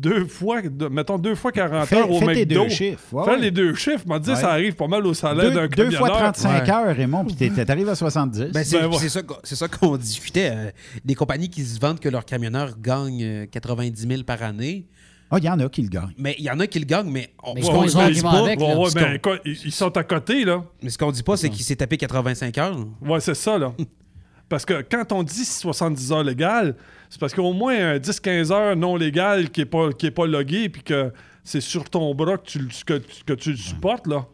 deux 0.00 0.26
fois, 0.26 0.60
mettons 0.90 1.18
deux 1.18 1.34
fois 1.34 1.50
40 1.52 1.86
Fais- 1.86 1.96
heures 1.96 2.10
au 2.10 2.18
fais 2.20 2.26
McDo. 2.26 2.62
deux 2.64 2.68
chiffres, 2.68 3.02
ouais, 3.12 3.24
Fais 3.24 3.30
ouais. 3.32 3.38
les 3.38 3.50
deux 3.50 3.74
chiffres. 3.74 4.04
M'a 4.06 4.18
dit, 4.18 4.30
Ouais. 4.30 4.36
ça 4.36 4.50
arrive 4.50 4.74
pas 4.74 4.86
mal 4.86 5.04
au 5.06 5.14
salaire 5.14 5.52
d'un 5.52 5.62
deux, 5.62 5.68
deux 5.68 5.84
camionneur. 5.90 5.98
fois 5.98 6.10
35 6.32 6.62
Ouais. 6.64 6.70
heures, 6.70 6.96
Raymond, 6.96 7.24
puis 7.24 7.34
t'es- 7.34 7.64
t'arrives 7.64 7.88
à 7.88 7.94
70. 7.94 8.52
Ben, 8.52 8.62
c'est 8.64 8.78
Ben, 8.80 8.86
ouais. 8.86 8.96
c'est 8.98 9.08
ça, 9.08 9.22
qu'on- 9.22 9.38
c'est 9.42 9.56
ça 9.56 9.68
qu'on 9.68 9.96
discutait. 9.96 10.50
euh, 10.54 10.70
des 11.04 11.14
compagnies 11.14 11.48
qui 11.50 11.64
se 11.64 11.80
vantent 11.80 12.00
que 12.00 12.08
leurs 12.08 12.24
camionneurs 12.24 12.74
gagnent 12.80 13.22
euh, 13.22 13.46
90 13.50 14.06
000 14.08 14.22
par 14.22 14.42
année. 14.42 14.86
Ah, 15.30 15.36
il 15.38 15.44
y 15.44 15.48
en 15.50 15.58
a 15.60 15.68
qui 15.68 15.82
le 15.82 15.88
gagnent. 15.88 16.14
Mais 16.16 16.34
il 16.38 16.44
y 16.44 16.50
en 16.50 16.58
a 16.60 16.66
qui 16.66 16.78
le 16.78 16.86
gagnent, 16.86 17.10
mais 17.10 17.30
on 17.42 17.52
Mais 17.54 17.62
ce 17.62 17.66
qu'on 17.70 17.84
dit 17.84 17.92
pas- 17.92 18.04
avec, 18.04 18.58
Ouais, 18.60 18.66
là. 18.68 18.78
ouais, 18.78 18.88
ce 18.90 18.94
ben, 18.94 19.18
ils 19.44 19.72
sont 19.72 19.94
à 19.96 20.04
côté, 20.04 20.44
là. 20.44 20.64
mais 20.82 20.88
ce 20.90 20.96
qu'on 20.96 21.10
dit 21.12 21.22
pas, 21.22 21.36
c'est 21.36 21.50
qu'il 21.50 21.64
s'est 21.64 21.76
tapé 21.76 21.96
85 21.98 22.56
heures. 22.56 22.78
Ouais, 23.02 23.20
c'est 23.20 23.34
ça, 23.34 23.58
là. 23.58 23.74
Parce 24.48 24.64
que 24.64 24.82
quand 24.90 25.12
on 25.12 25.22
dit 25.22 25.44
70 25.44 26.10
heures 26.12 26.24
légales, 26.24 26.74
c'est 27.10 27.20
parce 27.20 27.34
qu'au 27.34 27.52
moins 27.52 27.74
un 27.94 27.96
10-15 27.98 28.52
heures 28.52 28.76
non 28.76 28.96
légales 28.96 29.50
qui 29.50 29.60
n'est 29.60 29.66
pas, 29.66 29.92
qui 29.92 30.06
est 30.06 30.10
pas 30.10 30.26
logué 30.26 30.68
puis 30.68 30.82
que 30.82 31.12
c'est 31.44 31.60
sur 31.60 31.88
ton 31.88 32.14
bras 32.14 32.36
que 32.38 32.46
tu, 32.46 32.58
le- 32.58 32.68
que, 32.86 32.98
tu- 32.98 33.24
que 33.24 33.32
tu 33.32 33.50
le 33.52 33.56
supportes, 33.56 34.06
là. 34.06 34.26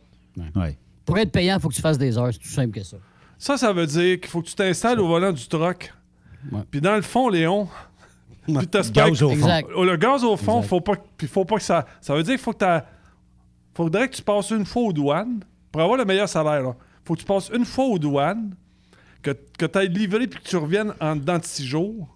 Ouais. 0.57 0.77
Pour 1.05 1.17
être 1.19 1.31
payant, 1.31 1.57
il 1.57 1.61
faut 1.61 1.69
que 1.69 1.75
tu 1.75 1.83
fasses 1.83 1.99
des 1.99 2.17
heures. 2.19 2.33
C'est 2.33 2.39
tout 2.41 2.49
simple 2.49 2.73
que 2.79 2.83
ça. 2.83 2.97
Ça, 3.39 3.57
ça 3.57 3.73
veut 3.73 3.87
dire 3.87 4.19
qu'il 4.21 4.29
faut 4.31 4.41
que 4.43 4.49
tu 4.49 4.55
t'installes 4.55 4.99
au 5.01 5.07
volant 5.07 5.33
du 5.33 5.47
truck. 5.47 5.93
Puis 6.71 6.81
dans 6.81 6.97
le 6.97 7.03
fond, 7.03 7.29
Léon, 7.29 7.69
puis 8.47 8.67
t'espères 8.67 9.09
Gaz 9.11 9.23
au 9.23 9.29
que- 9.31 9.37
fond. 9.37 9.47
Exact. 9.47 9.69
Oh, 9.77 9.85
Le 9.85 9.97
gaz 9.97 10.25
au 10.25 10.37
fond, 10.37 10.57
Exact. 10.59 10.69
faut 10.69 10.81
pas, 10.81 10.93
puis 11.17 11.27
faut 11.27 11.45
pas 11.45 11.57
que 11.57 11.63
ça. 11.63 11.87
Ça 12.01 12.15
veut 12.15 12.23
dire 12.23 12.35
qu'il 12.35 12.43
faut 12.43 12.53
que 12.53 12.59
t'as- 12.59 12.85
faudrait 13.75 14.09
que 14.09 14.17
tu 14.17 14.23
passes 14.23 14.51
une 14.51 14.67
fois 14.67 14.83
aux 14.83 14.93
douanes 14.93 15.41
pour 15.71 15.81
avoir 15.83 15.97
le 15.99 16.05
meilleur 16.05 16.29
salaire. 16.29 16.63
Là. 16.63 16.77
Faut 17.05 17.15
que 17.15 17.21
tu 17.21 17.27
passes 17.27 17.51
une 17.55 17.65
fois 17.65 17.85
aux 17.87 17.99
douanes, 17.99 18.55
que, 19.23 19.31
que 19.59 19.67
tu 19.67 19.79
ailles 19.79 19.89
livré 19.89 20.27
puis 20.27 20.41
que 20.41 20.49
tu 20.49 20.57
reviennes 20.57 20.93
en 21.01 21.17
dedans 21.17 21.39
de 21.39 21.45
six 21.45 21.67
jours. 21.67 22.14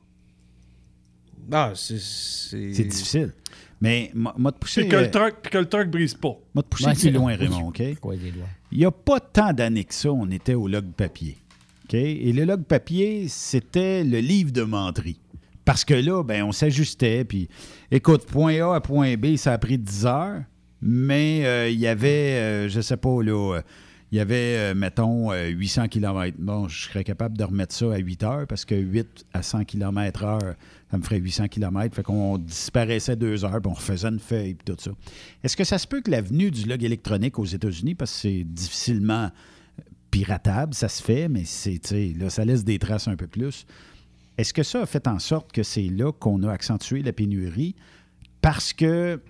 Ah, 1.50 1.72
c'est. 1.74 2.56
Difficile. 2.56 3.32
Mais 3.80 4.10
moi, 4.14 4.52
te 4.52 4.58
pousser, 4.58 4.82
Puis 4.82 4.90
que, 4.90 4.96
le 4.96 5.02
euh, 5.04 5.10
truck, 5.10 5.36
puis 5.40 5.52
que 5.52 5.58
le 5.58 5.66
truck 5.68 5.88
brise 5.88 6.14
pas. 6.14 6.36
moi, 6.52 6.62
te 6.64 6.68
pousser 6.68 6.86
Ouais, 6.86 6.94
plus 6.94 7.10
loin, 7.10 7.36
Raymond, 7.36 7.68
OK? 7.68 7.80
Il 8.72 8.78
n'y 8.78 8.84
a 8.84 8.90
pas 8.90 9.20
tant 9.20 9.52
d'années 9.52 9.84
que 9.84 9.94
ça, 9.94 10.10
on 10.10 10.28
était 10.30 10.54
au 10.54 10.66
log 10.66 10.92
papier. 10.96 11.38
OK? 11.84 11.94
Et 11.94 12.32
le 12.32 12.44
log 12.44 12.64
papier, 12.64 13.28
c'était 13.28 14.02
le 14.04 14.18
livre 14.18 14.50
de 14.50 14.62
menterie. 14.62 15.20
Parce 15.64 15.84
que 15.84 15.94
là, 15.94 16.22
ben, 16.24 16.42
on 16.44 16.52
s'ajustait. 16.52 17.24
Puis, 17.24 17.48
écoute, 17.90 18.26
point 18.26 18.60
A 18.60 18.74
à 18.74 18.80
point 18.80 19.16
B, 19.16 19.36
ça 19.36 19.52
a 19.52 19.58
pris 19.58 19.78
10 19.78 20.06
heures. 20.06 20.42
Mais 20.80 21.44
euh, 21.44 21.68
il 21.68 21.78
y 21.78 21.86
avait, 21.86 22.08
euh, 22.08 22.68
je 22.68 22.80
sais 22.80 22.96
pas, 22.96 23.22
là, 23.22 23.56
euh, 23.56 23.62
il 24.10 24.16
y 24.16 24.20
avait, 24.20 24.56
euh, 24.56 24.74
mettons, 24.74 25.32
euh, 25.32 25.48
800 25.48 25.88
km. 25.88 26.36
Bon, 26.38 26.68
je 26.68 26.84
serais 26.88 27.04
capable 27.04 27.36
de 27.36 27.44
remettre 27.44 27.74
ça 27.74 27.92
à 27.92 27.98
8 27.98 28.22
heures 28.22 28.46
parce 28.46 28.64
que 28.64 28.74
8 28.74 29.26
à 29.34 29.42
100 29.42 29.64
km 29.64 30.24
heure, 30.24 30.54
ça 30.90 30.96
me 30.96 31.02
ferait 31.02 31.18
800 31.18 31.48
km. 31.48 31.94
Fait 31.94 32.02
qu'on 32.02 32.38
disparaissait 32.38 33.16
deux 33.16 33.44
heures, 33.44 33.60
puis 33.60 33.70
on 33.70 33.74
refaisait 33.74 34.08
une 34.08 34.18
feuille, 34.18 34.54
puis 34.54 34.74
tout 34.74 34.80
ça. 34.80 34.90
Est-ce 35.42 35.56
que 35.56 35.64
ça 35.64 35.78
se 35.78 35.86
peut 35.86 36.00
que 36.00 36.10
l'avenue 36.10 36.50
du 36.50 36.64
log 36.64 36.82
électronique 36.82 37.38
aux 37.38 37.44
États-Unis, 37.44 37.94
parce 37.94 38.12
que 38.12 38.18
c'est 38.18 38.44
difficilement 38.44 39.30
piratable, 40.10 40.74
ça 40.74 40.88
se 40.88 41.02
fait, 41.02 41.28
mais 41.28 41.44
c'est, 41.44 41.80
là, 42.18 42.30
ça 42.30 42.44
laisse 42.44 42.64
des 42.64 42.78
traces 42.78 43.08
un 43.08 43.16
peu 43.16 43.26
plus. 43.26 43.66
Est-ce 44.38 44.54
que 44.54 44.62
ça 44.62 44.82
a 44.82 44.86
fait 44.86 45.06
en 45.06 45.18
sorte 45.18 45.52
que 45.52 45.62
c'est 45.62 45.88
là 45.88 46.12
qu'on 46.12 46.42
a 46.44 46.50
accentué 46.50 47.02
la 47.02 47.12
pénurie? 47.12 47.74
Parce 48.40 48.72
que 48.72 49.20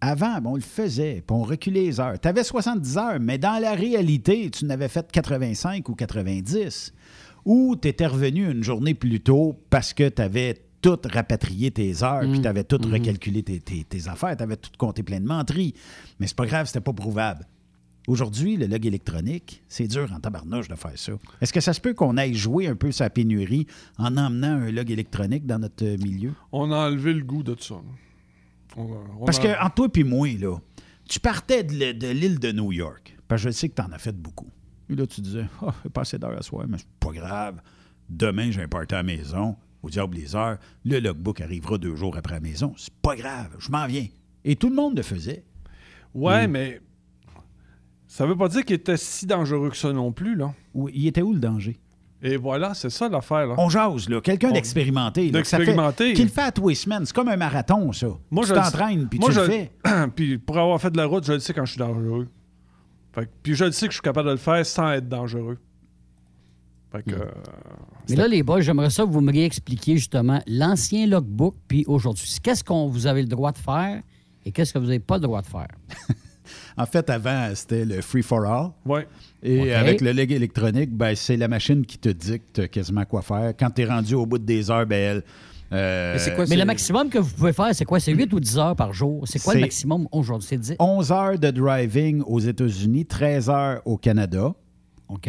avant, 0.00 0.38
on 0.44 0.54
le 0.54 0.60
faisait, 0.60 1.24
puis 1.26 1.36
on 1.36 1.42
reculait 1.42 1.80
les 1.80 2.00
heures. 2.00 2.20
Tu 2.20 2.28
avais 2.28 2.44
70 2.44 2.98
heures, 2.98 3.18
mais 3.20 3.38
dans 3.38 3.60
la 3.60 3.74
réalité, 3.74 4.48
tu 4.50 4.64
n'avais 4.66 4.86
fait 4.88 5.10
85 5.10 5.88
ou 5.88 5.94
90. 5.94 6.92
Ou 7.44 7.76
tu 7.80 7.88
étais 7.88 8.06
revenu 8.06 8.48
une 8.48 8.62
journée 8.62 8.94
plus 8.94 9.20
tôt 9.20 9.58
parce 9.70 9.94
que 9.94 10.08
tu 10.08 10.22
avais 10.22 10.67
tout 10.80 10.98
rapatrié 11.04 11.70
tes 11.70 12.02
heures, 12.02 12.20
puis 12.30 12.40
tu 12.40 12.46
avais 12.48 12.64
tout 12.64 12.78
recalculé 12.92 13.42
tes, 13.42 13.60
tes- 13.60 13.84
tes 13.84 14.08
affaires, 14.08 14.36
tu 14.36 14.42
avais 14.42 14.56
tout 14.56 14.70
compté 14.78 15.02
plein 15.02 15.20
de 15.20 15.26
menteries. 15.26 15.74
Mais 16.20 16.26
c'est 16.26 16.36
pas 16.36 16.46
grave, 16.46 16.66
c'était 16.66 16.80
pas 16.80 16.92
prouvable. 16.92 17.46
Aujourd'hui, 18.06 18.56
le 18.56 18.66
log 18.66 18.86
électronique, 18.86 19.62
c'est 19.68 19.86
dur 19.86 20.10
en 20.14 20.20
tabarnouche 20.20 20.68
de 20.68 20.74
faire 20.76 20.96
ça. 20.96 21.12
Est-ce 21.42 21.52
que 21.52 21.60
ça 21.60 21.74
se 21.74 21.80
peut 21.80 21.92
qu'on 21.92 22.16
aille 22.16 22.34
jouer 22.34 22.66
un 22.66 22.74
peu 22.74 22.90
sa 22.90 23.10
pénurie 23.10 23.66
en 23.98 24.16
emmenant 24.16 24.56
un 24.62 24.70
log 24.70 24.90
électronique 24.90 25.44
dans 25.46 25.58
notre 25.58 25.84
milieu? 26.02 26.32
On 26.52 26.72
a 26.72 26.88
enlevé 26.88 27.12
le 27.12 27.22
goût 27.22 27.42
de 27.42 27.54
ça. 27.60 27.74
là. 27.74 27.80
On 28.76 28.84
a- 28.84 28.96
on 29.20 29.24
Parce 29.26 29.38
a- 29.38 29.42
que 29.42 29.62
entre 29.64 29.74
toi 29.74 29.88
et 29.94 30.04
moi, 30.04 30.28
là, 30.38 30.56
tu 31.08 31.20
partais 31.20 31.64
de 31.64 31.72
l'île- 31.72 31.98
de 31.98 32.08
l'île 32.08 32.38
de 32.38 32.52
New 32.52 32.72
York. 32.72 33.14
Parce 33.26 33.42
que 33.42 33.48
je 33.50 33.52
sais 33.54 33.68
que 33.68 33.74
tu 33.74 33.82
en 33.82 33.92
as 33.92 33.98
fait 33.98 34.16
beaucoup. 34.16 34.48
Et 34.88 34.94
là, 34.96 35.06
tu 35.06 35.20
disais, 35.20 35.44
ah, 35.60 35.74
j'ai 35.82 35.90
pas 35.90 36.00
assez 36.02 36.18
d'heures 36.18 36.38
à 36.38 36.42
soir, 36.42 36.64
mais 36.66 36.78
c'est 36.78 36.86
pas 36.98 37.12
grave. 37.12 37.60
Demain, 38.08 38.50
j'ai 38.50 38.62
un 38.62 38.68
party 38.68 38.94
à 38.94 38.98
la 38.98 39.02
maison. 39.02 39.54
Au 39.82 39.90
diable 39.90 40.16
les 40.16 40.34
heures. 40.34 40.58
Le 40.84 40.98
logbook 40.98 41.40
arrivera 41.40 41.78
deux 41.78 41.94
jours 41.96 42.16
après 42.16 42.34
la 42.34 42.40
maison. 42.40 42.74
C'est 42.76 42.92
pas 42.94 43.14
grave. 43.16 43.54
Je 43.58 43.70
m'en 43.70 43.86
viens. 43.86 44.06
Et 44.44 44.56
tout 44.56 44.68
le 44.68 44.74
monde 44.76 44.96
le 44.96 45.02
faisait. 45.02 45.44
Ouais, 46.14 46.48
mais 46.48 46.80
ça 48.06 48.26
veut 48.26 48.36
pas 48.36 48.48
dire 48.48 48.64
qu'il 48.64 48.76
était 48.76 48.96
si 48.96 49.26
dangereux 49.26 49.70
que 49.70 49.76
ça 49.76 49.92
non 49.92 50.12
plus, 50.12 50.34
là. 50.34 50.52
Oui, 50.74 50.90
il 50.94 51.06
était 51.06 51.22
où 51.22 51.32
le 51.32 51.38
danger? 51.40 51.78
Et 52.20 52.36
voilà, 52.36 52.74
c'est 52.74 52.90
ça 52.90 53.08
l'affaire. 53.08 53.54
On 53.58 53.68
jase, 53.68 54.08
là. 54.08 54.20
Quelqu'un 54.20 54.50
d'expérimenté. 54.50 55.30
D'expérimenté. 55.30 56.14
Qui 56.14 56.22
le 56.24 56.28
fait 56.28 56.42
à 56.42 56.50
tous 56.52 56.68
les 56.68 56.74
semaines. 56.74 57.04
C'est 57.06 57.14
comme 57.14 57.28
un 57.28 57.36
marathon, 57.36 57.92
ça. 57.92 58.08
Moi, 58.30 58.44
tu 58.44 58.52
t'entraînes, 58.52 59.06
puis 59.08 59.20
tu 59.20 59.30
je- 59.30 59.40
le 59.40 59.46
fais. 59.46 59.70
puis 60.16 60.38
pour 60.38 60.58
avoir 60.58 60.80
fait 60.80 60.90
de 60.90 60.96
la 60.96 61.06
route, 61.06 61.24
je 61.24 61.34
le 61.34 61.38
sais 61.38 61.54
quand 61.54 61.64
je 61.64 61.72
suis 61.72 61.78
dangereux. 61.78 62.26
Fait 63.12 63.26
que- 63.26 63.30
puis 63.44 63.54
je 63.54 63.64
le 63.66 63.70
sais 63.72 63.86
que 63.86 63.92
je 63.92 63.96
suis 63.98 64.02
capable 64.02 64.26
de 64.26 64.32
le 64.32 64.38
faire 64.38 64.66
sans 64.66 64.90
être 64.90 65.08
dangereux. 65.08 65.58
Fait 66.90 67.02
que, 67.02 67.14
euh, 67.14 67.24
Mais 68.08 68.16
là, 68.16 68.28
les 68.28 68.42
boys, 68.42 68.60
j'aimerais 68.62 68.88
ça 68.90 69.04
que 69.04 69.10
vous 69.10 69.20
me 69.20 69.32
réexpliquiez 69.32 69.96
justement 69.98 70.40
l'ancien 70.46 71.06
logbook, 71.06 71.54
puis 71.68 71.84
aujourd'hui. 71.86 72.26
Qu'est-ce 72.42 72.64
qu'on 72.64 72.86
vous 72.88 73.06
avez 73.06 73.20
le 73.22 73.28
droit 73.28 73.52
de 73.52 73.58
faire 73.58 74.00
et 74.46 74.52
qu'est-ce 74.52 74.72
que 74.72 74.78
vous 74.78 74.86
n'avez 74.86 74.98
pas 74.98 75.16
le 75.16 75.22
droit 75.22 75.42
de 75.42 75.46
faire? 75.46 75.68
En 76.78 76.86
fait, 76.86 77.10
avant, 77.10 77.50
c'était 77.54 77.84
le 77.84 78.00
free 78.00 78.22
for 78.22 78.42
all. 78.46 78.70
Ouais. 78.86 79.06
Et 79.42 79.74
avec 79.74 80.00
le 80.00 80.12
leg 80.12 80.32
électronique, 80.32 80.90
ben, 80.90 81.14
c'est 81.14 81.36
la 81.36 81.46
machine 81.48 81.84
qui 81.84 81.98
te 81.98 82.08
dicte 82.08 82.68
quasiment 82.70 83.04
quoi 83.04 83.20
faire. 83.20 83.52
Quand 83.58 83.68
tu 83.70 83.82
es 83.82 83.84
rendu 83.84 84.14
au 84.14 84.24
bout 84.24 84.38
des 84.38 84.70
heures, 84.70 84.86
ben, 84.86 84.96
elle. 85.18 85.22
euh, 85.72 86.14
Mais 86.14 86.18
c'est 86.20 86.34
quoi, 86.34 86.46
Mais 86.48 86.56
le 86.56 86.64
maximum 86.64 87.10
que 87.10 87.18
vous 87.18 87.34
pouvez 87.34 87.52
faire, 87.52 87.74
c'est 87.74 87.84
quoi? 87.84 88.00
C'est 88.00 88.12
8 88.14 88.32
ou 88.32 88.40
10 88.40 88.58
heures 88.58 88.76
par 88.76 88.94
jour? 88.94 89.24
C'est 89.26 89.42
quoi 89.42 89.54
le 89.54 89.60
maximum 89.60 90.08
aujourd'hui? 90.10 90.48
C'est 90.48 90.56
10? 90.56 90.76
11 90.78 91.12
heures 91.12 91.38
de 91.38 91.50
driving 91.50 92.22
aux 92.22 92.40
États-Unis, 92.40 93.04
13 93.04 93.50
heures 93.50 93.82
au 93.84 93.98
Canada, 93.98 94.54
OK. 95.10 95.28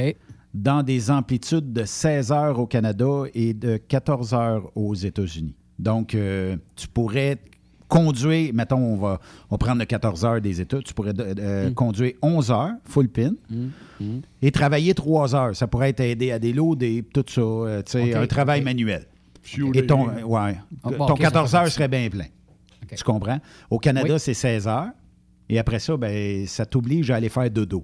Dans 0.53 0.83
des 0.83 1.11
amplitudes 1.11 1.71
de 1.73 1.85
16 1.85 2.31
heures 2.31 2.59
au 2.59 2.65
Canada 2.65 3.23
et 3.33 3.53
de 3.53 3.77
14 3.77 4.33
heures 4.33 4.71
aux 4.75 4.95
États-Unis. 4.95 5.55
Donc, 5.77 6.15
euh, 6.15 6.57
tu 6.75 6.87
pourrais 6.87 7.37
conduire, 7.87 8.53
mettons, 8.53 8.77
on 8.77 8.97
va, 8.97 9.19
on 9.49 9.55
va 9.55 9.57
prendre 9.57 9.79
le 9.79 9.85
14 9.85 10.23
heures 10.25 10.41
des 10.41 10.61
États, 10.61 10.79
tu 10.79 10.93
pourrais 10.93 11.13
euh, 11.17 11.71
conduire 11.71 12.13
11 12.21 12.51
heures, 12.51 12.71
full 12.85 13.09
pin, 13.09 13.31
et 14.41 14.51
travailler 14.51 14.93
3 14.93 15.35
heures. 15.35 15.55
Ça 15.55 15.67
pourrait 15.67 15.89
être 15.89 15.99
aider 15.99 16.31
à 16.31 16.39
déloader, 16.39 17.03
tout 17.13 17.25
ça, 17.27 17.41
euh, 17.41 17.81
tu 17.83 17.93
sais, 17.93 18.13
un 18.13 18.27
travail 18.27 18.61
manuel. 18.61 19.05
Et 19.73 19.85
ton, 19.87 20.09
euh, 20.09 20.21
ouais, 20.21 20.57
bon, 20.83 20.91
ton 21.07 21.13
OK, 21.13 21.17
ça 21.21 21.23
14 21.31 21.51
fait 21.51 21.57
heures 21.57 21.67
serait 21.69 21.87
bien 21.87 22.09
plein. 22.09 22.25
Tu 22.95 23.03
comprends? 23.03 23.39
Au 23.69 23.79
Canada, 23.79 24.13
Oui. 24.13 24.19
c'est 24.19 24.33
16 24.33 24.67
heures. 24.67 24.89
Et 25.47 25.57
après 25.57 25.79
ça, 25.79 25.97
ben, 25.97 26.45
ça 26.45 26.65
t'oblige 26.65 27.09
à 27.09 27.15
aller 27.15 27.29
faire 27.29 27.49
dodo. 27.49 27.83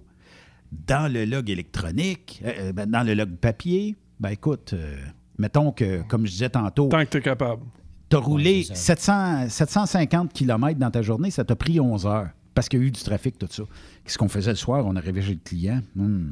Dans 0.71 1.11
le 1.11 1.25
log 1.25 1.49
électronique, 1.49 2.41
euh, 2.43 2.51
euh, 2.59 2.73
ben, 2.73 2.89
dans 2.89 3.03
le 3.03 3.13
log 3.13 3.35
papier, 3.37 3.95
ben 4.19 4.29
écoute, 4.29 4.73
euh, 4.73 4.97
mettons 5.37 5.71
que, 5.71 6.01
comme 6.03 6.25
je 6.25 6.31
disais 6.31 6.49
tantôt, 6.49 6.87
tant 6.87 7.03
que 7.05 7.09
tu 7.09 7.17
es 7.17 7.21
capable. 7.21 7.63
tu 8.09 8.15
as 8.15 8.19
roulé 8.19 8.63
c'est 8.63 8.99
ça. 8.99 9.47
700, 9.47 9.49
750 9.49 10.33
km 10.33 10.79
dans 10.79 10.91
ta 10.91 11.01
journée, 11.01 11.31
ça 11.31 11.43
t'a 11.43 11.55
pris 11.55 11.79
11 11.79 12.05
heures. 12.05 12.29
Parce 12.53 12.69
qu'il 12.69 12.79
y 12.79 12.83
a 12.83 12.85
eu 12.85 12.91
du 12.91 13.01
trafic, 13.01 13.37
tout 13.37 13.47
ça. 13.49 13.63
Qu'est-ce 14.03 14.17
qu'on 14.17 14.29
faisait 14.29 14.51
le 14.51 14.55
soir? 14.55 14.85
On 14.85 14.95
arrivait 14.95 15.21
chez 15.21 15.33
le 15.33 15.39
client. 15.43 15.81
Hmm, 15.95 16.31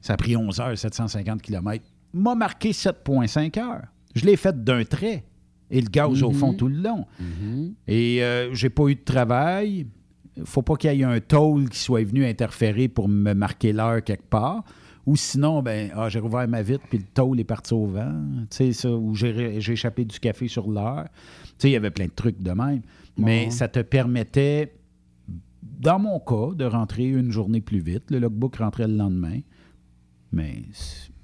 ça 0.00 0.14
a 0.14 0.16
pris 0.16 0.34
11 0.34 0.60
heures, 0.60 0.78
750 0.78 1.42
km. 1.42 1.84
M'a 2.14 2.34
marqué 2.34 2.72
7,5 2.72 3.60
heures. 3.60 3.84
Je 4.14 4.24
l'ai 4.24 4.36
fait 4.36 4.64
d'un 4.64 4.84
trait. 4.84 5.24
Et 5.70 5.82
le 5.82 5.88
gaz 5.88 6.22
au 6.22 6.30
fond 6.30 6.54
tout 6.54 6.68
le 6.68 6.80
long. 6.80 7.06
Et 7.86 8.22
euh, 8.22 8.54
j'ai 8.54 8.70
pas 8.70 8.88
eu 8.88 8.94
de 8.94 9.04
travail. 9.04 9.86
Faut 10.44 10.62
pas 10.62 10.76
qu'il 10.76 10.92
y 10.94 11.00
ait 11.00 11.04
un 11.04 11.20
toll 11.20 11.68
qui 11.68 11.78
soit 11.78 12.04
venu 12.04 12.24
interférer 12.26 12.88
pour 12.88 13.08
me 13.08 13.32
marquer 13.34 13.72
l'heure 13.72 14.02
quelque 14.02 14.28
part. 14.28 14.64
Ou 15.06 15.16
sinon, 15.16 15.62
ben, 15.62 15.90
ah, 15.94 16.08
j'ai 16.10 16.18
rouvert 16.18 16.46
ma 16.48 16.60
vitre, 16.62 16.84
puis 16.88 16.98
le 16.98 17.04
toll 17.04 17.40
est 17.40 17.44
parti 17.44 17.72
au 17.72 17.86
vent. 17.86 18.12
Tu 18.50 18.56
sais, 18.56 18.72
ça, 18.72 18.90
ou 18.90 19.14
j'ai 19.14 19.58
j'ai 19.60 19.72
échappé 19.72 20.04
du 20.04 20.20
café 20.20 20.48
sur 20.48 20.70
l'heure. 20.70 21.06
Tu 21.14 21.54
sais, 21.58 21.68
il 21.70 21.72
y 21.72 21.76
avait 21.76 21.90
plein 21.90 22.06
de 22.06 22.12
trucs 22.14 22.40
de 22.42 22.50
même. 22.50 22.82
Mais 23.16 23.44
Ouais. 23.46 23.50
ça 23.50 23.68
te 23.68 23.80
permettait, 23.80 24.74
dans 25.62 25.98
mon 25.98 26.20
cas, 26.20 26.54
de 26.54 26.64
rentrer 26.66 27.04
une 27.06 27.30
journée 27.30 27.60
plus 27.62 27.80
vite. 27.80 28.10
Le 28.10 28.18
logbook 28.18 28.56
rentrait 28.56 28.86
le 28.86 28.96
lendemain. 28.96 29.40
Mais 30.30 30.62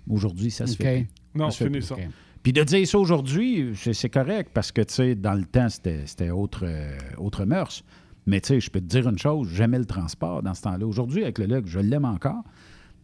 aujourd'hui, 0.08 0.50
ça 0.50 0.66
se 0.66 0.76
fait. 0.76 1.06
Non, 1.34 1.50
se 1.50 1.58
fait 1.64 1.70
fini 1.70 1.82
ça. 1.82 1.96
Puis 2.42 2.52
de 2.52 2.62
dire 2.62 2.86
ça 2.86 2.98
aujourd'hui, 2.98 3.72
c'est 3.74 3.92
c'est 3.92 4.10
correct 4.10 4.50
parce 4.54 4.70
que, 4.72 4.82
tu 4.82 4.94
sais, 4.94 5.14
dans 5.14 5.34
le 5.34 5.44
temps, 5.44 5.68
c'était 5.68 6.06
c'était 6.06 6.30
autre, 6.30 6.64
euh, 6.66 6.96
autre 7.18 7.44
mœurs. 7.44 7.82
Mais, 8.27 8.41
tu 8.41 8.49
sais, 8.49 8.61
je 8.61 8.70
peux 8.70 8.81
te 8.81 8.87
dire 8.87 9.09
une 9.09 9.18
chose, 9.18 9.49
j'aimais 9.53 9.79
le 9.79 9.85
transport 9.85 10.43
dans 10.43 10.55
ce 10.55 10.62
temps-là. 10.62 10.87
Aujourd'hui, 10.87 11.22
avec 11.25 11.39
le 11.39 11.47
log, 11.47 11.64
je 11.66 11.79
l'aime 11.79 12.05
encore. 12.07 12.43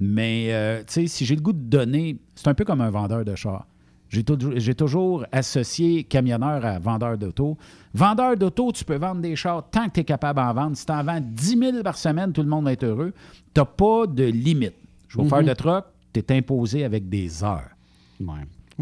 Mais, 0.00 0.46
euh, 0.52 0.78
tu 0.86 0.92
sais, 0.94 1.06
si 1.08 1.24
j'ai 1.26 1.36
le 1.36 1.42
goût 1.42 1.52
de 1.52 1.58
donner, 1.58 2.16
c'est 2.34 2.48
un 2.48 2.54
peu 2.54 2.64
comme 2.64 2.80
un 2.80 2.88
vendeur 2.90 3.24
de 3.24 3.34
char. 3.34 3.66
J'ai 4.08 4.24
tou- 4.24 4.52
j'ai 4.56 4.74
toujours 4.74 5.24
associé 5.30 6.02
camionneur 6.04 6.64
à 6.64 6.78
vendeur 6.80 7.16
d'auto. 7.18 7.56
Vendeur 7.94 8.36
d'auto, 8.36 8.72
tu 8.72 8.84
peux 8.84 8.96
vendre 8.96 9.20
des 9.20 9.36
chars 9.36 9.68
tant 9.70 9.86
que 9.88 9.92
tu 9.94 10.00
es 10.00 10.04
capable 10.04 10.40
d'en 10.40 10.52
vendre. 10.52 10.76
Si 10.76 10.84
tu 10.86 10.90
en 10.92 11.04
vends 11.04 11.20
10 11.22 11.56
000 11.58 11.82
par 11.84 11.96
semaine, 11.96 12.32
tout 12.32 12.42
le 12.42 12.48
monde 12.48 12.64
va 12.64 12.72
être 12.72 12.82
heureux. 12.84 13.12
Tu 13.54 13.60
n'as 13.60 13.66
pas 13.66 14.06
de 14.08 14.24
limite. 14.24 14.74
Je 15.06 15.18
vais 15.18 15.24
Mhm. 15.24 15.28
faire 15.28 15.44
de 15.44 15.52
truck, 15.54 15.84
tu 16.12 16.20
es 16.20 16.32
imposé 16.36 16.82
avec 16.84 17.08
des 17.08 17.44
heures. 17.44 17.68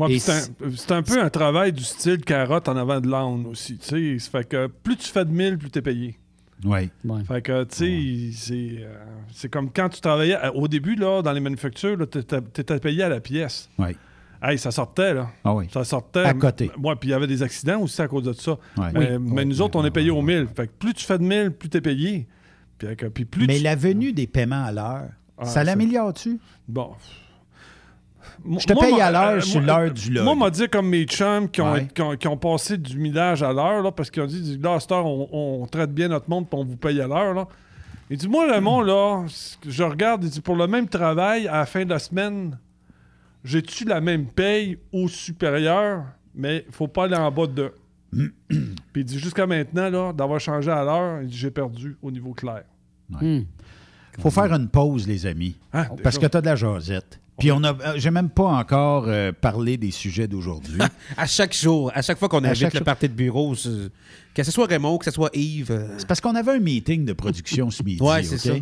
Puis 0.07 0.21
c'est 0.21 0.93
un, 0.93 1.03
peu 1.03 1.21
un 1.21 1.29
travail 1.31 1.73
du 1.73 1.83
style 1.83 2.25
carotte 2.25 2.69
en 2.69 2.77
avant 2.77 3.01
de 3.01 3.09
l'âne 3.11 3.45
aussi. 3.47 3.77
Tu 3.79 3.87
sais, 3.87 4.19
ça 4.25 4.31
fait 4.31 4.49
que 4.49 4.67
plus 4.69 4.97
tu 4.97 5.09
fais 5.09 5.25
de 5.25 5.31
1000, 5.31 5.59
plus 5.59 5.71
tu 5.71 5.79
es 5.81 5.83
payé. 5.83 6.17
Oui. 6.65 6.91
Fait 7.27 7.43
que, 7.43 7.65
tu 7.65 7.77
sais, 7.77 8.37
c'est, 8.37 8.83
euh, 8.83 8.95
c'est 9.33 9.49
comme 9.49 9.71
quand 9.71 9.89
tu 9.89 10.01
travaillais 10.01 10.35
à- 10.35 10.55
au 10.55 10.67
début, 10.69 10.97
là, 10.97 11.23
dans 11.23 11.33
les 11.33 11.41
manufactures, 11.41 11.97
tu 12.11 12.19
étais 12.19 12.81
payé 12.81 13.05
à 13.05 13.09
la 13.09 13.21
pièce. 13.21 13.69
Oui. 13.79 13.97
Hey, 14.43 14.57
ça 14.59 14.71
sortait, 14.71 15.15
là. 15.15 15.29
Ah 15.45 15.55
oui. 15.55 15.67
Ça 15.73 15.83
sortait. 15.85 16.21
À 16.25 16.35
côté. 16.35 16.71
Ouais, 16.83 16.95
puis 16.97 17.09
il 17.09 17.13
y 17.13 17.15
avait 17.15 17.27
des 17.27 17.43
accidents 17.43 17.81
aussi 17.81 18.01
à 18.03 18.07
cause 18.09 18.23
de 18.23 18.33
ça. 18.33 18.53
Ouais. 18.77 18.87
Mais, 18.95 19.17
Oui. 19.17 19.31
mais 19.33 19.45
nous 19.45 19.61
autres, 19.63 19.77
on 19.79 19.85
est 19.85 19.91
payé 19.91 20.11
au 20.11 20.23
1000. 20.23 20.47
Fait 20.55 20.67
que 20.69 20.73
plus 20.79 20.95
tu 20.95 21.05
fais 21.05 21.19
de 21.19 21.25
1000, 21.25 21.51
plus 21.51 21.69
tu 21.69 21.77
es 21.77 21.81
payé. 21.81 22.29
Puis, 22.79 22.87
avec- 22.87 23.13
puis 23.13 23.25
plus 23.25 23.47
Mais 23.49 23.57
tu- 23.57 23.65
la 23.65 23.75
venue 23.75 24.13
des 24.13 24.29
paiements 24.29 24.65
à 24.65 24.71
l'heure, 24.73 25.09
Ah, 25.37 25.45
ça 25.45 25.51
ça- 25.51 25.65
l'améliore-tu? 25.65 26.39
Bon. 26.69 26.93
Je 28.45 28.65
te 28.67 28.73
Moi, 28.73 28.83
paye 28.83 28.93
moi, 28.95 29.05
à 29.05 29.11
l'heure 29.11 29.31
euh, 29.39 29.41
sur 29.41 29.61
moi, 29.63 29.81
l'heure 29.85 29.93
du 29.93 30.11
log. 30.13 30.25
Moi, 30.25 30.35
m'a 30.35 30.51
dit 30.51 30.69
comme 30.69 30.89
mes 30.89 31.05
chums 31.05 31.49
qui 31.51 31.61
ont, 31.61 31.73
Ouais. 31.73 31.89
qui 31.95 32.03
ont, 32.03 32.17
qui 32.17 32.29
ont 32.29 32.37
passé 32.37 32.77
du 32.79 32.99
millage 32.99 33.43
à 33.43 33.53
l'heure, 33.53 33.83
là, 33.83 33.91
parce 33.93 34.11
qu'ils 34.11 34.23
ont 34.23 34.27
dit, 34.27 34.59
là, 34.63 34.75
à 34.75 34.81
cette 34.81 34.93
heure, 34.93 35.07
on, 35.07 35.29
on 35.63 35.67
traite 35.67 35.93
bien 35.93 36.09
notre 36.09 36.31
monde 36.31 36.49
puis 36.49 36.59
on 36.59 36.65
vous 36.65 36.77
paye 36.77 37.01
à 37.01 37.07
l'heure. 37.07 37.35
Là. 37.35 37.47
Il 38.11 38.17
dit, 38.17 38.29
moi, 38.29 38.47
le 38.47 38.61
monde, 38.61 38.87
là, 38.87 39.25
je 39.67 39.83
regarde, 39.83 40.25
il 40.25 40.31
dit, 40.31 40.41
pour 40.41 40.57
le 40.57 40.67
même 40.67 40.89
travail, 40.89 41.47
à 41.49 41.59
la 41.59 41.67
fin 41.67 41.85
de 41.85 41.91
la 41.91 41.99
semaine, 41.99 42.57
j'ai-tu 43.45 43.85
la 43.85 44.01
même 44.01 44.27
paye 44.27 44.79
ou 44.93 45.09
supérieure, 45.09 46.05
mais 46.35 46.65
il 46.67 46.73
faut 46.73 46.89
pas 46.89 47.05
aller 47.05 47.17
en 47.17 47.31
bas 47.31 47.47
de 47.47 47.53
deux. 47.53 47.75
puis 48.49 49.03
il 49.03 49.05
dit, 49.05 49.19
jusqu'à 49.19 49.47
maintenant, 49.47 49.91
là, 49.91 50.13
d'avoir 50.13 50.41
changé 50.41 50.71
à 50.71 50.83
l'heure, 50.85 51.21
il 51.23 51.29
dit, 51.29 51.37
j'ai 51.37 51.51
perdu 51.51 51.97
au 52.03 52.11
niveau 52.11 52.33
clair. 52.33 52.63
Il 53.21 53.45
faut 54.19 54.31
faire 54.31 54.53
une 54.53 54.69
pause, 54.69 55.07
les 55.07 55.27
amis. 55.27 55.57
Ah, 55.73 55.87
parce 56.03 56.17
déjà. 56.17 56.27
que 56.29 56.33
tu 56.33 56.37
as 56.39 56.41
de 56.41 56.47
la 56.47 56.57
jasette. 56.57 57.21
Puis 57.39 57.53
on 57.53 57.63
a, 57.63 57.73
euh, 57.73 57.93
j'ai 57.97 58.11
même 58.11 58.31
pas 58.31 58.45
encore 58.49 59.05
euh, 59.07 59.31
parlé 59.33 59.77
des 59.77 59.91
sujets 59.93 60.27
d'aujourd'hui. 60.27 60.79
À 61.17 61.27
chaque 61.27 61.55
jour, 61.57 61.91
à 61.95 62.03
chaque 62.03 62.19
fois 62.19 62.29
qu'on 62.29 62.43
invite 62.45 62.75
le 62.75 62.81
party 62.81 63.09
de 63.09 63.15
bureau, 63.15 63.55
que 64.35 64.43
ce 64.43 64.51
soit 64.51 64.67
Raymond, 64.67 64.99
que 64.99 65.05
ce 65.05 65.11
soit 65.11 65.31
Yves. 65.35 65.71
euh, 65.71 65.87
C'est 65.99 66.07
parce 66.07 66.21
qu'on 66.21 66.35
avait 66.35 66.53
un 66.53 66.59
meeting 66.59 67.05
de 67.05 67.13
production 67.13 67.71
ce 67.71 67.83
midi. 67.83 68.03
Ouais, 68.03 68.23
c'est 68.23 68.39
ça. 68.39 68.53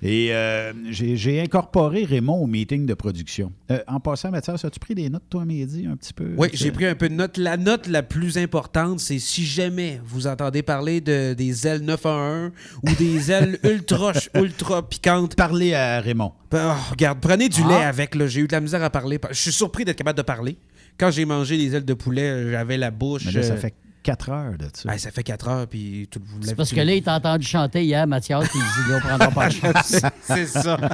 Et 0.00 0.32
euh, 0.32 0.72
j'ai 0.90 1.40
incorporé 1.40 2.04
Raymond 2.04 2.40
au 2.40 2.46
meeting 2.46 2.86
de 2.86 2.94
production. 2.94 3.52
Euh, 3.70 3.80
en 3.88 3.98
passant, 3.98 4.30
Mathias, 4.30 4.64
as-tu 4.64 4.78
pris 4.78 4.94
des 4.94 5.10
notes, 5.10 5.24
toi, 5.28 5.44
midi, 5.44 5.86
un 5.90 5.96
petit 5.96 6.12
peu? 6.12 6.34
Oui, 6.36 6.48
j'ai 6.52 6.70
pris 6.70 6.86
un 6.86 6.94
peu 6.94 7.08
de 7.08 7.14
notes. 7.14 7.36
La 7.36 7.56
note 7.56 7.88
la 7.88 8.04
plus 8.04 8.38
importante, 8.38 9.00
c'est 9.00 9.18
si 9.18 9.44
jamais 9.44 10.00
vous 10.04 10.28
entendez 10.28 10.62
parler 10.62 11.00
de, 11.00 11.34
des 11.34 11.66
ailes 11.66 11.82
911 11.82 12.52
ou 12.84 12.94
des 12.94 13.30
ailes 13.32 13.58
ultra, 13.64 14.12
ultra 14.34 14.88
piquantes. 14.88 15.34
Parlez 15.34 15.74
à 15.74 16.00
Raymond. 16.00 16.32
Oh, 16.54 16.56
regarde, 16.90 17.18
prenez 17.20 17.48
du 17.48 17.62
Ah. 17.64 17.68
lait 17.68 17.84
avec. 17.84 18.16
J'ai 18.28 18.42
eu 18.42 18.46
de 18.46 18.52
la 18.52 18.60
misère 18.60 18.82
à 18.84 18.90
parler. 18.90 19.18
Je 19.30 19.36
suis 19.36 19.52
surpris 19.52 19.84
d'être 19.84 19.98
capable 19.98 20.16
de 20.18 20.22
parler. 20.22 20.58
Quand 20.96 21.10
j'ai 21.10 21.24
mangé 21.24 21.56
les 21.56 21.74
ailes 21.74 21.84
de 21.84 21.94
poulet, 21.94 22.50
j'avais 22.52 22.76
la 22.76 22.90
bouche. 22.92 23.26
Mais 23.26 23.32
là, 23.32 23.42
ça 23.42 23.54
euh, 23.54 23.56
fait 23.56 23.74
4 24.08 24.28
heures 24.30 24.56
de 24.58 24.68
ça. 24.72 24.90
hey, 24.90 24.98
ça 24.98 25.10
fait 25.10 25.22
4 25.22 25.48
heures, 25.48 25.66
puis 25.66 26.08
tout 26.10 26.18
vous 26.24 26.38
C'est 26.40 26.54
parce 26.54 26.70
que 26.72 26.80
là, 26.80 26.94
il 26.94 27.02
t'a 27.02 27.16
entendu 27.16 27.46
chanter 27.46 27.84
hier, 27.84 28.06
Mathias, 28.06 28.48
puis 28.48 28.58
il 28.58 28.84
dit, 28.84 28.90
là, 28.90 28.96
on 28.96 29.06
prendra 29.06 29.30
pas 29.30 29.48
de 29.48 29.52
chance. 29.52 29.96
C'est 30.22 30.46
ça. 30.46 30.78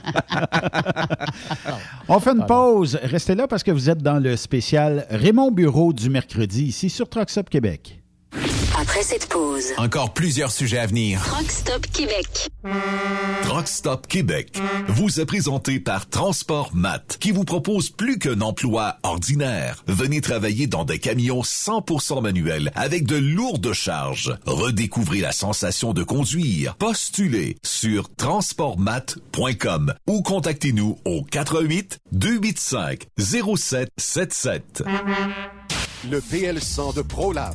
On 2.08 2.18
fait 2.18 2.30
une 2.32 2.44
pause. 2.44 2.98
Restez 3.04 3.36
là 3.36 3.46
parce 3.46 3.62
que 3.62 3.70
vous 3.70 3.88
êtes 3.88 4.02
dans 4.02 4.18
le 4.18 4.36
spécial 4.36 5.06
Raymond 5.10 5.52
Bureau 5.52 5.92
du 5.92 6.10
mercredi, 6.10 6.64
ici 6.64 6.90
sur 6.90 7.08
Trucks 7.08 7.38
Up 7.38 7.48
Québec. 7.48 8.00
Après 8.84 9.02
cette 9.02 9.30
pause, 9.30 9.72
Encore 9.78 10.12
plusieurs 10.12 10.52
sujets 10.52 10.76
à 10.76 10.86
venir. 10.86 11.22
Truck 11.24 11.50
Stop 11.50 11.86
Québec. 11.86 12.50
Truck 13.42 13.66
Stop 13.66 14.06
Québec 14.06 14.58
vous 14.88 15.20
est 15.20 15.24
présenté 15.24 15.80
par 15.80 16.06
Transport 16.06 16.68
Mat 16.74 17.16
qui 17.18 17.30
vous 17.30 17.44
propose 17.44 17.88
plus 17.88 18.18
qu'un 18.18 18.42
emploi 18.42 18.98
ordinaire. 19.02 19.82
Venez 19.86 20.20
travailler 20.20 20.66
dans 20.66 20.84
des 20.84 20.98
camions 20.98 21.40
100% 21.40 22.20
manuels 22.20 22.70
avec 22.74 23.06
de 23.06 23.16
lourdes 23.16 23.72
charges. 23.72 24.36
Redécouvrez 24.44 25.20
la 25.20 25.32
sensation 25.32 25.94
de 25.94 26.02
conduire. 26.02 26.74
Postulez 26.76 27.56
sur 27.64 28.14
transportmat.com 28.14 29.94
ou 30.06 30.20
contactez-nous 30.20 30.98
au 31.06 31.22
88 31.22 32.00
285 32.12 33.06
0777. 33.18 34.84
Le 36.10 36.20
PL100 36.20 36.94
de 36.96 37.00
ProLab. 37.00 37.54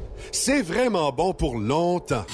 c'est 0.31 0.61
vraiment 0.61 1.11
bon 1.11 1.33
pour 1.33 1.57
longtemps. 1.57 2.25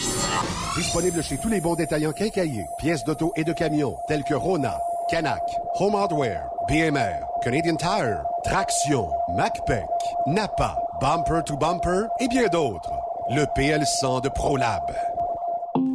Disponible 0.76 1.24
chez 1.24 1.38
tous 1.38 1.50
les 1.50 1.62
bons 1.62 1.76
détaillants 1.76 2.14
quincaillés, 2.14 2.66
pièces 2.80 3.04
d'auto 3.04 3.32
et 3.36 3.44
de 3.44 3.54
camions, 3.54 3.96
tels 4.08 4.24
que 4.24 4.34
Rona, 4.34 4.78
Canac, 5.10 5.42
Home 5.80 5.96
Hardware, 5.96 6.48
BMR, 6.68 7.20
Canadian 7.44 7.76
Tire, 7.76 8.24
Traction, 8.44 9.08
MacPac, 9.36 9.88
Napa, 10.28 10.78
Bumper 11.02 11.42
to 11.46 11.58
Bumper 11.58 12.08
et 12.20 12.28
bien 12.28 12.48
d'autres. 12.48 12.92
Le 13.30 13.44
PL100 13.58 14.24
de 14.24 14.30
ProLab. 14.30 14.84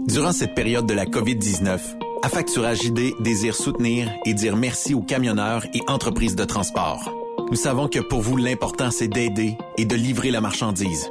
Durant 0.07 0.32
cette 0.32 0.55
période 0.55 0.86
de 0.86 0.95
la 0.95 1.07
COVID-19, 1.07 1.78
Affacturage 2.24 2.84
ID 2.84 3.14
désire 3.20 3.57
soutenir 3.57 4.09
et 4.24 4.32
dire 4.32 4.57
merci 4.57 4.95
aux 4.95 5.01
camionneurs 5.01 5.64
et 5.74 5.80
entreprises 5.88 6.36
de 6.36 6.45
transport. 6.45 7.11
Nous 7.51 7.57
savons 7.57 7.88
que 7.88 7.99
pour 7.99 8.20
vous, 8.20 8.36
l'important, 8.36 8.93
c'est 8.93 9.09
d'aider 9.09 9.59
et 9.76 9.84
de 9.84 9.97
livrer 9.97 10.30
la 10.30 10.40
marchandise. 10.40 11.11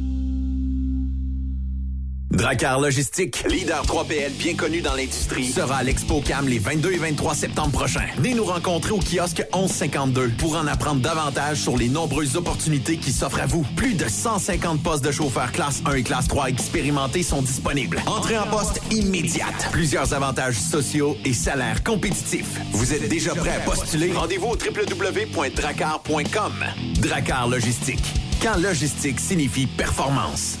Dracar 2.31 2.79
Logistique, 2.79 3.43
leader 3.49 3.83
3PL 3.83 4.31
bien 4.31 4.55
connu 4.55 4.79
dans 4.81 4.95
l'industrie, 4.95 5.51
sera 5.51 5.75
à 5.77 5.83
l'Expo 5.83 6.21
Cam 6.21 6.47
les 6.47 6.59
22 6.59 6.93
et 6.93 6.97
23 6.97 7.35
septembre 7.35 7.71
prochains. 7.71 8.07
Venez 8.17 8.33
nous 8.33 8.45
rencontrer 8.45 8.91
au 8.91 8.99
kiosque 8.99 9.45
1152 9.53 10.31
pour 10.37 10.55
en 10.55 10.65
apprendre 10.65 11.01
davantage 11.01 11.57
sur 11.57 11.75
les 11.77 11.89
nombreuses 11.89 12.37
opportunités 12.37 12.95
qui 12.97 13.11
s'offrent 13.11 13.41
à 13.41 13.45
vous. 13.47 13.65
Plus 13.75 13.95
de 13.95 14.07
150 14.07 14.81
postes 14.81 15.03
de 15.03 15.11
chauffeurs 15.11 15.51
classe 15.51 15.81
1 15.85 15.93
et 15.95 16.03
classe 16.03 16.29
3 16.29 16.47
expérimentés 16.47 17.23
sont 17.23 17.41
disponibles. 17.41 18.01
Entrée 18.05 18.37
en 18.37 18.47
poste 18.47 18.79
immédiate. 18.91 19.67
Plusieurs 19.73 20.13
avantages 20.13 20.55
sociaux 20.55 21.17
et 21.25 21.33
salaires 21.33 21.83
compétitifs. 21.83 22.61
Vous 22.71 22.93
êtes 22.93 23.09
déjà 23.09 23.35
prêt 23.35 23.55
à 23.55 23.59
postuler? 23.59 24.13
Rendez-vous 24.13 24.47
au 24.47 24.55
www.dracar.com. 24.55 26.53
Dracar 27.01 27.49
Logistique. 27.49 28.13
Quand 28.41 28.57
logistique 28.57 29.19
signifie 29.19 29.67
performance. 29.67 30.60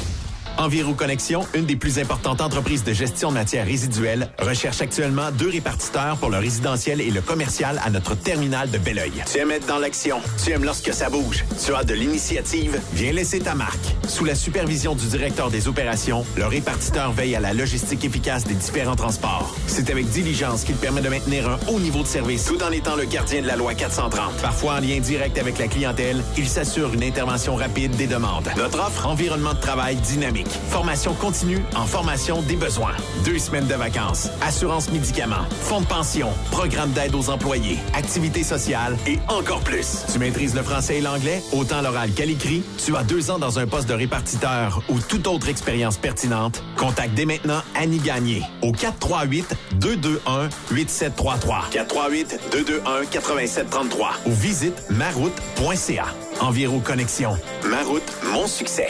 Enviro 0.57 0.93
Connexion, 0.93 1.45
une 1.53 1.65
des 1.65 1.75
plus 1.75 1.97
importantes 1.99 2.41
entreprises 2.41 2.83
de 2.83 2.93
gestion 2.93 3.29
de 3.29 3.35
matières 3.35 3.65
résiduelles, 3.65 4.29
recherche 4.39 4.81
actuellement 4.81 5.31
deux 5.31 5.49
répartiteurs 5.49 6.17
pour 6.17 6.29
le 6.29 6.37
résidentiel 6.37 7.01
et 7.01 7.09
le 7.09 7.21
commercial 7.21 7.81
à 7.83 7.89
notre 7.89 8.15
terminal 8.15 8.69
de 8.69 8.77
Belleuil. 8.77 9.11
Tu 9.31 9.39
aimes 9.39 9.51
être 9.51 9.65
dans 9.65 9.79
l'action, 9.79 10.21
tu 10.43 10.51
aimes 10.51 10.63
lorsque 10.63 10.93
ça 10.93 11.09
bouge, 11.09 11.45
tu 11.63 11.73
as 11.73 11.83
de 11.83 11.93
l'initiative, 11.93 12.79
viens 12.93 13.11
laisser 13.11 13.39
ta 13.39 13.55
marque. 13.55 13.95
Sous 14.07 14.25
la 14.25 14.35
supervision 14.35 14.93
du 14.95 15.07
directeur 15.07 15.49
des 15.49 15.67
opérations, 15.67 16.25
le 16.35 16.45
répartiteur 16.45 17.11
veille 17.11 17.35
à 17.35 17.39
la 17.39 17.53
logistique 17.53 18.03
efficace 18.05 18.43
des 18.43 18.55
différents 18.55 18.95
transports. 18.95 19.55
C'est 19.67 19.89
avec 19.89 20.09
diligence 20.09 20.63
qu'il 20.63 20.75
permet 20.75 21.01
de 21.01 21.09
maintenir 21.09 21.49
un 21.49 21.59
haut 21.69 21.79
niveau 21.79 22.01
de 22.03 22.07
service 22.07 22.45
tout 22.45 22.61
en 22.61 22.71
étant 22.71 22.95
le 22.95 23.05
gardien 23.05 23.41
de 23.41 23.47
la 23.47 23.55
loi 23.55 23.73
430. 23.73 24.41
Parfois 24.41 24.75
en 24.75 24.79
lien 24.79 24.99
direct 24.99 25.37
avec 25.37 25.57
la 25.57 25.67
clientèle, 25.67 26.21
il 26.37 26.47
s'assure 26.47 26.93
une 26.93 27.03
intervention 27.03 27.55
rapide 27.55 27.95
des 27.95 28.07
demandes. 28.07 28.49
Notre 28.57 28.79
offre, 28.79 29.07
environnement 29.07 29.53
de 29.53 29.59
travail 29.59 29.95
dynamique. 29.95 30.40
Formation 30.69 31.13
continue 31.13 31.59
en 31.75 31.85
formation 31.85 32.41
des 32.41 32.55
besoins. 32.55 32.93
Deux 33.25 33.39
semaines 33.39 33.67
de 33.67 33.75
vacances. 33.75 34.29
Assurance 34.41 34.91
médicaments. 34.91 35.45
Fonds 35.61 35.81
de 35.81 35.85
pension. 35.85 36.29
Programme 36.51 36.91
d'aide 36.91 37.15
aux 37.15 37.29
employés. 37.29 37.79
Activités 37.93 38.43
sociales 38.43 38.97
et 39.07 39.19
encore 39.27 39.61
plus. 39.61 40.05
Tu 40.11 40.19
maîtrises 40.19 40.55
le 40.55 40.63
français 40.63 40.97
et 40.97 41.01
l'anglais, 41.01 41.41
autant 41.51 41.81
l'oral 41.81 42.11
qu'à 42.11 42.25
l'écrit. 42.25 42.63
Tu 42.83 42.95
as 42.95 43.03
deux 43.03 43.29
ans 43.31 43.39
dans 43.39 43.59
un 43.59 43.67
poste 43.67 43.87
de 43.87 43.93
répartiteur 43.93 44.81
ou 44.89 44.99
toute 44.99 45.27
autre 45.27 45.49
expérience 45.49 45.97
pertinente? 45.97 46.63
Contacte 46.77 47.13
dès 47.13 47.25
maintenant 47.25 47.61
Annie 47.75 47.99
Gagné 47.99 48.41
au 48.61 48.71
438-221-8733. 48.71 51.71
438-221-8733 51.71 54.07
ou 54.25 54.31
visite 54.31 54.83
maroute.ca. 54.89 56.05
Enviro 56.39 56.79
Connexion. 56.79 57.37
Maroute, 57.65 58.11
mon 58.31 58.47
succès. 58.47 58.87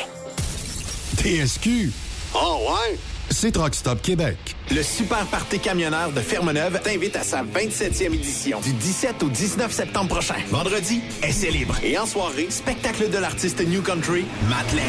TSQ. 1.17 1.91
Oh 2.33 2.67
ouais? 2.69 2.97
C'est 3.29 3.51
Truck 3.51 3.75
Stop 3.75 4.01
Québec. 4.01 4.37
Le 4.71 4.81
Super 4.83 5.25
Party 5.25 5.59
Camionneur 5.59 6.11
de 6.11 6.19
Fermeneuve 6.19 6.81
t'invite 6.81 7.15
à 7.15 7.23
sa 7.23 7.43
27e 7.43 8.13
édition 8.13 8.59
du 8.61 8.73
17 8.73 9.23
au 9.23 9.29
19 9.29 9.71
septembre 9.71 10.09
prochain. 10.09 10.35
Vendredi, 10.49 11.01
essai 11.23 11.51
libre. 11.51 11.75
Et 11.83 11.97
en 11.97 12.05
soirée, 12.05 12.47
spectacle 12.49 13.09
de 13.09 13.17
l'artiste 13.17 13.61
New 13.65 13.81
Country, 13.81 14.25
Matt 14.49 14.73
Lang. 14.73 14.85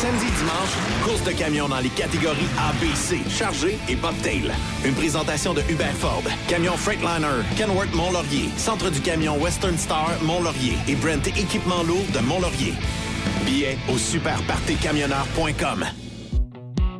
Samedi 0.00 0.26
dimanche, 0.26 1.04
course 1.04 1.24
de 1.24 1.32
camions 1.32 1.68
dans 1.68 1.80
les 1.80 1.88
catégories 1.88 2.46
A, 2.56 2.72
B, 2.74 2.94
C, 2.94 3.18
chargé 3.28 3.76
et 3.88 3.96
bobtail. 3.96 4.48
Une 4.84 4.94
présentation 4.94 5.54
de 5.54 5.62
Hubert 5.68 5.94
Ford, 5.94 6.22
Camion 6.46 6.76
Freightliner, 6.76 7.42
Kenworth 7.56 7.92
Mont-Laurier, 7.92 8.48
Centre 8.56 8.90
du 8.90 9.00
camion 9.00 9.36
Western 9.38 9.76
Star 9.76 10.10
Mont-Laurier 10.22 10.78
et 10.86 10.94
Brent 10.94 11.26
Équipement 11.26 11.82
lourd 11.82 12.06
de 12.14 12.20
Mont-Laurier. 12.20 12.74
Billets 13.44 13.76
au 13.92 13.98
superpartycamionneur.com. 13.98 16.07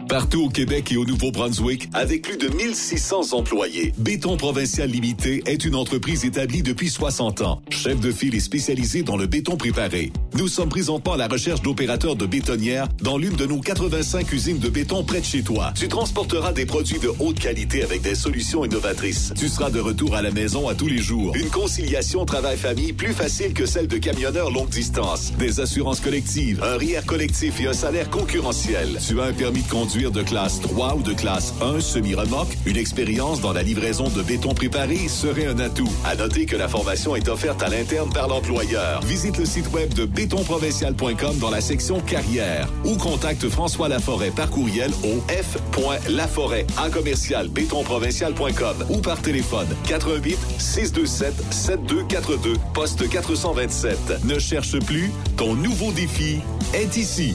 Partout 0.08 0.44
au 0.44 0.48
Québec 0.48 0.90
et 0.90 0.96
au 0.96 1.04
Nouveau-Brunswick, 1.04 1.90
avec 1.92 2.22
plus 2.22 2.38
de 2.38 2.48
1600 2.48 3.34
employés, 3.34 3.92
Béton 3.98 4.38
Provincial 4.38 4.88
Limité 4.88 5.42
est 5.44 5.66
une 5.66 5.74
entreprise 5.74 6.24
établie 6.24 6.62
depuis 6.62 6.88
60 6.88 7.42
ans. 7.42 7.60
Chef 7.68 8.00
de 8.00 8.10
file 8.10 8.34
et 8.34 8.40
spécialisé 8.40 9.02
dans 9.02 9.18
le 9.18 9.26
béton 9.26 9.58
préparé. 9.58 10.10
Nous 10.32 10.48
sommes 10.48 10.70
présentement 10.70 11.12
à 11.12 11.16
la 11.18 11.28
recherche 11.28 11.60
d'opérateurs 11.60 12.16
de 12.16 12.24
bétonnières 12.24 12.88
dans 13.02 13.18
l'une 13.18 13.36
de 13.36 13.44
nos 13.44 13.60
85 13.60 14.32
usines 14.32 14.58
de 14.58 14.70
béton 14.70 15.04
près 15.04 15.20
de 15.20 15.26
chez 15.26 15.42
toi. 15.42 15.74
Tu 15.76 15.88
transporteras 15.88 16.52
des 16.52 16.64
produits 16.64 17.00
de 17.00 17.10
haute 17.18 17.38
qualité 17.38 17.82
avec 17.82 18.00
des 18.00 18.14
solutions 18.14 18.64
innovatrices. 18.64 19.34
Tu 19.38 19.48
seras 19.48 19.68
de 19.68 19.80
retour 19.80 20.14
à 20.14 20.22
la 20.22 20.30
maison 20.30 20.68
à 20.68 20.74
tous 20.74 20.88
les 20.88 21.02
jours. 21.02 21.36
Une 21.36 21.50
conciliation 21.50 22.24
travail-famille 22.24 22.94
plus 22.94 23.12
facile 23.12 23.52
que 23.52 23.66
celle 23.66 23.88
de 23.88 23.98
camionneurs 23.98 24.50
longue 24.50 24.70
distance. 24.70 25.34
Des 25.38 25.60
assurances 25.60 26.00
collectives, 26.00 26.62
un 26.62 26.78
RIER 26.78 27.02
collectif 27.06 27.60
et 27.60 27.66
un 27.66 27.74
salaire 27.74 28.08
concurrentiel. 28.08 28.98
Tu 29.06 29.20
as 29.20 29.24
un 29.24 29.32
permis 29.34 29.62
de 29.62 29.68
conduire 29.68 29.97
de 29.98 30.22
classe 30.22 30.60
3 30.60 30.94
ou 30.94 31.02
de 31.02 31.12
classe 31.12 31.52
1 31.60 31.80
semi-remorque, 31.80 32.56
une 32.66 32.76
expérience 32.76 33.40
dans 33.40 33.52
la 33.52 33.62
livraison 33.62 34.08
de 34.08 34.22
béton 34.22 34.54
préparé 34.54 35.08
serait 35.08 35.46
un 35.46 35.58
atout. 35.58 35.90
À 36.04 36.14
noter 36.14 36.46
que 36.46 36.54
la 36.54 36.68
formation 36.68 37.16
est 37.16 37.28
offerte 37.28 37.62
à 37.64 37.68
l'interne 37.68 38.08
par 38.10 38.28
l'employeur. 38.28 39.00
Visite 39.02 39.38
le 39.38 39.44
site 39.44 39.70
web 39.72 39.92
de 39.94 40.04
bétonprovincial.com 40.04 41.38
dans 41.38 41.50
la 41.50 41.60
section 41.60 42.00
carrière 42.00 42.68
ou 42.84 42.96
contacte 42.96 43.48
François 43.48 43.88
Laforêt 43.88 44.30
par 44.30 44.50
courriel 44.50 44.92
au 45.02 45.20
f.laforêt 45.28 46.66
en 46.78 46.90
commercial 46.90 47.48
bétonprovincial.com 47.48 48.86
ou 48.90 48.98
par 48.98 49.20
téléphone 49.20 49.68
88 49.88 50.38
627 50.58 51.34
7242 51.50 52.54
poste 52.72 53.08
427. 53.08 54.24
Ne 54.24 54.38
cherche 54.38 54.78
plus, 54.80 55.10
ton 55.36 55.54
nouveau 55.54 55.90
défi 55.90 56.38
est 56.72 56.96
ici. 56.96 57.34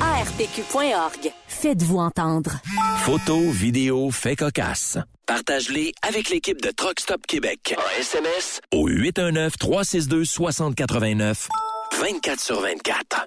ARPQ.org. 0.00 1.32
Faites-vous 1.46 1.98
entendre. 1.98 2.52
Photos, 2.98 3.52
vidéos, 3.52 4.10
faits 4.10 4.40
cocasse. 4.40 4.98
Partage-les 5.26 5.92
avec 6.02 6.28
l'équipe 6.30 6.60
de 6.60 6.70
Truck 6.70 6.98
Stop 7.00 7.24
Québec. 7.26 7.74
En 7.78 7.82
SMS 8.00 8.60
au 8.72 8.88
819-362-6089. 8.88 11.48
24 12.00 12.40
sur 12.40 12.60
24. 12.60 13.26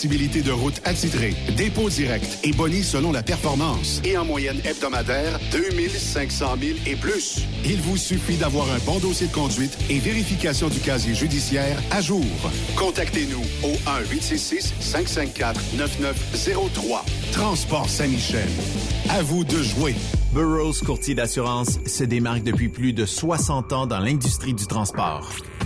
possibilité 0.01 0.41
de 0.41 0.51
route 0.51 0.81
attitrée, 0.83 1.35
dépôt 1.55 1.87
direct 1.87 2.39
et 2.43 2.51
boni 2.53 2.81
selon 2.81 3.11
la 3.11 3.21
performance. 3.21 4.01
Et 4.03 4.17
en 4.17 4.25
moyenne 4.25 4.59
hebdomadaire, 4.65 5.39
2500 5.51 6.55
000 6.59 6.79
et 6.87 6.95
plus. 6.95 7.41
Il 7.65 7.79
vous 7.81 7.97
suffit 7.97 8.37
d'avoir 8.37 8.65
un 8.71 8.79
bon 8.79 8.97
dossier 8.97 9.27
de 9.27 9.31
conduite 9.31 9.77
et 9.91 9.99
vérification 9.99 10.69
du 10.69 10.79
casier 10.79 11.13
judiciaire 11.13 11.77
à 11.91 12.01
jour. 12.01 12.25
Contactez-nous 12.77 13.43
au 13.61 13.73
1-866-554-9903. 14.09 17.01
Transport 17.31 17.87
Saint-Michel. 17.87 18.49
À 19.09 19.21
vous 19.21 19.43
de 19.43 19.61
jouer. 19.61 19.93
Burroughs 20.33 20.81
Courtier 20.83 21.13
d'assurance 21.13 21.77
se 21.85 22.03
démarque 22.03 22.41
depuis 22.41 22.69
plus 22.69 22.93
de 22.93 23.05
60 23.05 23.71
ans 23.71 23.85
dans 23.85 23.99
l'industrie 23.99 24.55
du 24.55 24.65
transport. 24.65 25.29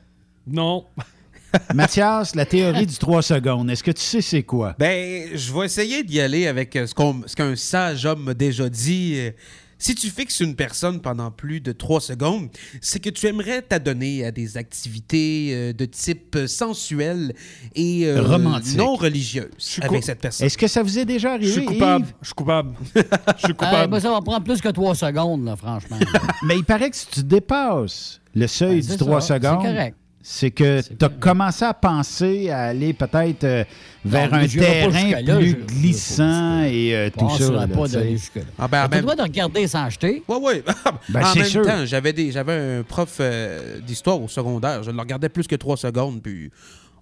Non. 0.46 0.84
Mathias, 1.74 2.34
la 2.34 2.44
théorie 2.44 2.86
du 2.86 2.96
3 2.96 3.22
secondes, 3.22 3.70
est-ce 3.70 3.82
que 3.82 3.90
tu 3.90 4.02
sais 4.02 4.20
c'est 4.20 4.42
quoi? 4.42 4.74
Ben, 4.78 5.28
je 5.34 5.52
vais 5.52 5.64
essayer 5.66 6.02
d'y 6.04 6.20
aller 6.20 6.46
avec 6.46 6.76
euh, 6.76 6.86
ce 6.86 6.94
qu'on- 6.94 7.22
ce 7.26 7.34
qu'un 7.34 7.56
sage 7.56 8.04
homme 8.04 8.24
m'a 8.24 8.34
déjà 8.34 8.68
dit. 8.68 9.30
Euh, 9.78 9.84
Si 9.84 9.94
tu 9.94 10.10
fixes 10.10 10.40
une 10.40 10.54
personne 10.56 11.00
pendant 11.00 11.30
plus 11.30 11.60
de 11.60 11.72
trois 11.72 12.00
secondes, 12.00 12.48
c'est 12.80 12.98
que 13.00 13.10
tu 13.10 13.26
aimerais 13.26 13.62
t'adonner 13.62 14.24
à 14.24 14.30
des 14.30 14.56
activités 14.56 15.50
euh, 15.52 15.72
de 15.72 15.84
type 15.84 16.36
sensuel 16.46 17.34
et 17.74 18.06
euh, 18.06 18.22
Romantique. 18.22 18.76
non 18.76 18.96
religieuses 18.96 19.78
avec 19.80 20.02
cette 20.04 20.20
personne. 20.20 20.46
Est-ce 20.46 20.58
que 20.58 20.66
ça 20.66 20.82
vous 20.82 20.98
est 20.98 21.04
déjà 21.04 21.32
arrivé? 21.34 21.46
Je 21.48 21.52
suis 21.60 21.64
coupable. 21.64 22.06
Yves? 22.06 22.14
Je 22.22 22.26
suis 22.26 22.34
coupable. 22.34 22.74
Je 23.38 23.44
suis 23.44 23.54
ben, 23.54 24.00
ça 24.00 24.10
va 24.10 24.20
prendre 24.20 24.44
plus 24.44 24.60
que 24.60 24.68
trois 24.68 24.94
secondes, 24.94 25.44
là, 25.44 25.56
franchement. 25.56 25.98
Mais 26.44 26.56
il 26.56 26.64
paraît 26.64 26.90
que 26.90 26.96
si 26.96 27.06
tu 27.06 27.22
dépasses 27.22 28.20
le 28.34 28.46
seuil 28.46 28.82
Ben, 28.82 28.90
du 28.90 28.96
3 28.96 29.20
ça, 29.20 29.26
c'est 29.26 29.34
secondes, 29.46 29.62
correct. 29.62 29.96
C'est 30.30 30.50
que 30.50 30.82
tu 30.82 31.02
as 31.04 31.08
commencé 31.08 31.64
à 31.64 31.72
penser 31.72 32.50
à 32.50 32.64
aller 32.64 32.92
peut-être 32.92 33.44
euh, 33.44 33.64
vers 34.04 34.30
Non, 34.30 34.36
un 34.36 34.46
terrain 34.46 35.22
plus 35.38 35.48
je- 35.48 35.54
glissant 35.54 36.62
et 36.64 36.94
euh, 36.94 37.08
tout 37.16 37.30
ça. 37.30 37.50
là, 37.50 37.66
pas 37.66 37.88
d'aller 37.88 38.18
jusque-là. 38.18 38.42
Ah, 38.58 38.68
ben, 38.68 38.82
T'as 38.82 38.88
ben- 38.88 38.96
le 38.98 39.02
droit 39.04 39.16
de 39.16 39.22
regarder 39.22 39.66
sans 39.66 39.84
acheter. 39.84 40.22
Oui, 40.28 40.36
oui. 40.42 40.52
Ben, 41.08 41.22
en 41.24 41.32
c'est 41.32 41.38
même 41.40 41.48
sûr. 41.48 41.64
temps, 41.66 41.86
j'avais 41.86 42.12
des- 42.12 42.30
j'avais 42.30 42.78
un 42.78 42.82
prof 42.82 43.16
euh, 43.20 43.80
d'histoire 43.80 44.20
au 44.20 44.28
secondaire. 44.28 44.82
Je 44.82 44.90
le 44.90 45.00
regardais 45.00 45.30
plus 45.30 45.46
que 45.46 45.56
trois 45.56 45.78
secondes, 45.78 46.20
puis 46.22 46.50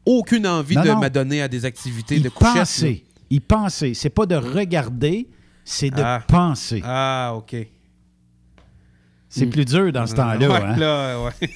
aucune 0.05 0.47
envie 0.47 0.77
Non, 0.77 0.83
de 0.85 0.89
non. 0.91 0.99
m'adonner 1.01 1.43
à 1.43 1.49
des 1.49 1.65
activités 1.65 2.15
Il 2.17 2.23
de 2.23 2.29
couchette. 2.29 2.55
pensait. 2.55 3.03
Il 3.29 3.41
pensait. 3.41 3.95
C'est 3.95 4.09
pas 4.11 4.27
de 4.27 4.37
regarder, 4.37 5.27
c'est 5.65 5.91
de 5.91 6.01
Ah. 6.01 6.23
penser. 6.29 6.81
Ah, 6.85 7.33
OK. 7.37 7.57
C'est 9.39 9.47
plus 9.47 9.65
dur 9.65 9.93
dans 9.93 10.07
ce 10.07 10.15
temps-là. 10.15 10.49
Ouais, 10.49 10.63
hein? 10.63 10.77
là, 10.77 11.23
ouais. 11.23 11.51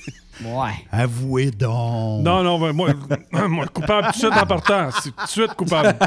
Ouais. 0.44 0.70
Avouez 0.90 1.51
donc. 1.51 2.24
Non, 2.24 2.43
non, 2.43 2.59
ben, 2.59 2.73
moi, 2.73 2.94
moi, 3.48 3.66
coupable 3.66 4.09
tout 4.09 4.12
de 4.12 4.19
suite 4.19 4.32
en 4.32 4.47
partant. 4.47 4.90
C'est 5.02 5.15
tout 5.15 5.24
de 5.24 5.28
suite 5.28 5.55
coupable. 5.55 5.98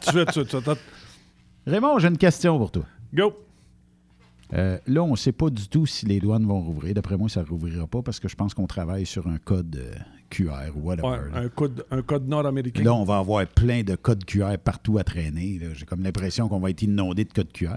Tout 0.00 0.12
de 0.12 0.30
suite, 0.32 0.32
tout 0.32 0.60
de 0.60 0.62
suite. 0.62 0.80
Raymond, 1.66 1.98
j'ai 1.98 2.08
une 2.08 2.18
question 2.18 2.56
pour 2.58 2.70
toi. 2.70 2.84
Go. 3.12 3.34
Euh, 4.52 4.78
là, 4.86 5.02
on 5.02 5.12
ne 5.12 5.16
sait 5.16 5.32
pas 5.32 5.48
du 5.50 5.68
tout 5.68 5.86
si 5.86 6.06
les 6.06 6.18
douanes 6.18 6.46
vont 6.46 6.60
rouvrir. 6.60 6.94
D'après 6.94 7.16
moi, 7.16 7.28
ça 7.28 7.42
ne 7.42 7.46
rouvrira 7.46 7.86
pas 7.86 8.02
parce 8.02 8.18
que 8.18 8.28
je 8.28 8.34
pense 8.34 8.54
qu'on 8.54 8.66
travaille 8.66 9.06
sur 9.06 9.28
un 9.28 9.38
code 9.38 9.76
euh, 9.76 9.94
QR 10.28 10.76
ou 10.76 10.88
whatever. 10.88 11.08
Ouais, 11.08 11.18
un 11.34 11.48
code, 11.48 11.84
un 11.90 12.02
code 12.02 12.28
nord-américain. 12.28 12.82
Là, 12.82 12.94
on 12.94 13.04
va 13.04 13.18
avoir 13.18 13.46
plein 13.46 13.82
de 13.82 13.94
codes 13.94 14.24
QR 14.24 14.56
partout 14.62 14.98
à 14.98 15.04
traîner. 15.04 15.60
J'ai 15.74 15.86
comme 15.86 16.02
l'impression 16.02 16.48
qu'on 16.48 16.58
va 16.58 16.70
être 16.70 16.82
inondé 16.82 17.24
de 17.24 17.32
codes 17.32 17.52
QR. 17.52 17.76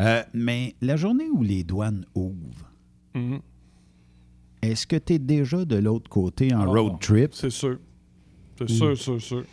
Euh, 0.00 0.22
mais 0.34 0.74
la 0.80 0.96
journée 0.96 1.28
où 1.32 1.42
les 1.42 1.64
douanes 1.64 2.04
ouvrent, 2.14 2.71
Mhm. 3.14 3.40
est-ce 4.62 4.86
que 4.86 4.96
tu 4.96 5.14
es 5.14 5.18
déjà 5.18 5.64
de 5.64 5.76
l'autre 5.76 6.08
côté 6.08 6.54
en 6.54 6.62
Ah, 6.62 6.66
road 6.66 7.00
trip? 7.00 7.34
C'est 7.34 7.50
sûr. 7.50 7.78
C'est 8.58 8.64
Mm. 8.64 8.68
sûr, 8.68 8.96
sûr, 8.98 9.20
sûr. 9.20 9.44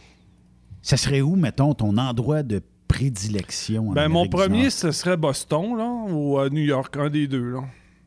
Ça 0.82 0.98
serait 0.98 1.22
où, 1.22 1.36
mettons, 1.36 1.74
ton 1.74 1.98
endroit 1.98 2.44
de 2.44 2.62
prédilection? 2.88 3.90
en 3.90 3.94
Ben, 3.94 4.08
mon 4.08 4.20
Amérique 4.22 4.32
premier, 4.32 4.70
ce 4.70 4.92
serait 4.92 5.18
Boston, 5.18 5.78
là, 5.78 6.06
ou 6.12 6.40
euh, 6.40 6.50
New 6.50 6.62
York, 6.64 6.96
un 6.98 7.10
des 7.10 7.28
deux, 7.28 7.52
là. 7.52 7.62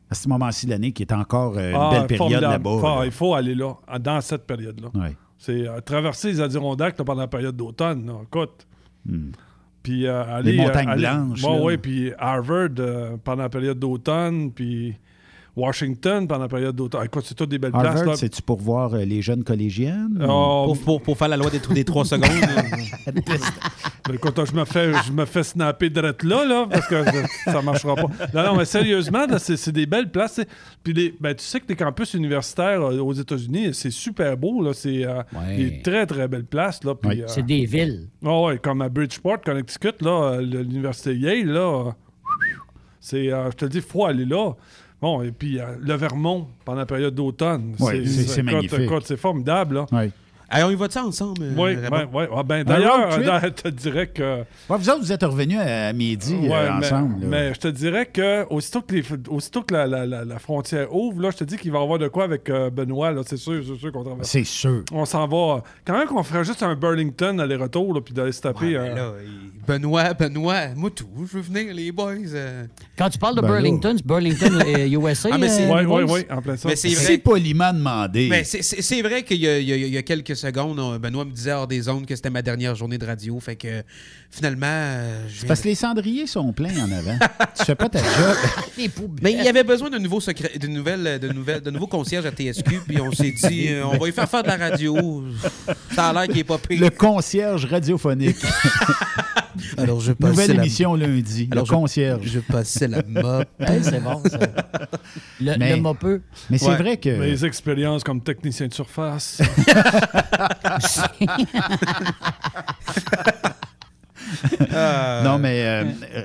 À 0.09 0.15
ce 0.15 0.27
moment-ci 0.29 0.65
de 0.65 0.71
l'année, 0.71 0.91
qui 0.91 1.01
est 1.03 1.11
encore 1.11 1.57
euh, 1.57 1.71
une 1.71 1.75
Ah, 1.79 1.89
belle 2.05 2.17
période 2.17 2.41
là-bas. 2.41 2.81
Là. 2.81 3.05
Il 3.05 3.11
faut 3.11 3.33
aller 3.33 3.55
là, 3.55 3.73
dans 3.99 4.21
cette 4.21 4.45
période-là. 4.45 4.89
Ouais. 4.93 5.15
C'est 5.37 5.67
euh, 5.67 5.81
traverser 5.81 6.29
les 6.33 6.41
Adirondacks 6.41 6.97
là, 6.97 7.03
pendant 7.03 7.21
la 7.21 7.27
période 7.27 7.55
d'automne, 7.55 8.11
écoute. 8.23 8.67
Hmm. 9.05 9.31
Puis 9.81 10.05
euh, 10.07 10.23
aller... 10.23 10.51
Les 10.53 10.57
montagnes 10.57 10.87
aller- 10.87 11.01
blanches, 11.01 11.41
Bon, 11.41 11.65
oui, 11.65 11.77
puis 11.77 12.11
Harvard 12.17 12.69
pendant 13.23 13.43
la 13.43 13.49
période 13.49 13.79
d'automne, 13.79 14.51
puis 14.51 14.95
Washington 15.55 16.27
pendant 16.27 16.41
la 16.43 16.47
période 16.47 16.75
d'automne. 16.75 17.05
Écoute, 17.05 17.25
c'est 17.27 17.35
toutes 17.35 17.49
des 17.49 17.59
belles 17.59 17.71
places. 17.71 17.85
Harvard, 17.85 18.05
là. 18.05 18.15
c'est-tu 18.15 18.41
pour 18.41 18.59
voir 18.59 18.93
euh, 18.95 19.05
les 19.05 19.21
jeunes 19.21 19.43
collégiennes? 19.43 20.17
Oh, 20.27 20.63
Pour, 20.67 20.79
pour- 20.81 21.01
pour 21.01 21.17
faire 21.17 21.27
la 21.27 21.37
loi 21.37 21.49
des, 21.51 21.59
des 21.73 21.83
trois 21.83 22.05
secondes. 22.05 22.29
Ben, 24.05 24.15
écoute, 24.15 24.37
je 24.45 24.53
me 24.53 24.65
fais, 24.65 24.91
je 25.05 25.11
me 25.13 25.23
fais 25.23 25.43
snapper 25.43 25.89
direct 25.89 26.23
là, 26.23 26.43
là, 26.45 26.67
parce 26.69 26.87
que 26.87 27.03
ça 27.45 27.61
marchera 27.61 27.95
pas. 27.95 28.07
Non, 28.33 28.43
non, 28.51 28.57
mais 28.57 28.65
sérieusement, 28.65 29.25
là, 29.25 29.39
c'est, 29.39 29.55
c'est 29.55 29.71
des 29.71 29.85
belles 29.85 30.11
places. 30.11 30.41
Puis 30.83 30.91
les, 30.93 31.15
ben, 31.21 31.33
tu 31.33 31.43
sais 31.45 31.61
que 31.61 31.67
les 31.69 31.75
campus 31.77 32.13
universitaires 32.13 32.81
euh, 32.81 32.99
aux 32.99 33.13
États-Unis, 33.13 33.73
c'est 33.73 33.91
super 33.91 34.35
beau. 34.35 34.61
Là, 34.61 34.73
c'est 34.73 35.05
euh, 35.05 35.21
Ouais. 35.33 35.55
des 35.55 35.81
très, 35.81 36.05
très 36.05 36.27
belles 36.27 36.43
places. 36.45 36.83
Là, 36.83 36.95
puis, 36.95 37.09
Ouais. 37.11 37.21
euh, 37.21 37.27
C'est 37.27 37.45
des 37.45 37.65
villes. 37.65 38.09
ah 38.25 38.41
ouais, 38.41 38.57
comme 38.57 38.81
à 38.81 38.89
Bridgeport, 38.89 39.39
Connecticut, 39.39 39.93
l'université 40.01 41.15
Yale, 41.15 41.45
là, 41.47 41.59
euh, 41.87 41.91
c'est, 42.99 43.31
euh, 43.31 43.51
je 43.51 43.55
te 43.55 43.65
le 43.65 43.69
dis, 43.69 43.77
il 43.77 43.83
faut 43.83 44.05
aller 44.05 44.25
là. 44.25 44.51
Bon, 45.03 45.21
et 45.21 45.33
puis 45.33 45.59
euh, 45.59 45.65
le 45.81 45.95
Vermont 45.95 46.47
pendant 46.63 46.77
la 46.79 46.85
période 46.85 47.13
d'automne. 47.13 47.75
Ouais, 47.77 48.05
c'est- 48.05 48.41
magnifique. 48.41 48.89
c'est 49.03 49.17
formidable. 49.17 49.75
Là. 49.75 49.85
Ouais. 49.91 50.11
Allez, 50.53 50.63
on 50.65 50.69
y 50.71 50.75
va 50.75 50.87
de 50.87 50.93
ça 50.93 51.03
ensemble? 51.03 51.41
euh, 51.43 51.51
Oui, 51.57 51.75
oui, 51.75 51.99
oui. 52.13 52.43
ben, 52.45 52.55
Un 52.61 52.63
D'ailleurs, 52.63 53.11
je 53.43 53.49
te 53.49 53.67
dirais 53.69 54.07
que. 54.07 54.39
Ouais, 54.69 54.77
vous 54.77 54.89
autres, 54.89 54.99
vous 55.01 55.11
êtes 55.11 55.23
revenus 55.23 55.59
à 55.59 55.91
midi 55.93 56.33
euh, 56.35 56.47
Ouais, 56.47 56.69
mais- 56.79 56.85
ensemble. 56.85 57.25
Mais, 57.25 57.53
je 57.53 57.59
te 57.59 57.67
dirais 57.67 58.05
que 58.05 58.45
aussitôt 58.49 58.81
que, 58.81 58.93
les, 58.95 59.03
aussitôt 59.29 59.63
que 59.63 59.73
la, 59.73 59.87
la- 59.87 60.05
la- 60.05 60.25
la 60.25 60.39
frontière 60.39 60.93
ouvre, 60.95 61.21
là, 61.21 61.31
je 61.31 61.37
te 61.37 61.43
dis 61.43 61.57
qu'il 61.57 61.71
va 61.71 61.79
y 61.79 61.83
avoir 61.83 61.99
de 61.99 62.07
quoi 62.07 62.23
avec 62.25 62.49
euh, 62.49 62.69
Benoît. 62.69 63.13
C'est 63.25 63.37
sûr, 63.37 63.61
c'est 63.65 63.79
sûr 63.79 63.91
qu'on 63.91 64.03
travaille. 64.03 64.25
C'est 64.25 64.43
sûr. 64.43 64.83
On 64.91 65.05
s'en 65.05 65.27
va. 65.27 65.63
Quand 65.85 65.97
même 65.97 66.07
qu'on 66.07 66.23
ferait 66.23 66.43
juste 66.45 66.63
un 66.63 66.75
Burlington 66.75 67.39
aller-retour, 67.39 67.93
là, 67.93 68.01
puis 68.01 68.13
d'aller 68.13 68.31
se 68.31 68.41
taper. 68.41 68.77
Ouais, 68.77 68.79
mais 68.79 68.89
euh, 68.91 68.95
là, 68.95 69.11
il- 69.23 69.51
Benoît, 69.67 70.13
Benoît, 70.13 70.67
moi 70.75 70.89
tout, 70.93 71.07
je 71.19 71.37
veux 71.37 71.41
venir, 71.41 71.73
les 71.73 71.91
boys. 71.91 72.13
euh. 72.33 72.65
Quand 72.97 73.09
tu 73.09 73.17
parles 73.17 73.35
de 73.37 73.41
Ben. 73.41 73.47
Burlington, 73.47 73.93
c'est 73.97 74.05
Burlington 74.05 74.51
USA. 75.09 75.29
Ah, 75.31 75.37
mais 75.37 75.49
euh, 75.49 75.73
Oui, 75.73 75.85
oui, 76.03 76.03
oui, 76.11 76.25
en 76.29 76.41
plein 76.41 76.57
ça. 76.57 76.67
Mais 76.69 76.75
c'est 76.75 77.17
poliment 77.17 77.73
demandé. 77.73 78.27
Ben, 78.29 78.43
c'est- 78.43 79.01
vrai 79.01 79.23
qu'il 79.23 79.37
y, 79.37 79.45
y 79.89 79.97
a 79.97 80.01
quelques 80.03 80.35
secondes, 80.43 80.79
on- 80.79 80.97
Benoît 80.99 81.25
me 81.25 81.31
disait 81.31 81.51
hors 81.53 81.67
des 81.67 81.89
ondes 81.89 82.05
que 82.05 82.15
c'était 82.15 82.29
ma 82.29 82.41
dernière 82.41 82.75
journée 82.75 82.97
de 82.97 83.05
radio. 83.05 83.39
Fait 83.39 83.55
que 83.55 83.83
finalement, 84.29 84.65
euh, 84.69 85.27
je 85.29 85.41
C'est 85.41 85.47
parce 85.47 85.61
que 85.61 85.67
les 85.67 85.75
cendriers 85.75 86.27
sont 86.27 86.53
pleins 86.53 86.77
en 86.85 86.91
avant. 86.91 87.17
tu 87.57 87.65
fais 87.65 87.75
pas 87.75 87.89
ta 87.89 87.99
job. 87.99 88.37
Les 88.77 88.89
poubelles. 88.89 89.19
Mais 89.23 89.33
il 89.33 89.43
y 89.43 89.47
avait 89.47 89.63
besoin 89.63 89.89
de 89.89 89.97
nouveaux 89.97 90.21
secrets, 90.21 90.57
de 90.57 90.67
nouvelles, 90.67 91.19
de 91.19 91.27
nouvelles, 91.29 91.61
de 91.61 91.71
nouveaux 91.71 91.87
concierges 91.87 92.25
à 92.25 92.31
TSQ, 92.31 92.81
puis 92.87 92.99
on 93.01 93.11
s'est 93.11 93.31
dit, 93.31 93.67
euh, 93.69 93.85
on 93.85 93.97
va 93.97 94.05
lui 94.05 94.11
faire 94.13 94.29
faire 94.29 94.43
de 94.43 94.47
la 94.47 94.57
radio. 94.57 95.23
Ça 95.95 96.09
a 96.09 96.13
l'air 96.13 96.27
qu'il 96.27 96.39
est 96.39 96.43
pas 96.43 96.57
pire. 96.57 96.79
Le 96.79 96.89
concierge 96.89 97.65
radiophonique. 97.65 98.37
Alors 99.77 99.99
je 99.99 100.13
Nouvelle 100.19 100.51
émission 100.51 100.95
lundi. 100.95 101.47
Alors, 101.51 101.63
le 101.65 101.67
je- 101.67 101.73
concierge. 101.73 102.21
Je 102.25 102.39
passais 102.39 102.87
la 102.87 103.01
mop. 103.07 103.47
Hey, 103.59 103.83
c'est 103.83 103.99
bon, 104.03 104.21
ça. 104.25 104.39
Le, 105.41 105.57
Mais- 105.57 105.75
le 105.75 105.81
mopeux. 105.81 106.21
Mais 106.49 106.57
c'est 106.57 106.69
Ouais. 106.69 106.77
vrai 106.77 106.97
que. 106.97 107.09
Mes 107.19 107.43
expériences 107.45 108.03
comme 108.03 108.21
technicien 108.21 108.67
de 108.67 108.73
surface. 108.73 109.41
Non, 115.23 115.37
mais 115.37 115.63
euh, 115.63 115.83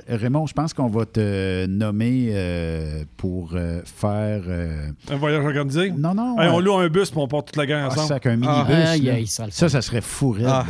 euh, 0.09 0.17
Raymond, 0.17 0.47
je 0.47 0.53
pense 0.53 0.73
qu'on 0.73 0.87
va 0.87 1.05
te 1.05 1.65
nommer 1.67 2.29
euh, 2.31 3.03
pour 3.17 3.51
euh, 3.53 3.81
faire. 3.85 4.41
euh, 4.47 4.89
un 5.11 5.15
voyage 5.17 5.43
organisé? 5.45 5.91
Non, 5.91 6.13
non. 6.13 6.39
Hey, 6.39 6.49
on 6.49 6.59
euh, 6.59 6.61
loue 6.61 6.73
un 6.77 6.87
bus, 6.89 7.11
puis 7.11 7.19
on 7.19 7.27
part 7.27 7.43
toute 7.45 7.55
la 7.57 7.65
gang 7.65 7.81
ah, 7.83 7.87
ensemble. 7.87 8.07
ça, 8.07 8.13
avec 8.15 8.25
un 8.27 8.35
minibus. 8.37 9.39
Ah, 9.39 9.45
ça 9.51 9.69
ça, 9.69 9.81
serait 9.81 10.01
fou 10.01 10.31
raide, 10.31 10.45
Ah, 10.47 10.65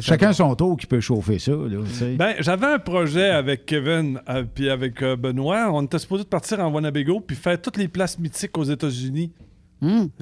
Chacun 0.00 0.32
son 0.32 0.54
tour 0.54 0.76
qui 0.76 0.86
peut 0.86 1.00
chauffer 1.00 1.38
ça. 1.40 1.50
Là. 1.52 1.78
Ben, 2.16 2.34
j'avais 2.38 2.66
un 2.66 2.78
projet 2.78 3.30
avec 3.30 3.66
Kevin 3.66 4.20
euh, 4.28 4.44
puis 4.54 4.70
avec 4.70 5.02
euh, 5.02 5.16
Benoît. 5.16 5.68
On 5.72 5.82
était 5.82 5.98
supposé 5.98 6.22
de 6.24 6.28
partir 6.28 6.60
en 6.60 6.72
Winnebago 6.72 7.20
puis 7.20 7.36
faire 7.36 7.60
toutes 7.60 7.76
les 7.76 7.88
places 7.88 8.18
mythiques 8.18 8.56
aux 8.56 8.64
États-Unis. 8.64 9.32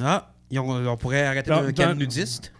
Ah, 0.00 0.32
ils 0.50 0.58
ont- 0.58 0.86
on 0.88 0.96
pourrait 0.96 1.24
arrêter 1.26 1.50
Dans- 1.50 1.58
un 1.62 1.72
camp 1.72 1.88
dans- 1.88 1.94
nudiste. 1.96 2.52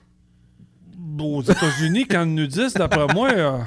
Aux 1.20 1.42
États-Unis, 1.42 2.06
quand 2.06 2.26
nudiste, 2.26 2.76
d'après 2.78 3.06
moi. 3.14 3.30
euh, 3.32 3.58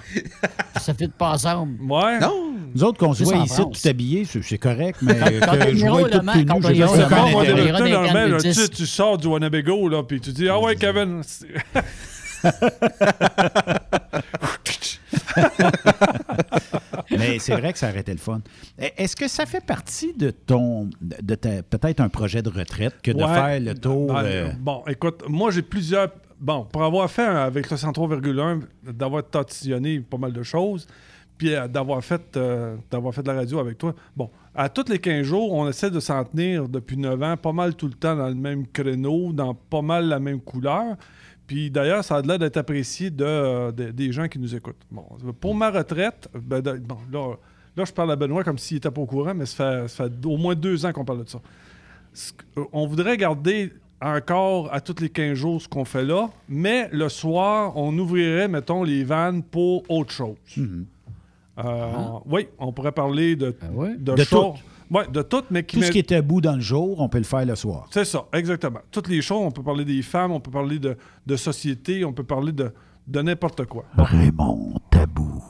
Ça 0.80 0.94
fait 0.94 1.08
de 1.08 1.12
pas 1.12 1.32
ensemble. 1.34 1.82
ouais. 1.92 2.20
Non. 2.20 2.54
Nous 2.74 2.84
autres, 2.84 2.98
qu'on 3.00 3.14
se 3.14 3.24
voit 3.24 3.38
ici 3.38 3.62
tout 3.62 3.88
habillé, 3.90 4.24
c'est 4.26 4.58
correct, 4.58 5.00
mais 5.02 5.16
que 5.16 5.76
je 5.76 5.86
vois 5.86 6.10
tout 6.10 6.20
nu, 6.20 6.32
j'ai 6.36 6.46
pas 6.46 6.56
tu 8.70 8.82
le 8.82 8.86
sors 8.88 9.18
du 9.18 9.28
Winnebago, 9.28 9.90
là, 9.90 10.04
puis 10.04 10.22
tu 10.22 10.32
dis 10.32 10.48
Ah 10.48 10.60
ouais, 10.60 10.76
Kevin. 10.76 11.22
Mais 17.18 17.40
c'est 17.40 17.56
vrai 17.56 17.74
que 17.74 17.80
ça 17.80 17.90
aurait 17.90 18.00
été 18.02 18.12
le 18.12 18.18
fun. 18.18 18.42
E- 18.82 18.86
Est-ce 18.98 19.16
que 19.16 19.28
ça 19.28 19.46
fait 19.46 19.64
partie 19.66 20.14
de 20.14 20.32
ton, 20.32 20.90
de 21.02 21.36
ta- 21.36 21.64
peut-être 21.64 22.00
un 22.00 22.10
projet 22.10 22.42
de 22.42 22.50
retraite 22.50 22.96
que 23.02 23.12
de 23.12 23.20
faire 23.20 23.60
le 23.60 23.74
tour? 23.76 24.08
Ben, 24.14 24.24
euh, 24.26 24.52
Bon, 24.60 24.84
écoute, 24.88 25.24
moi, 25.28 25.52
j'ai 25.52 25.62
plusieurs. 25.62 26.10
Bon, 26.40 26.66
pour 26.66 26.84
avoir 26.84 27.10
fait 27.10 27.24
avec 27.26 27.70
le 27.70 27.78
103,1, 27.78 28.62
d'avoir 28.84 29.24
tatillonné 29.28 30.00
pas 30.00 30.18
mal 30.18 30.34
de 30.34 30.42
choses, 30.42 30.88
puis 31.38 31.54
euh, 31.54 31.68
d'avoir 31.68 32.04
fait, 32.04 32.36
euh, 32.36 32.78
d'avoir 32.90 33.14
fait 33.14 33.22
de 33.22 33.28
la 33.28 33.36
radio 33.36 33.60
avec 33.60 33.78
toi. 33.78 33.94
Bon, 34.16 34.32
à 34.56 34.68
tous 34.68 34.90
les 34.90 34.98
15 34.98 35.24
jours, 35.24 35.54
on 35.54 35.70
essaie 35.70 35.92
de 35.92 36.00
s'en 36.00 36.24
tenir 36.24 36.68
depuis 36.68 36.98
9 36.98 37.22
ans, 37.22 37.38
pas 37.38 37.52
mal 37.52 37.76
tout 37.76 37.88
le 37.88 37.94
temps 37.94 38.16
dans 38.16 38.28
le 38.28 38.34
même 38.36 38.66
créneau, 38.68 39.32
dans 39.34 39.54
pas 39.54 39.84
mal 39.84 40.08
la 40.08 40.20
même 40.20 40.42
couleur. 40.42 40.96
Puis 41.52 41.70
d'ailleurs, 41.70 42.02
ça 42.06 42.16
a 42.16 42.22
l'air 42.22 42.40
d'être 42.40 42.56
apprécié 42.56 43.10
de, 43.10 43.26
euh, 43.26 43.72
de- 43.74 43.92
des 43.92 44.14
gens 44.14 44.30
qui 44.30 44.40
nous 44.40 44.56
écoutent. 44.56 44.80
Bon, 44.90 45.04
pour 45.42 45.54
ma 45.54 45.70
retraite, 45.70 46.30
ben, 46.34 46.62
de- 46.62 46.78
bon, 46.78 46.96
là, 47.12 47.36
là, 47.76 47.84
je 47.84 47.92
parle 47.92 48.10
à 48.14 48.16
Benoît 48.16 48.46
comme 48.46 48.58
s'il 48.58 48.78
était 48.78 48.90
pas 48.90 49.02
au 49.02 49.06
courant, 49.06 49.34
mais 49.36 49.46
ça 49.46 49.82
fait, 49.82 49.88
ça 49.90 50.04
fait 50.06 50.26
au 50.26 50.38
moins 50.38 50.56
deux 50.56 50.86
ans 50.86 50.94
qu'on 50.94 51.04
parle 51.04 51.26
de 51.26 51.30
ça. 51.30 51.42
Euh, 52.58 52.64
on 52.72 52.88
voudrait 52.88 53.18
garder 53.18 53.74
encore 54.02 54.74
à 54.74 54.80
tous 54.80 55.02
les 55.02 55.10
15 55.10 55.34
jours 55.34 55.62
ce 55.62 55.68
qu'on 55.68 55.84
fait 55.84 56.06
là, 56.06 56.30
mais 56.48 56.88
le 56.94 57.10
soir, 57.10 57.74
on 57.76 57.98
ouvrirait, 58.00 58.48
mettons, 58.48 58.84
les 58.84 59.04
vannes 59.04 59.44
pour 59.44 59.84
autre 59.92 60.14
chose. 60.14 60.38
Mhm. 60.56 60.86
Euh, 61.58 61.92
Oui, 62.28 62.48
on 62.60 62.72
pourrait 62.72 62.94
parler 62.94 63.36
de, 63.36 63.54
ouais? 63.74 63.96
de, 63.98 64.14
De 64.14 64.24
choses- 64.24 64.56
tout. 64.92 64.98
Ouais, 64.98 65.08
de 65.08 65.22
tout, 65.22 65.44
mais 65.50 65.64
qui 65.64 65.78
tout 65.78 65.84
ce 65.84 65.92
qui 65.92 66.00
est 66.00 66.10
tabou 66.10 66.42
dans 66.42 66.56
le 66.56 66.62
jour, 66.62 67.00
on 67.00 67.10
peut 67.10 67.18
le 67.18 67.24
faire 67.24 67.46
le 67.46 67.56
soir. 67.56 67.88
C'est 67.92 68.06
ça, 68.06 68.26
exactement. 68.34 68.80
Toutes 68.92 69.08
les 69.08 69.22
choses, 69.22 69.42
on 69.42 69.52
peut 69.52 69.64
parler 69.64 69.86
des 69.86 70.02
femmes, 70.02 70.32
on 70.32 70.40
peut 70.40 70.52
parler 70.52 70.80
de, 70.80 70.98
de 71.26 71.36
société, 71.36 72.04
on 72.06 72.14
peut 72.14 72.24
parler 72.24 72.52
de, 72.52 72.72
de 73.08 73.22
n'importe 73.22 73.66
quoi. 73.66 73.86
Raymond 73.98 74.76
Tabou, 74.90 75.44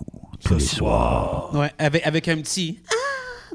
tous 0.43 0.53
les 0.53 0.59
soirs. 0.59 1.49
Ouais, 1.53 1.71
avec, 1.77 2.05
avec 2.05 2.27
un 2.27 2.37
petit 2.37 2.79
ah 2.87 2.93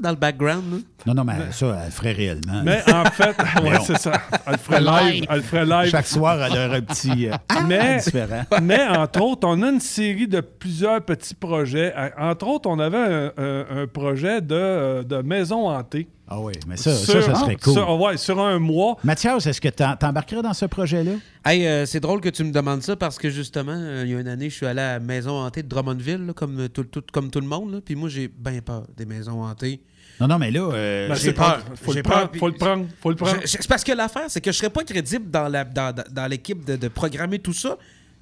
dans 0.01 0.09
le 0.11 0.15
background. 0.15 0.63
là? 0.71 0.77
Non, 1.05 1.13
non, 1.13 1.23
mais 1.23 1.51
ça, 1.51 1.67
elle 1.79 1.85
le 1.85 1.91
ferait 1.91 2.11
réellement. 2.11 2.61
Mais 2.63 2.81
en 2.91 3.05
fait, 3.05 3.35
ouais, 3.63 3.79
c'est 3.85 3.97
ça. 3.97 4.13
Elle 4.45 4.53
le 4.53 4.57
ferait 4.57 4.81
live. 4.81 5.25
Elle 5.29 5.35
le 5.37 5.41
ferait 5.41 5.65
live. 5.65 5.89
Chaque 5.91 6.07
soir, 6.07 6.37
elle 6.41 6.51
aurait 6.51 6.77
un 6.77 6.81
petit. 6.81 7.27
euh, 7.29 7.33
ah, 7.49 7.61
Mais- 7.67 7.97
différent. 7.97 8.43
Mais 8.61 8.83
entre 8.87 9.21
autres, 9.21 9.47
on 9.47 9.61
a 9.63 9.69
une 9.69 9.79
série 9.79 10.27
de 10.27 10.41
plusieurs 10.41 11.01
petits 11.01 11.35
projets. 11.35 11.93
À- 11.93 12.29
Entre 12.31 12.47
autres, 12.47 12.69
on 12.69 12.79
avait 12.79 12.97
un, 12.97 13.31
un- 13.37 13.65
un 13.83 13.87
projet 13.87 14.41
de, 14.41 14.55
euh, 14.55 15.03
de 15.03 15.17
maison 15.21 15.69
hantée. 15.69 16.07
Ah 16.29 16.41
oui, 16.41 16.53
mais 16.67 16.75
ça, 16.75 16.93
Sur- 16.93 17.23
ça, 17.23 17.33
ça 17.33 17.35
serait 17.39 17.55
cool. 17.55 17.73
sur- 17.73 18.01
ouais, 18.01 18.17
sur 18.17 18.39
un 18.41 18.59
mois. 18.59 18.97
Mathias, 19.03 19.45
est-ce 19.45 19.61
que 19.61 19.69
t'en- 19.69 19.95
t'embarquerais 19.95 20.41
dans 20.41 20.53
ce 20.53 20.65
projet-là? 20.65 21.11
Hey, 21.45 21.65
euh, 21.65 21.85
c'est 21.85 22.01
drôle 22.01 22.19
que 22.19 22.27
tu 22.27 22.43
me 22.43 22.51
demandes 22.51 22.81
ça 22.83 22.97
parce 22.97 23.17
que 23.17 23.29
justement, 23.29 23.71
euh, 23.75 24.03
il 24.05 24.11
y 24.11 24.15
a 24.15 24.19
une 24.19 24.27
année, 24.27 24.49
je 24.49 24.55
suis 24.55 24.65
allé 24.65 24.81
à 24.81 24.93
la 24.93 24.99
maison 24.99 25.31
hantée 25.45 25.63
de 25.63 25.69
Drummondville, 25.69 26.25
là, 26.25 26.33
comme, 26.33 26.59
euh, 26.59 26.67
tout, 26.67 26.83
tout- 26.83 27.03
comme 27.13 27.29
tout 27.31 27.39
le 27.39 27.47
monde. 27.47 27.71
là. 27.71 27.79
Puis 27.83 27.95
moi, 27.95 28.09
j'ai 28.09 28.27
bien 28.27 28.59
peur 28.59 28.83
des 28.97 29.05
maisons 29.05 29.41
hantées. 29.43 29.79
Non, 30.19 30.27
non, 30.27 30.37
mais 30.39 30.51
là. 30.51 30.61
euh, 30.73 31.07
Ben, 31.07 31.13
j'ai 31.15 31.21
c'est 31.27 31.33
peur. 31.33 31.63
pas- 31.63 31.75
Faut 31.81 31.91
J'ai 31.93 31.99
le 31.99 32.03
prendre. 32.03 32.29
Faut 32.37 32.47
le 32.47 32.53
prendre. 32.55 32.85
Faut 33.01 33.09
le 33.11 33.15
prendre. 33.15 33.35
Je- 33.43 33.47
je- 33.47 33.57
C'est 33.61 33.67
parce 33.67 33.83
que 33.83 33.91
l'affaire, 33.93 34.25
c'est 34.27 34.41
que 34.41 34.51
je 34.51 34.57
serais 34.57 34.69
pas 34.71 34.83
crédible 34.83 35.29
dans 35.29 35.47
la- 35.47 35.63
dans, 35.63 35.93
dans- 35.95 36.03
dans 36.11 36.27
l'équipe 36.27 36.65
de, 36.65 36.75
de 36.75 36.87
programmer 36.89 37.39
tout 37.39 37.53
ça 37.53 37.77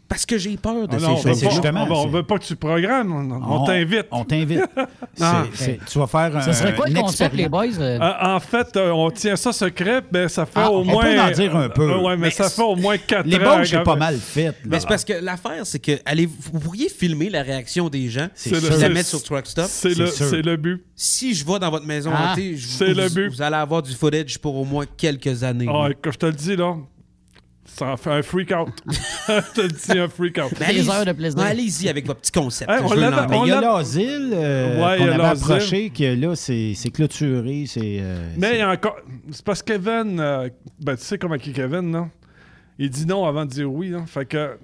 parce 0.07 0.25
que 0.25 0.37
j'ai 0.37 0.55
peur 0.57 0.87
de 0.87 0.95
Ah 0.95 0.99
ces 0.99 1.05
non, 1.05 1.11
on 1.11 1.15
veut 1.15 1.29
choses. 1.33 1.49
justement, 1.49 1.83
on 1.83 1.85
veut- 1.85 1.91
on 1.93 2.03
c'est- 2.03 2.09
veut 2.09 2.23
pas 2.23 2.37
que 2.37 2.43
tu 2.45 2.55
programmes. 2.55 3.11
On, 3.11 3.35
on 3.35 3.61
on- 3.61 3.65
t'invite. 3.65 4.05
On 4.11 4.23
t'invite. 4.23 4.61
Ah, 5.21 5.45
Tu 5.89 5.97
vas 5.97 6.07
faire 6.07 6.35
un. 6.35 6.41
Ça 6.41 6.51
serait 6.53 6.75
quoi 6.75 6.87
le 6.89 6.99
concept, 6.99 7.35
les 7.35 7.47
boys? 7.47 7.65
euh? 7.79 7.99
Euh, 8.01 8.11
en 8.35 8.39
fait, 8.41 8.75
euh, 8.75 8.91
on 8.91 9.09
tient 9.11 9.35
ça 9.37 9.53
secret, 9.53 10.01
mais 10.11 10.27
ça 10.27 10.45
fait 10.45 10.59
Ah, 10.59 10.71
au 10.71 10.81
on 10.81 10.83
moins. 10.85 11.03
peut 11.03 11.19
en 11.21 11.31
dire 11.31 11.55
un 11.55 11.69
peu. 11.69 11.89
Euh, 11.89 12.01
ouais, 12.01 12.17
mais, 12.17 12.25
Mais 12.25 12.31
ça 12.31 12.49
fait 12.49 12.61
au 12.61 12.75
moins 12.75 12.97
4 12.97 13.25
Les 13.25 13.37
ans. 13.37 13.39
bons, 13.57 13.63
c'est 13.65 13.77
quand 13.77 13.83
pas 13.83 13.95
mal 13.95 14.17
fait. 14.17 14.53
Mais 14.65 14.79
c'est 14.79 14.87
parce 14.87 15.05
que 15.05 15.13
l'affaire, 15.13 15.65
c'est 15.65 15.79
que 15.79 15.93
allez, 16.05 16.25
vous 16.25 16.59
pourriez 16.59 16.89
filmer 16.89 17.29
la 17.29 17.43
réaction 17.43 17.87
des 17.87 18.09
gens, 18.09 18.27
le- 18.45 18.81
la 18.81 18.89
mettre 18.89 19.07
sur 19.09 19.23
Truck 19.23 19.45
Stop. 19.47 19.67
C'est 19.69 19.93
le, 19.97 20.41
le 20.41 20.57
but. 20.57 20.83
Si 20.95 21.33
je 21.33 21.45
vais 21.45 21.59
dans 21.59 21.71
votre 21.71 21.85
maison 21.85 22.11
Ah, 22.13 22.33
hantée, 22.33 22.57
je- 22.57 22.67
c'est 22.67 22.91
vous, 22.91 22.99
le 22.99 23.09
but. 23.09 23.29
vous 23.29 23.41
allez 23.41 23.55
avoir 23.55 23.81
du 23.81 23.93
footage 23.93 24.37
pour 24.39 24.55
au 24.57 24.65
moins 24.65 24.85
quelques 24.97 25.43
années. 25.43 25.67
Ah, 25.69 25.87
comme 26.01 26.11
je 26.13 26.17
te 26.17 26.25
le 26.25 26.33
dis, 26.33 26.55
là, 26.57 26.75
ça 27.77 27.87
en 27.87 27.97
fait 27.97 28.09
un 28.09 28.21
freak 28.21 28.51
out. 28.51 28.69
je 29.27 29.53
te 29.53 29.61
le 29.61 29.67
dis, 29.67 29.99
un 29.99 30.07
freak 30.07 30.37
out. 30.37 30.51
Mais 30.53 30.59
Des 30.59 30.65
allez-y- 30.65 30.89
heures 30.89 31.05
de 31.05 31.11
plaisir. 31.11 31.39
Ouais, 31.39 31.45
Allez-y 31.49 31.89
avec 31.89 32.05
votre 32.07 32.21
petit 32.21 32.31
concept. 32.31 32.71
Hey, 32.71 32.77
Je 32.79 32.83
on 32.83 32.87
veux 32.89 33.01
l'avait- 33.01 33.37
il 33.43 33.47
y 33.47 33.51
a 33.51 33.61
l'a- 33.61 33.77
l'asile 33.77 34.31
euh, 34.33 34.83
Ouais, 34.85 34.97
il 34.97 35.01
y 35.01 35.05
qu'on 35.05 35.11
a 35.11 35.13
avait 35.15 35.23
l'asile. 35.23 35.51
approché, 35.53 35.89
que 35.89 36.15
là, 36.15 36.35
c'est 36.35 36.73
c'est 36.75 36.89
clôturé. 36.89 37.65
c'est 37.67 37.97
euh, 37.99 38.29
Mais 38.37 38.47
il 38.47 38.51
c'est- 38.53 38.57
y 38.59 38.61
a 38.61 38.69
encore. 38.71 38.95
C'est 39.31 39.43
parce 39.45 39.61
que 39.61 39.73
Kevin. 39.73 40.19
euh, 40.19 40.49
ben, 40.79 40.95
tu 40.95 41.03
sais 41.03 41.17
comment 41.17 41.35
il 41.35 41.49
est 41.49 41.53
Kevin, 41.53 41.91
là? 41.91 42.07
Il 42.77 42.89
dit 42.89 43.05
non 43.05 43.25
avant 43.25 43.45
de 43.45 43.49
dire 43.51 43.71
oui, 43.71 43.89
là. 43.89 44.03
Fait 44.05 44.25
que. 44.25 44.37
euh, 44.37 44.55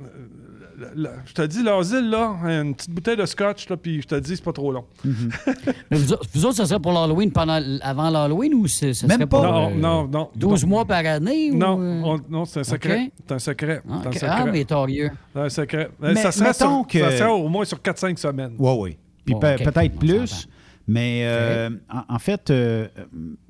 je 1.26 1.34
te 1.34 1.42
dis, 1.44 1.64
l'asile, 1.64 2.10
là, 2.10 2.36
une 2.44 2.76
petite 2.76 2.92
bouteille 2.92 3.18
de 3.18 3.26
scotch, 3.26 3.70
là, 3.70 3.78
puis 3.78 4.02
je 4.02 4.08
te 4.08 4.16
dis, 4.16 4.36
c'est 4.36 4.44
pas 4.44 4.54
trop 4.54 4.72
long. 4.72 4.86
Mais 5.06 5.98
Vous, 5.98 6.14
autres- 6.14 6.28
vous 6.34 6.46
autres, 6.46 6.56
ça 6.58 6.66
serait 6.66 6.80
pour 6.80 6.92
l'Halloween 6.94 7.32
pendant, 7.32 7.60
avant 7.82 8.10
l'Halloween 8.10 8.54
ou 8.54 8.68
c'est- 8.68 8.94
ça 8.94 9.08
Même 9.08 9.18
serait 9.18 9.28
pas. 9.28 9.42
pour, 9.42 9.52
non, 9.52 9.72
euh, 9.72 9.76
non, 9.76 10.08
non. 10.08 10.30
12 10.36 10.66
mois 10.66 10.86
par 10.86 11.06
année? 11.06 11.52
Non, 11.52 11.78
ou, 11.78 11.82
euh? 11.82 12.02
on- 12.04 12.20
non, 12.30 12.46
c'est 12.46 12.60
un 12.62 12.64
secret. 12.64 13.12
C'est 13.28 13.34
un 13.34 13.40
secret. 13.40 13.82
Ah, 13.90 14.00
C'est 14.02 14.08
un 14.08 14.10
ok. 14.10 14.14
secret. 14.16 14.30
Ah, 14.32 14.46
mais 14.52 14.66
torieux. 14.66 15.10
C'est 15.34 15.40
un 15.42 15.50
secret. 15.50 15.90
Mais 16.02 16.16
ça, 16.16 16.32
serait 16.32 16.54
sur- 16.54 16.86
que- 16.88 17.00
ça 17.00 17.18
serait 17.18 17.30
au 17.32 17.48
moins 17.50 17.66
sur 17.66 17.82
4-5 17.82 18.18
semaines. 18.20 18.54
Oui, 18.60 18.74
oui. 18.80 18.98
Puis 19.26 19.34
Bon, 19.36 19.40
pe- 19.40 19.56
ok, 19.60 19.64
peut-être 19.72 20.00
plus. 20.00 20.48
Mais 20.88 21.22
euh, 21.26 21.70
en, 21.90 22.16
en 22.16 22.20
fait, 22.20 22.50
euh, 22.50 22.88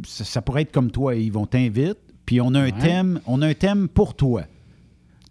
ça, 0.06 0.24
ça 0.26 0.42
pourrait 0.42 0.64
être 0.64 0.72
comme 0.72 0.92
toi. 0.92 1.16
Ils 1.16 1.32
vont 1.32 1.46
t'inviter, 1.46 1.94
puis 2.26 2.42
on 2.42 2.54
a 2.54 2.60
un 2.60 2.64
Ouais. 2.66 2.72
thème. 2.74 3.20
On 3.26 3.42
a 3.42 3.48
un 3.48 3.54
thème 3.54 3.88
pour 3.88 4.14
toi. 4.14 4.44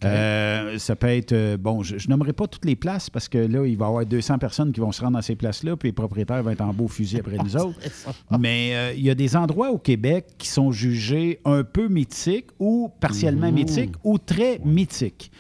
Euh, 0.05 0.79
ça 0.79 0.97
peut 0.97 1.09
être, 1.09 1.33
euh, 1.33 1.57
bon, 1.57 1.83
je, 1.83 1.99
je 1.99 2.09
nommerai 2.09 2.33
pas 2.33 2.47
toutes 2.47 2.65
les 2.65 2.77
places 2.77 3.11
parce 3.11 3.29
que 3.29 3.39
là, 3.39 3.67
il 3.67 3.77
va 3.77 3.87
y 3.87 3.89
avoir 3.89 4.07
200 4.07 4.39
personnes 4.39 4.73
qui 4.73 4.81
vont 4.81 4.93
se 4.93 5.03
rendre 5.03 5.15
dans 5.15 5.23
ces 5.23 5.37
places-là, 5.37 5.77
puis 5.77 5.89
les 5.89 5.93
propriétaires 5.93 6.43
vont 6.43 6.51
être 6.51 6.63
en 6.63 6.73
beau 6.73 6.89
fusil 6.89 7.19
après 7.19 7.37
nous 7.37 7.57
autres. 7.61 7.79
Mais 8.39 8.71
euh, 8.75 8.93
il 8.97 9.03
y 9.03 9.11
a 9.11 9.15
des 9.15 9.37
endroits 9.37 9.71
au 9.71 9.79
Québec 9.79 10.27
qui 10.39 10.49
sont 10.49 10.73
jugés 10.73 11.41
un 11.45 11.65
peu 11.65 11.89
mythiques 11.89 12.49
ou 12.59 12.91
partiellement 13.01 13.53
mythiques 13.53 13.95
ou 14.05 14.19
très 14.19 14.59
mythiques. 14.65 15.31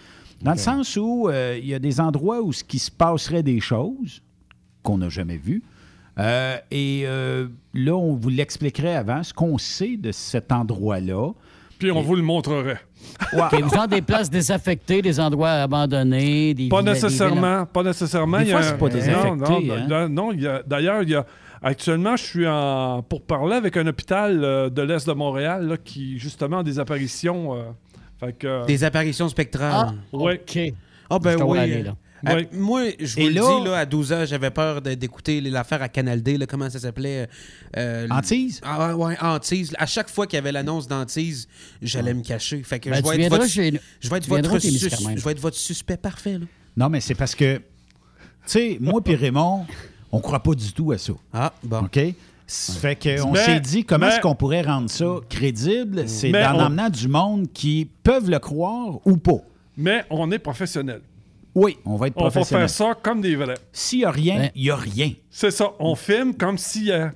Dans 0.42 0.52
le 0.52 0.58
sens 0.58 0.96
où 0.96 1.28
euh, 1.28 1.58
il 1.60 1.68
y 1.68 1.74
a 1.74 1.78
des 1.78 2.00
endroits 2.00 2.40
où 2.40 2.52
ce 2.52 2.64
qui 2.64 2.78
se 2.78 2.90
passerait 2.90 3.42
des 3.42 3.60
choses 3.60 4.22
qu'on 4.82 4.98
n'a 4.98 5.10
jamais 5.10 5.36
vues. 5.36 5.62
Euh, 6.18 6.56
et 6.70 7.02
euh, 7.04 7.48
là, 7.74 7.94
on 7.94 8.14
vous 8.14 8.30
l'expliquerait 8.30 8.96
avant, 8.96 9.22
ce 9.22 9.34
qu'on 9.34 9.58
sait 9.58 9.96
de 9.96 10.12
cet 10.12 10.50
endroit-là. 10.50 11.32
Puis 11.78 11.90
on 11.90 12.02
vous 12.02 12.16
le 12.16 12.22
montrerait. 12.22 12.80
OK, 13.32 13.74
genre 13.74 13.88
des 13.88 14.02
places 14.02 14.30
désaffectées, 14.30 15.02
des 15.02 15.20
endroits 15.20 15.50
abandonnés, 15.50 16.54
des 16.54 16.68
Pas 16.68 16.82
nécessairement. 16.82 17.66
Pas 17.66 17.82
nécessairement. 17.82 18.38
Des 18.38 18.44
il 18.44 18.48
y 18.48 18.52
fois, 18.52 18.62
c'est 18.62 18.78
pas 18.78 18.88
désaffecté, 18.88 19.28
Non, 19.28 19.36
non, 19.36 19.74
hein? 19.74 20.08
non, 20.08 20.08
non, 20.32 20.60
d'ailleurs, 20.66 21.02
il 21.02 21.10
y 21.10 21.14
a. 21.14 21.26
Actuellement, 21.62 22.16
je 22.16 22.24
suis 22.24 22.48
en 22.48 23.02
pour 23.06 23.20
parler 23.22 23.54
avec 23.56 23.76
un 23.76 23.86
hôpital 23.86 24.42
euh, 24.42 24.70
de 24.70 24.80
l'Est 24.80 25.06
de 25.06 25.12
Montréal 25.12 25.68
là, 25.68 25.76
qui, 25.76 26.18
justement, 26.18 26.60
a 26.60 26.62
des 26.62 26.78
apparitions. 26.78 27.54
euh, 27.54 27.62
fait 28.18 28.32
que, 28.32 28.64
Des 28.66 28.82
apparitions 28.82 29.28
spectrales. 29.28 29.92
Ouais. 30.12 30.42
Ah, 31.10 31.18
ben 31.18 31.32
Je 31.32 31.36
dois 31.36 31.46
oui. 31.46 31.58
aller, 31.58 31.82
là. 31.82 31.94
Euh, 32.28 32.44
moi, 32.52 32.82
je 32.98 33.14
vous 33.14 33.20
Et 33.20 33.30
le 33.30 33.34
là- 33.40 33.58
dis, 33.60 33.64
là, 33.64 33.76
à 33.78 33.86
12 33.86 34.12
ans, 34.12 34.24
j'avais 34.26 34.50
peur 34.50 34.82
de- 34.82 34.94
d'écouter 34.94 35.40
l'affaire 35.40 35.80
à 35.82 35.88
Canal 35.88 36.22
D, 36.22 36.36
là, 36.36 36.46
comment 36.46 36.68
ça 36.68 36.78
s'appelait? 36.78 37.28
euh, 37.76 38.04
l- 38.04 38.12
Antise? 38.12 38.60
Ah, 38.64 38.94
ouais, 38.94 39.04
ouais, 39.06 39.16
Antise. 39.20 39.72
À 39.78 39.86
chaque 39.86 40.10
fois 40.10 40.26
qu'il 40.26 40.36
y 40.36 40.38
avait 40.40 40.52
l'annonce 40.52 40.86
d'Antise, 40.86 41.48
j'allais 41.80 42.12
me 42.14 42.22
cacher. 42.22 42.62
Fait 42.62 42.78
que 42.78 42.90
Ben, 42.90 42.96
je 42.96 43.00
tu 43.02 43.08
vais 43.08 43.14
être 43.14 43.18
viendras 43.20 43.38
votre, 43.38 43.50
chez 43.50 43.70
nous. 43.72 43.78
je 44.00 44.10
vais 44.10 44.16
être 44.18 44.22
Tu 44.24 44.28
votre 44.28 44.40
viendras 44.42 44.56
au 44.56 44.60
sus- 44.60 44.78
Témiscamingue. 44.80 45.18
je 45.18 45.24
vais 45.24 45.30
être 45.32 45.40
votre 45.40 45.56
suspect 45.56 45.96
parfait. 45.96 46.38
Là. 46.38 46.46
Non, 46.76 46.88
mais 46.90 47.00
c'est 47.00 47.14
parce 47.14 47.34
que, 47.34 47.56
tu 47.56 47.62
sais, 48.46 48.76
moi 48.80 49.00
et 49.06 49.14
Raymond, 49.14 49.66
on 50.12 50.18
ne 50.18 50.22
croit 50.22 50.42
pas 50.42 50.54
du 50.54 50.72
tout 50.72 50.92
à 50.92 50.98
ça. 50.98 51.12
Ah, 51.32 51.52
bon. 51.62 51.84
OK? 51.84 51.98
Ça 52.46 52.72
Fait 52.72 52.96
qu'on 52.96 53.30
Mais- 53.30 53.44
s'est 53.44 53.60
dit 53.60 53.84
comment 53.84 54.06
mais- 54.06 54.12
est-ce 54.12 54.20
qu'on 54.20 54.34
pourrait 54.34 54.62
rendre 54.62 54.90
ça 54.90 55.06
crédible? 55.28 56.08
C'est 56.08 56.30
Mais 56.30 56.44
en 56.44 56.56
on- 56.56 56.60
emmenant 56.62 56.88
du 56.90 57.06
monde 57.06 57.46
qui 57.54 57.88
peuvent 58.02 58.28
le 58.28 58.40
croire 58.40 58.98
ou 59.06 59.16
pas. 59.16 59.38
Mais 59.76 60.04
on 60.10 60.30
est 60.32 60.38
professionnel. 60.40 61.00
Oui, 61.54 61.78
on 61.84 61.96
va 61.96 62.06
être 62.08 62.14
On 62.16 62.24
va 62.24 62.30
professionnel. 62.30 62.68
faire 62.68 62.76
ça 62.88 62.94
comme 63.02 63.20
des 63.20 63.34
vrais. 63.36 63.54
S'il 63.72 64.00
n'y 64.00 64.04
a 64.04 64.10
rien, 64.10 64.38
Ouais. 64.38 64.52
il 64.54 64.62
n'y 64.62 64.70
a 64.70 64.76
rien. 64.76 65.12
C'est 65.30 65.50
ça. 65.50 65.72
On 65.78 65.94
filme 65.94 66.34
comme 66.34 66.58
si. 66.58 66.90
euh, 66.92 67.08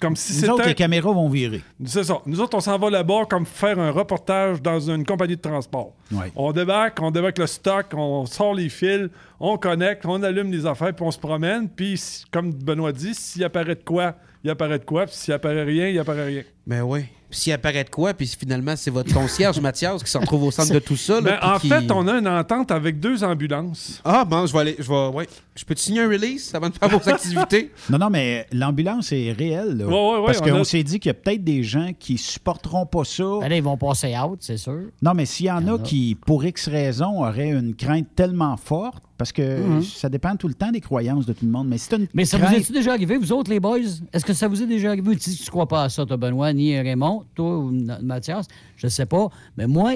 comme 0.00 0.14
si 0.14 0.40
Nous 0.44 0.50
autres, 0.50 0.64
les 0.68 0.74
caméras 0.76 1.10
vont 1.12 1.28
virer. 1.28 1.60
C'est 1.84 2.04
ça. 2.04 2.20
Nous 2.24 2.40
autres, 2.40 2.56
on 2.56 2.60
s'en 2.60 2.78
va 2.78 2.88
là-bas 2.88 3.24
comme 3.28 3.44
faire 3.44 3.80
un 3.80 3.90
reportage 3.90 4.62
dans 4.62 4.78
une 4.78 5.04
compagnie 5.04 5.34
de 5.34 5.40
transport. 5.42 5.92
Ouais. 6.12 6.30
On 6.36 6.52
débarque, 6.52 7.00
on 7.02 7.10
débarque 7.10 7.38
le 7.38 7.48
stock, 7.48 7.86
on 7.94 8.24
sort 8.24 8.54
les 8.54 8.68
fils, 8.68 9.08
on 9.40 9.58
connecte, 9.58 10.06
on 10.06 10.22
allume 10.22 10.52
les 10.52 10.66
affaires, 10.66 10.94
puis 10.94 11.04
on 11.04 11.10
se 11.10 11.18
promène. 11.18 11.68
Puis, 11.68 12.00
comme 12.30 12.52
Benoît 12.52 12.92
dit, 12.92 13.12
s'il 13.12 13.42
apparaît 13.42 13.74
de 13.74 13.82
quoi, 13.82 14.14
il 14.44 14.50
apparaît 14.50 14.78
de 14.78 14.84
quoi. 14.84 15.04
Puis 15.06 15.16
s'il 15.16 15.34
apparaît 15.34 15.64
rien, 15.64 15.88
il 15.88 15.98
apparaît 15.98 16.26
rien. 16.26 16.42
Ben 16.64 16.82
oui. 16.82 17.06
Puis 17.30 17.40
S'il 17.40 17.52
apparaît 17.52 17.84
de 17.84 17.90
quoi, 17.90 18.14
puis 18.14 18.26
finalement, 18.26 18.74
c'est 18.74 18.90
votre 18.90 19.12
concierge, 19.12 19.60
Mathias, 19.60 20.02
qui 20.02 20.10
s'en 20.10 20.20
trouve 20.20 20.44
au 20.44 20.50
centre 20.50 20.72
de 20.72 20.78
tout 20.78 20.96
ça. 20.96 21.20
là, 21.20 21.20
Mais 21.22 21.36
puis 21.38 21.48
en 21.50 21.58
qui- 21.58 21.68
fait, 21.68 21.90
on 21.92 22.08
a 22.08 22.14
une 22.18 22.28
entente 22.28 22.70
avec 22.70 22.98
deux 23.00 23.22
ambulances. 23.22 24.00
Ah, 24.04 24.24
bon, 24.24 24.46
je 24.46 24.52
vais 24.54 24.58
aller. 24.60 24.76
Je 24.78 24.88
vais. 24.88 25.08
Ouais. 25.14 25.28
Je 25.54 25.64
peux 25.64 25.74
te 25.74 25.80
signer 25.80 26.00
un 26.02 26.08
release 26.08 26.54
avant 26.54 26.70
de 26.70 26.74
faire 26.76 26.88
vos 26.88 27.08
activités? 27.08 27.70
Non, 27.90 27.98
non, 27.98 28.08
mais 28.10 28.46
l'ambulance 28.52 29.12
est 29.12 29.32
réelle. 29.32 29.76
Là, 29.78 29.86
Ouais, 29.86 29.92
ouais, 29.92 30.18
ouais, 30.20 30.26
parce 30.26 30.38
on 30.40 30.44
qu'on 30.44 30.60
a- 30.60 30.64
s'est 30.64 30.82
dit 30.82 30.98
qu'il 31.00 31.08
y 31.08 31.10
a 31.10 31.14
peut-être 31.14 31.44
des 31.44 31.62
gens 31.62 31.90
qui 31.98 32.16
supporteront 32.16 32.86
pas 32.86 33.04
ça. 33.04 33.24
Ben 33.40 33.48
là, 33.48 33.56
ils 33.56 33.62
vont 33.62 33.76
passer 33.76 34.14
out, 34.16 34.38
c'est 34.40 34.56
sûr. 34.56 34.82
Non, 35.02 35.12
mais 35.14 35.26
s'il 35.26 35.46
y 35.46 35.50
en 35.50 35.60
Il 35.60 35.66
y 35.66 35.70
en 35.70 35.76
a 35.76 35.80
a. 35.80 35.82
qui, 35.82 36.16
pour 36.26 36.44
X 36.44 36.68
raison, 36.68 37.22
auraient 37.24 37.50
une 37.50 37.74
crainte 37.74 38.06
tellement 38.16 38.56
forte, 38.56 39.02
parce 39.18 39.32
que 39.32 39.60
Mhm. 39.60 39.82
ça 39.82 40.08
dépend 40.08 40.34
tout 40.36 40.48
le 40.48 40.54
temps 40.54 40.70
des 40.70 40.80
croyances 40.80 41.26
de 41.26 41.32
tout 41.34 41.44
le 41.44 41.50
monde, 41.50 41.68
mais 41.68 41.76
c'est 41.76 41.96
une 41.96 42.06
Mais 42.14 42.24
ça 42.24 42.38
vous 42.38 42.46
est-tu 42.54 42.72
déjà 42.72 42.92
arrivé, 42.92 43.18
vous 43.18 43.32
autres, 43.32 43.50
les 43.50 43.60
boys? 43.60 43.78
Est-ce 44.12 44.24
que 44.24 44.32
ça 44.32 44.48
vous 44.48 44.62
est 44.62 44.66
déjà 44.66 44.90
arrivé? 44.90 45.16
Tu 45.16 45.30
tu 45.34 45.50
crois 45.50 45.66
pas 45.68 45.84
à 45.84 45.88
ça, 45.90 46.06
toi, 46.06 46.16
Benoît, 46.16 46.52
ni 46.54 46.78
Raymond, 46.80 47.24
toi 47.34 47.58
ou 47.58 47.70
Mathias? 48.02 48.46
Je 48.76 48.88
sais 48.88 49.06
pas. 49.06 49.28
Mais 49.58 49.66
moi, 49.66 49.92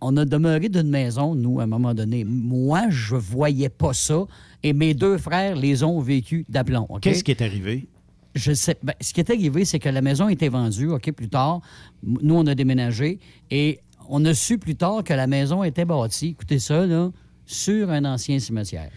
on 0.00 0.16
a 0.18 0.24
demeuré 0.26 0.68
d'une 0.68 0.90
maison, 0.90 1.34
nous, 1.34 1.58
à 1.58 1.62
un 1.62 1.66
moment 1.66 1.94
donné. 1.94 2.22
Moi, 2.24 2.82
je 2.90 3.16
voyais 3.16 3.70
pas 3.70 3.94
ça. 3.94 4.26
Et 4.62 4.72
mes 4.74 4.92
deux 4.94 5.16
frères 5.16 5.56
les 5.56 5.82
ont 5.82 6.00
vécu 6.00 6.44
d'aplomb. 6.48 6.86
Qu'est-ce 7.00 7.24
qui 7.24 7.30
est 7.30 7.40
arrivé? 7.42 7.88
Je 8.34 8.52
sais. 8.52 8.76
ben, 8.82 8.92
ce 9.00 9.14
qui 9.14 9.20
est 9.20 9.30
arrivé, 9.30 9.64
c'est 9.64 9.78
que 9.78 9.88
la 9.88 10.02
maison 10.02 10.26
a 10.26 10.32
été 10.32 10.50
vendue, 10.50 10.90
OK, 10.90 11.10
plus 11.12 11.30
tard. 11.30 11.62
Nous, 12.02 12.34
on 12.34 12.46
a 12.46 12.54
déménagé 12.54 13.18
et 13.50 13.78
on 14.10 14.22
a 14.26 14.34
su 14.34 14.58
plus 14.58 14.76
tard 14.76 15.02
que 15.02 15.14
la 15.14 15.26
maison 15.26 15.64
était 15.64 15.86
bâtie, 15.86 16.28
écoutez 16.28 16.58
ça, 16.58 16.84
là, 16.86 17.10
sur 17.46 17.90
un 17.90 18.04
ancien 18.04 18.38
cimetière. 18.38 18.90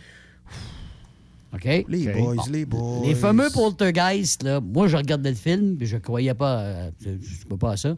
OK? 1.53 1.85
Les 1.87 2.07
boys, 2.13 2.35
Bon. 2.35 2.43
les 2.51 2.65
boys. 2.65 3.01
Les 3.07 3.15
fameux 3.15 3.49
poltergeist, 3.51 4.43
là, 4.43 4.61
moi, 4.61 4.87
je 4.87 4.97
regardais 4.97 5.29
le 5.31 5.35
film, 5.35 5.77
puis 5.77 5.87
je 5.87 5.97
croyais 5.97 6.33
pas, 6.35 6.59
euh, 6.59 6.91
je, 7.03 7.09
je 7.21 7.45
crois 7.45 7.57
pas 7.57 7.71
à 7.71 7.77
ça. 7.77 7.95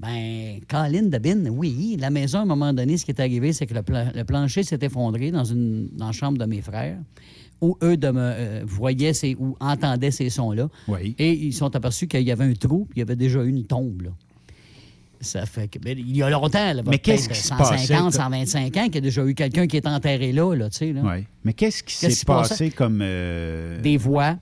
Ben, 0.00 0.58
Colin 0.68 1.04
Dabin, 1.04 1.46
oui, 1.50 1.96
la 2.00 2.10
maison, 2.10 2.38
à 2.38 2.42
un 2.42 2.46
moment 2.46 2.72
donné, 2.72 2.96
ce 2.96 3.04
qui 3.04 3.10
est 3.12 3.20
arrivé, 3.20 3.52
c'est 3.52 3.66
que 3.66 3.74
le, 3.74 3.82
plan- 3.82 4.10
le 4.14 4.24
plancher 4.24 4.62
s'est 4.62 4.78
effondré 4.82 5.30
dans, 5.30 5.44
une, 5.44 5.88
dans 5.92 6.06
la 6.06 6.12
chambre 6.12 6.38
de 6.38 6.46
mes 6.46 6.62
frères, 6.62 6.98
où 7.60 7.76
eux 7.82 7.96
de 7.96 8.08
me, 8.10 8.20
euh, 8.20 8.62
voyaient 8.66 9.12
ces, 9.12 9.36
ou 9.38 9.54
entendaient 9.60 10.10
ces 10.10 10.30
sons-là. 10.30 10.68
Oui. 10.88 11.14
Et 11.18 11.32
ils 11.32 11.52
sont 11.52 11.76
aperçus 11.76 12.08
qu'il 12.08 12.22
y 12.22 12.32
avait 12.32 12.44
un 12.44 12.54
trou, 12.54 12.86
puis 12.86 12.96
il 12.96 12.98
y 13.00 13.02
avait 13.02 13.16
déjà 13.16 13.42
eu 13.44 13.48
une 13.50 13.64
tombe, 13.66 14.02
là. 14.02 14.10
Ça 15.24 15.46
fait 15.46 15.68
que. 15.68 15.78
ben, 15.78 15.98
il 15.98 16.16
y 16.16 16.22
a 16.22 16.30
longtemps, 16.30 16.72
là, 16.72 16.82
Mais 16.86 16.98
qu'est-ce 16.98 17.28
qui 17.28 17.38
se 17.38 17.48
passait, 17.48 17.78
150, 17.78 18.12
toi? 18.12 18.22
125 18.24 18.76
ans, 18.76 18.84
qu'il 18.86 18.94
y 18.94 18.98
a 18.98 19.00
déjà 19.00 19.24
eu 19.24 19.34
quelqu'un 19.34 19.66
qui 19.66 19.76
est 19.76 19.86
enterré 19.86 20.32
là, 20.32 20.54
là, 20.54 20.70
tu 20.70 20.76
sais. 20.78 20.92
là. 20.92 21.00
Oui. 21.04 21.24
Mais 21.44 21.52
qu'est-ce 21.52 21.82
qui 21.82 21.94
s'est 21.94 22.24
passé 22.24 22.70
comme. 22.70 23.00
euh, 23.02 23.80
des 23.80 23.96
voix, 23.96 24.36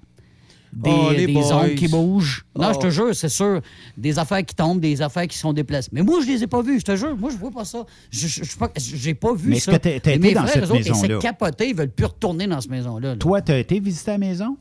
des, 0.73 0.91
Oh, 0.91 1.13
des 1.13 1.37
ondes 1.53 1.75
qui 1.75 1.87
bougent. 1.89 2.47
Non, 2.59 2.69
Oh. 2.71 2.73
je 2.75 2.79
te 2.79 2.91
jure, 2.91 3.15
c'est 3.15 3.29
sûr. 3.29 3.61
Des 3.97 4.19
affaires 4.19 4.45
qui 4.45 4.55
tombent, 4.55 4.81
des 4.81 5.03
affaires 5.03 5.27
qui 5.27 5.37
sont 5.37 5.53
déplacées. 5.53 5.91
Mais 5.93 6.03
moi, 6.03 6.21
je 6.23 6.27
les 6.33 6.43
ai 6.43 6.47
pas 6.47 6.63
vues, 6.63 6.81
je 6.81 6.85
te 6.85 6.97
jure. 6.97 7.15
Moi, 7.17 7.31
je 7.31 7.37
vois 7.37 7.51
pas 7.51 7.65
ça. 7.67 7.85
Je 8.11 8.27
suis 8.27 8.57
pas- 8.59 8.71
j'ai 8.77 9.15
pas 9.15 9.35
vu 9.35 9.51
Mais 9.51 9.57
est-ce 9.59 9.67
ça. 9.71 9.73
que 9.73 9.83
t'as 9.83 9.91
Et 9.91 9.97
été 9.97 10.19
mes 10.19 10.33
dans 10.33 10.47
frères, 10.47 10.67
cette 10.67 10.73
maison-là? 10.73 10.95
s'est 10.95 11.19
capotés, 11.21 11.69
ils 11.69 11.75
veulent 11.77 11.91
plus 11.91 12.07
retourner 12.07 12.47
dans 12.47 12.61
cette 12.61 12.71
maison-là. 12.71 13.11
là. 13.11 13.17
Toi, 13.17 13.43
tu 13.43 13.53
as 13.53 13.59
été 13.59 13.81
visiter 13.81 14.13
la 14.13 14.19
maison? 14.19 14.57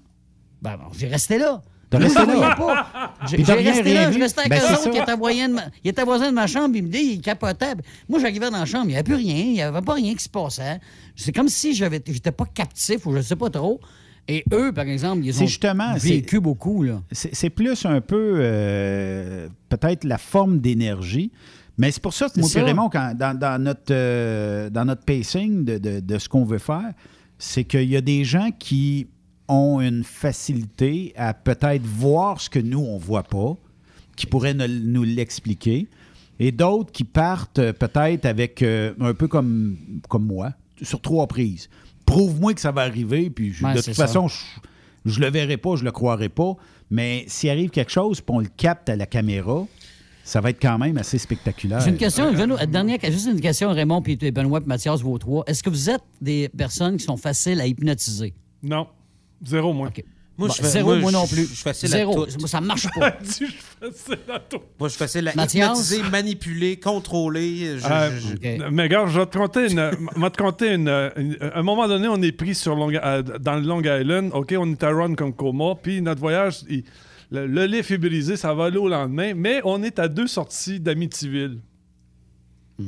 Ben, 0.62 0.76
bon, 0.78 0.92
j'ai 0.98 1.08
resté 1.08 1.38
là. 1.38 1.62
Resté 1.98 2.20
je 2.22 2.40
là? 2.40 2.56
pas. 2.56 3.14
J'ai 3.28 3.38
resté 3.44 3.94
là, 3.94 4.12
je 4.12 4.20
restais 4.20 4.42
avec 4.42 4.54
eux 4.62 4.66
autres, 4.74 4.90
de 4.90 5.72
il 5.84 5.90
était 5.90 6.04
voisin 6.04 6.30
de 6.30 6.36
ma 6.36 6.48
chambre, 6.48 6.76
il 6.76 6.84
me 6.84 6.90
dit, 6.90 7.14
il 7.16 7.22
capotait. 7.22 7.74
Moi, 8.08 8.20
j'arrivais 8.20 8.50
dans 8.50 8.60
la 8.60 8.66
chambre, 8.66 8.86
il 8.86 8.90
n'y 8.90 8.94
avait 8.96 9.04
plus 9.04 9.16
rien, 9.16 9.36
il 9.36 9.54
n'y 9.54 9.62
avait 9.62 9.82
pas 9.82 9.94
rien 9.94 10.14
qui 10.16 10.24
se 10.24 10.30
passait. 10.30 10.80
C'est 11.16 11.32
comme 11.34 11.48
si 11.50 11.74
j'avais, 11.76 12.02
j'étais 12.06 12.32
pas 12.32 12.46
captif 12.46 13.06
ou 13.06 13.16
je 13.16 13.22
sais 13.22 13.36
pas 13.36 13.50
trop. 13.50 13.80
Et 14.28 14.44
eux, 14.54 14.72
par 14.72 14.86
exemple, 14.86 15.26
ils 15.26 15.36
ont 15.42 15.46
justement, 15.48 15.94
vécu 15.96 16.40
beaucoup. 16.40 16.84
Là. 16.84 17.02
C'est 17.12 17.50
plus 17.50 17.86
un 17.86 18.00
peu 18.02 18.36
euh, 18.40 19.48
peut-être 19.70 20.04
la 20.04 20.18
forme 20.18 20.60
d'énergie. 20.60 21.32
Mais 21.78 21.90
c'est 21.92 22.02
pour 22.02 22.14
ça 22.14 22.28
que 22.28 22.34
C'est 22.36 22.42
moi 22.42 22.50
ça. 22.50 22.64
Raymond, 22.64 22.90
quand- 22.90 23.18
dans, 23.18 23.38
dans 23.38 23.62
notre, 23.62 23.92
euh, 23.92 24.70
dans 24.70 24.86
notre 24.86 25.04
pacing 25.04 25.66
de, 25.66 25.78
de- 25.78 26.00
de 26.00 26.18
ce 26.20 26.30
qu'on 26.30 26.46
veut 26.46 26.60
faire, 26.60 26.92
c'est 27.40 27.64
qu'il 27.64 27.90
y 27.90 27.96
a 27.98 28.02
des 28.02 28.24
gens 28.24 28.50
qui 28.58 29.08
ont 29.52 29.82
une 29.82 30.04
facilité 30.04 31.14
à 31.16 31.34
peut-être 31.34 31.84
voir 31.86 32.40
ce 32.42 32.50
que 32.50 32.60
nous, 32.60 32.80
on 32.80 32.96
ne 32.96 33.02
voit 33.04 33.24
pas, 33.24 33.56
qui 34.16 34.26
pourraient 34.26 34.54
ne- 34.54 34.68
nous 34.68 35.04
l'expliquer, 35.04 35.88
et 36.40 36.52
d'autres 36.52 36.92
qui 36.92 37.04
partent 37.04 37.60
euh, 37.60 37.74
peut-être 37.74 38.26
avec 38.26 38.62
euh, 38.62 38.94
un 39.00 39.14
peu 39.14 39.28
comme, 39.28 39.78
comme 40.10 40.26
moi, 40.26 40.54
sur 40.82 41.02
trois 41.02 41.28
prises. 41.28 41.70
Prouve-moi 42.06 42.54
que 42.54 42.62
ça 42.62 42.72
va 42.72 42.82
arriver, 42.82 43.30
puis 43.30 43.54
je- 43.54 43.64
Ouais, 43.64 43.74
de 43.74 43.82
toute 43.82 43.94
ça. 43.94 44.08
façon, 44.08 44.28
je, 44.28 44.36
je 45.06 45.20
le 45.20 45.30
verrai 45.30 45.58
pas, 45.58 45.76
je 45.76 45.84
le 45.84 45.92
croirai 45.92 46.30
pas. 46.30 46.56
Mais 46.90 47.24
s'il 47.28 47.50
arrive 47.50 47.70
quelque 47.70 47.92
chose, 47.92 48.20
puis 48.22 48.36
on 48.36 48.40
le 48.40 48.50
capte 48.58 48.90
à 48.90 48.96
la 48.96 49.06
caméra, 49.06 49.66
ça 50.24 50.42
va 50.42 50.50
être 50.50 50.62
quand 50.62 50.78
même 50.78 50.98
assez 50.98 51.18
spectaculaire. 51.18 51.80
J'ai 51.82 51.90
une 51.92 51.98
question, 51.98 52.32
je 52.34 52.38
veux- 52.38 52.68
dernière, 52.68 52.98
juste 53.04 53.28
une 53.32 53.40
question, 53.42 53.70
Raymond, 53.72 54.02
puis 54.02 54.18
Benoît, 54.18 54.60
puis 54.62 54.68
Mathias, 54.68 55.02
vous 55.02 55.18
trois. 55.18 55.44
Est-ce 55.48 55.64
que 55.64 55.70
vous 55.70 55.90
êtes 55.90 56.04
des 56.22 56.50
personnes 56.50 56.98
qui 56.98 57.04
sont 57.06 57.18
faciles 57.18 57.60
à 57.62 57.68
hypnotiser? 57.68 58.34
Non. 58.64 58.88
Zéro, 59.44 59.74
moi. 59.74 59.90
Moi, 60.38 60.48
Bon, 60.48 60.54
je 60.56 60.62
fais- 60.62 60.70
zéro, 60.70 60.96
moi, 60.96 61.12
non 61.12 61.26
je- 61.26 61.34
plus. 61.36 61.42
Je 61.44 61.54
suis 61.54 61.56
facile 61.64 61.90
Zéro. 61.90 62.24
à 62.24 62.26
tout. 62.28 62.40
Moi, 62.40 62.48
ça 62.48 62.62
marche 62.62 62.88
pas. 62.98 63.18
Je 63.22 63.46
fais 63.46 63.92
ça 63.94 64.16
dans 64.28 64.40
ton- 64.50 64.64
Moi, 64.80 64.88
je 64.88 64.94
suis 64.94 64.98
facile 64.98 65.28
à 65.28 65.32
hypnotiser, 65.34 66.02
manipuler, 66.04 66.80
contrôler. 66.80 67.78
Je- 67.78 67.86
Euh, 67.86 68.18
je- 68.18 68.28
je- 68.42 68.70
Mais 68.70 68.84
regarde, 68.84 69.10
je 69.10 69.20
vais 69.20 69.26
te 69.28 69.38
conter 69.38 69.70
une. 69.70 69.92
je 70.16 70.20
te 70.30 70.38
conter 70.42 70.74
une, 70.74 70.88
une- 71.18 71.38
À 71.42 71.60
un 71.60 71.64
moment 71.64 71.88
donné, 71.88 72.08
on 72.08 72.20
est 72.22 72.32
pris 72.32 72.56
sur 72.56 72.76
Long- 72.76 72.92
euh, 72.94 73.22
dans 73.22 73.56
le 73.56 73.62
Long 73.62 73.82
Island. 73.82 74.32
OK, 74.34 74.56
on 74.58 74.72
est 74.72 74.84
à 74.84 74.90
Run 74.90 75.14
comme 75.16 75.34
coma. 75.34 75.76
Puis 75.76 76.02
notre 76.02 76.22
voyage, 76.22 76.60
il- 76.70 76.86
le, 77.30 77.46
le 77.46 77.68
est 77.92 77.98
brisé, 77.98 78.36
ça 78.38 78.54
va 78.54 78.66
aller 78.66 78.78
au 78.78 78.88
lendemain. 78.90 79.34
Mais 79.36 79.62
on 79.64 79.84
est 79.84 80.00
à 80.00 80.08
deux 80.08 80.28
sorties 80.28 80.80
d'Amityville. 80.80 81.60
Fait 82.78 82.84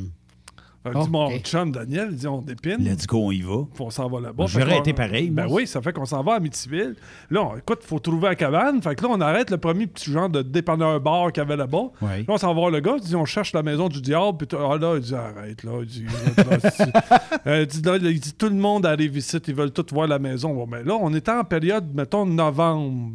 que 0.92 0.98
Oh, 0.98 1.04
dit, 1.06 1.10
mon 1.12 1.28
ok. 1.28 1.42
chum 1.44 1.72
Daniel, 1.72 2.10
il 2.12 2.18
dit 2.18 2.28
on 2.28 2.42
dépine. 2.42 2.78
Let's 2.84 3.08
go, 3.08 3.28
on 3.28 3.32
y 3.32 3.42
va. 3.42 3.64
Puis 3.74 3.84
on 3.84 3.90
s'en 3.90 4.10
va 4.10 4.20
là-bas. 4.20 4.46
J'aurais 4.48 4.80
été 4.80 4.92
pareil, 4.94 5.30
Ben 5.30 5.46
moi. 5.46 5.56
oui, 5.58 5.68
ça 5.68 5.82
fait 5.82 5.94
qu'on 5.94 6.06
s'en 6.06 6.22
va 6.24 6.34
à 6.34 6.36
Amityville. 6.38 6.96
Là, 7.32 7.42
on- 7.44 7.58
écoute, 7.58 7.80
il 7.84 7.88
faut 7.88 8.00
trouver 8.00 8.28
la 8.30 8.36
cabane. 8.36 8.82
Fait 8.82 8.96
que 8.96 9.04
là, 9.04 9.10
on 9.12 9.22
arrête 9.22 9.50
le 9.52 9.58
premier 9.58 9.88
petit 9.88 10.12
genre 10.12 10.30
de 10.30 10.42
dépanneur 10.42 11.00
bar 11.00 11.32
qu'il 11.32 11.42
y 11.42 11.46
avait 11.46 11.56
là-bas. 11.56 11.92
Ouais. 12.02 12.18
Là, 12.20 12.24
on 12.28 12.38
s'en 12.38 12.48
va 12.48 12.54
voir 12.54 12.70
le 12.72 12.80
gars. 12.82 12.96
Il 12.98 13.04
dit 13.04 13.16
on 13.16 13.26
cherche 13.26 13.54
la 13.54 13.64
maison 13.64 13.88
du 13.88 14.02
diable. 14.02 14.38
Puis 14.46 14.58
ah, 14.60 14.78
là, 14.78 14.96
il 14.96 15.02
dit 15.02 15.16
arrête, 15.16 15.64
là. 15.64 15.72
Il 15.82 15.86
dit, 15.88 16.06
là, 16.06 16.58
Euh, 17.48 17.62
il 17.62 17.68
dit, 17.68 17.82
là, 17.82 17.98
il 17.98 18.20
dit, 18.20 18.34
tout 18.34 18.48
le 18.50 18.56
monde 18.56 18.86
arrive 18.86 19.18
ici. 19.18 19.38
Ils 19.48 19.56
veulent 19.56 19.72
tous 19.72 19.86
voir 19.94 20.08
la 20.08 20.20
maison. 20.20 20.54
Bon, 20.54 20.66
ben 20.68 20.86
là, 20.86 20.96
on 21.00 21.14
était 21.14 21.32
en 21.32 21.44
période, 21.44 21.86
mettons, 21.94 22.26
novembre. 22.26 23.12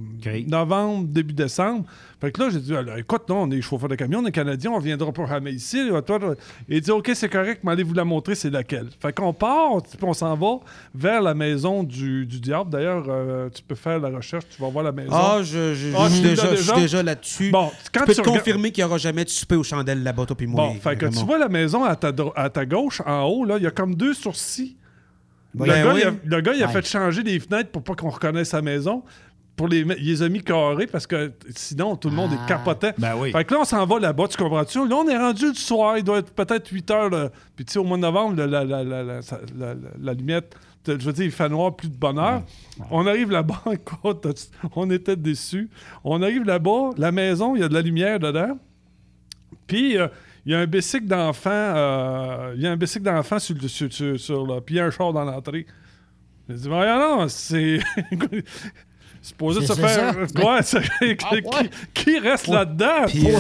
Novembre, 0.47 1.07
début 1.09 1.35
décembre. 1.35 1.85
Fait 2.21 2.33
que 2.33 2.41
là, 2.43 2.51
j'ai 2.51 2.59
dit, 2.61 2.75
Alors, 2.75 2.97
écoute, 2.99 3.23
non, 3.29 3.43
on 3.43 3.51
est 3.51 3.61
chauffeur 3.61 3.89
de 3.89 3.95
camion, 3.95 4.19
on 4.21 4.27
est 4.27 4.33
Canadien, 4.33 4.73
on 4.73 4.79
viendra 4.81 5.13
pas 5.13 5.25
ramer 5.25 5.53
ici. 5.53 5.89
là, 5.89 6.03
toi, 6.03 6.19
toi. 6.19 6.35
Il 6.69 6.81
dit, 6.81 6.91
OK, 6.91 7.11
c'est 7.15 7.29
correct. 7.29 7.58
Qui 7.59 7.67
m'a 7.67 7.73
allé 7.73 7.83
vous 7.83 7.95
la 7.95 8.05
montrer, 8.05 8.35
c'est 8.35 8.51
laquelle? 8.51 8.89
Fait 9.01 9.13
qu'on 9.13 9.33
part, 9.33 9.71
on 10.03 10.13
s'en 10.15 10.35
va 10.37 10.61
vers 10.95 11.21
la 11.21 11.35
maison 11.35 11.83
du, 11.83 12.25
du 12.27 12.41
diable. 12.41 12.71
D'ailleurs, 12.71 13.05
euh, 13.09 13.49
tu 13.51 13.63
peux 13.63 13.75
faire 13.75 13.99
la 13.99 14.09
recherche, 14.09 14.45
tu 14.49 14.61
vas 14.63 14.69
voir 14.69 14.85
la 14.85 14.93
maison. 14.93 15.11
Ah, 15.13 15.39
je, 15.43 15.75
je- 15.75 15.95
Ah, 15.97 16.09
je 16.09 16.15
suis 16.15 16.23
tu 16.75 16.81
déjà, 16.81 17.03
là-dessus. 17.03 17.51
Bon, 17.51 17.71
quand 17.93 18.01
je 18.01 18.07
peux 18.07 18.13
tu 18.15 18.17
te 18.17 18.21
regardes- 18.23 18.39
confirmer 18.39 18.71
qu'il 18.73 18.83
n'y 18.85 18.89
aura 18.89 18.99
jamais 18.99 19.25
de 19.25 19.31
souper 19.31 19.57
aux 19.57 19.63
chandelles 19.63 20.03
là-bas, 20.03 20.25
toi 20.27 20.37
puis 20.37 20.47
moi. 20.47 20.69
Bon, 20.69 20.75
fait 20.81 20.97
que 20.97 21.07
tu 21.07 21.25
vois 21.25 21.39
la 21.39 21.49
maison 21.49 21.85
à 21.85 21.95
ta, 21.97 22.13
dro- 22.13 22.33
à 22.37 22.49
ta 22.51 22.65
gauche, 22.65 23.03
en 23.05 23.25
haut, 23.25 23.45
là, 23.45 23.57
il 23.59 23.65
y 23.65 23.67
a 23.67 23.71
comme 23.71 23.95
deux 23.95 24.15
sourcils. 24.15 24.77
Le, 25.55 25.65
Ben 25.65 25.83
gars, 25.85 25.95
oui. 25.95 26.01
il 26.03 26.07
a, 26.07 26.13
le 26.25 26.41
gars, 26.43 26.53
il 26.55 26.63
a 26.63 26.67
Ouais. 26.67 26.73
fait 26.73 26.87
changer 26.87 27.23
les 27.23 27.41
fenêtres 27.41 27.71
pour 27.71 27.83
pas 27.83 27.95
qu'on 27.95 28.11
reconnaisse 28.11 28.51
sa 28.51 28.61
maison. 28.61 29.03
Pour 29.59 29.69
les, 29.69 29.85
les 29.85 30.23
a 30.23 30.29
mis 30.31 30.43
carrés 30.43 30.87
parce 30.87 31.07
que 31.07 31.33
sinon, 31.55 31.97
tout 31.97 32.09
le 32.09 32.15
monde 32.17 32.31
est 32.33 32.49
capotait. 32.49 32.95
Ben 32.97 33.15
oui. 33.19 33.33
Fait 33.33 33.45
que 33.45 33.53
là, 33.53 33.61
on 33.61 33.65
s'en 33.65 33.85
va 33.85 33.99
là-bas, 33.99 34.29
tu 34.29 34.37
comprends-tu? 34.39 34.79
Là, 34.89 34.97
on 34.97 35.09
est 35.09 35.19
rendu 35.19 35.49
le 35.49 35.55
soir, 35.55 35.99
il 35.99 36.05
doit 36.05 36.19
être 36.19 36.33
peut-être 36.33 36.69
8 36.69 36.91
heures. 36.93 37.11
là. 37.11 37.29
Puis, 37.57 37.65
tu 37.67 37.73
sais, 37.75 37.79
au 37.79 37.85
mois 37.85 37.97
de 37.99 38.03
novembre, 38.03 38.37
la, 38.37 38.47
la, 38.47 38.65
la, 38.65 38.85
la, 38.85 39.03
la- 39.03 39.23
ça- 39.23 39.41
la- 39.59 39.75
la- 39.75 39.81
la 40.01 40.15
lumière, 40.15 40.43
je 40.87 40.93
veux 40.93 41.13
dire, 41.13 41.25
il 41.27 41.31
fait 41.33 41.49
noir, 41.51 41.77
plus 41.77 41.91
de 41.91 41.97
bonheur. 41.97 42.43
On 42.91 43.07
arrive 43.07 43.31
là-bas, 43.31 43.61
écoute, 43.73 44.27
on 44.75 44.91
était 44.91 45.17
déçus. 45.17 45.69
On 46.05 46.23
arrive 46.23 46.45
là-bas, 46.45 46.91
la 46.97 47.13
maison, 47.13 47.55
il 47.57 47.61
y 47.61 47.65
a 47.65 47.69
de 47.69 47.75
la 47.75 47.83
lumière 47.83 48.19
dedans. 48.21 48.57
Puis, 49.67 49.99
euh, 49.99 50.09
il 50.47 50.53
y 50.53 50.55
a 50.55 50.61
un 50.61 50.67
bicycle 50.67 51.07
d'enfant, 51.07 51.51
euh, 51.53 52.53
il 52.57 52.63
y 52.63 52.67
a 52.67 52.71
un 52.71 52.77
bicycle 52.77 53.05
d'enfant 53.05 53.39
sur, 53.39 53.55
le- 53.61 53.69
sur, 53.69 53.93
sur, 53.93 54.19
sur 54.19 54.47
le- 54.47 54.61
puis 54.61 54.77
il 54.77 54.79
y 54.79 54.81
a 54.81 54.85
un 54.87 54.91
char 54.91 55.13
dans 55.13 55.25
l'entrée. 55.25 55.67
J'ai 56.49 56.55
dit, 56.55 56.69
voyons, 56.69 56.99
non, 57.19 57.29
c'est. 57.29 57.81
Supposé 59.29 59.61
se 59.67 59.75
ça? 59.89 60.13
Ouais, 60.45 60.63
qui, 61.95 62.19
reste 62.19 62.47
là-dedans? 62.49 63.05
Puis, 63.07 63.21
euh, 63.31 63.39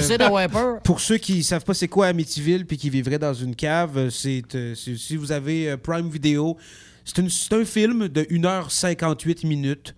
Pour 0.84 1.00
ceux 1.00 1.16
qui 1.18 1.42
savent 1.42 1.64
pas 1.64 1.74
c'est 1.74 1.88
quoi 1.88 2.06
Amityville 2.08 2.66
puis 2.66 2.76
qui 2.76 2.90
vivraient 2.90 3.18
dans 3.18 3.34
une 3.34 3.54
cave, 3.56 3.96
euh, 3.98 4.10
c'est 4.10 4.42
euh, 4.54 4.74
c'est- 4.74 4.96
si 4.96 5.16
vous 5.16 5.32
avez 5.32 5.70
euh, 5.70 5.76
Prime 5.76 6.08
Video, 6.10 6.56
c'est 7.04 7.18
une- 7.18 7.30
c'est 7.30 7.52
un 7.54 7.64
film 7.64 8.08
de 8.08 8.22
1h58 8.30 9.46
minutes. 9.46 9.94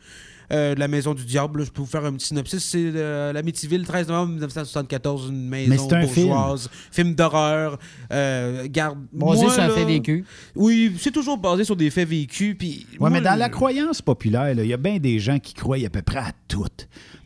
Euh, 0.52 0.74
de 0.74 0.80
la 0.80 0.88
Maison 0.88 1.14
du 1.14 1.24
Diable, 1.24 1.60
là. 1.60 1.64
je 1.64 1.70
peux 1.70 1.80
vous 1.80 1.86
faire 1.86 2.04
un 2.04 2.12
petit 2.12 2.26
synopsis. 2.28 2.64
C'est 2.64 2.90
euh, 2.94 3.32
l'Amityville, 3.32 3.86
13 3.86 4.08
novembre 4.08 4.30
1974, 4.32 5.28
une 5.30 5.48
maison 5.48 5.88
Mais 5.90 5.94
un 5.96 6.06
film. 6.06 6.28
bourgeoise, 6.28 6.68
film, 6.90 7.14
d'horreur. 7.14 7.78
euh, 8.12 8.66
garde, 8.70 8.98
Basé 9.12 9.48
sur 9.48 9.60
un 9.60 9.70
fait 9.70 9.84
vécu. 9.84 10.24
Oui, 10.56 10.94
c'est 10.98 11.12
toujours 11.12 11.38
basé 11.38 11.64
sur 11.64 11.76
des 11.76 11.90
faits 11.90 12.08
vécus. 12.08 12.56
Puis 12.58 12.86
Ouais, 12.92 12.96
moi, 13.00 13.10
mais 13.10 13.20
dans 13.20 13.32
le- 13.34 13.38
la 13.38 13.48
croyance 13.48 14.02
populaire, 14.02 14.50
il 14.52 14.66
y 14.66 14.72
a 14.72 14.76
bien 14.76 14.98
des 14.98 15.18
gens 15.18 15.38
qui 15.38 15.54
croient 15.54 15.76
à 15.84 15.90
peu 15.90 16.02
près 16.02 16.18
à 16.18 16.32
tout. 16.48 16.64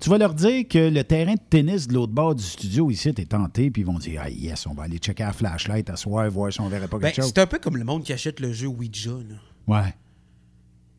Tu 0.01 0.11
vas 0.11 0.19
leur 0.19 0.35
dire 0.35 0.69
que 0.69 0.91
le 0.91 1.03
terrain 1.05 1.33
de 1.35 1.41
tennis 1.49 1.89
de 1.89 1.95
l'autre 1.95 2.13
bord 2.13 2.35
du 2.35 2.43
studio 2.43 2.91
ici 2.91 3.09
est 3.09 3.29
tenté, 3.31 3.71
puis 3.71 3.83
ils 3.83 3.87
vont 3.87 3.99
dire 3.99 4.21
Ah 4.25 4.29
yes, 4.29 4.67
on 4.67 4.75
va 4.75 4.83
aller 4.83 4.99
checker 4.99 5.23
la 5.23 5.33
flashlight 5.33 5.89
à 5.89 5.97
soir, 5.97 6.29
voir 6.31 6.53
si 6.53 6.61
on 6.61 6.69
verrait 6.69 6.89
pas 6.89 6.99
Ben, 6.99 7.07
quelque 7.09 7.23
chose. 7.23 7.33
c'est 7.35 7.41
un 7.41 7.47
peu 7.47 7.59
comme 7.59 7.77
le 7.79 7.85
monde 7.85 8.03
qui 8.03 8.13
achète 8.13 8.41
le 8.41 8.53
jeu 8.53 8.67
Ouija. 8.67 9.13
là. 9.13 9.37
Ouais. 9.67 9.95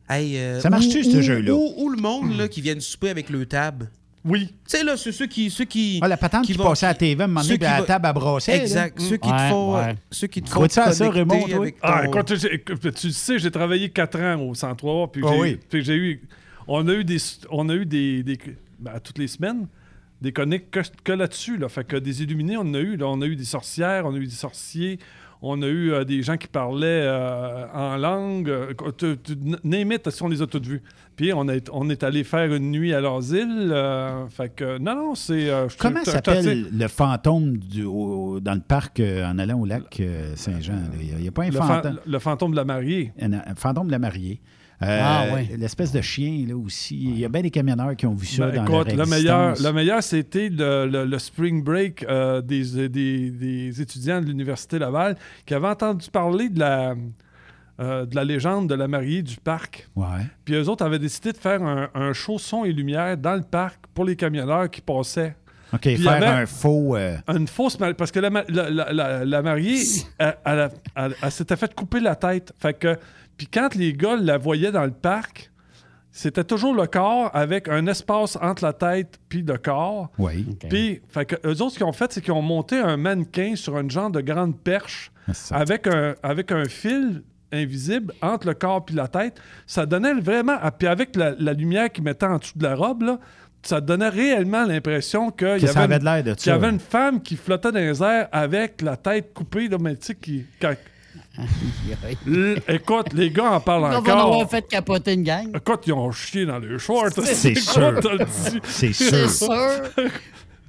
Hey, 0.08 0.36
euh, 0.38 0.60
Ça 0.60 0.70
marche-tu, 0.70 1.02
ce 1.04 1.20
jeu-là? 1.20 1.52
Ou, 1.54 1.88
le 1.90 2.00
monde 2.00 2.36
là, 2.36 2.48
qui 2.48 2.60
viennent 2.60 2.80
souper 2.80 3.10
avec 3.10 3.28
le 3.30 3.44
table? 3.46 3.90
Oui. 4.24 4.48
Tu 4.48 4.54
sais, 4.66 4.82
là, 4.84 4.96
c'est 4.96 5.12
ceux 5.12 5.26
qui. 5.26 5.50
Ceux 5.50 5.64
qui 5.66 6.00
Ah, 6.02 6.08
la 6.08 6.16
patente 6.16 6.44
qui, 6.44 6.52
vont- 6.52 6.64
passait 6.64 6.86
à 6.86 6.90
la 6.90 6.94
TV, 6.94 7.20
à 7.20 7.24
un 7.24 7.26
moment 7.28 7.40
donné, 7.42 7.52
ceux 7.54 7.58
puis 7.58 7.66
qui 7.66 7.72
à 7.72 7.80
la 7.80 7.86
table 7.86 8.06
à 8.06 8.12
brasser. 8.12 8.52
là. 8.52 8.58
Exact. 8.58 9.00
Ceux 9.00 9.16
qui 9.18 9.28
Ouais, 9.30 9.36
te 9.36 9.50
font. 9.50 9.76
ouais. 9.76 9.82
euh, 9.90 9.94
Ceux 10.10 10.26
qui 10.26 10.42
te 10.42 10.50
font. 10.50 10.68
Ça, 10.68 10.82
connecter 10.84 11.08
Raymond, 11.08 11.40
toi? 11.48 11.56
avec 11.60 11.76
Ah, 11.82 12.02
tu 12.24 12.36
sais, 13.12 13.38
j'ai 13.38 13.50
travaillé 13.52 13.88
quatre 13.90 14.20
ans 14.20 14.40
au 14.40 14.54
103, 14.54 15.12
puis 15.12 15.22
Ah 15.24 15.30
j'ai 15.32 15.38
oui. 15.40 15.60
puis 15.68 15.84
j'ai 15.84 15.94
eu, 15.94 16.22
on 16.66 16.86
a 16.88 16.92
eu 16.94 17.04
des, 17.04 17.18
on 17.50 17.68
a 17.68 17.74
eu 17.74 17.86
des, 17.86 18.22
des 18.24 18.36
ben, 18.80 18.98
toutes 19.02 19.18
les 19.18 19.28
semaines, 19.28 19.68
des 20.20 20.32
connects 20.32 20.70
que, 20.72 20.80
que 21.04 21.12
là-dessus, 21.12 21.56
là. 21.56 21.68
Fait 21.68 21.86
que 21.86 21.96
des 21.96 22.22
illuminés, 22.24 22.56
on 22.56 22.62
en 22.62 22.74
a 22.74 22.78
eu, 22.80 22.96
là. 22.96 23.06
On 23.06 23.20
a 23.22 23.26
eu 23.26 23.36
des 23.36 23.44
sorcières, 23.44 24.06
on 24.06 24.14
a 24.14 24.18
eu 24.18 24.26
des 24.26 24.30
sorciers, 24.32 24.98
on 25.42 25.60
a 25.62 25.66
eu 25.66 25.92
euh, 25.92 26.04
des 26.04 26.22
gens 26.22 26.36
qui 26.36 26.46
parlaient 26.48 27.02
euh, 27.04 27.66
en 27.74 27.96
langue, 27.96 28.48
euh, 28.48 29.16
name 29.64 29.92
it, 29.92 30.10
si 30.10 30.22
on 30.22 30.28
les 30.28 30.42
a 30.42 30.46
toutes 30.46 30.66
vus. 30.66 30.82
Puis 31.16 31.32
on 31.32 31.48
est, 31.48 31.68
on 31.72 31.88
est 31.88 32.02
allé 32.02 32.24
faire 32.24 32.52
une 32.54 32.70
nuit 32.70 32.92
à 32.92 33.00
leurs 33.00 33.34
îles, 33.34 33.74
fait 34.28 34.54
que, 34.54 34.78
non, 34.78 34.94
non, 34.94 35.14
c'est... 35.14 35.50
Comment 35.78 36.04
s'appelle 36.04 36.66
le 36.70 36.88
fantôme 36.88 37.56
du, 37.56 37.84
au- 37.84 38.38
dans 38.40 38.54
le 38.54 38.60
parc 38.60 39.00
en 39.00 39.38
allant 39.38 39.60
au 39.60 39.64
lac 39.64 40.02
Saint-Jean? 40.34 40.74
Il 41.00 41.16
n'y 41.16 41.28
a, 41.28 41.30
pas 41.30 41.44
un 41.44 41.50
le, 41.50 41.52
fantôme? 41.52 42.00
le 42.06 42.18
fantôme 42.18 42.50
de 42.50 42.56
la 42.56 42.64
mariée. 42.64 43.12
Un, 43.18 43.32
un 43.32 43.54
fantôme 43.56 43.86
de 43.86 43.92
la 43.92 43.98
mariée. 43.98 44.40
Euh, 44.82 45.00
Ah, 45.02 45.34
ouais. 45.34 45.48
L'espèce 45.58 45.90
de 45.92 46.00
chien, 46.02 46.44
là 46.46 46.54
aussi. 46.56 46.96
Il 47.02 47.18
y 47.18 47.24
a 47.24 47.28
bien 47.28 47.40
des 47.42 47.50
camionneurs 47.50 47.96
qui 47.96 48.06
ont 48.06 48.14
vu 48.14 48.26
ça 48.26 48.48
Ben, 48.48 48.56
dans 48.56 48.64
écoute, 48.82 48.92
leur 48.94 49.06
le 49.06 49.10
meilleur, 49.10 49.54
le 49.58 49.72
meilleur, 49.72 50.02
c'était 50.02 50.48
le, 50.50 50.86
le- 50.86 51.04
le 51.06 51.18
spring 51.18 51.62
break 51.64 52.04
euh, 52.08 52.42
des, 52.42 52.88
des- 52.88 53.30
des 53.30 53.80
étudiants 53.80 54.20
de 54.20 54.26
l'Université 54.26 54.78
Laval 54.78 55.16
qui 55.46 55.54
avaient 55.54 55.68
entendu 55.68 56.10
parler 56.10 56.50
de 56.50 56.58
la, 56.58 56.94
euh, 57.80 58.04
de 58.04 58.14
la 58.16 58.24
légende 58.24 58.68
de 58.68 58.74
la 58.74 58.86
mariée 58.86 59.22
du 59.22 59.36
parc. 59.36 59.88
Ouais. 59.96 60.06
Puis 60.44 60.54
eux 60.54 60.68
autres 60.68 60.84
avaient 60.84 60.98
décidé 60.98 61.32
de 61.32 61.38
faire 61.38 61.62
un, 61.62 61.88
un 61.94 62.12
show 62.12 62.38
son 62.38 62.64
et 62.64 62.72
lumière 62.72 63.16
dans 63.16 63.34
le 63.36 63.42
parc 63.42 63.80
pour 63.94 64.04
les 64.04 64.16
camionneurs 64.16 64.70
qui 64.70 64.82
passaient. 64.82 65.36
OK, 65.72 65.80
Puis 65.80 65.96
faire 65.96 66.22
un 66.36 66.46
faux... 66.46 66.94
euh, 66.96 67.16
Une 67.28 67.48
fausse 67.48 67.78
mariée. 67.80 67.94
Parce 67.94 68.12
que 68.12 68.20
la, 68.20 68.30
la- 68.30 68.70
la- 68.92 69.24
la- 69.24 69.42
mariée, 69.42 69.82
elle, 70.18 70.36
elle 70.44 70.60
a- 70.60 70.70
elle- 70.94 71.14
elle 71.20 71.30
s'était 71.32 71.56
fait 71.56 71.74
couper 71.74 71.98
la 72.00 72.14
tête. 72.14 72.52
Fait 72.58 72.72
que, 72.78 72.96
puis 73.36 73.46
quand 73.46 73.74
les 73.74 73.92
gars 73.92 74.16
la 74.16 74.38
voyaient 74.38 74.72
dans 74.72 74.84
le 74.84 74.90
parc, 74.92 75.50
c'était 76.10 76.44
toujours 76.44 76.74
le 76.74 76.86
corps 76.86 77.30
avec 77.34 77.68
un 77.68 77.86
espace 77.86 78.36
entre 78.40 78.64
la 78.64 78.72
tête 78.72 79.18
puis 79.28 79.42
le 79.42 79.58
corps. 79.58 80.10
Oui. 80.18 80.46
Puis, 80.70 81.02
fait 81.08 81.26
que 81.26 81.36
eux 81.46 81.60
autres, 81.60 81.72
ce 81.72 81.76
qu'ils 81.76 81.86
ont 81.86 81.92
fait, 81.92 82.10
c'est 82.12 82.22
qu'ils 82.22 82.32
ont 82.32 82.40
monté 82.42 82.78
un 82.78 82.96
mannequin 82.96 83.54
sur 83.54 83.78
une 83.78 83.90
genre 83.90 84.10
de 84.10 84.22
grande 84.22 84.58
perche 84.58 85.12
avec 85.54 85.86
un, 85.86 86.14
avec 86.22 86.52
un 86.52 86.64
fil 86.64 87.22
invisible 87.52 88.14
entre 88.22 88.46
le 88.46 88.54
corps 88.54 88.84
puis 88.84 88.94
la 88.94 89.08
tête. 89.08 89.38
Ça 89.66 89.84
donnait 89.84 90.14
vraiment... 90.14 90.56
ah, 90.60 90.70
Puis 90.70 90.88
avec 90.88 91.14
la, 91.16 91.34
la 91.38 91.52
lumière 91.52 91.90
qu'ils 91.92 92.04
mettaient 92.04 92.26
en 92.26 92.38
dessous 92.38 92.56
de 92.58 92.64
la 92.64 92.74
robe, 92.74 93.02
là, 93.02 93.18
ça 93.62 93.80
donnait 93.80 94.08
réellement 94.08 94.64
l'impression 94.64 95.30
qu'il 95.30 95.46
y, 95.48 95.50
avait 95.50 95.78
avait 95.80 95.96
une- 95.96 96.00
de 96.22 96.30
y 96.46 96.50
avait 96.50 96.70
une 96.70 96.80
femme 96.80 97.20
qui 97.22 97.36
flottait 97.36 97.72
dans 97.72 97.78
les 97.78 98.02
airs 98.02 98.28
avec 98.32 98.80
la 98.80 98.96
tête 98.96 99.34
coupée, 99.34 99.68
là, 99.68 99.76
mais 99.80 99.96
tu 99.96 100.06
sais, 100.06 100.14
qui... 100.14 100.46
quand- 100.60 100.74
Écoute, 102.68 103.12
les 103.12 103.30
gars 103.30 103.52
en 103.52 103.60
parlent 103.60 103.84
encore. 103.94 104.18
avoir 104.18 104.48
fait 104.50 104.66
capoter 104.66 105.14
une 105.14 105.22
gang. 105.22 105.48
Écoute, 105.56 105.80
ils 105.86 105.92
ont 105.92 106.10
chié 106.12 106.46
dans 106.46 106.58
les 106.58 106.78
shorts. 106.78 107.10
C'est 107.24 107.54
sûr. 107.54 107.92
le. 107.92 108.00
C'est 108.64 108.92
sûr. 108.92 109.30
sûr. 109.30 109.82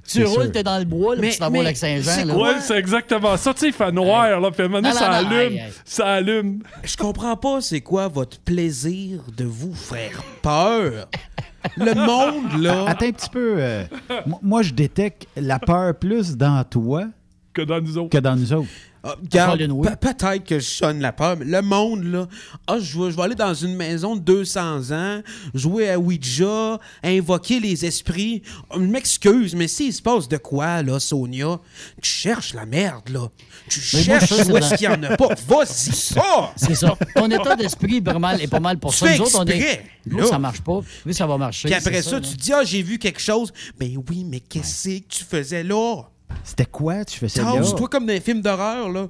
Tu 0.06 0.24
roules, 0.24 0.50
t'es 0.50 0.62
dans 0.62 0.78
le 0.78 0.86
bois, 0.86 1.14
là, 1.16 1.20
Mais- 1.20 1.30
tu 1.32 1.38
t'en 1.38 1.44
vas 1.44 1.50
au 1.50 1.52
mais 1.52 1.62
lac 1.64 1.76
Saint-Jean. 1.76 2.10
c'est 2.10 2.24
là. 2.24 2.34
Ouais, 2.34 2.54
c'est 2.62 2.78
exactement 2.78 3.36
ça. 3.36 3.52
Tu 3.52 3.60
sais, 3.60 3.66
il 3.68 3.72
fait 3.74 3.92
noir, 3.92 4.40
là, 4.40 4.50
puis 4.50 4.62
à 4.62 4.68
Non, 4.68 4.90
ça 4.90 5.06
non, 5.06 5.14
allume. 5.28 5.32
aïe, 5.52 5.60
aïe. 5.60 5.72
Ça 5.84 6.06
allume. 6.14 6.62
Je 6.82 6.96
comprends 6.96 7.36
pas 7.36 7.60
c'est 7.60 7.82
quoi 7.82 8.08
votre 8.08 8.38
plaisir 8.40 9.20
de 9.36 9.44
vous 9.44 9.74
faire 9.74 10.22
peur? 10.40 11.08
Le 11.76 11.92
monde, 11.94 12.62
là. 12.62 12.84
Attends 12.88 13.04
un 13.06 13.12
petit 13.12 13.28
peu. 13.28 13.56
euh, 13.58 13.84
mo- 14.24 14.38
moi, 14.42 14.62
je 14.62 14.72
détecte 14.72 15.26
la 15.36 15.58
peur 15.58 15.94
plus 15.94 16.38
dans 16.38 16.64
toi 16.64 17.04
Que 17.52 17.60
dans 17.60 17.78
nous 17.82 17.98
autres. 17.98 18.08
que 18.08 18.16
dans 18.18 18.34
nous 18.36 18.50
autres. 18.54 18.68
Ah, 19.08 19.14
regarde, 19.20 19.98
peut-être 20.00 20.44
que 20.44 20.58
je 20.58 20.68
sonne 20.68 21.00
la 21.00 21.12
peur, 21.12 21.36
mais 21.38 21.44
le 21.44 21.62
monde, 21.62 22.04
là, 22.04 22.28
ah, 22.66 22.78
je, 22.78 22.98
vais, 22.98 23.10
je 23.10 23.16
vais 23.16 23.22
aller 23.22 23.34
dans 23.34 23.54
une 23.54 23.74
maison 23.74 24.16
de 24.16 24.20
200 24.20 24.90
ans, 24.92 25.22
jouer 25.54 25.90
à 25.90 25.98
Ouija, 25.98 26.78
invoquer 27.02 27.60
les 27.60 27.84
esprits. 27.84 28.42
Je 28.74 28.78
m'excuse, 28.80 29.54
mais 29.54 29.68
s'il 29.68 29.92
se 29.92 30.02
passe 30.02 30.28
de 30.28 30.36
quoi, 30.36 30.82
là, 30.82 31.00
Sonia, 31.00 31.58
tu 32.02 32.10
cherches 32.10 32.54
la 32.54 32.66
merde, 32.66 33.08
là. 33.10 33.28
Tu 33.68 33.80
Mais 33.94 34.02
cherches 34.02 34.32
ça, 34.32 34.46
où 34.52 34.56
est-ce 34.56 34.74
qu'il 34.74 34.86
y 34.86 34.88
en 34.88 35.02
a 35.02 35.16
pas. 35.16 35.28
Vas-y, 35.46 36.14
pas! 36.14 36.52
C'est 36.56 36.74
ça. 36.74 36.96
Ton 37.14 37.30
état 37.30 37.56
d'esprit 37.56 37.96
est 37.96 38.00
pas 38.02 38.18
mal, 38.18 38.40
est 38.40 38.46
pas 38.46 38.60
mal 38.60 38.78
pour 38.78 38.92
Tu 38.92 38.98
ça. 38.98 39.06
fais 39.06 39.18
Nous 39.18 39.24
autres, 39.24 39.38
on 39.40 39.46
est. 39.46 39.56
exprès, 39.56 39.84
Nous, 40.06 40.18
là. 40.18 40.26
ça 40.26 40.38
marche 40.38 40.60
pas. 40.62 40.80
Oui, 41.06 41.14
ça 41.14 41.26
va 41.26 41.36
marcher. 41.38 41.68
Puis 41.68 41.74
après 41.76 42.02
ça, 42.02 42.12
là. 42.12 42.20
tu 42.20 42.36
dis, 42.36 42.52
ah, 42.52 42.64
j'ai 42.64 42.82
vu 42.82 42.98
quelque 42.98 43.20
chose. 43.20 43.52
Ben 43.78 43.90
oui, 44.08 44.24
mais 44.24 44.40
qu'est-ce 44.40 44.88
que 45.00 45.04
tu 45.08 45.24
faisais 45.24 45.62
là? 45.62 46.02
C'était 46.44 46.66
quoi? 46.66 47.04
Tu 47.04 47.18
faisais 47.18 47.42
là? 47.42 47.52
Tasse-toi 47.54 47.88
comme 47.88 48.06
dans 48.06 48.12
les 48.12 48.20
films 48.20 48.40
d'horreur, 48.40 48.88
là. 48.90 49.06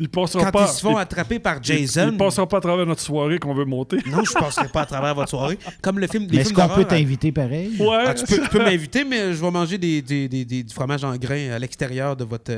Ils 0.00 0.08
passeront 0.08 0.42
Quand 0.44 0.50
pas. 0.50 0.66
ils 0.68 0.74
se 0.74 0.80
font 0.80 0.98
ils- 0.98 1.02
attraper 1.02 1.38
par 1.38 1.58
ils- 1.58 1.64
Jason. 1.64 2.08
Ils 2.12 2.16
passeront 2.16 2.46
pas 2.46 2.56
à 2.58 2.60
travers 2.60 2.84
notre 2.86 3.00
soirée 3.00 3.38
qu'on 3.38 3.54
veut 3.54 3.64
monter. 3.64 3.98
Non, 4.06 4.24
je 4.24 4.32
passerai 4.32 4.68
pas 4.68 4.80
à 4.82 4.86
travers 4.86 5.14
votre 5.14 5.28
soirée. 5.30 5.58
Comme 5.80 5.98
le 5.98 6.06
film, 6.08 6.26
Mais 6.30 6.38
est-ce 6.38 6.52
qu'on 6.52 6.62
peut 6.62 6.68
d'horreur, 6.68 6.88
t'inviter 6.88 7.30
pareil? 7.30 7.76
Ouais. 7.78 8.04
Ah, 8.06 8.14
tu 8.14 8.24
peux, 8.26 8.42
tu 8.42 8.48
peux 8.48 8.58
m'inviter, 8.58 9.04
mais 9.04 9.32
je 9.32 9.40
vais 9.40 9.50
manger 9.50 9.78
des, 9.78 10.02
des- 10.02 10.28
des- 10.28 10.44
des- 10.44 10.62
du 10.64 10.74
fromage 10.74 11.04
en 11.04 11.14
grains 11.16 11.50
à 11.52 11.58
l'extérieur 11.58 12.16
de 12.16 12.24
votre. 12.24 12.52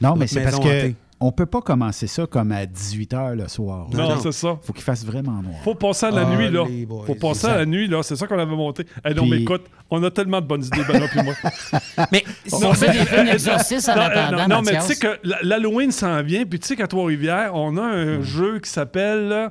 Non, 0.00 0.16
mais 0.16 0.26
c'est 0.26 0.42
parce 0.42 0.56
que 0.56 0.60
hantée. 0.62 0.96
On 1.18 1.32
peut 1.32 1.46
pas 1.46 1.62
commencer 1.62 2.06
ça 2.06 2.26
comme 2.26 2.52
à 2.52 2.66
18h 2.66 3.34
le 3.36 3.48
soir. 3.48 3.88
Non, 3.90 4.10
non. 4.10 4.20
c'est 4.20 4.32
ça. 4.32 4.58
Faut 4.62 4.72
qu'il 4.74 4.82
fasse 4.84 5.04
vraiment 5.04 5.40
noir. 5.42 5.56
Faut 5.64 5.74
passer 5.74 6.06
à 6.06 6.10
la 6.10 6.26
Ah, 6.28 6.36
nuit, 6.36 6.50
là. 6.50 6.64
boys, 6.86 7.06
Faut 7.06 7.14
passer 7.14 7.46
à 7.46 7.56
la 7.56 7.64
nuit, 7.66 7.88
là. 7.88 8.02
C'est 8.02 8.16
ça 8.16 8.26
qu'on 8.26 8.38
avait 8.38 8.54
monté. 8.54 8.84
Eh 9.04 9.14
non, 9.14 9.22
Puis- 9.22 9.30
mais 9.30 9.40
écoute, 9.40 9.64
on 9.90 10.02
a 10.04 10.10
tellement 10.10 10.40
de 10.42 10.46
bonnes 10.46 10.64
idées, 10.64 10.84
Benoît 10.86 11.08
puis 11.08 11.22
moi. 11.22 11.34
Mais 12.12 12.22
On 12.52 12.74
fait 12.74 12.92
des 12.92 13.06
films 13.06 13.24
d'exorcisme 13.26 13.90
en 13.92 13.94
Non, 13.96 14.00
euh, 14.02 14.04
attendant, 14.06 14.42
non, 14.48 14.56
non, 14.56 14.62
mais 14.62 14.78
tu 14.78 14.82
sais 14.82 14.96
que 14.96 15.18
l'Halloween 15.42 15.90
s'en 15.90 16.22
vient, 16.22 16.44
puis 16.44 16.58
tu 16.60 16.66
sais 16.66 16.76
qu'à 16.76 16.86
Trois-Rivières, 16.86 17.52
on 17.54 17.76
a 17.78 17.82
un 17.82 18.20
jeu 18.22 18.58
qui 18.60 18.68
s'appelle. 18.68 19.32
euh, 19.32 19.48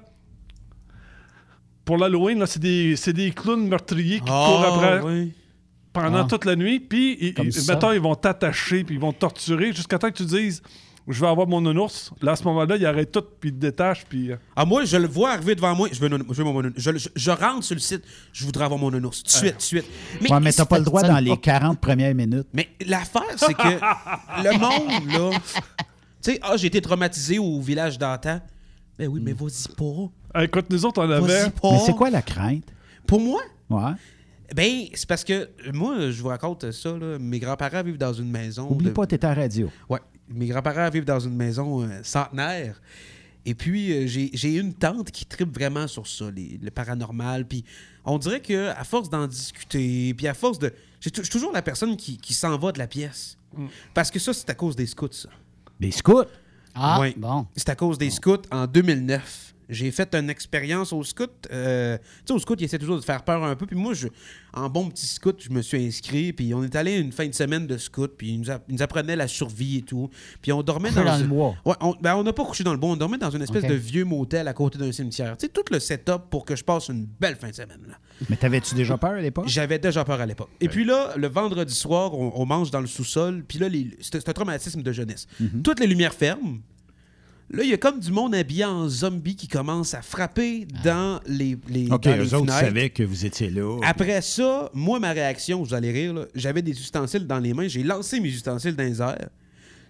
Pour 1.83 1.97
l'Halloween, 1.97 2.39
là, 2.39 2.45
c'est 2.47 2.59
des, 2.59 2.95
c'est 2.95 3.13
des 3.13 3.31
clowns 3.31 3.67
meurtriers 3.67 4.19
qui 4.19 4.25
Ah, 4.29 4.45
courent 4.47 4.65
après 4.75 5.01
oui. 5.03 5.33
pendant 5.93 6.23
Ah. 6.25 6.27
toute 6.27 6.45
la 6.45 6.55
nuit, 6.55 6.79
puis 6.79 7.17
ils- 7.21 7.35
mettons, 7.67 7.91
ils 7.91 7.99
vont 7.99 8.15
t'attacher, 8.15 8.83
puis 8.83 8.95
ils 8.95 9.01
vont 9.01 9.13
te 9.13 9.19
torturer 9.19 9.71
jusqu'à 9.71 9.99
temps 9.99 10.09
que 10.09 10.17
tu 10.17 10.25
dises 10.25 10.61
je 11.07 11.21
vais 11.21 11.27
avoir 11.27 11.47
mon 11.47 11.61
nounours. 11.61 12.11
Là, 12.21 12.31
à 12.31 12.35
ce 12.35 12.43
moment-là, 12.45 12.77
il 12.77 12.85
arrête 12.85 13.11
tout, 13.11 13.23
puis 13.39 13.49
il 13.49 13.59
détache, 13.59 14.05
puis. 14.09 14.31
euh, 14.31 14.37
Ah, 14.55 14.65
moi, 14.65 14.85
je 14.85 14.97
le 14.97 15.07
vois 15.07 15.31
arriver 15.31 15.53
devant 15.55 15.75
moi. 15.75 15.87
Je 15.91 15.99
veux, 15.99 16.09
je 16.09 16.33
veux 16.33 16.43
mon 16.43 16.53
nounours. 16.61 16.73
Je, 16.77 16.97
je- 16.97 17.09
je 17.15 17.31
rentre 17.31 17.63
sur 17.63 17.75
le 17.75 17.81
site. 17.81 18.03
Je 18.33 18.45
voudrais 18.45 18.65
avoir 18.65 18.79
mon 18.79 18.89
nounours. 18.91 19.21
Tout 19.23 19.25
de 19.25 19.29
suite, 19.37 19.51
tout 19.53 19.57
de 19.57 19.61
suite. 19.61 19.85
ouais, 20.29 20.39
mais 20.39 20.51
t'as 20.51 20.65
pas 20.65 20.79
le 20.79 20.85
droit 20.85 21.01
ça- 21.01 21.07
dans 21.09 21.19
les 21.19 21.37
40 21.37 21.79
premières 21.79 22.15
minutes. 22.15 22.47
Mais 22.53 22.69
l'affaire, 22.85 23.21
c'est 23.37 23.53
que 23.53 24.43
le 24.43 24.57
monde, 24.57 25.11
là. 25.11 25.37
Tu 26.23 26.31
sais, 26.31 26.39
ah, 26.41 26.57
j'ai 26.57 26.67
été 26.67 26.81
traumatisé 26.81 27.37
au 27.39 27.61
village 27.61 27.97
d'antan. 27.99 28.41
Ben 28.97 29.07
oui, 29.07 29.19
mais 29.23 29.33
vas-y 29.33 29.67
pas. 29.75 30.41
Écoute, 30.43 30.65
nous 30.69 30.85
autres, 30.85 31.01
on 31.01 31.09
avait. 31.09 31.19
Vas-y 31.21 31.49
pas. 31.51 31.71
Mais 31.71 31.79
c'est 31.85 31.93
quoi 31.95 32.09
la 32.09 32.21
crainte? 32.23 32.63
Pour 33.05 33.19
moi, 33.19 33.41
Ouais. 33.69 33.91
ben, 34.55 34.85
c'est 34.93 35.07
parce 35.07 35.23
que 35.23 35.49
moi, 35.73 36.09
je 36.09 36.21
vous 36.21 36.29
raconte 36.29 36.71
ça, 36.71 36.89
là. 36.97 37.19
Mes 37.19 37.39
grands-parents 37.39 37.83
vivent 37.83 37.97
dans 37.97 38.13
une 38.13 38.31
maison. 38.31 38.67
Oublie 38.71 38.87
de- 38.87 38.91
pas, 38.91 39.05
t'es 39.05 39.23
à 39.23 39.35
la 39.35 39.41
radio. 39.41 39.69
Ouais. 39.89 39.99
Mes 40.29 40.47
grands-parents 40.47 40.89
vivent 40.89 41.05
dans 41.05 41.19
une 41.19 41.35
maison 41.35 41.83
euh, 41.83 41.99
centenaire. 42.03 42.81
Et 43.45 43.53
puis, 43.53 43.91
euh, 43.93 44.07
j'ai 44.07 44.31
j'ai 44.33 44.55
une 44.55 44.73
tante 44.73 45.11
qui 45.11 45.25
tripe 45.25 45.53
vraiment 45.53 45.87
sur 45.87 46.07
ça, 46.07 46.31
les- 46.31 46.59
le 46.61 46.71
paranormal. 46.71 47.47
Puis, 47.47 47.63
on 48.03 48.17
dirait 48.17 48.41
que 48.41 48.69
à 48.69 48.83
force 48.83 49.09
d'en 49.09 49.27
discuter, 49.27 50.13
puis 50.15 50.27
à 50.27 50.33
force 50.33 50.57
de. 50.59 50.73
Je 50.99 51.09
suis 51.13 51.29
toujours 51.29 51.51
la 51.51 51.61
personne 51.61 51.95
qui, 51.95 52.17
qui 52.17 52.33
s'en 52.33 52.57
va 52.57 52.71
de 52.71 52.79
la 52.79 52.87
pièce. 52.87 53.37
Parce 53.93 54.09
que 54.11 54.17
ça, 54.19 54.33
c'est 54.33 54.49
à 54.49 54.55
cause 54.55 54.75
des 54.75 54.87
scouts, 54.87 55.07
ça. 55.11 55.29
Des 55.79 55.91
scouts? 55.91 56.23
Ah, 56.73 56.97
Oui. 56.99 57.13
bon. 57.15 57.45
C'est 57.55 57.69
à 57.69 57.75
cause 57.75 57.97
des 57.97 58.09
scouts 58.09 58.41
en 58.51 58.65
2009. 58.67 59.53
J'ai 59.69 59.91
fait 59.91 60.13
une 60.15 60.29
expérience 60.29 60.93
au 60.93 61.03
scout. 61.03 61.31
Euh, 61.51 61.97
tu 61.97 62.03
sais, 62.27 62.33
au 62.33 62.39
scout, 62.39 62.59
ils 62.61 62.65
essaient 62.65 62.77
toujours 62.79 62.97
de 62.97 63.03
faire 63.03 63.23
peur 63.23 63.43
un 63.43 63.55
peu. 63.55 63.65
Puis 63.65 63.75
moi, 63.75 63.93
je, 63.93 64.07
en 64.53 64.69
bon 64.69 64.89
petit 64.89 65.07
scout, 65.07 65.37
je 65.39 65.49
me 65.49 65.61
suis 65.61 65.85
inscrit. 65.85 66.33
Puis 66.33 66.53
on 66.53 66.63
est 66.63 66.75
allé 66.75 66.97
une 66.97 67.11
fin 67.11 67.27
de 67.27 67.33
semaine 67.33 67.65
de 67.67 67.77
scout. 67.77 68.11
Puis 68.17 68.29
ils 68.33 68.39
nous, 68.39 68.47
ils 68.69 68.75
nous 68.75 68.81
apprenaient 68.81 69.15
la 69.15 69.27
survie 69.27 69.77
et 69.77 69.81
tout. 69.81 70.09
Puis 70.41 70.51
on 70.51 70.61
dormait 70.63 70.91
dans, 70.91 71.03
dans 71.03 71.17
le 71.17 71.23
un- 71.23 71.27
bois. 71.27 71.55
Ouais, 71.65 71.75
on 71.81 71.95
ben, 71.99 72.15
on 72.15 72.23
n'a 72.23 72.33
pas 72.33 72.45
couché 72.45 72.63
dans 72.63 72.71
le 72.73 72.77
bois. 72.77 72.89
On 72.91 72.95
dormait 72.95 73.17
dans 73.17 73.31
une 73.31 73.41
espèce 73.41 73.63
de 73.69 73.73
vieux 73.75 74.05
motel 74.05 74.47
à 74.47 74.53
côté 74.53 74.77
d'un 74.77 74.91
cimetière. 74.91 75.35
Tu 75.37 75.45
sais, 75.47 75.51
tout 75.51 75.63
le 75.71 75.79
setup 75.79 76.29
pour 76.29 76.45
que 76.45 76.55
je 76.55 76.63
passe 76.63 76.89
une 76.89 77.05
belle 77.19 77.35
fin 77.35 77.49
de 77.49 77.55
semaine. 77.55 77.81
Là. 77.87 77.95
Mais 78.29 78.35
t'avais-tu 78.35 78.75
déjà 78.75 78.97
peur 78.97 79.11
à 79.11 79.21
l'époque? 79.21 79.45
J'avais 79.47 79.79
déjà 79.79 80.03
peur 80.05 80.21
à 80.21 80.25
l'époque. 80.25 80.49
Et 80.61 80.69
puis 80.69 80.85
là, 80.85 81.13
le 81.17 81.27
vendredi 81.27 81.73
soir, 81.73 82.13
on, 82.13 82.31
on 82.35 82.45
mange 82.45 82.71
dans 82.71 82.81
le 82.81 82.87
sous-sol. 82.87 83.43
Puis 83.47 83.59
là, 83.59 83.67
les- 83.67 83.97
c'est 83.99 84.15
c'est 84.19 84.29
un 84.29 84.33
traumatisme 84.33 84.81
de 84.81 84.91
jeunesse. 84.91 85.27
Toutes 85.63 85.79
les 85.79 85.87
lumières 85.87 86.13
ferment. 86.13 86.59
Là, 87.51 87.63
il 87.63 87.69
y 87.69 87.73
a 87.73 87.77
comme 87.77 87.99
du 87.99 88.11
monde 88.11 88.33
habillé 88.33 88.65
en 88.65 88.89
zombie 88.89 89.35
qui 89.35 89.47
commence 89.47 89.93
à 89.93 90.01
frapper 90.01 90.65
dans 90.83 91.19
les, 91.27 91.55
les, 91.69 91.89
OK, 91.91 92.03
dans 92.03 92.15
les 92.15 92.17
eux 92.21 92.33
autres 92.33 92.51
fenêtres. 92.51 92.59
savaient 92.59 92.89
que 92.89 93.03
vous 93.03 93.23
étiez 93.25 93.49
là. 93.51 93.79
Après 93.83 94.21
ça, 94.23 94.71
moi, 94.73 94.99
ma 94.99 95.11
réaction, 95.11 95.61
vous 95.63 95.73
allez 95.75 95.91
rire, 95.91 96.13
là, 96.13 96.25
j'avais 96.33 96.63
des 96.63 96.71
ustensiles 96.71 97.27
dans 97.27 97.37
les 97.39 97.53
mains, 97.53 97.67
j'ai 97.67 97.83
lancé 97.83 98.19
mes 98.19 98.29
ustensiles 98.29 98.75
dans 98.75 98.83
les 98.83 98.99
airs. 98.99 99.29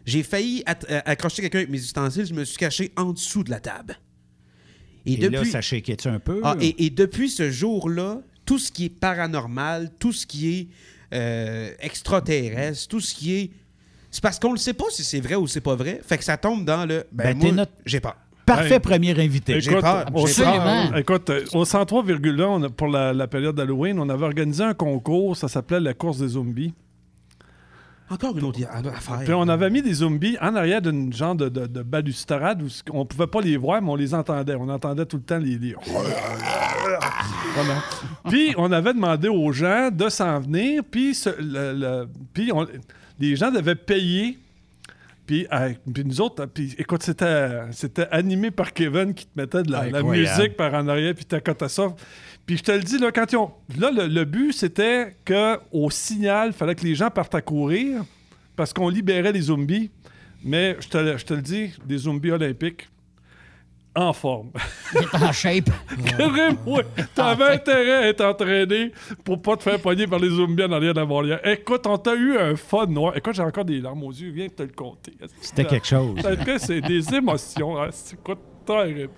J'ai 0.06 0.22
failli 0.22 0.64
at- 0.65 0.80
euh, 0.90 0.99
accrocher 1.06 1.41
quelqu'un 1.44 1.60
avec 1.60 1.69
mes 1.69 1.80
ustensiles, 1.80 2.26
je 2.26 2.34
me 2.34 2.44
suis 2.44 2.57
caché 2.57 2.91
en 2.98 3.14
dessous 3.14 3.44
de 3.44 3.49
la 3.52 3.61
table. 3.61 3.98
Et, 5.06 5.15
là, 5.18 5.45
ça 5.45 5.61
shakeait-tu 5.61 6.07
un 6.10 6.19
peu? 6.19 6.41
Ah, 6.44 6.57
et, 6.60 6.86
et 6.86 6.90
depuis 6.90 7.30
ce 7.30 7.49
jour-là, 7.52 8.22
tout 8.44 8.60
ce 8.60 8.72
qui 8.72 8.86
est 8.86 8.90
paranormal, 8.90 9.91
tout 9.98 10.11
ce 10.11 10.26
qui 10.26 10.49
est 10.49 10.68
euh, 11.14 11.72
extraterrestre, 11.80 12.88
tout 12.90 12.99
ce 12.99 13.15
qui 13.15 13.34
est. 13.36 13.52
C'est 14.15 14.21
parce 14.23 14.39
qu'on 14.39 14.53
ne 14.53 14.57
sait 14.57 14.73
pas 14.73 14.85
si 14.91 15.03
c'est 15.03 15.19
vrai 15.19 15.35
ou 15.35 15.45
c'est 15.45 15.59
pas 15.59 15.75
vrai. 15.75 15.99
Fait 16.01 16.17
que 16.17 16.23
ça 16.23 16.37
tombe 16.37 16.63
dans 16.63 16.85
le. 16.85 17.03
Ben, 17.11 17.33
Ben, 17.33 17.37
t'es 17.37 17.47
moi, 17.47 17.55
notre- 17.57 17.73
j'ai 17.85 17.99
peur. 17.99 18.15
Parfait 18.45 18.75
Hey. 18.75 18.79
premier 18.79 19.11
invité. 19.19 19.59
J'ai 19.59 19.71
Écoute, 19.71 19.83
peur, 19.83 20.05
au, 20.13 20.25
j'ai 20.25 20.31
cent- 20.33 20.53
peur. 20.53 20.97
écoute, 20.97 21.29
euh, 21.31 21.43
au 21.53 21.65
103,1, 21.65 22.45
on 22.47 22.63
a- 22.63 22.69
pour 22.69 22.87
la, 22.87 23.11
la 23.11 23.27
période 23.27 23.55
d'Halloween, 23.57 23.99
on 23.99 24.07
avait 24.07 24.23
organisé 24.23 24.63
un 24.63 24.73
concours, 24.73 25.35
ça 25.35 25.49
s'appelait 25.49 25.81
la 25.81 25.93
course 25.93 26.19
des 26.19 26.29
zombies. 26.29 26.73
Encore 28.09 28.37
une 28.37 28.45
autre 28.45 28.59
affaire. 28.95 29.19
Puis 29.25 29.33
on 29.33 29.49
avait 29.49 29.69
mis 29.69 29.81
des 29.81 29.95
zombies 29.95 30.37
en 30.39 30.55
arrière 30.55 30.81
d'une 30.81 31.11
genre 31.11 31.35
de, 31.35 31.49
de- 31.49 31.65
de 31.67 31.81
balustrade 31.81 32.61
où 32.61 32.67
on 32.93 33.05
pouvait 33.05 33.27
pas 33.27 33.41
les 33.41 33.57
voir, 33.57 33.81
mais 33.81 33.89
on 33.89 33.95
les 33.97 34.13
entendait. 34.13 34.55
On 34.55 34.69
entendait 34.69 35.05
tout 35.05 35.17
le 35.17 35.23
temps 35.23 35.39
les... 35.39 35.57
les- 35.57 35.75
Voilà. 37.55 37.81
Puis 38.29 38.53
on 38.57 38.71
avait 38.71 38.93
demandé 38.93 39.27
aux 39.27 39.51
gens 39.51 39.89
de 39.91 40.07
s'en 40.07 40.39
venir, 40.39 40.83
puis, 40.89 41.15
ce- 41.15 41.29
le- 41.41 41.73
le- 41.77 42.07
puis 42.33 42.51
on- 42.53 42.65
les 43.19 43.35
gens 43.35 43.51
devaient 43.51 43.75
payer. 43.75 44.37
Puis, 45.25 45.47
euh, 45.51 45.73
puis 45.91 46.05
nous 46.05 46.21
autres, 46.21 46.45
puis 46.45 46.75
écoute, 46.77 47.01
c'était, 47.01 47.61
c'était 47.71 48.07
animé 48.11 48.51
par 48.51 48.73
Kevin 48.73 49.13
qui 49.13 49.25
te 49.25 49.31
mettait 49.35 49.63
de 49.63 49.71
la, 49.71 50.03
musique 50.03 50.55
par 50.55 50.73
en 50.75 50.87
arrière, 50.87 51.15
puis 51.15 51.25
t'accotais 51.25 51.67
ça. 51.67 51.95
Puis 52.45 52.57
je 52.57 52.63
te 52.63 52.71
le 52.71 52.81
dis, 52.81 52.99
là, 52.99 53.11
quand 53.11 53.31
ils 53.31 53.37
ont. 53.37 53.51
Là, 53.79 53.89
le, 53.89 54.05
le 54.05 54.25
but, 54.25 54.53
c'était 54.53 55.15
qu'au 55.25 55.89
signal, 55.89 56.49
il 56.49 56.53
fallait 56.53 56.75
que 56.75 56.85
les 56.85 56.93
gens 56.93 57.09
partent 57.09 57.33
à 57.33 57.41
courir 57.41 58.03
parce 58.55 58.71
qu'on 58.71 58.87
libérait 58.87 59.31
les 59.31 59.41
zombies. 59.41 59.89
Mais 60.43 60.77
je 60.79 60.87
te, 60.87 61.17
je 61.17 61.25
te 61.25 61.33
le 61.33 61.41
dis, 61.41 61.71
des 61.85 61.97
zombies 61.97 62.29
olympiques 62.29 62.87
en 63.95 64.13
forme. 64.13 64.49
Il 64.93 64.99
est 65.01 65.23
en 65.23 65.31
shape. 65.31 65.69
Carrément, 66.17 66.80
t'avais 67.15 67.53
intérêt 67.55 67.93
à 67.95 68.07
être 68.09 68.23
entraîné 68.26 68.91
pour 69.23 69.41
pas 69.41 69.55
te 69.57 69.63
faire 69.63 69.80
pogner 69.80 70.05
par 70.07 70.19
les 70.19 70.30
zombies 70.30 70.63
en 70.63 70.72
arrière 70.72 70.93
de 70.93 70.99
la 70.99 71.05
barrière. 71.05 71.39
Écoute, 71.47 71.88
on 71.88 71.97
t'a 71.97 72.13
eu 72.15 72.38
un 72.38 72.55
fun 72.55 72.85
noir. 72.88 73.15
Écoute, 73.15 73.35
j'ai 73.35 73.41
encore 73.43 73.65
des 73.65 73.80
larmes 73.80 74.03
aux 74.03 74.11
yeux. 74.11 74.31
Viens 74.31 74.47
te 74.49 74.63
le 74.63 74.69
compter. 74.69 75.13
C'était 75.41 75.65
quelque 75.65 75.88
chose. 75.88 76.19
C'est 76.57 76.81
des 76.81 77.13
émotions. 77.15 77.81
hein. 77.81 77.88
C'est 77.91 78.22
quoi 78.22 78.35
terrible. 78.65 79.09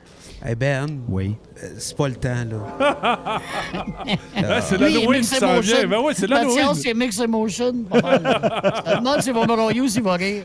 Eh 0.47 0.53
ben, 0.55 0.85
Oui. 1.07 1.35
euh, 1.63 1.67
c'est 1.77 1.95
pas 1.97 2.09
le 2.09 2.15
temps, 2.15 2.45
là. 2.49 3.39
C'est 4.61 4.77
l'Halloween 4.77 5.21
qui 5.21 5.27
s'en 5.27 5.59
vient. 5.61 5.87
Ben 5.87 5.99
oui, 6.03 6.13
c'est 6.15 6.27
La 6.27 6.37
l'Halloween. 6.39 6.57
science, 6.59 6.79
c'est 6.81 6.93
Mix 6.93 7.19
Emotion. 7.19 7.73
pas 7.89 8.01
mal, 8.01 8.21
là. 8.21 8.83
Je 8.85 8.91
me 8.91 8.97
demande 8.97 9.21
s'il 9.21 9.33
va 9.33 9.41
me 9.41 9.47
broyer 9.47 9.81
ou 9.81 9.87
s'il 9.87 10.03
va 10.03 10.13
rire. 10.13 10.43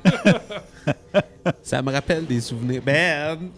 Ça 1.62 1.82
me 1.82 1.90
rappelle 1.92 2.24
des 2.26 2.40
souvenirs. 2.40 2.80
Ben. 2.86 3.50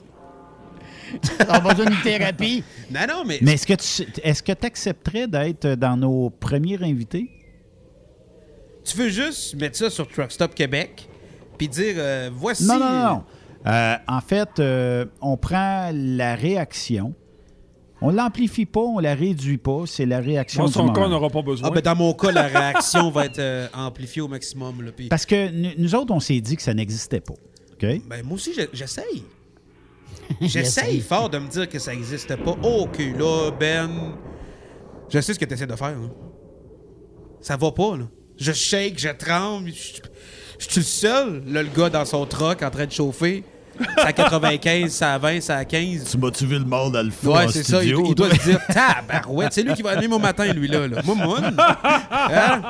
On 1.48 1.52
a 1.52 1.60
besoin 1.60 1.86
d'une 1.86 2.02
thérapie. 2.02 2.62
Non, 2.90 3.00
non, 3.08 3.24
mais. 3.26 3.38
Mais 3.42 3.52
est-ce 3.54 3.66
que 3.66 3.74
tu 3.74 4.20
est-ce 4.22 4.42
que 4.42 4.52
accepterais 4.66 5.26
d'être 5.26 5.66
dans 5.74 5.96
nos 5.96 6.30
premiers 6.30 6.82
invités? 6.82 7.30
Tu 8.84 8.96
veux 8.96 9.08
juste 9.08 9.54
mettre 9.56 9.76
ça 9.76 9.88
sur 9.90 10.06
Truck 10.08 10.30
Stop 10.30 10.54
Québec, 10.54 11.08
puis 11.56 11.68
dire 11.68 11.94
euh, 11.96 12.30
voici. 12.34 12.66
Non, 12.66 12.78
non, 12.78 12.90
non. 13.04 13.24
Euh, 13.66 13.96
en 14.06 14.20
fait, 14.20 14.58
euh, 14.58 15.06
on 15.22 15.36
prend 15.38 15.90
la 15.94 16.34
réaction. 16.34 17.14
On 18.02 18.10
l'amplifie 18.10 18.66
pas, 18.66 18.80
on 18.80 18.98
la 18.98 19.14
réduit 19.14 19.56
pas. 19.56 19.84
C'est 19.86 20.04
la 20.04 20.20
réaction 20.20 20.64
Dans 20.64 20.70
son 20.70 20.92
cas, 20.92 21.02
on 21.02 21.08
n'aura 21.08 21.30
pas 21.30 21.40
besoin. 21.40 21.68
Ah, 21.70 21.74
ben 21.74 21.80
dans 21.80 21.96
mon 21.96 22.12
cas, 22.12 22.30
la 22.32 22.48
réaction 22.48 23.10
va 23.10 23.24
être 23.24 23.38
euh, 23.38 23.66
amplifiée 23.72 24.20
au 24.20 24.28
maximum. 24.28 24.82
Là, 24.82 24.90
Parce 25.08 25.24
que 25.24 25.50
nous- 25.50 25.70
nous 25.78 25.94
autres, 25.94 26.12
on 26.12 26.20
s'est 26.20 26.40
dit 26.42 26.56
que 26.56 26.62
ça 26.62 26.74
n'existait 26.74 27.20
pas. 27.20 27.32
OK? 27.32 28.02
Ben, 28.06 28.22
moi 28.22 28.34
aussi, 28.34 28.52
je- 28.52 28.68
j'essaye. 28.74 29.24
J'essaye 30.40 30.62
essaye. 30.96 31.00
fort 31.00 31.28
de 31.30 31.38
me 31.38 31.48
dire 31.48 31.68
que 31.68 31.78
ça 31.78 31.92
n'existe 31.92 32.34
pas. 32.36 32.52
OK, 32.62 32.98
là, 33.18 33.50
Ben, 33.58 33.90
je 35.08 35.20
sais 35.20 35.34
ce 35.34 35.38
que 35.38 35.44
tu 35.44 35.54
essaies 35.54 35.66
de 35.66 35.76
faire. 35.76 35.90
là. 35.90 36.08
Ça 37.40 37.56
va 37.56 37.70
pas, 37.72 37.96
là. 37.96 38.04
Je 38.38 38.52
shake, 38.52 38.98
je 38.98 39.08
tremble. 39.10 39.70
Je 39.70 40.00
je 40.58 40.70
suis 40.70 40.80
le 40.80 40.84
seul, 40.84 41.42
là, 41.48 41.62
le 41.62 41.68
gars 41.68 41.90
dans 41.90 42.04
son 42.04 42.24
truck 42.26 42.62
en 42.62 42.70
train 42.70 42.86
de 42.86 42.92
chauffer. 42.92 43.42
C'est 43.96 44.04
à 44.04 44.12
95, 44.12 44.88
c'est 44.92 45.04
à 45.04 45.18
20, 45.18 45.40
c'est 45.40 45.52
à 45.52 45.64
15. 45.64 46.08
Tu 46.08 46.16
m'as-tu 46.18 46.46
vu 46.46 46.58
le 46.60 46.64
monde 46.64 46.94
alpha 46.94 47.28
Ouais, 47.28 47.48
c'est 47.50 47.64
ça. 47.64 47.82
Il, 47.82 47.90
il 48.06 48.14
doit 48.14 48.30
se 48.30 48.40
dire 48.50 48.60
Tabarouette. 48.72 49.52
C'est 49.52 49.64
lui 49.64 49.74
qui 49.74 49.82
va 49.82 49.90
animer 49.90 50.06
mon 50.06 50.20
matin, 50.20 50.46
lui, 50.52 50.68
là. 50.68 50.86
Moi, 51.04 51.14
moi. 51.16 51.40
Hein? 51.42 52.62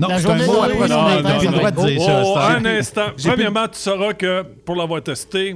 Non, 0.00 0.08
La 0.08 0.18
journée 0.18 0.44
un 0.44 0.46
de. 0.46 1.98
Oh, 2.00 2.38
un 2.38 2.64
un- 2.64 2.78
instant. 2.78 3.08
Premièrement, 3.22 3.68
tu 3.68 3.78
sauras 3.78 4.14
que 4.14 4.42
pour 4.64 4.76
l'avoir 4.76 5.02
testé, 5.02 5.54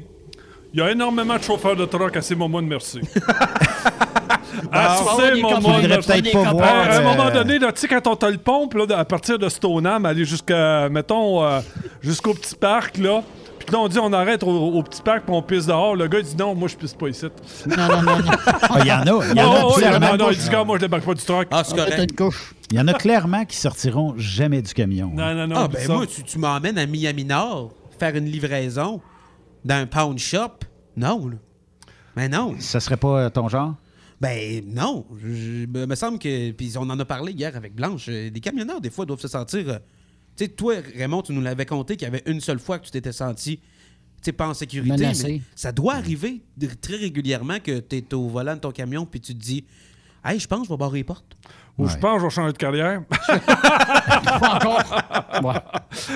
il 0.72 0.80
y 0.80 0.82
a 0.82 0.90
énormément 0.90 1.36
de 1.36 1.42
chauffeurs 1.42 1.76
de 1.76 1.84
truck 1.84 2.16
à 2.16 2.22
ces 2.22 2.34
moments 2.34 2.62
de 2.62 2.68
merci. 2.68 3.00
à 4.72 4.96
ces 4.96 5.40
moments 5.40 5.80
de 5.80 5.86
merci. 5.88 6.08
peut-être 6.08 6.32
pas 6.32 6.44
Des 6.44 6.50
voir. 6.50 6.62
À 6.62 6.96
un 6.96 7.00
euh, 7.00 7.04
moment 7.04 7.30
donné, 7.30 7.58
là, 7.58 7.72
tu 7.72 7.80
sais, 7.80 7.88
quand 7.88 8.06
on 8.06 8.16
te 8.16 8.26
le 8.26 8.38
pompe, 8.38 8.74
là, 8.74 8.84
à 8.96 9.04
partir 9.04 9.38
de 9.38 9.48
Stoneham, 9.48 10.04
aller 10.06 10.24
jusqu'à, 10.24 10.88
mettons, 10.88 11.44
euh, 11.44 11.60
jusqu'au 12.02 12.34
petit 12.34 12.54
parc, 12.54 12.98
là, 12.98 13.22
puis 13.58 13.74
là, 13.74 13.78
on 13.78 13.88
dit 13.88 13.98
on 13.98 14.12
arrête 14.12 14.42
au, 14.42 14.48
au 14.48 14.82
petit 14.82 15.02
parc 15.02 15.24
puis 15.24 15.34
on 15.34 15.42
pisse 15.42 15.66
dehors. 15.66 15.94
Le 15.94 16.08
gars, 16.08 16.18
il 16.18 16.24
dit 16.24 16.36
non, 16.36 16.54
moi, 16.54 16.68
je 16.68 16.76
pisse 16.76 16.94
pas 16.94 17.08
ici. 17.08 17.26
Non, 17.66 17.76
non, 17.76 18.02
non. 18.02 18.18
non. 18.18 18.32
Ah, 18.46 18.78
Il 18.80 18.86
y 18.86 18.92
en 18.92 19.00
a. 19.00 19.24
Il 19.30 19.36
y 19.36 19.42
en 19.42 19.52
a 19.52 19.60
Oh, 19.64 19.72
oh, 19.72 19.74
il 19.78 19.84
y 19.84 19.86
en 19.86 19.92
a- 19.92 19.98
clairement. 19.98 20.16
non, 20.16 20.30
il 20.30 20.38
dit 20.38 20.48
gars, 20.48 20.64
moi, 20.64 20.76
je 20.76 20.80
débarque 20.80 21.04
pas 21.04 21.14
du 21.14 21.22
truck. 21.22 21.48
Ah, 21.50 21.62
c'est 21.64 21.76
correct. 21.76 22.14
Il 22.70 22.78
y 22.78 22.80
en 22.80 22.88
a 22.88 22.94
clairement 22.94 23.44
qui 23.44 23.56
sortiront 23.56 24.14
jamais 24.16 24.62
du 24.62 24.72
camion. 24.72 25.10
Non, 25.14 25.34
non, 25.34 25.46
non. 25.46 25.56
Ah, 25.58 25.68
ben 25.68 25.86
moi, 25.88 26.06
tu, 26.06 26.22
tu 26.22 26.38
m'emmènes 26.38 26.78
à 26.78 26.86
Miami 26.86 27.24
Nord 27.24 27.72
faire 27.98 28.16
une 28.16 28.24
livraison 28.24 29.00
dans 29.64 29.74
un 29.76 29.86
pound 29.86 30.18
shop? 30.18 30.58
Non, 30.96 31.28
là. 31.28 31.36
Ben 32.16 32.30
non. 32.30 32.56
Ça 32.58 32.80
serait 32.80 32.96
pas 32.96 33.24
euh, 33.26 33.30
ton 33.30 33.48
genre? 33.48 33.74
Ben 34.20 34.62
non. 34.66 35.06
Je, 35.22 35.66
me 35.66 35.86
me 35.86 35.94
semble 35.94 36.18
que. 36.18 36.50
Puis 36.52 36.72
on 36.76 36.82
en 36.90 36.98
a 36.98 37.04
parlé 37.04 37.32
hier 37.32 37.56
avec 37.56 37.74
Blanche. 37.74 38.06
euh, 38.08 38.30
Des 38.30 38.40
camionneurs, 38.40 38.80
des 38.80 38.90
fois, 38.90 39.06
doivent 39.06 39.20
se 39.20 39.28
sentir. 39.28 39.68
euh, 39.68 39.78
tu 40.36 40.44
sais, 40.44 40.48
toi, 40.50 40.74
Raymond, 40.96 41.22
tu 41.22 41.32
nous 41.32 41.40
l'avais 41.40 41.66
conté 41.66 41.96
qu'il 41.96 42.06
y 42.06 42.08
avait 42.08 42.22
une 42.26 42.40
seule 42.40 42.58
fois 42.58 42.78
que 42.78 42.84
tu 42.86 42.90
t'étais 42.90 43.12
senti. 43.12 43.58
Tu 43.58 43.64
sais, 44.22 44.32
pas 44.32 44.48
en 44.48 44.54
sécurité. 44.54 44.90
Menacé. 44.96 45.28
Mais 45.28 45.40
ça 45.54 45.72
doit 45.72 45.94
arriver 45.94 46.42
très 46.82 46.96
régulièrement 46.96 47.58
que 47.60 47.78
tu 47.80 47.96
es 47.96 48.14
au 48.14 48.28
volant 48.28 48.54
de 48.54 48.60
ton 48.60 48.70
camion 48.72 49.06
puis 49.06 49.20
tu 49.20 49.34
te 49.34 49.38
dis 49.40 49.64
Hey, 50.24 50.38
je 50.38 50.46
pense 50.46 50.60
que 50.62 50.64
je 50.66 50.72
vais 50.72 50.76
barrer 50.76 50.98
les 50.98 51.04
portes. 51.04 51.36
Ou 51.80 51.88
je 51.88 51.96
pense 51.96 52.14
que 52.14 52.20
je 52.20 52.24
vais 52.24 52.30
changer 52.30 52.52
de 52.52 52.58
carrière. 52.58 53.00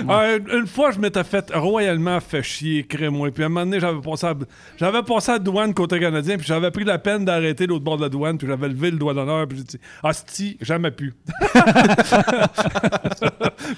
Ah, 0.09 0.37
une, 0.37 0.49
une 0.61 0.67
fois, 0.67 0.91
je 0.93 0.99
m'étais 0.99 1.25
fait 1.25 1.51
royalement 1.55 2.21
fait 2.21 2.43
chier, 2.43 2.85
crée-moi. 2.85 3.31
Puis 3.33 3.43
à 3.43 3.47
un 3.47 3.49
moment 3.49 3.65
donné, 3.67 3.81
j'avais 3.81 4.01
passé 4.01 4.27
à, 4.27 4.35
j'avais 4.77 5.03
passé 5.03 5.31
à 5.31 5.35
la 5.35 5.39
douane 5.41 5.75
côté 5.75 5.99
canadien, 5.99 6.37
puis 6.37 6.47
j'avais 6.47 6.71
pris 6.71 6.85
la 6.85 6.99
peine 6.99 7.25
d'arrêter 7.25 7.67
l'autre 7.67 7.85
bord 7.85 7.97
de 7.97 8.03
la 8.03 8.09
douane, 8.09 8.39
puis 8.39 8.47
j'avais 8.47 8.69
levé 8.69 8.91
le 8.93 8.99
doigt 8.99 9.15
d'honneur, 9.15 9.47
puis 9.49 9.59
j'ai 9.59 9.65
dit 9.65 9.79
Asti, 10.03 10.57
jamais 10.61 10.91
pu. 10.91 11.15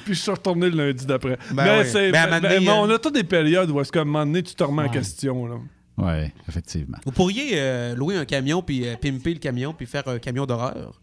puis 0.04 0.14
je 0.14 0.20
suis 0.20 0.30
retourné 0.30 0.70
le 0.70 0.86
lundi 0.86 1.06
d'après. 1.06 1.38
Ben 1.52 1.64
mais 1.64 1.80
oui. 1.80 1.86
c'est- 1.90 2.10
Ben, 2.12 2.18
à 2.18 2.22
un 2.22 2.26
mais- 2.26 2.40
moment 2.40 2.40
donné, 2.54 2.60
mais 2.66 2.72
on 2.72 2.90
euh, 2.90 2.94
a 2.96 2.98
toutes 2.98 3.14
des 3.14 3.24
périodes 3.24 3.70
où 3.70 3.80
est-ce 3.80 3.92
qu'à 3.92 4.00
un 4.02 4.04
moment 4.04 4.26
donné, 4.26 4.42
tu 4.42 4.54
te 4.54 4.64
remets 4.64 4.82
en 4.84 4.88
question. 4.88 5.46
Là. 5.46 5.56
Oui, 5.98 6.30
effectivement. 6.48 6.98
Vous 7.06 7.12
pourriez 7.12 7.50
euh, 7.54 7.94
louer 7.94 8.16
un 8.16 8.24
camion 8.26 8.60
puis 8.62 8.86
euh, 8.86 8.96
pimper 9.00 9.32
le 9.34 9.40
camion 9.40 9.72
puis 9.72 9.86
faire 9.86 10.06
un 10.08 10.18
camion 10.18 10.44
d'horreur. 10.46 11.00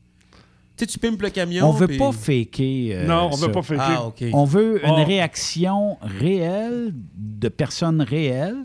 Tu 0.76 0.86
sais, 0.86 0.88
tu 0.88 0.98
pimpes 1.00 1.22
le 1.22 1.30
camion. 1.30 1.68
On 1.70 1.72
veut 1.72 1.88
puis- 1.88 1.98
pas 2.00 2.12
faker. 2.12 2.92
euh, 2.96 3.06
Non, 3.08 3.30
on 3.32 3.32
ça. 3.34 3.46
veut 3.46 3.52
pas 3.52 3.62
faker. 3.62 3.84
Ah. 4.22 4.26
On 4.34 4.44
veut 4.46 4.84
une 4.84 4.92
Oh. 5.02 5.04
réaction 5.06 5.98
réelle 6.02 6.94
de 7.16 7.48
personnes 7.50 8.02
réelles, 8.02 8.58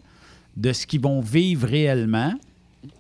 de 0.57 0.73
ce 0.73 0.87
qu'ils 0.87 1.01
vont 1.03 1.21
vivre 1.21 1.69
réellement. 1.69 2.33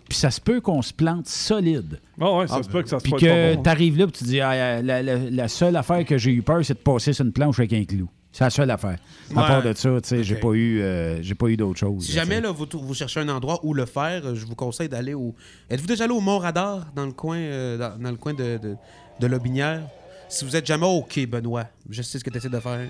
Puis 0.08 0.18
ça 0.18 0.30
se 0.30 0.40
peut 0.40 0.60
qu'on 0.60 0.82
se 0.82 0.92
plante 0.92 1.26
solide. 1.26 2.00
Ah 2.20 2.34
ouais, 2.36 2.46
ça 2.48 2.56
Ah, 2.58 2.62
se 2.62 2.68
peut 2.68 2.82
que 2.82 2.88
ça 2.88 2.98
se 2.98 3.02
Puis 3.04 3.12
que 3.12 3.54
bon. 3.54 3.62
tu 3.62 3.68
arrives 3.68 3.98
là 3.98 4.04
et 4.06 4.10
tu 4.10 4.24
dis 4.24 4.40
ah, 4.40 4.80
la, 4.82 5.02
la- 5.02 5.16
la 5.16 5.48
seule 5.48 5.76
affaire 5.76 6.04
que 6.04 6.16
j'ai 6.18 6.30
eu 6.32 6.42
peur, 6.42 6.64
c'est 6.64 6.74
de 6.74 6.78
passer 6.78 7.12
sur 7.12 7.24
une 7.24 7.32
planche 7.32 7.58
avec 7.58 7.72
un 7.72 7.84
clou. 7.84 8.08
C'est 8.32 8.44
la 8.44 8.50
seule 8.50 8.70
affaire. 8.70 8.98
À 9.34 9.40
Ouais. 9.40 9.46
part 9.48 9.62
de 9.62 9.72
ça, 9.72 9.88
tu 10.02 10.08
sais, 10.08 10.22
j'ai 10.22 10.36
pas 10.36 10.52
eu, 10.52 10.80
euh, 10.80 11.22
j'ai 11.22 11.34
pas 11.34 11.46
eu 11.48 11.56
d'autre 11.56 11.78
chose. 11.78 12.04
Si 12.06 12.12
là, 12.14 12.22
jamais 12.22 12.40
là, 12.40 12.50
vous, 12.52 12.66
vous 12.74 12.94
cherchez 12.94 13.20
un 13.20 13.28
endroit 13.30 13.58
où 13.64 13.72
le 13.74 13.86
faire, 13.86 14.34
je 14.34 14.44
vous 14.46 14.54
conseille 14.54 14.88
d'aller 14.88 15.14
au. 15.14 15.34
Êtes-vous 15.70 15.86
déjà 15.86 16.04
allé 16.04 16.12
au 16.12 16.20
Mont 16.20 16.38
Radar 16.38 16.86
dans 16.94 17.06
le 17.06 17.12
coin, 17.12 17.38
euh, 17.38 17.76
dans, 17.78 17.98
dans 18.00 18.10
le 18.10 18.16
coin 18.16 18.34
de, 18.34 18.58
de, 18.58 18.76
de 19.18 19.26
Lobinière? 19.26 19.80
Si 20.28 20.44
vous 20.44 20.54
êtes 20.54 20.66
jamais 20.66 20.86
au 20.86 21.02
quai, 21.02 21.26
Benoît, 21.26 21.64
je 21.88 22.02
sais 22.02 22.18
ce 22.18 22.24
que 22.24 22.30
tu 22.30 22.36
essaies 22.36 22.50
de 22.50 22.60
faire. 22.60 22.88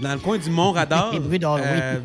Dans 0.00 0.12
le 0.12 0.20
coin 0.20 0.38
du 0.38 0.48
Mont 0.48 0.72
Radar, 0.72 1.12
oui. 1.30 1.38
euh, 1.42 1.98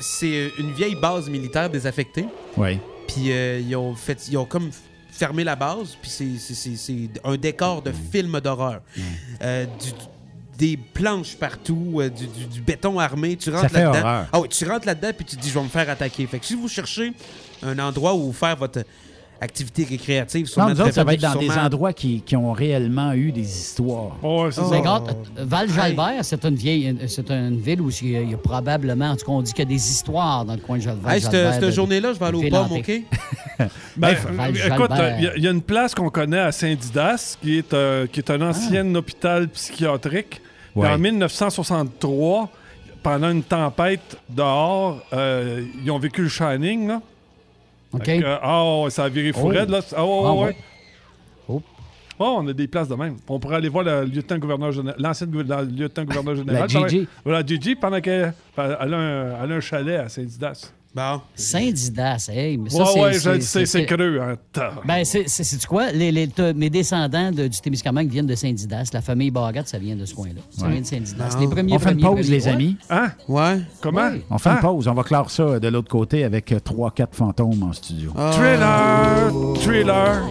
c'est 0.00 0.50
une 0.58 0.72
vieille 0.72 0.96
base 0.96 1.28
militaire 1.28 1.70
désaffectée. 1.70 2.26
Ouais. 2.56 2.80
Puis 3.06 3.30
euh, 3.30 3.60
ils 3.60 3.76
ont 3.76 3.94
fait, 3.94 4.26
ils 4.28 4.36
ont 4.36 4.44
comme 4.44 4.70
fermé 5.10 5.44
la 5.44 5.54
base. 5.56 5.96
Puis 6.00 6.10
c'est- 6.10 6.38
c'est- 6.38 6.54
c'est 6.54 6.76
c'est 6.76 7.10
un 7.22 7.36
décor 7.36 7.82
de 7.82 7.92
film 7.92 8.40
d'horreur. 8.40 8.80
Euh, 9.42 9.66
du- 9.66 9.92
des 10.58 10.76
planches 10.76 11.36
partout, 11.36 11.96
euh, 11.98 12.08
du, 12.08 12.26
du- 12.26 12.46
du 12.46 12.60
béton 12.60 12.98
armé. 12.98 13.36
Tu 13.36 13.50
rentres 13.50 13.72
là-dedans. 13.74 14.24
Ah 14.32 14.40
oui, 14.40 14.48
tu 14.48 14.64
rentres 14.68 14.86
là-dedans 14.86 15.10
puis 15.16 15.24
tu 15.24 15.36
te 15.36 15.40
dis 15.42 15.48
je 15.48 15.54
vais 15.54 15.64
me 15.64 15.68
faire 15.68 15.88
attaquer. 15.90 16.26
Fait 16.26 16.38
que 16.38 16.46
si 16.46 16.54
vous 16.54 16.68
cherchez 16.68 17.12
un 17.62 17.78
endroit 17.78 18.14
où 18.14 18.32
faire 18.32 18.56
votre 18.56 18.82
activité 19.40 19.84
récréative, 19.84 20.46
ça 20.46 20.64
va 20.64 21.12
être 21.12 21.20
dans 21.20 21.34
des 21.34 21.50
endroits 21.50 21.92
qui, 21.92 22.22
qui 22.22 22.34
ont 22.36 22.52
réellement 22.52 23.12
eu 23.12 23.30
des 23.32 23.42
histoires. 23.42 24.16
C'est 24.52 24.60
Oh. 24.62 24.80
Grave. 24.80 25.14
Val-Jalbert, 25.36 26.24
c'est 26.24 26.44
une 26.46 26.54
vieille, 26.54 26.96
c'est 27.08 27.30
une 27.30 27.58
ville 27.60 27.80
où 27.82 27.90
il 27.90 28.10
y 28.10 28.16
a, 28.16 28.20
il 28.22 28.30
y 28.30 28.34
a 28.34 28.38
probablement, 28.38 29.10
en 29.10 29.16
tout 29.16 29.26
cas, 29.26 29.32
on 29.32 29.42
dit 29.42 29.52
qu'il 29.52 29.64
y 29.64 29.66
a 29.66 29.68
des 29.68 29.90
histoires 29.90 30.44
dans 30.44 30.54
le 30.54 30.60
coin 30.60 30.78
de 30.78 30.84
Val- 30.84 30.96
Hey, 31.14 31.20
cette, 31.20 31.32
Val-Jalbert. 31.32 31.54
cette 31.54 31.64
de- 31.64 31.70
journée-là, 31.72 32.12
je 32.14 32.18
vais 32.20 32.26
aller 32.26 32.48
pommes, 32.50 32.72
hantée. 32.72 33.04
OK? 33.58 33.68
Ben, 33.96 34.14
Val- 34.14 34.50
euh, 34.50 34.54
Jalbert. 34.54 34.74
écoute, 34.76 34.90
il 35.18 35.24
y, 35.24 35.28
a- 35.28 35.36
y 35.38 35.46
a 35.46 35.50
une 35.50 35.62
place 35.62 35.94
qu'on 35.94 36.10
connaît 36.10 36.38
à 36.40 36.50
Saint-Didas 36.52 37.36
qui 37.42 37.58
est, 37.58 37.72
euh, 37.74 38.06
qui 38.06 38.20
est 38.20 38.30
un 38.30 38.40
ancien 38.40 38.94
hôpital 38.94 39.48
psychiatrique. 39.48 40.40
Ouais. 40.74 40.88
En 40.88 40.98
1963, 40.98 42.48
pendant 43.02 43.30
une 43.30 43.42
tempête 43.42 44.16
dehors, 44.28 45.00
euh, 45.12 45.64
ils 45.84 45.90
ont 45.90 45.98
vécu 45.98 46.22
le 46.22 46.28
Shining. 46.28 46.88
Là. 46.88 47.00
OK. 47.92 48.02
Que, 48.04 48.24
ah, 48.42 48.90
ça 48.90 49.04
a 49.04 49.08
viré 49.08 49.32
fou 49.32 49.42
Oh. 49.44 49.48
raide, 49.48 49.68
là. 49.70 49.80
Ah, 49.92 49.96
Ah, 50.00 50.32
ouais. 50.34 50.56
Oh. 51.48 51.62
Oh, 52.18 52.36
on 52.40 52.48
a 52.48 52.52
des 52.52 52.66
places 52.68 52.88
de 52.88 52.94
même. 52.94 53.16
On 53.28 53.38
pourrait 53.38 53.56
aller 53.56 53.68
voir 53.68 53.84
le 53.84 54.04
lieutenant-gouverneur 54.04 54.72
général, 54.72 54.96
l'ancien 55.00 55.26
gouver- 55.26 55.44
la- 55.48 55.62
lieutenant-gouverneur 55.62 56.36
général. 56.36 56.68
La 56.72 56.88
Gigi. 56.88 57.08
Voilà, 57.24 57.44
Gigi, 57.46 57.74
pendant 57.76 58.00
qu'elle 58.00 58.32
elle 58.56 58.62
a, 58.72 58.96
un, 58.96 59.44
elle 59.44 59.52
a 59.52 59.54
un 59.56 59.60
chalet 59.60 60.00
à 60.00 60.08
Saint-Didas. 60.08 60.72
Bon. 60.94 61.20
Saint-Didas, 61.34 62.28
hey, 62.32 62.56
mais 62.56 62.70
ça, 62.70 62.84
Ouais, 62.94 63.14
je 63.14 63.30
le 63.30 63.40
sais, 63.40 63.66
c'est 63.66 63.84
creux. 63.84 64.20
Hein. 64.20 64.36
Ben, 64.86 65.04
c'est, 65.04 65.66
quoi? 65.66 65.90
Les, 65.90 66.12
mes 66.54 66.70
descendants 66.70 67.32
de- 67.32 67.48
du 67.48 67.60
Témiscamingue 67.60 68.08
viennent 68.08 68.26
de 68.28 68.34
Saint-Didas. 68.36 68.90
La 68.92 69.00
famille 69.02 69.32
Bagat, 69.32 69.64
ça 69.66 69.78
vient 69.78 69.96
de 69.96 70.04
ce 70.04 70.14
coin-là. 70.14 70.40
Ça 70.50 70.66
Ouais. 70.66 70.72
vient 70.72 70.80
de 70.82 70.86
Saint-Didas. 70.86 71.36
Les 71.40 71.48
premiers 71.48 71.74
On 71.74 71.78
fait 71.80 71.92
une 71.92 72.00
pause, 72.00 72.10
premiers- 72.10 72.22
les 72.22 72.44
Ouais. 72.44 72.52
amis. 72.52 72.76
Hein? 72.90 73.08
Ouais. 73.28 73.60
Comment? 73.80 74.10
On 74.30 74.38
fait 74.38 74.50
Ah. 74.50 74.54
une 74.54 74.60
pause. 74.60 74.86
On 74.86 74.94
va 74.94 75.02
clore 75.02 75.30
ça 75.30 75.58
de 75.58 75.68
l'autre 75.68 75.88
côté 75.88 76.22
avec 76.22 76.54
3-4 76.62 77.14
fantômes 77.16 77.62
en 77.64 77.72
studio. 77.72 78.12
Ah. 78.16 78.30
Thriller! 78.32 79.54
Thriller! 79.62 80.22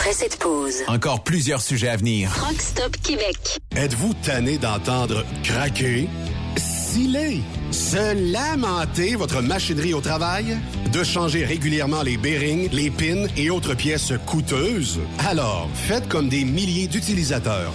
Après 0.00 0.14
cette 0.14 0.38
pause, 0.38 0.76
Encore 0.86 1.22
plusieurs 1.22 1.60
sujets 1.60 1.90
à 1.90 1.96
venir. 1.98 2.30
Rock 2.40 2.58
Stop 2.58 2.96
Québec. 3.02 3.36
Êtes-vous 3.76 4.14
tanné 4.24 4.56
d'entendre 4.56 5.26
craquer, 5.44 6.08
sciller, 6.56 7.42
se 7.70 8.32
lamenter 8.32 9.14
votre 9.14 9.42
machinerie 9.42 9.92
au 9.92 10.00
travail? 10.00 10.56
De 10.90 11.04
changer 11.04 11.44
régulièrement 11.44 12.00
les 12.00 12.16
bearings, 12.16 12.70
les 12.72 12.90
pins 12.90 13.26
et 13.36 13.50
autres 13.50 13.74
pièces 13.74 14.14
coûteuses? 14.24 15.00
Alors, 15.18 15.68
faites 15.74 16.08
comme 16.08 16.30
des 16.30 16.46
milliers 16.46 16.88
d'utilisateurs. 16.88 17.74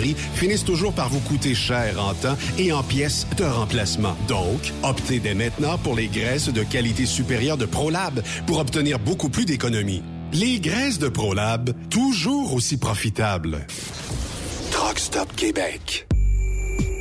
finissent 0.33 0.65
toujours 0.65 0.93
par 0.93 1.09
vous 1.09 1.19
coûter 1.19 1.55
cher 1.55 2.03
en 2.03 2.13
temps 2.13 2.37
et 2.57 2.71
en 2.71 2.83
pièces 2.83 3.27
de 3.37 3.43
remplacement. 3.43 4.15
Donc, 4.27 4.73
optez 4.83 5.19
dès 5.19 5.33
maintenant 5.33 5.77
pour 5.77 5.95
les 5.95 6.07
graisses 6.07 6.49
de 6.49 6.63
qualité 6.63 7.05
supérieure 7.05 7.57
de 7.57 7.65
ProLab 7.65 8.21
pour 8.45 8.59
obtenir 8.59 8.99
beaucoup 8.99 9.29
plus 9.29 9.45
d'économies. 9.45 10.03
Les 10.33 10.59
graisses 10.59 10.99
de 10.99 11.09
ProLab, 11.09 11.71
toujours 11.89 12.53
aussi 12.53 12.77
profitables. 12.77 13.65
Truck 14.71 14.99
Stop 14.99 15.35
Québec. 15.35 16.07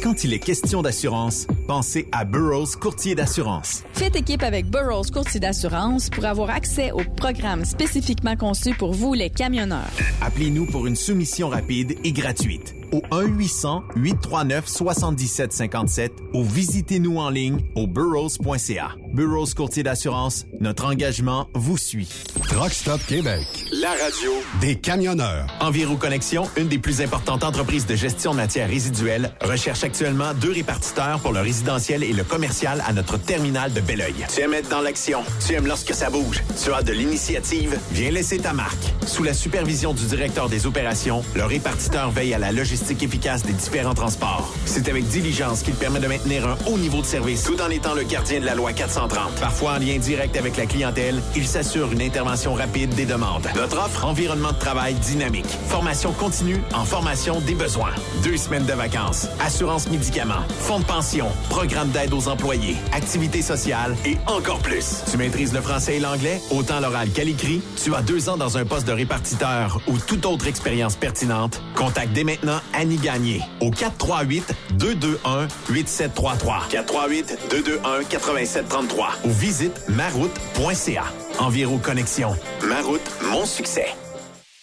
Quand 0.03 0.25
il 0.25 0.33
est 0.33 0.39
question 0.39 0.81
d'assurance, 0.81 1.47
pensez 1.67 2.09
à 2.11 2.25
Burroughs 2.25 2.75
Courtier 2.81 3.15
d'assurance. 3.15 3.83
Faites 3.93 4.17
équipe 4.17 4.43
avec 4.43 4.71
Burroughs 4.71 5.11
Courtier 5.13 5.41
d'assurance 5.41 6.09
pour 6.09 6.25
avoir 6.25 6.49
accès 6.49 6.91
aux 6.91 7.05
programmes 7.17 7.67
spécifiquement 7.67 8.35
conçus 8.35 8.75
pour 8.75 8.95
vous, 8.95 9.13
les 9.13 9.29
camionneurs. 9.29 9.91
Appelez-nous 10.23 10.67
pour 10.67 10.87
une 10.87 10.97
soumission 10.97 11.51
rapide 11.51 11.97
et 12.03 12.13
gratuite 12.13 12.75
au 12.93 13.01
1-800-839-7757 13.11 16.11
ou 16.35 16.45
visitez-nous 16.45 17.19
en 17.19 17.31
ligne 17.31 17.61
au 17.75 17.87
burrows.ca. 17.87 18.91
Burroughs 19.13 19.55
Courtier 19.55 19.83
d'assurance, 19.83 20.47
notre 20.61 20.85
engagement 20.85 21.49
vous 21.55 21.77
suit. 21.77 22.09
Truck 22.49 22.73
Stop 22.73 23.01
Québec. 23.07 23.47
La 23.73 23.91
radio 23.91 24.31
Des 24.61 24.77
camionneurs. 24.77 25.47
Enviro 25.61 25.97
Connexion, 25.97 26.49
une 26.57 26.69
des 26.69 26.79
plus 26.79 27.01
importantes 27.01 27.45
entreprises 27.45 27.87
de 27.87 27.97
gestion 27.97 28.33
de 28.33 28.37
matières 28.37 28.69
résiduelles, 28.69 29.33
recherche 29.41 29.85
actuellement 29.85 30.35
deux 30.35 30.53
répartiteurs 30.53 31.21
pour 31.21 31.33
le 31.33 31.41
résidentiel 31.41 32.03
et 32.03 32.13
le 32.13 32.25
commercial 32.25 32.83
à 32.87 32.93
notre 32.93 33.19
terminal 33.19 33.73
de 33.73 33.81
Belleuil. 33.81 34.15
Tu 34.33 34.41
aimes 34.41 34.55
être 34.55 34.69
dans 34.69 34.81
l'action, 34.81 35.23
tu 35.47 35.55
aimes 35.55 35.67
lorsque 35.67 35.95
ça 35.95 36.11
bouge, 36.11 36.43
tu 36.63 36.73
as 36.73 36.83
de 36.83 36.93
l'initiative, 36.93 37.79
viens 37.93 38.11
laisser 38.11 38.39
ta 38.39 38.53
marque. 38.53 38.93
Sous 39.07 39.23
la 39.23 39.35
supervision 39.35 39.93
du 39.93 40.05
directeur 40.07 40.49
des 40.49 40.67
opérations, 40.67 41.23
le 41.35 41.45
répartiteur 41.45 42.11
veille 42.11 42.35
à 42.35 42.39
la 42.39 42.53
logistique 42.53 42.80
efficace 42.89 43.43
des 43.43 43.53
différents 43.53 43.95
transports. 43.95 44.53
C'est 44.65 44.89
avec 44.89 45.07
diligence 45.09 45.63
qu'il 45.63 45.75
permet 45.75 46.01
de 46.01 46.07
maintenir 46.07 46.47
un 46.47 46.57
haut 46.67 46.79
niveau 46.79 47.01
de 47.01 47.07
service 47.07 47.45
tout 47.45 47.61
en 47.61 47.71
étant 47.71 47.95
le 47.95 48.03
gardien 48.03 48.41
de 48.41 48.47
la 48.47 48.55
loi 48.55 48.73
430. 48.73 49.35
Parfois 49.41 49.73
en 49.73 49.79
lien 49.79 49.99
direct 49.99 50.37
avec 50.37 50.57
la 50.57 50.67
clientèle, 50.67 51.21
il 51.37 51.47
s'assure 51.47 51.93
une 51.93 52.03
intervention 52.03 52.55
rapide 52.55 52.95
des 52.95 53.07
demandes. 53.07 53.49
Notre 53.55 53.79
offre, 53.79 54.05
environnement 54.05 54.53
de 54.53 54.59
travail 54.59 54.95
dynamique. 54.95 55.47
Formation 55.69 56.13
continue 56.13 56.61
en 56.75 56.85
formation 56.85 57.41
des 57.41 57.55
besoins. 57.55 57.93
Deux 58.23 58.37
semaines 58.37 58.67
de 58.67 58.73
vacances, 58.73 59.29
assurance 59.41 59.89
médicaments, 59.89 60.43
fonds 60.59 60.81
de 60.81 60.85
pension, 60.85 61.27
programme 61.49 61.91
d'aide 61.91 62.13
aux 62.13 62.29
employés, 62.29 62.77
activités 62.93 63.43
sociales 63.43 63.97
et 64.05 64.17
encore 64.27 64.59
plus. 64.59 65.03
Tu 65.11 65.17
maîtrises 65.17 65.53
le 65.53 65.61
français 65.61 65.97
et 65.97 66.01
l'anglais, 66.01 66.41
autant 66.51 66.81
l'oral 66.81 67.11
qu'à 67.11 67.25
l'écrit. 67.25 67.63
Tu 67.83 67.95
as 67.95 68.03
deux 68.03 68.29
ans 68.29 68.37
dans 68.37 68.59
un 68.59 68.65
poste 68.65 68.87
de 68.87 68.93
répartiteur 68.93 69.81
ou 69.87 69.99
toute 69.99 70.27
autre 70.27 70.47
expérience 70.47 70.97
pertinente. 70.97 71.63
Contacte 71.75 72.13
dès 72.13 72.25
maintenant 72.25 72.61
Annie 72.75 72.97
Gagné 72.97 73.41
au 73.61 73.71
438-221-8733. 73.71 76.69
438-221-8733 76.71 79.07
ou 79.25 79.31
visite 79.31 79.81
maroute.ca. 79.89 81.05
Enviro 81.39 81.79
Connexion. 81.79 82.35
Maroute, 82.67 83.09
mon 83.31 83.47
succès. 83.47 83.87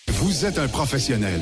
Vous 0.09 0.45
êtes 0.45 0.59
un 0.59 0.67
professionnel 0.67 1.41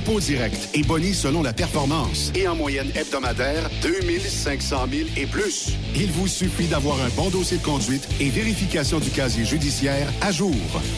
dépôt 0.00 0.20
direct 0.20 0.70
et 0.74 0.82
boni 0.82 1.12
selon 1.12 1.42
la 1.42 1.52
performance. 1.52 2.32
Et 2.34 2.48
en 2.48 2.56
moyenne 2.56 2.90
hebdomadaire, 2.94 3.68
2500 3.82 4.86
000 4.90 5.10
et 5.16 5.26
plus. 5.26 5.74
Il 5.94 6.10
vous 6.12 6.26
suffit 6.26 6.66
d'avoir 6.66 7.02
un 7.02 7.10
bon 7.10 7.28
dossier 7.28 7.58
de 7.58 7.62
conduite 7.62 8.08
et 8.18 8.30
vérification 8.30 8.98
du 8.98 9.10
casier 9.10 9.44
judiciaire 9.44 10.10
à 10.22 10.32
jour. 10.32 10.54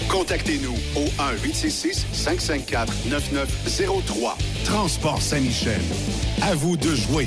Contactez-nous 0.09 0.77
au 0.95 1.07
1-866-554-9903. 1.45 4.37
Transport 4.65 5.20
Saint-Michel. 5.20 5.81
À 6.43 6.55
vous 6.55 6.77
de 6.77 6.95
jouer. 6.95 7.27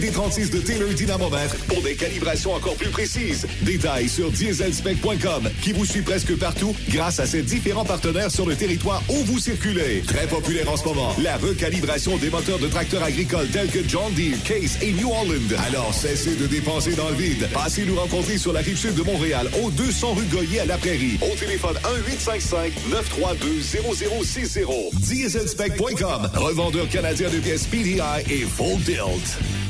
TD36 0.00 0.50
de 0.50 0.58
Taylor 0.60 0.90
Dynamomètre 0.90 1.56
pour 1.66 1.82
des 1.82 1.94
calibrations 1.94 2.54
encore 2.54 2.76
plus 2.76 2.88
précises. 2.88 3.46
Détails 3.60 4.08
sur 4.08 4.30
dieselspec.com 4.30 5.50
qui 5.60 5.72
vous 5.72 5.84
suit 5.84 6.00
presque 6.00 6.34
partout 6.38 6.74
grâce 6.88 7.20
à 7.20 7.26
ses 7.26 7.42
différents 7.42 7.84
partenaires 7.84 8.30
sur 8.30 8.46
le 8.46 8.56
territoire 8.56 9.02
où 9.10 9.16
vous 9.24 9.38
circulez. 9.38 10.00
Très 10.06 10.26
populaire 10.26 10.72
en 10.72 10.78
ce 10.78 10.84
moment, 10.84 11.14
la 11.22 11.36
recalibration 11.36 12.16
des 12.16 12.30
moteurs 12.30 12.58
de 12.58 12.68
tracteurs 12.68 13.02
agricoles 13.02 13.48
tels 13.48 13.68
que 13.68 13.86
John 13.86 14.10
Deere, 14.14 14.42
Case 14.42 14.78
et 14.80 14.92
New 14.92 15.10
Holland. 15.10 15.54
Alors 15.66 15.92
cessez 15.92 16.34
de 16.34 16.46
dépenser 16.46 16.94
dans 16.94 17.10
le 17.10 17.16
vide. 17.16 17.46
Passez 17.52 17.84
nous 17.84 17.96
rencontrer 17.96 18.38
sur 18.38 18.54
la 18.54 18.60
rive 18.60 18.78
sud 18.78 18.94
de 18.94 19.02
Montréal, 19.02 19.50
au 19.62 19.70
200 19.70 20.14
rue 20.14 20.24
Goyer 20.26 20.60
à 20.60 20.64
la 20.64 20.78
Prairie. 20.78 21.18
Au 21.20 21.36
téléphone 21.36 21.76
1-855-932-0060. 22.08 24.94
Dieselspec.com, 24.94 26.30
revendeur 26.36 26.88
canadien 26.88 27.28
de 27.28 27.38
pièces 27.38 27.66
PDI 27.66 28.00
et 28.30 28.46
Full 28.46 28.80
Tilt. 28.84 29.69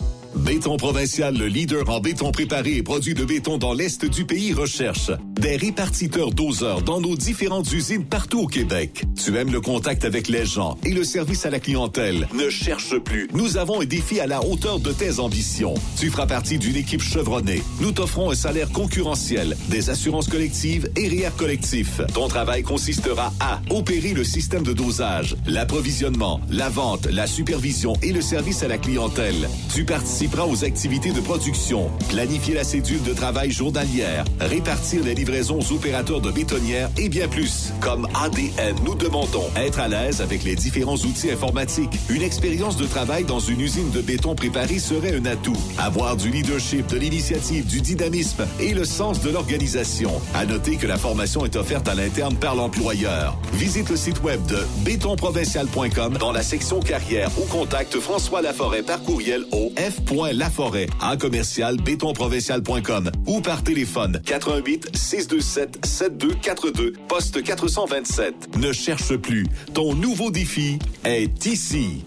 Béton 0.35 0.77
Provincial, 0.77 1.35
le 1.37 1.47
leader 1.47 1.89
en 1.89 1.99
béton 1.99 2.31
préparé 2.31 2.77
et 2.77 2.83
produit 2.83 3.13
de 3.13 3.25
béton 3.25 3.57
dans 3.57 3.73
l'Est 3.73 4.05
du 4.05 4.25
pays, 4.25 4.53
recherche 4.53 5.11
des 5.39 5.55
répartiteurs 5.55 6.31
doseurs 6.31 6.83
dans 6.83 7.01
nos 7.01 7.15
différentes 7.15 7.71
usines 7.73 8.05
partout 8.05 8.41
au 8.41 8.47
Québec. 8.47 9.03
Tu 9.15 9.35
aimes 9.37 9.51
le 9.51 9.59
contact 9.59 10.05
avec 10.05 10.27
les 10.29 10.45
gens 10.45 10.77
et 10.85 10.91
le 10.91 11.03
service 11.03 11.45
à 11.45 11.49
la 11.49 11.59
clientèle. 11.59 12.27
Ne 12.33 12.49
cherche 12.49 12.97
plus. 12.99 13.27
Nous 13.33 13.57
avons 13.57 13.81
un 13.81 13.85
défi 13.85 14.19
à 14.19 14.27
la 14.27 14.45
hauteur 14.45 14.79
de 14.79 14.91
tes 14.91 15.19
ambitions. 15.19 15.73
Tu 15.99 16.11
feras 16.11 16.27
partie 16.27 16.59
d'une 16.59 16.75
équipe 16.75 17.01
chevronnée. 17.01 17.63
Nous 17.79 17.91
t'offrons 17.91 18.29
un 18.29 18.35
salaire 18.35 18.69
concurrentiel, 18.71 19.57
des 19.69 19.89
assurances 19.89 20.27
collectives 20.27 20.91
et 20.95 21.07
REER 21.07 21.31
collectif. 21.35 22.01
Ton 22.13 22.27
travail 22.27 22.61
consistera 22.61 23.33
à 23.39 23.61
opérer 23.71 24.13
le 24.13 24.23
système 24.23 24.63
de 24.63 24.73
dosage, 24.73 25.35
l'approvisionnement, 25.47 26.39
la 26.49 26.69
vente, 26.69 27.07
la 27.07 27.25
supervision 27.25 27.93
et 28.03 28.11
le 28.13 28.21
service 28.21 28.61
à 28.61 28.67
la 28.67 28.77
clientèle. 28.77 29.49
Tu 29.73 29.85
participes 29.85 30.20
participera 30.21 30.45
aux 30.45 30.63
activités 30.63 31.11
de 31.11 31.19
production, 31.19 31.89
planifier 32.09 32.53
la 32.53 32.63
cédule 32.63 33.01
de 33.01 33.13
travail 33.13 33.49
journalière, 33.49 34.23
répartir 34.39 35.03
les 35.03 35.15
livraisons 35.15 35.59
aux 35.59 35.73
opérateurs 35.73 36.21
de 36.21 36.29
bétonnières 36.29 36.89
et 36.97 37.09
bien 37.09 37.27
plus. 37.27 37.71
Comme 37.79 38.07
ADN, 38.13 38.75
nous 38.85 38.93
demandons 38.93 39.45
être 39.55 39.79
à 39.79 39.87
l'aise 39.87 40.21
avec 40.21 40.43
les 40.43 40.55
différents 40.55 40.95
outils 40.95 41.31
informatiques. 41.31 41.97
Une 42.09 42.21
expérience 42.21 42.77
de 42.77 42.85
travail 42.85 43.23
dans 43.23 43.39
une 43.39 43.61
usine 43.61 43.89
de 43.89 44.01
béton 44.01 44.35
préparée 44.35 44.77
serait 44.77 45.15
un 45.15 45.25
atout. 45.25 45.57
Avoir 45.79 46.15
du 46.17 46.29
leadership, 46.29 46.85
de 46.87 46.97
l'initiative, 46.97 47.65
du 47.65 47.81
dynamisme 47.81 48.45
et 48.59 48.73
le 48.75 48.85
sens 48.85 49.21
de 49.21 49.31
l'organisation. 49.31 50.11
À 50.35 50.45
noter 50.45 50.75
que 50.75 50.87
la 50.87 50.97
formation 50.97 51.45
est 51.45 51.55
offerte 51.55 51.87
à 51.87 51.95
l'interne 51.95 52.35
par 52.35 52.55
l'employeur. 52.55 53.37
Visite 53.53 53.89
le 53.89 53.95
site 53.95 54.21
web 54.21 54.45
de 54.45 54.59
bétonprovincial.com 54.85 56.17
dans 56.19 56.31
la 56.31 56.43
section 56.43 56.79
carrière 56.79 57.31
ou 57.39 57.45
contacte 57.47 57.99
François 57.99 58.43
Laforêt 58.43 58.83
par 58.83 59.01
courriel 59.01 59.45
au 59.51 59.71
f 59.77 60.01
Laforêt 60.33 60.87
en 61.01 61.15
commercial 61.17 61.77
bétonprovincial.com 61.77 63.11
ou 63.27 63.39
par 63.41 63.63
téléphone 63.63 64.21
88 64.25 64.89
627 64.95 65.85
7242 65.85 66.93
poste 67.07 67.41
427. 67.41 68.57
Ne 68.57 68.73
cherche 68.73 69.15
plus. 69.15 69.45
Ton 69.73 69.93
nouveau 69.95 70.29
défi 70.31 70.79
est 71.05 71.45
ici. 71.45 72.03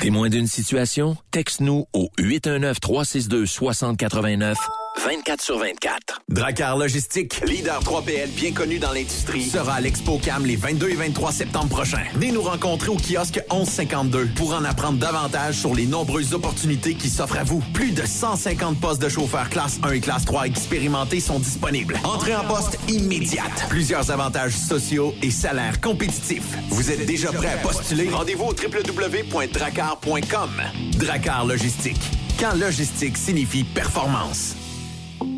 Témoin 0.00 0.28
d'une 0.28 0.46
situation? 0.46 1.16
Texte-nous 1.32 1.86
au 1.92 2.08
819-362-6089 2.20 4.54
24 4.98 5.40
sur 5.40 5.58
24. 5.58 6.22
Dracar 6.28 6.76
Logistique, 6.76 7.40
leader 7.46 7.80
3PL 7.80 8.30
bien 8.30 8.52
connu 8.52 8.78
dans 8.80 8.92
l'industrie, 8.92 9.48
sera 9.48 9.74
à 9.74 9.80
l'Expo 9.80 10.18
Cam 10.18 10.44
les 10.44 10.56
22 10.56 10.88
et 10.90 10.94
23 10.94 11.30
septembre 11.30 11.68
prochains. 11.68 12.02
Venez 12.14 12.32
nous 12.32 12.42
rencontrer 12.42 12.88
au 12.88 12.96
kiosque 12.96 13.40
1152 13.50 14.30
pour 14.34 14.54
en 14.54 14.64
apprendre 14.64 14.98
davantage 14.98 15.54
sur 15.54 15.72
les 15.74 15.86
nombreuses 15.86 16.34
opportunités 16.34 16.94
qui 16.94 17.10
s'offrent 17.10 17.38
à 17.38 17.44
vous. 17.44 17.62
Plus 17.72 17.92
de 17.92 18.04
150 18.04 18.80
postes 18.80 19.00
de 19.00 19.08
chauffeurs 19.08 19.48
classe 19.50 19.78
1 19.84 19.92
et 19.92 20.00
classe 20.00 20.24
3 20.24 20.46
expérimentés 20.46 21.20
sont 21.20 21.38
disponibles. 21.38 21.96
Entrée 22.02 22.34
en 22.34 22.44
poste 22.44 22.76
immédiate. 22.88 23.66
Plusieurs 23.68 24.10
avantages 24.10 24.56
sociaux 24.56 25.14
et 25.22 25.30
salaires 25.30 25.80
compétitifs. 25.80 26.56
Vous 26.70 26.90
êtes 26.90 27.06
déjà 27.06 27.30
prêt 27.32 27.52
à 27.52 27.58
postuler? 27.58 28.08
Rendez-vous 28.08 28.46
au 28.46 28.52
www.dracar.com. 28.52 30.50
Dracar 30.98 31.46
Logistique. 31.46 32.00
Quand 32.40 32.54
logistique 32.54 33.16
signifie 33.16 33.62
performance. 33.64 34.56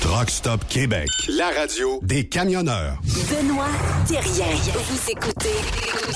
Truck 0.00 0.30
Stop 0.30 0.64
Québec. 0.68 1.08
La 1.28 1.50
radio 1.50 2.00
Des 2.02 2.28
camionneurs. 2.28 2.98
Benoît 3.04 3.66
Thérien. 4.06 4.46
Vous 4.74 5.10
écoutez 5.10 5.54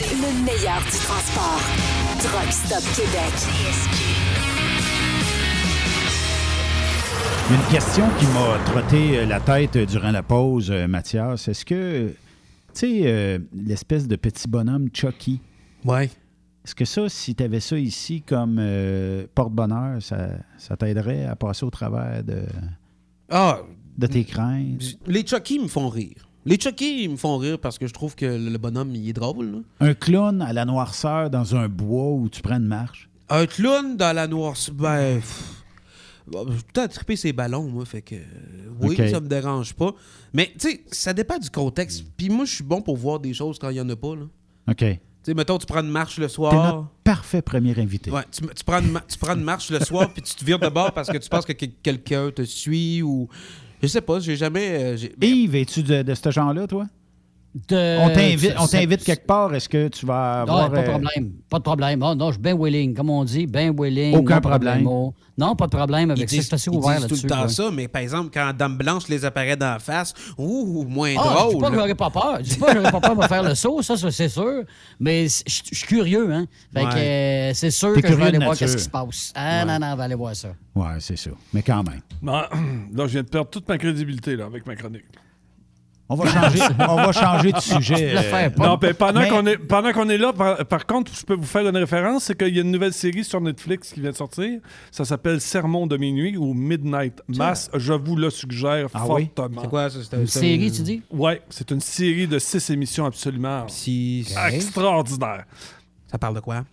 le 0.01 0.45
meilleur 0.45 0.81
du 0.81 0.99
transport. 0.99 1.61
Truck 2.23 2.53
Stop 2.53 2.83
Québec. 2.97 3.33
Une 7.51 7.73
question 7.73 8.05
qui 8.19 8.27
m'a 8.27 8.59
trotté 8.67 9.19
euh, 9.19 9.27
la 9.27 9.41
tête 9.41 9.77
euh, 9.77 9.87
durant 9.87 10.11
la 10.11 10.23
pause, 10.23 10.71
euh, 10.71 10.87
Mathias. 10.87 11.49
Est-ce 11.49 11.65
que, 11.65 12.09
tu 12.09 12.15
sais, 12.75 13.01
euh, 13.05 13.39
l'espèce 13.53 14.07
de 14.07 14.17
petit 14.17 14.47
bonhomme 14.49 14.89
Chucky, 14.93 15.41
Ouais. 15.85 16.11
est-ce 16.65 16.75
que 16.75 16.85
ça, 16.85 17.09
si 17.09 17.35
tu 17.35 17.43
avais 17.43 17.61
ça 17.61 17.77
ici 17.79 18.23
comme 18.23 18.59
euh, 18.61 19.27
porte-bonheur, 19.35 20.01
ça, 20.01 20.29
ça 20.59 20.77
t'aiderait 20.77 21.25
à 21.25 21.35
passer 21.37 21.65
au 21.65 21.71
travers 21.71 22.23
de, 22.23 22.43
Ah, 23.31 23.61
de 23.99 24.07
tes 24.07 24.25
craintes? 24.25 24.99
les 25.07 25.27
Chucky 25.27 25.59
me 25.59 25.69
font 25.69 25.89
rire. 25.89 26.29
Les 26.47 26.59
Chucky 26.59 27.09
me 27.09 27.17
font 27.17 27.37
rire 27.37 27.59
parce 27.59 27.79
que 27.79 27.87
je 27.87 27.93
trouve 27.93 28.15
que 28.15 28.27
le 28.27 28.59
bonhomme, 28.59 28.95
il 28.95 29.09
est 29.09 29.13
drôle. 29.13 29.47
là. 29.51 29.59
Un 29.89 29.95
clown 29.95 30.41
à 30.41 30.53
la 30.53 30.65
noirceur 30.65 31.31
dans 31.31 31.55
un 31.57 31.69
bois 31.69 32.13
où 32.13 32.29
tu 32.31 32.41
prends 32.43 32.57
une 32.57 32.67
marche? 32.67 33.09
Un 33.29 33.47
clown 33.47 33.97
dans 33.97 34.15
la 34.15 34.27
noirceur, 34.27 34.75
ben... 34.75 35.17
pff, 35.17 35.60
tout 36.31 36.47
le 36.49 36.73
temps 36.73 36.89
trippé 36.89 37.17
ses 37.17 37.33
ballons, 37.33 37.65
moi, 37.69 37.85
fait 37.85 38.03
que... 38.03 38.15
euh, 38.15 38.19
Oui, 38.81 38.97
ça 38.97 39.21
me 39.21 39.29
dérange 39.29 39.75
pas. 39.75 39.93
Mais, 40.33 40.53
tu 40.59 40.71
sais, 40.71 40.85
ça 40.91 41.13
dépend 41.13 41.39
du 41.39 41.51
contexte. 41.51 42.05
Puis 42.17 42.29
moi, 42.29 42.45
je 42.45 42.55
suis 42.55 42.65
bon 42.65 42.81
pour 42.83 42.97
voir 42.97 43.19
des 43.21 43.35
choses 43.35 43.59
quand 43.59 43.69
il 43.71 43.77
y 43.77 43.81
en 43.81 43.89
a 43.89 43.97
pas, 43.97 44.15
là. 44.17 44.23
OK. 44.69 44.77
Tu 44.79 44.99
sais, 45.23 45.35
mettons, 45.35 45.59
tu 45.59 45.67
prends 45.67 45.81
une 45.83 45.91
marche 45.91 46.19
le 46.19 46.27
T'es 46.29 46.33
soir... 46.33 46.55
notre 46.55 46.89
parfait 47.05 47.43
premier 47.43 47.79
invité. 47.79 48.11
Ouais, 48.11 48.23
tu, 48.31 48.41
tu 48.43 48.65
prends 48.65 48.81
une, 48.81 48.99
tu 49.09 49.19
prends 49.19 49.35
une 49.37 49.43
marche 49.45 49.71
le 49.71 49.81
soir 49.81 50.11
puis 50.13 50.23
tu 50.23 50.35
te 50.35 50.45
vires 50.45 50.59
de 50.59 50.69
bord 50.69 50.93
parce 50.93 51.09
que 51.11 51.19
tu 51.19 51.29
penses 51.29 51.45
que 51.45 51.53
que- 51.53 51.67
quelqu'un 51.83 52.31
te 52.31 52.43
suit 52.43 53.03
ou. 53.03 53.29
Je 53.83 53.87
sais 53.89 54.01
pas, 54.01 54.21
j'ai 54.21 54.37
jamais. 54.37 54.95
euh, 54.95 55.09
Yves, 55.21 55.57
es-tu 55.57 55.83
de, 55.83 56.03
de 56.03 56.15
ce 56.15 56.31
genre-là, 56.31 56.67
toi? 56.67 56.87
De- 57.53 57.99
on 57.99 58.11
t'invite, 58.15 58.55
on 58.61 58.67
c'est- 58.67 58.79
t'invite 58.79 59.03
quelque 59.03 59.27
part. 59.27 59.53
Est-ce 59.53 59.69
que 59.69 59.89
tu 59.89 60.07
vas 60.07 60.45
Non, 60.47 60.53
avoir... 60.55 60.71
pas 60.71 60.77
de 60.83 60.87
euh, 60.87 60.91
problème. 60.91 61.33
Pas 61.49 61.59
de 61.59 61.63
problème. 61.65 62.03
Ah, 62.05 62.15
non, 62.15 62.27
je 62.29 62.35
suis 62.35 62.41
bien 62.43 62.55
willing, 62.57 62.95
comme 62.95 63.11
on 63.11 63.25
dit, 63.25 63.47
bien 63.49 63.73
willing. 63.77 64.15
Aucun 64.15 64.41
problème. 64.41 64.85
problemo. 64.85 65.15
Non, 65.37 65.57
pas 65.57 65.67
de 65.67 65.71
problème 65.77 66.11
Ils 66.11 66.13
avec 66.13 66.31
ça. 66.31 66.43
Suis 66.43 66.55
assez 66.55 66.71
ouvert 66.71 66.99
disent 66.99 67.07
tout 67.09 67.15
là-dessus. 67.15 67.27
le 67.27 67.31
temps 67.31 67.43
ouais. 67.43 67.49
ça, 67.49 67.71
mais 67.73 67.89
par 67.89 68.03
exemple, 68.03 68.31
quand 68.33 68.53
Dame 68.57 68.77
Blanche 68.77 69.09
les 69.09 69.25
apparaît 69.25 69.57
dans 69.57 69.73
la 69.73 69.79
face, 69.81 70.15
ouh, 70.39 70.85
moins 70.89 71.13
Ah, 71.19 71.23
je 71.25 71.29
dis 71.29 71.35
drôle. 71.55 71.63
pas 71.63 71.71
que 71.71 71.75
j'aurais 71.77 71.95
pas 71.97 72.11
peur. 72.11 72.37
Je 72.39 72.51
dis 72.51 72.57
pas 72.57 72.67
que 72.67 72.79
j'aurais 72.79 72.93
pas 72.93 73.01
peur 73.01 73.17
de 73.17 73.23
me 73.23 73.27
faire 73.27 73.43
le 73.43 73.55
saut, 73.57 73.83
ça, 73.83 73.97
ça, 73.97 74.11
c'est 74.13 74.29
sûr. 74.29 74.63
Mais 75.01 75.27
je 75.27 75.43
je 75.47 75.75
suis 75.77 75.87
curieux, 75.89 76.33
hein. 76.33 76.47
Fait 76.73 76.85
que 76.85 76.97
euh, 76.97 77.55
c'est 77.55 77.71
sûr 77.73 78.01
que 78.01 78.07
je 78.07 78.15
vais 78.15 78.25
aller 78.27 78.39
voir 78.39 78.57
qu'est-ce 78.57 78.77
qui 78.77 78.83
se 78.85 78.89
passe. 78.89 79.33
Ah, 79.35 79.65
non, 79.65 79.79
non, 79.81 79.93
on 79.93 79.97
va 79.97 80.05
aller 80.05 80.15
voir 80.15 80.37
ça. 80.37 80.51
Ouais, 80.77 80.87
c'est 81.01 81.17
ça. 81.17 81.31
Mais 81.53 81.63
quand 81.63 81.83
même. 81.83 82.01
Non, 82.23 82.43
là, 82.95 83.07
je 83.09 83.13
viens 83.13 83.23
de 83.23 83.29
perdre 83.29 83.51
toute 83.51 83.69
ma 83.69 83.77
crédibilité 83.77 84.37
là, 84.37 84.45
avec 84.45 84.65
ma 84.67 84.77
chronique. 84.77 85.03
On 86.13 86.17
va 86.17 86.27
changer, 86.27 86.61
on 86.89 86.97
va 86.97 87.13
changer 87.13 87.53
de 87.53 87.61
sujet. 87.61 88.15
Non, 88.59 88.77
ben, 88.77 88.93
pendant 88.95 89.21
mais- 89.21 89.29
qu'on 89.29 89.47
est, 89.47 89.57
pendant 89.57 89.93
qu'on 89.93 90.09
est 90.09 90.19
là, 90.19 90.33
par, 90.33 90.57
par 90.67 90.85
contre, 90.85 91.13
je 91.15 91.25
peux 91.25 91.35
vous 91.37 91.45
faire 91.47 91.67
une 91.69 91.77
référence, 91.77 92.25
c'est 92.25 92.37
qu'il 92.37 92.53
y 92.55 92.59
a 92.59 92.63
une 92.63 92.73
nouvelle 92.73 92.93
série 92.93 93.23
sur 93.23 93.41
Netflix 93.41 93.93
qui 93.93 94.01
vient 94.01 94.11
de 94.11 94.17
sortir. 94.17 94.59
Ça 94.91 95.05
s'appelle 95.05 95.41
Sermon 95.41 95.87
de 95.87 95.97
minuit 95.97 96.37
ou 96.37 96.53
Midnight 96.53 97.23
Mass. 97.29 97.71
Je 97.75 97.93
vous 97.93 98.17
le 98.17 98.29
suggère 98.31 98.89
Ah 98.93 99.07
oui? 99.09 99.31
fortement. 99.37 99.63
C'est 99.63 99.69
quoi, 99.69 99.89
ça? 99.89 99.99
Une 100.17 100.27
c'est 100.27 100.41
série, 100.41 100.73
tu 100.73 100.83
dis? 100.83 101.03
Ouais, 101.13 101.41
c'est 101.49 101.71
une 101.71 101.81
série 101.81 102.27
de 102.27 102.41
six 102.41 102.69
émissions 102.71 103.07
absolument 103.07 103.69
Si... 103.69 104.27
extraordinaire. 104.53 105.45
Ça 106.11 106.19
parle 106.19 106.35
de 106.35 106.41
quoi? 106.41 106.65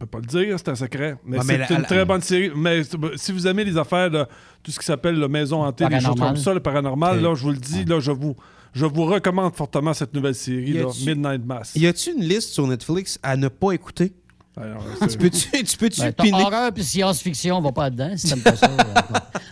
Je 0.00 0.06
peux 0.06 0.18
pas 0.18 0.18
le 0.20 0.26
dire, 0.46 0.56
c'est 0.58 0.70
un 0.70 0.74
secret. 0.74 1.16
Mais 1.26 1.36
Ouais, 1.36 1.44
c'est 1.46 1.58
la- 1.58 1.70
une 1.72 1.78
la- 1.82 1.84
très 1.86 2.04
bonne 2.06 2.22
série. 2.22 2.50
Mais 2.56 2.82
c'est- 2.84 2.96
si 3.16 3.32
vous 3.32 3.46
aimez 3.46 3.64
les 3.64 3.76
affaires 3.76 4.10
de 4.10 4.24
tout 4.62 4.70
ce 4.70 4.78
qui 4.78 4.86
s'appelle 4.86 5.16
le 5.18 5.28
maison 5.28 5.62
hantée, 5.62 5.84
des 5.84 5.96
choses 5.96 6.04
Paranormal. 6.04 6.28
comme 6.28 6.36
ça, 6.42 6.54
le 6.54 6.60
paranormal, 6.60 7.20
là, 7.20 7.34
je 7.34 7.42
vous 7.42 7.50
le 7.50 7.58
dis, 7.58 7.84
là, 7.84 8.00
je 8.00 8.10
vous, 8.10 8.34
je 8.72 8.86
vous 8.86 9.04
recommande 9.04 9.54
fortement 9.54 9.92
cette 9.92 10.14
nouvelle 10.14 10.34
série, 10.34 10.72
là, 10.72 10.86
Midnight 11.06 11.44
Mass. 11.44 11.72
Y 11.76 11.86
a-tu 11.86 12.12
une 12.12 12.22
liste 12.24 12.50
sur 12.54 12.66
Netflix 12.66 13.18
à 13.22 13.36
ne 13.36 13.48
pas 13.48 13.72
écouter? 13.72 14.14
Alors, 14.56 14.82
Tu 15.02 15.08
c'est- 15.10 15.16
peux-tu 15.18 15.50
tu 15.64 15.76
peux-tu 15.76 16.00
Ben, 16.00 16.12
piner? 16.12 16.42
horreur 16.42 16.72
puis 16.72 16.82
science-fiction, 16.82 17.56
on 17.58 17.60
va 17.60 17.72
pas 17.72 17.88
dedans 17.88 18.10
si 18.16 18.28
t'aimes 18.28 18.40
pas 18.42 18.56
ça. 18.56 18.68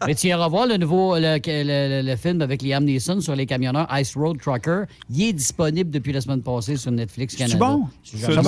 Mais 0.06 0.14
tu 0.14 0.26
iras 0.26 0.48
voir 0.48 0.66
le 0.66 0.76
nouveau 0.76 1.14
le, 1.16 1.36
le- 1.44 2.00
le- 2.02 2.10
le 2.10 2.16
film 2.16 2.42
avec 2.42 2.62
Liam 2.62 2.84
Neeson 2.84 3.20
sur 3.20 3.34
les 3.36 3.46
camionneurs 3.46 3.86
Ice 3.98 4.14
Road 4.16 4.38
Trucker. 4.40 4.82
Il 5.10 5.22
est 5.22 5.32
disponible 5.32 5.90
depuis 5.90 6.12
la 6.12 6.20
semaine 6.20 6.42
passée 6.42 6.76
sur 6.76 6.90
Netflix 6.90 7.36
Canada. 7.36 7.58
bon? 7.58 7.86
Si 8.02 8.18
C'est 8.18 8.28
de 8.28 8.32
la. 8.34 8.42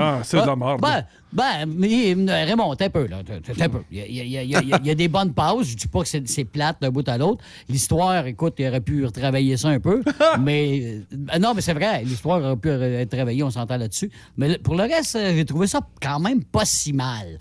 Ah, 0.00 0.20
c'est 0.24 0.40
de 0.40 0.46
la 0.46 0.52
Ah, 0.52 0.56
merde. 0.56 0.80
Ben, 0.80 1.04
ben, 1.32 1.66
mais 1.66 2.14
Raymond, 2.44 2.74
t'es 2.76 2.86
un 2.86 2.90
peu, 2.90 3.06
là. 3.06 3.22
T'es 3.24 3.68
peu. 3.68 3.82
Il 3.90 3.98
y 3.98 4.20
a, 4.20 4.42
y 4.42 4.46
y 4.46 4.90
y 4.90 4.94
des 4.94 5.08
bonnes 5.08 5.32
pauses. 5.32 5.68
Je 5.68 5.76
dis 5.76 5.88
pas 5.88 6.02
que 6.02 6.08
c'est 6.08 6.44
plate 6.44 6.76
d'un 6.80 6.90
bout 6.90 7.08
à 7.08 7.16
l'autre. 7.16 7.42
L'histoire, 7.68 8.26
écoute, 8.26 8.54
il 8.58 8.66
aurait 8.68 8.80
pu 8.80 9.04
retravailler 9.04 9.56
ça 9.56 9.68
un 9.68 9.80
peu. 9.80 10.02
mais 10.40 11.02
euh, 11.12 11.38
non, 11.38 11.54
mais 11.54 11.62
c'est 11.62 11.74
vrai, 11.74 12.02
l'histoire 12.04 12.42
aurait 12.42 12.56
pu 12.56 12.68
être 12.68 13.10
travaillée, 13.10 13.42
on 13.42 13.50
s'entend 13.50 13.76
là-dessus. 13.76 14.10
Mais 14.36 14.58
pour 14.58 14.74
le 14.74 14.82
reste, 14.82 15.16
euh, 15.16 15.32
j'ai 15.34 15.44
trouvé 15.44 15.66
ça 15.66 15.80
quand 16.00 16.20
même 16.20 16.44
pas 16.44 16.64
si 16.64 16.92
mal. 16.92 17.38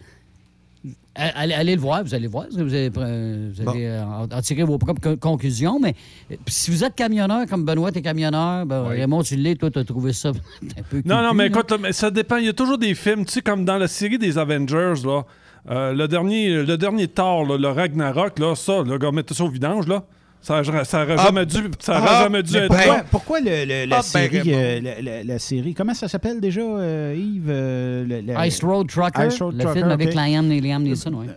Allez, 1.13 1.53
allez 1.53 1.75
le 1.75 1.81
voir, 1.81 2.03
vous 2.05 2.13
allez 2.15 2.27
voir. 2.27 2.45
Vous 2.51 2.73
allez, 2.73 2.89
euh, 2.97 3.51
vous 3.53 3.69
allez, 3.69 3.85
euh, 3.85 4.03
en, 4.05 4.23
en 4.31 4.41
tirer 4.41 4.63
vos 4.63 4.77
propres 4.77 5.01
con- 5.01 5.17
conclusions. 5.17 5.77
Mais 5.77 5.93
euh, 6.31 6.35
si 6.47 6.71
vous 6.71 6.85
êtes 6.85 6.95
camionneur, 6.95 7.45
comme 7.49 7.65
Benoît 7.65 7.89
est 7.93 8.01
camionneur, 8.01 8.65
ben, 8.65 8.83
Raymond, 8.83 9.21
tu 9.23 9.35
l'es, 9.35 9.55
toi, 9.55 9.69
tu 9.69 9.79
as 9.79 9.83
trouvé 9.83 10.13
ça 10.13 10.29
un 10.77 10.83
peu. 10.89 11.01
Non, 11.03 11.21
non, 11.21 11.33
mais 11.33 11.47
écoute, 11.47 11.73
ça 11.91 12.11
dépend. 12.11 12.38
Il 12.38 12.45
y 12.45 12.49
a 12.49 12.53
toujours 12.53 12.77
des 12.77 12.95
films, 12.95 13.25
tu 13.25 13.33
sais, 13.33 13.41
comme 13.41 13.65
dans 13.65 13.77
la 13.77 13.89
série 13.89 14.17
des 14.17 14.38
Avengers, 14.38 14.93
là. 15.05 15.23
euh, 15.69 15.93
le 15.93 16.07
dernier, 16.07 16.63
le 16.63 16.77
dernier 16.77 17.09
Thor, 17.09 17.45
là, 17.45 17.57
le 17.57 17.67
Ragnarok, 17.67 18.39
là, 18.39 18.55
ça, 18.55 18.81
le 18.81 18.97
gars, 18.97 19.11
mettez 19.11 19.33
ça 19.33 19.43
au 19.43 19.49
vidange, 19.49 19.88
là. 19.88 20.03
Ça 20.41 20.59
aurait 20.59 20.85
ça 20.85 21.03
aurait 21.03 21.15
Ah, 21.19 21.26
jamais 21.26 21.45
dû, 21.45 21.57
ça 21.80 21.99
aurait 21.99 22.07
ah, 22.09 22.23
jamais 22.23 22.41
dû 22.43 22.53
Mais 22.53 22.59
être 22.59 22.68
pourquoi, 22.69 22.95
là. 22.97 23.05
pourquoi 23.11 23.39
le- 23.41 23.65
le- 23.65 23.85
la, 23.85 23.97
Ah, 23.97 23.99
ben, 23.99 24.01
série, 24.01 24.41
euh, 24.53 24.81
la, 24.81 25.01
la- 25.01 25.23
la 25.23 25.39
série, 25.39 25.73
comment 25.76 25.93
ça 25.93 26.07
s'appelle 26.07 26.39
déjà, 26.41 26.61
euh, 26.61 27.15
Yves? 27.15 27.45
euh, 27.49 28.05
le- 28.07 28.47
Ice 28.47 28.63
Road 28.63 28.88
Trucker, 28.89 29.27
Ice 29.27 29.39
Road 29.39 29.53
le 29.55 29.59
Trucker, 29.63 29.80
film 29.80 29.91
avec. 29.91 30.15
Liam, 30.15 30.49
Liam 30.49 30.81
Neeson, 30.84 31.13
oui. 31.13 31.27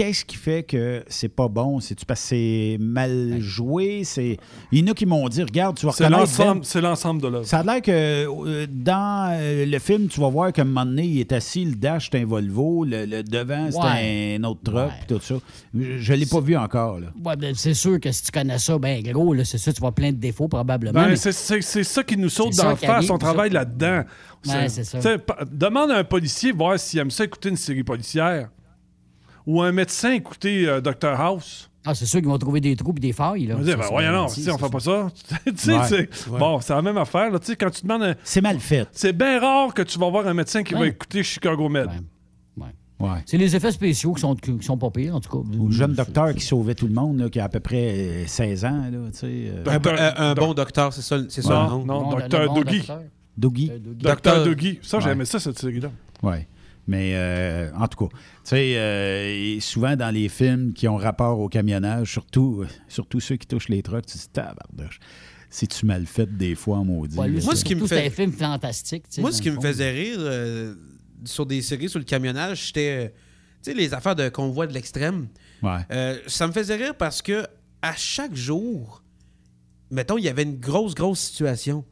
Qu'est-ce 0.00 0.24
qui 0.24 0.36
fait 0.36 0.62
que 0.62 1.04
c'est 1.08 1.28
pas 1.28 1.48
bon? 1.48 1.78
C'est-tu 1.78 2.06
parce 2.06 2.22
que 2.22 2.26
c'est 2.28 2.78
mal 2.80 3.36
joué? 3.40 4.00
C'est... 4.04 4.38
Il 4.72 4.78
y 4.78 4.82
en 4.88 4.92
a 4.92 4.94
qui 4.94 5.04
m'ont 5.04 5.28
dit, 5.28 5.42
regarde, 5.42 5.76
tu 5.76 5.84
vas 5.84 5.92
C'est 5.92 6.08
l'ensemble, 6.08 6.60
Ben- 6.60 6.64
c'est 6.64 6.80
l'ensemble 6.80 7.20
de 7.20 7.28
l'œuvre. 7.28 7.44
Ça 7.44 7.58
a 7.58 7.62
l'air 7.62 7.82
que 7.82 7.90
euh, 7.92 8.66
dans 8.70 9.30
euh, 9.38 9.66
le 9.66 9.78
film, 9.78 10.08
tu 10.08 10.18
vas 10.20 10.30
voir 10.30 10.54
qu'à 10.54 10.62
un 10.62 10.64
moment 10.64 10.86
donné, 10.86 11.04
il 11.04 11.20
est 11.20 11.32
assis, 11.32 11.66
le 11.66 11.74
dash, 11.74 12.08
c'est 12.10 12.18
un 12.18 12.24
Volvo, 12.24 12.86
le, 12.86 13.04
le 13.04 13.22
devant, 13.22 13.70
c'est 13.70 13.78
Ouais. 13.78 14.38
un 14.40 14.44
autre 14.44 14.60
truck, 14.64 14.76
Ouais. 14.76 15.06
tout 15.06 15.20
ça. 15.20 15.34
Je 15.74 16.12
ne 16.14 16.16
l'ai 16.18 16.24
pas 16.24 16.40
vu 16.40 16.56
encore. 16.56 16.98
Là. 16.98 17.08
Ouais, 17.22 17.36
ben, 17.36 17.54
c'est 17.54 17.74
sûr 17.74 18.00
que 18.00 18.10
si 18.10 18.22
tu 18.22 18.30
connais 18.32 18.58
ça, 18.58 18.78
ben 18.78 19.02
gros, 19.02 19.34
là, 19.34 19.44
c'est 19.44 19.58
sûr, 19.58 19.74
tu 19.74 19.82
vas 19.82 19.92
plein 19.92 20.12
de 20.12 20.16
défauts 20.16 20.48
probablement. 20.48 20.94
Ben, 20.98 21.08
mais- 21.10 21.16
c'est, 21.16 21.32
c'est- 21.32 21.60
c'est 21.60 21.84
ça 21.84 22.02
qui 22.02 22.16
nous 22.16 22.30
saute 22.30 22.52
qui 22.52 22.86
face. 22.86 23.10
On 23.10 23.18
travaille 23.18 23.50
là-dedans. 23.50 24.04
C'est 24.42 24.82
ça. 24.84 25.18
pa- 25.18 25.44
Demande 25.52 25.90
à 25.90 25.98
un 25.98 26.04
policier 26.04 26.52
voir 26.52 26.78
s'il 26.80 27.00
aime 27.00 27.10
ça 27.10 27.24
écouter 27.24 27.50
une 27.50 27.56
série 27.58 27.84
policière. 27.84 28.48
Ou 29.50 29.62
un 29.62 29.72
médecin 29.72 30.12
écouter 30.12 30.66
euh, 30.68 30.80
Dr 30.80 31.08
House. 31.20 31.70
Ah, 31.84 31.94
c'est 31.94 32.04
sûr 32.06 32.20
qu'ils 32.20 32.28
vont 32.28 32.36
trouver 32.38 32.60
des 32.60 32.76
trous 32.76 32.92
et 32.96 33.00
des 33.00 33.12
failles. 33.12 33.46
Là. 33.46 33.54
On 33.54 33.58
va 33.58 33.64
dire, 33.64 33.72
Ça, 33.72 33.76
ben, 33.78 33.82
ça, 33.84 33.90
voyons, 33.90 34.12
non, 34.12 34.24
on 34.26 34.58
fait 34.58 34.70
pas 34.70 34.80
ça. 34.80 35.08
tu 35.46 35.52
sais, 35.56 35.72
Ouais. 35.78 35.84
c'est, 36.12 36.28
Bon, 36.38 36.60
c'est 36.60 36.74
la 36.74 36.82
même 36.82 36.98
affaire. 36.98 37.30
Là, 37.30 37.38
tu 37.38 37.46
sais, 37.46 37.56
quand 37.56 37.70
tu 37.70 37.82
demandes 37.82 38.02
un- 38.02 38.14
C'est 38.22 38.42
mal 38.42 38.60
fait. 38.60 38.86
C'est 38.92 39.12
bien 39.16 39.40
rare 39.40 39.72
que 39.72 39.80
tu 39.82 39.98
vas 39.98 40.10
voir 40.10 40.26
un 40.26 40.34
médecin 40.34 40.62
qui 40.62 40.74
va 40.74 40.80
Ouais. 40.80 40.88
écouter 40.88 41.22
Chicago 41.22 41.68
Med. 41.70 41.86
Ouais. 42.56 42.66
Ouais. 43.00 43.22
C'est 43.24 43.38
les 43.38 43.56
effets 43.56 43.72
spéciaux 43.72 44.12
qui 44.12 44.20
sont, 44.20 44.34
qui 44.34 44.58
sont 44.60 44.76
pas 44.76 44.90
pires, 44.90 45.16
en 45.16 45.20
tout 45.20 45.30
cas. 45.30 45.48
Ou 45.58 45.68
le 45.68 45.72
jeune 45.72 45.94
docteur 45.94 46.34
qui 46.34 46.44
sauvait 46.44 46.74
tout 46.74 46.86
le 46.86 46.92
monde, 46.92 47.18
là, 47.18 47.30
qui 47.30 47.40
a 47.40 47.44
à 47.44 47.48
peu 47.48 47.60
près 47.60 47.94
euh, 47.96 48.26
16 48.26 48.64
ans. 48.66 48.82
Là, 48.92 48.98
tu 49.10 49.18
sais, 49.18 49.26
euh, 49.26 49.64
Un, 49.66 50.26
un- 50.26 50.30
un 50.32 50.34
bon 50.34 50.52
docteur, 50.52 50.92
c'est 50.92 51.00
ça, 51.00 51.16
c'est 51.30 51.40
ça? 51.40 51.66
Non, 51.70 51.78
le 51.78 51.84
nom. 51.86 52.02
non, 52.02 52.10
le- 52.16 52.20
docteur 52.20 52.46
bon 52.52 52.60
Dougie. 52.60 52.76
docteur. 52.80 53.00
Dougie. 53.38 53.70
Euh, 53.72 53.78
Dougie. 53.78 53.96
Docteur 53.96 54.34
Docteur- 54.36 54.44
Dougie. 54.54 54.78
Ça, 54.82 54.98
Ouais. 54.98 55.02
j'aimais 55.04 55.24
ça, 55.24 55.40
cette 55.40 55.58
série-là. 55.58 55.88
Oui. 56.22 56.34
Mais 56.90 57.12
euh, 57.14 57.70
en 57.76 57.86
tout 57.86 58.06
cas, 58.08 58.16
tu 58.16 58.20
sais, 58.42 58.76
euh, 58.76 59.60
souvent 59.60 59.94
dans 59.94 60.10
les 60.12 60.28
films 60.28 60.72
qui 60.72 60.88
ont 60.88 60.96
rapport 60.96 61.38
au 61.38 61.48
camionnage, 61.48 62.10
surtout, 62.10 62.62
euh, 62.62 62.66
surtout 62.88 63.20
ceux 63.20 63.36
qui 63.36 63.46
touchent 63.46 63.68
les 63.68 63.80
trucks, 63.80 64.06
tu 64.06 64.14
te 64.14 64.18
dis, 64.18 64.28
tabarnouche, 64.30 64.98
c'est-tu 65.48 65.86
mal 65.86 66.04
fait 66.06 66.26
des 66.36 66.56
fois, 66.56 66.82
maudit? 66.82 67.16
Ouais, 67.16 67.28
Moi, 67.28 67.54
tu 67.54 67.60
ce 67.60 67.64
qui 67.64 67.76
me 67.76 67.86
fait- 67.86 67.96
C'est 68.00 68.06
un 68.08 68.10
film 68.10 68.32
fantastique. 68.32 69.04
tu 69.04 69.14
sais, 69.16 69.20
Moi, 69.20 69.30
ce 69.30 69.40
qui 69.40 69.50
me 69.52 69.60
faisait 69.60 69.90
rire 69.92 70.16
euh, 70.18 70.74
sur 71.24 71.46
des 71.46 71.62
séries 71.62 71.88
sur 71.88 72.00
le 72.00 72.04
camionnage, 72.04 72.66
c'était, 72.66 73.06
euh, 73.06 73.08
tu 73.62 73.70
sais, 73.70 73.74
les 73.74 73.94
affaires 73.94 74.16
de 74.16 74.28
convoi 74.28 74.66
de 74.66 74.72
l'extrême. 74.72 75.28
Ouais. 75.62 75.78
Euh, 75.92 76.18
ça 76.26 76.48
me 76.48 76.52
faisait 76.52 76.74
rire 76.76 76.96
parce 76.96 77.22
que 77.22 77.46
à 77.82 77.94
chaque 77.94 78.34
jour, 78.34 79.04
mettons, 79.92 80.18
il 80.18 80.24
y 80.24 80.28
avait 80.28 80.42
une 80.42 80.58
grosse, 80.58 80.94
grosse 80.96 81.20
situation. 81.20 81.84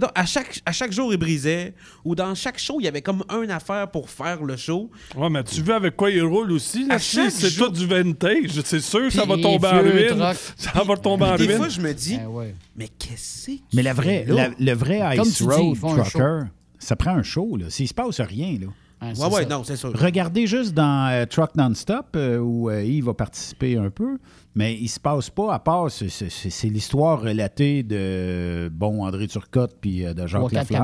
Mettons, 0.00 0.12
à 0.14 0.24
chaque, 0.26 0.60
à 0.64 0.72
chaque 0.72 0.92
jour, 0.92 1.12
il 1.12 1.16
brisait, 1.18 1.74
ou 2.04 2.14
dans 2.14 2.34
chaque 2.34 2.58
show, 2.58 2.76
il 2.80 2.84
y 2.84 2.88
avait 2.88 3.02
comme 3.02 3.24
une 3.42 3.50
affaire 3.50 3.90
pour 3.90 4.08
faire 4.10 4.42
le 4.44 4.56
show. 4.56 4.90
Ouais, 5.16 5.28
mais 5.30 5.42
tu 5.42 5.62
veux 5.62 5.74
avec 5.74 5.96
quoi 5.96 6.10
il 6.10 6.22
roule 6.22 6.52
aussi? 6.52 6.86
Là, 6.86 6.94
À 6.94 6.98
si 6.98 7.16
chaque 7.16 7.30
c'est 7.30 7.48
jour- 7.50 7.68
tout 7.68 7.72
du 7.74 7.86
vintage. 7.86 8.60
C'est 8.64 8.80
sûr, 8.80 9.10
ça 9.10 9.24
va 9.24 9.36
tomber 9.38 9.68
en 9.68 9.80
ruine. 9.80 10.34
Ça 10.56 10.82
va 10.86 10.96
tomber 10.96 11.24
en 11.24 11.36
Des 11.36 11.46
ruine. 11.46 11.56
fois, 11.56 11.68
je 11.68 11.80
me 11.80 11.92
dis, 11.94 12.16
Ben 12.18 12.26
ouais. 12.26 12.54
mais 12.76 12.88
qu'est-ce 12.88 13.46
que 13.46 13.52
Mais 13.74 13.82
la 13.82 13.94
vraie, 13.94 14.24
la- 14.28 14.50
le 14.58 14.72
vrai 14.74 15.00
Ice 15.18 15.38
dis, 15.38 15.44
Road 15.44 15.78
Trucker, 15.80 16.40
ça 16.78 16.94
prend 16.96 17.12
un 17.16 17.22
show. 17.22 17.56
Là. 17.56 17.66
S'il 17.70 17.88
se 17.88 17.94
passe 17.94 18.20
rien, 18.20 18.58
là. 18.60 18.66
Ah, 19.00 19.12
Ouais, 19.18 19.26
ouais, 19.34 19.42
ça. 19.42 19.48
non, 19.50 19.62
c'est 19.62 19.76
sûr. 19.76 19.92
Regardez 19.94 20.46
juste 20.46 20.72
dans 20.72 21.10
euh, 21.12 21.26
Truck 21.26 21.54
Non-Stop, 21.54 22.06
euh, 22.16 22.38
où 22.38 22.70
euh, 22.70 22.82
Yves 22.82 23.04
va 23.04 23.12
participer 23.14 23.76
un 23.76 23.90
peu, 23.90 24.16
mais 24.56 24.74
il 24.74 24.88
se 24.88 24.98
passe 24.98 25.30
pas, 25.30 25.54
à 25.54 25.58
part, 25.60 25.90
c'est- 25.90 26.64
l'histoire 26.64 27.20
relatée 27.20 27.82
de, 27.84 28.68
bon, 28.72 29.04
André 29.04 29.28
Turcotte 29.28 29.76
puis 29.80 30.04
euh, 30.04 30.14
de 30.14 30.26
Jacques 30.26 30.40
Lafleur. 30.54 30.80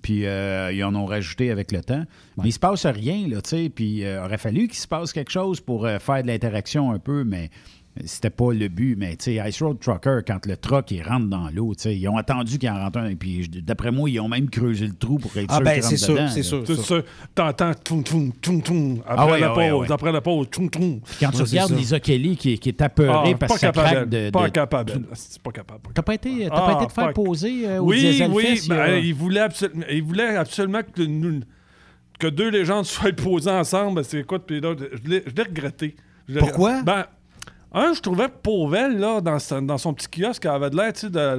Puis 0.00 0.24
euh, 0.24 0.72
ils 0.72 0.82
en 0.84 0.94
ont 0.94 1.04
rajouté 1.04 1.50
avec 1.50 1.72
le 1.72 1.82
temps. 1.82 2.04
Mais 2.38 2.48
il 2.48 2.52
se 2.52 2.58
passe 2.60 2.86
rien, 2.86 3.28
là, 3.28 3.42
tu 3.42 3.50
sais. 3.50 3.68
Puis 3.68 4.04
euh, 4.04 4.24
aurait 4.24 4.38
fallu 4.38 4.68
qu'il 4.68 4.78
se 4.78 4.88
passe 4.88 5.12
quelque 5.12 5.30
chose 5.32 5.60
pour 5.60 5.84
euh, 5.84 5.98
faire 5.98 6.22
de 6.22 6.28
l'interaction 6.28 6.92
un 6.92 6.98
peu, 6.98 7.24
mais 7.24 7.50
c'était 8.04 8.30
pas 8.30 8.52
le 8.52 8.68
but. 8.68 8.96
Mais 8.96 9.16
tu 9.16 9.36
sais, 9.36 9.48
Ice 9.48 9.60
Road 9.62 9.78
Trucker, 9.80 10.20
quand 10.26 10.46
le 10.46 10.56
truck 10.56 10.90
il 10.90 11.02
rentre 11.02 11.26
dans 11.26 11.48
l'eau, 11.50 11.74
tu 11.74 11.82
sais, 11.82 11.96
ils 11.96 12.08
ont 12.08 12.16
attendu 12.16 12.58
qu'il 12.58 12.70
en 12.70 12.78
rentre 12.78 12.98
un. 12.98 13.14
Puis 13.14 13.44
je- 13.44 13.60
d'après 13.60 13.90
moi, 13.90 14.08
ils 14.08 14.18
ont 14.20 14.28
même 14.28 14.48
creusé 14.48 14.86
le 14.86 14.94
trou 14.94 15.18
pour 15.18 15.36
être 15.36 15.46
Ah, 15.50 15.56
sûr 15.56 15.64
ben, 15.64 15.72
qu'il 15.74 15.82
c'est 15.82 15.88
rentre 15.90 16.04
sûr, 16.04 16.14
dedans, 16.14 16.28
c'est 16.28 16.42
sûr. 16.42 16.62
C'est 16.66 16.76
ça. 16.76 16.94
T'entends 17.34 17.72
toum, 17.74 18.02
toum, 18.02 18.32
toum, 18.40 18.62
toum. 18.62 19.02
Après 19.06 19.14
Ah 19.18 19.26
ouais, 19.26 19.40
la 19.40 19.46
ah 19.50 19.56
ouais, 19.56 19.70
pause, 19.70 19.80
ouais. 19.88 19.92
après 19.92 20.12
la 20.12 20.20
pause, 20.20 20.46
toum, 20.50 20.70
toum. 20.70 21.00
Quand 21.20 21.30
tu 21.30 21.42
regardes. 21.42 21.72
Lisa 21.76 22.00
Kelly 22.00 22.36
qui, 22.36 22.58
qui 22.58 22.68
est 22.70 22.80
apeurée 22.82 23.32
Ah, 23.34 23.36
parce 23.38 23.52
pas 23.52 23.54
que 23.56 23.60
ça 23.60 23.66
capable. 23.72 23.88
craque 23.96 24.08
de. 24.08 24.30
Pas 24.30 24.46
de- 24.46 24.52
capable. 24.52 24.92
C'est 25.14 25.42
pas 25.42 25.50
capable. 25.52 25.80
T'as 25.94 26.02
pas 26.02 26.14
été, 26.14 26.46
t'as 26.48 26.54
Ah, 26.56 26.66
pas 26.66 26.72
été 26.80 26.86
te 26.86 26.92
faire 26.92 27.04
pas- 27.06 27.12
poser 27.12 27.68
euh, 27.68 27.78
au 27.80 27.88
Oui, 27.90 28.00
Diesel 28.00 28.30
oui. 28.32 28.60
Ben, 28.68 29.00
il, 29.04 29.14
voulait 29.14 29.40
absolument, 29.40 29.84
il 29.90 30.02
voulait 30.02 30.36
absolument 30.36 30.80
que, 30.82 31.02
nous- 31.02 31.40
que 32.18 32.26
deux 32.28 32.48
légendes 32.50 32.84
soient 32.86 33.12
posées 33.12 33.50
ensemble. 33.50 34.02
C'est 34.04 34.24
quoi 34.26 34.38
depuis 34.38 34.60
là? 34.60 34.74
Je 35.04 35.10
l'ai 35.10 35.22
regretté. 35.42 35.94
Pourquoi? 36.38 36.82
Ben, 36.82 37.04
un, 37.74 37.92
je 37.94 38.00
trouvais 38.00 38.28
Pauvel, 38.28 38.98
là, 38.98 39.20
dans, 39.20 39.38
son- 39.38 39.62
dans 39.62 39.78
son 39.78 39.94
petit 39.94 40.08
kiosque, 40.08 40.44
elle 40.44 40.50
avait 40.52 40.70
de 40.70 40.76
l'air, 40.76 40.92
tu 40.92 41.00
sais, 41.00 41.10
de, 41.10 41.18
la- 41.18 41.36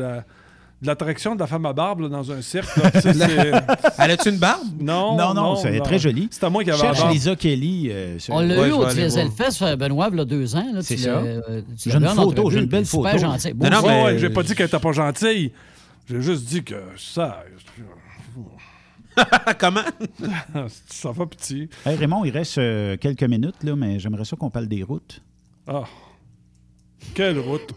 de 0.81 0.87
l'attraction 0.87 1.33
de 1.35 1.39
la 1.39 1.47
femme 1.47 1.65
à 1.65 1.71
barbe 1.73 2.01
là, 2.01 2.09
dans 2.09 2.29
un 2.31 2.41
cirque. 2.41 2.75
là. 2.75 2.91
Elle 3.99 4.11
a-tu 4.11 4.29
une 4.29 4.37
barbe? 4.37 4.63
non, 4.81 5.15
Non, 5.15 5.33
non, 5.33 5.55
c'est 5.55 5.77
non. 5.77 5.83
très 5.83 5.97
joli. 5.97 6.27
C'était 6.29 6.49
moi 6.49 6.61
qui 6.63 6.71
avais 6.71 6.79
la 6.79 6.85
Cherche 6.87 6.99
barbe. 6.99 7.13
Lisa 7.13 7.35
Kelly. 7.37 7.89
euh, 7.89 8.19
sur- 8.19 8.33
On 8.33 8.39
l'a 8.41 8.59
Ouais, 8.59 8.67
eu 8.67 8.71
au. 8.73 8.85
Fest, 8.89 9.61
euh, 9.61 9.75
Benoît, 9.77 10.09
il 10.11 10.17
y 10.17 10.21
a 10.21 10.25
deux 10.25 10.55
ans. 10.57 10.65
là, 10.73 10.81
C'est 10.81 10.95
tu 10.95 11.03
ça. 11.03 11.09
euh, 11.11 11.61
tu 11.81 11.89
J'ai 11.89 11.97
une 11.97 12.07
photo, 12.09 12.49
j'ai 12.51 12.59
une 12.59 12.65
belle 12.65 12.85
photo. 12.85 13.17
gentil. 13.17 13.53
Beau 13.53 13.69
Non, 13.69 13.81
mais- 13.81 14.03
Ouais, 14.03 14.17
j'ai 14.19 14.29
pas 14.29 14.43
dit 14.43 14.55
qu'elle 14.55 14.67
était 14.67 14.79
pas 14.79 14.91
gentille. 14.91 15.51
J'ai 16.09 16.21
juste 16.21 16.43
dit 16.45 16.63
que 16.65 16.75
ça. 16.97 17.43
Comment? 19.59 19.81
ça 20.87 21.13
fait 21.13 21.25
petit. 21.27 21.69
Hey, 21.85 21.95
Raymond, 21.95 22.25
il 22.25 22.31
reste 22.31 22.57
euh, 22.57 22.97
quelques 22.97 23.23
minutes, 23.23 23.63
là, 23.63 23.75
mais 23.75 23.99
j'aimerais 23.99 24.25
ça 24.25 24.35
qu'on 24.35 24.49
parle 24.49 24.67
des 24.67 24.83
routes. 24.83 25.21
Ah. 25.67 25.83
Quelle 27.13 27.39
route? 27.39 27.73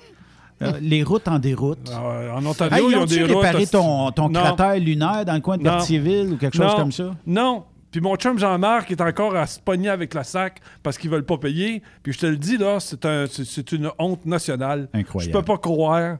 Euh, 0.63 0.73
les 0.81 1.03
routes 1.03 1.29
en 1.29 1.39
déroute. 1.39 1.89
Ouais, 1.91 2.31
en 2.31 2.45
Ontario, 2.47 2.75
Hey, 2.77 2.85
ils 2.87 2.93
ils 2.93 2.97
ont 2.97 3.05
des 3.05 3.25
routes. 3.25 3.45
réparé 3.45 3.67
ton, 3.67 4.11
ton 4.13 4.29
Non. 4.31 4.41
cratère 4.41 4.77
lunaire 4.81 5.25
dans 5.27 5.35
le 5.35 5.41
coin 5.41 5.59
de 5.59 5.63
Non. 5.63 5.71
Cartierville 5.73 6.33
ou 6.33 6.37
quelque 6.39 6.57
chose 6.57 6.75
comme 6.75 6.93
ça? 6.93 7.11
Non. 7.27 7.65
Puis 7.91 8.01
mon 8.01 8.17
chum 8.17 8.39
Jean-Marc 8.39 8.91
est 8.91 9.01
encore 9.01 9.37
à 9.37 9.47
se 9.47 9.61
pogner 9.61 9.89
avec 9.91 10.13
la 10.15 10.25
SAC 10.25 10.61
parce 10.83 10.97
qu'ils 10.99 11.11
veulent 11.11 11.25
pas 11.27 11.37
payer. 11.39 11.83
Puis 12.03 12.13
je 12.15 12.19
te 12.19 12.27
le 12.27 12.37
dis, 12.37 12.57
là, 12.57 12.79
c'est 12.81 13.05
un, 13.05 13.25
une 13.73 13.91
honte 13.99 14.25
nationale. 14.27 14.89
Incroyable. 14.95 15.33
Je 15.33 15.39
peux 15.39 15.45
pas 15.45 15.59
croire. 15.59 16.17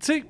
Tu 0.00 0.06
sais, 0.06 0.24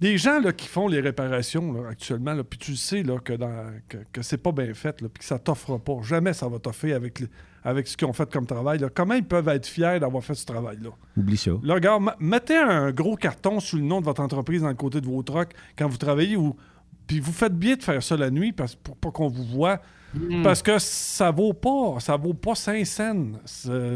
des 0.00 0.16
gens 0.16 0.40
là, 0.40 0.52
qui 0.52 0.66
font 0.66 0.88
les 0.88 1.00
réparations 1.00 1.72
là, 1.72 1.90
actuellement, 1.90 2.32
là, 2.32 2.42
puis 2.42 2.58
tu 2.58 2.70
le 2.70 2.76
sais 2.76 3.02
là, 3.02 3.18
que, 3.18 3.34
dans, 3.34 3.70
que, 3.88 3.98
que 4.12 4.22
c'est 4.22 4.38
pas 4.38 4.52
bien 4.52 4.72
fait, 4.72 4.96
puis 4.96 5.08
que 5.18 5.24
ça 5.24 5.38
t'offre 5.38 5.76
pas. 5.78 5.98
Jamais 6.02 6.32
ça 6.32 6.48
va 6.48 6.58
t'offrir 6.58 6.96
avec, 6.96 7.86
ce 7.86 7.96
qu'ils 7.96 8.08
ont 8.08 8.12
fait 8.14 8.30
comme 8.32 8.46
travail. 8.46 8.78
là. 8.78 8.88
Comment 8.94 9.14
ils 9.14 9.24
peuvent 9.24 9.48
être 9.48 9.66
fiers 9.66 10.00
d'avoir 10.00 10.24
fait 10.24 10.34
ce 10.34 10.46
travail-là? 10.46 10.90
Oublie 11.16 11.36
ça. 11.36 11.50
Là, 11.62 11.74
regarde, 11.74 12.02
mettez 12.18 12.56
un 12.56 12.90
gros 12.92 13.16
carton 13.16 13.60
sous 13.60 13.76
le 13.76 13.82
nom 13.82 14.00
de 14.00 14.06
votre 14.06 14.22
entreprise 14.22 14.62
dans 14.62 14.68
le 14.68 14.74
côté 14.74 15.02
de 15.02 15.06
vos 15.06 15.22
trucks 15.22 15.52
quand 15.76 15.88
vous 15.88 15.98
travaillez 15.98 16.36
ou 16.36 16.56
puis 17.06 17.18
vous 17.18 17.32
faites 17.32 17.54
bien 17.56 17.74
de 17.74 17.82
faire 17.82 18.02
ça 18.02 18.16
la 18.16 18.30
nuit 18.30 18.52
parce, 18.52 18.76
pour 18.76 18.96
pas 18.96 19.10
qu'on 19.10 19.28
vous 19.28 19.44
voit 19.44 19.80
parce 20.42 20.62
que 20.62 20.78
ça 20.78 21.30
vaut 21.30 21.52
pas 21.52 21.98
ça 21.98 22.16
vaut 22.16 22.34
pas 22.34 22.54
5 22.54 22.84
cents 22.86 23.26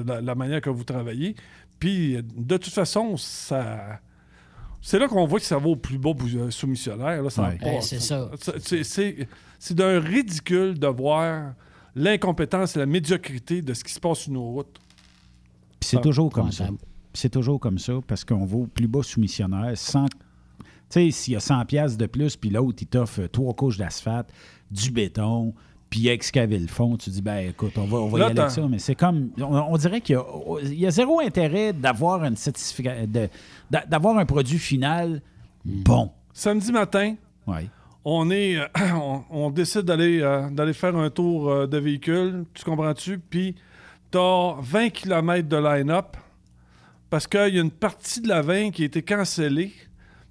la, 0.07 0.21
la 0.21 0.35
manière 0.35 0.61
que 0.61 0.71
vous 0.71 0.85
travaillez 0.85 1.35
puis 1.79 2.19
de 2.23 2.57
toute 2.57 2.73
façon 2.73 3.17
ça 3.17 4.01
c'est 4.87 4.99
là 4.99 5.09
qu'on 5.09 5.27
voit 5.27 5.41
que 5.41 5.47
ça 5.47 5.57
va 5.59 5.67
au 5.69 5.77
plus 5.77 5.97
bas 5.99 6.11
euh, 6.37 6.51
soumissionnaire 6.51 7.23
là, 7.23 7.31
ça 7.31 7.43
Ouais. 7.49 7.59
Ben, 7.61 7.81
c'est 7.81 8.01
ça. 8.01 8.31
c'est- 8.61 8.85
c'est 8.85 9.29
c'est 9.59 9.75
d'un 9.75 9.99
ridicule 9.99 10.79
de 10.79 10.87
voir 10.89 11.55
l'incompétence 11.95 12.77
et 12.77 12.81
la 12.81 12.87
médiocrité 12.87 13.63
de 13.63 13.73
ce 13.73 13.83
qui 13.83 13.93
se 13.93 14.01
passe 14.01 14.19
sur 14.19 14.33
nos 14.33 14.45
routes 14.51 14.79
c'est 15.81 16.01
toujours 16.01 16.31
comme 16.31 16.51
ça. 16.53 16.67
Puis 16.67 16.77
C'est 17.15 17.29
toujours 17.31 17.61
comme 17.61 17.79
ça 17.79 17.93
parce 18.07 18.25
qu'on 18.25 18.45
va 18.45 18.57
au 18.57 18.67
plus 18.67 18.89
bas 18.89 19.03
soumissionnaire 19.03 19.77
sans. 19.77 20.07
Tu 20.07 20.15
sais, 20.89 21.11
s'il 21.11 21.35
y 21.35 21.37
a 21.37 21.41
100 21.41 21.65
pièces 21.67 21.97
de 21.97 22.07
plus, 22.07 22.37
puis 22.37 22.51
l'autre, 22.51 22.79
il 22.81 22.87
t'offre 22.87 23.27
trois 23.27 23.53
couches 23.55 23.77
d'asphalte, 23.79 24.29
du 24.71 24.91
béton, 24.91 25.55
puis 25.95 26.09
excaver 26.09 26.59
le 26.59 26.67
fond, 26.67 26.97
tu 26.97 27.09
dis, 27.09 27.23
ben 27.23 27.51
écoute, 27.51 27.79
on 27.79 27.85
va, 27.85 27.99
on 27.99 28.09
va 28.09 28.19
y 28.19 28.23
aller 28.23 28.41
avec 28.41 28.51
ça. 28.51 28.67
Mais 28.69 28.81
c'est 28.81 28.97
comme. 28.97 29.31
On, 29.39 29.45
on 29.45 29.77
dirait 29.77 30.01
qu'il 30.01 30.17
y 30.17 30.19
a, 30.19 30.25
il 30.65 30.75
y 30.75 30.87
a 30.89 30.91
zéro 30.91 31.21
intérêt 31.21 31.73
d'avoir 31.73 32.25
une 32.25 32.35
d'avoir 33.89 34.19
un 34.19 34.27
produit 34.27 34.59
final 34.59 35.23
bon. 35.65 36.11
samedi 36.33 36.73
matin 36.73 37.15
Ouais. 37.47 37.69
on 38.05 38.29
est 38.33 38.57
euh, 38.57 38.67
on, 38.97 39.23
on 39.31 39.51
décide 39.51 39.83
d'aller 39.83 40.21
euh, 40.21 40.51
d'aller 40.51 40.73
faire 40.73 40.97
un 40.97 41.11
tour 41.11 41.49
euh, 41.49 41.69
de 41.69 41.79
véhicule, 41.79 42.45
tu 42.55 42.65
comprends-tu? 42.65 43.21
Puis 43.21 43.55
t'as 44.11 44.55
20 44.63 44.91
km 44.91 45.49
de 45.49 45.57
line-up 45.57 46.17
parce 47.09 47.29
qu'il 47.29 47.55
y 47.55 47.59
a 47.59 47.63
une 47.63 47.71
partie 47.71 48.21
de 48.21 48.27
la 48.27 48.43
20 48.43 48.73
qui 48.73 48.83
a 48.83 48.87
été 48.87 49.01
cancellée. 49.03 49.73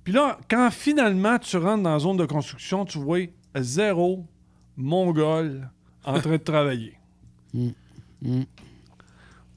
Puis 0.04 0.12
là, 0.12 0.38
quand 0.50 0.70
finalement 0.72 1.40
tu 1.40 1.56
rentres 1.56 1.84
dans 1.84 1.94
la 1.94 2.00
zone 2.00 2.18
de 2.18 2.26
construction, 2.26 2.84
tu 2.84 2.98
vois 2.98 3.28
zéro 3.56 4.26
mongol 4.78 5.70
en 6.06 6.20
train 6.20 6.32
de 6.32 6.38
travailler. 6.38 6.94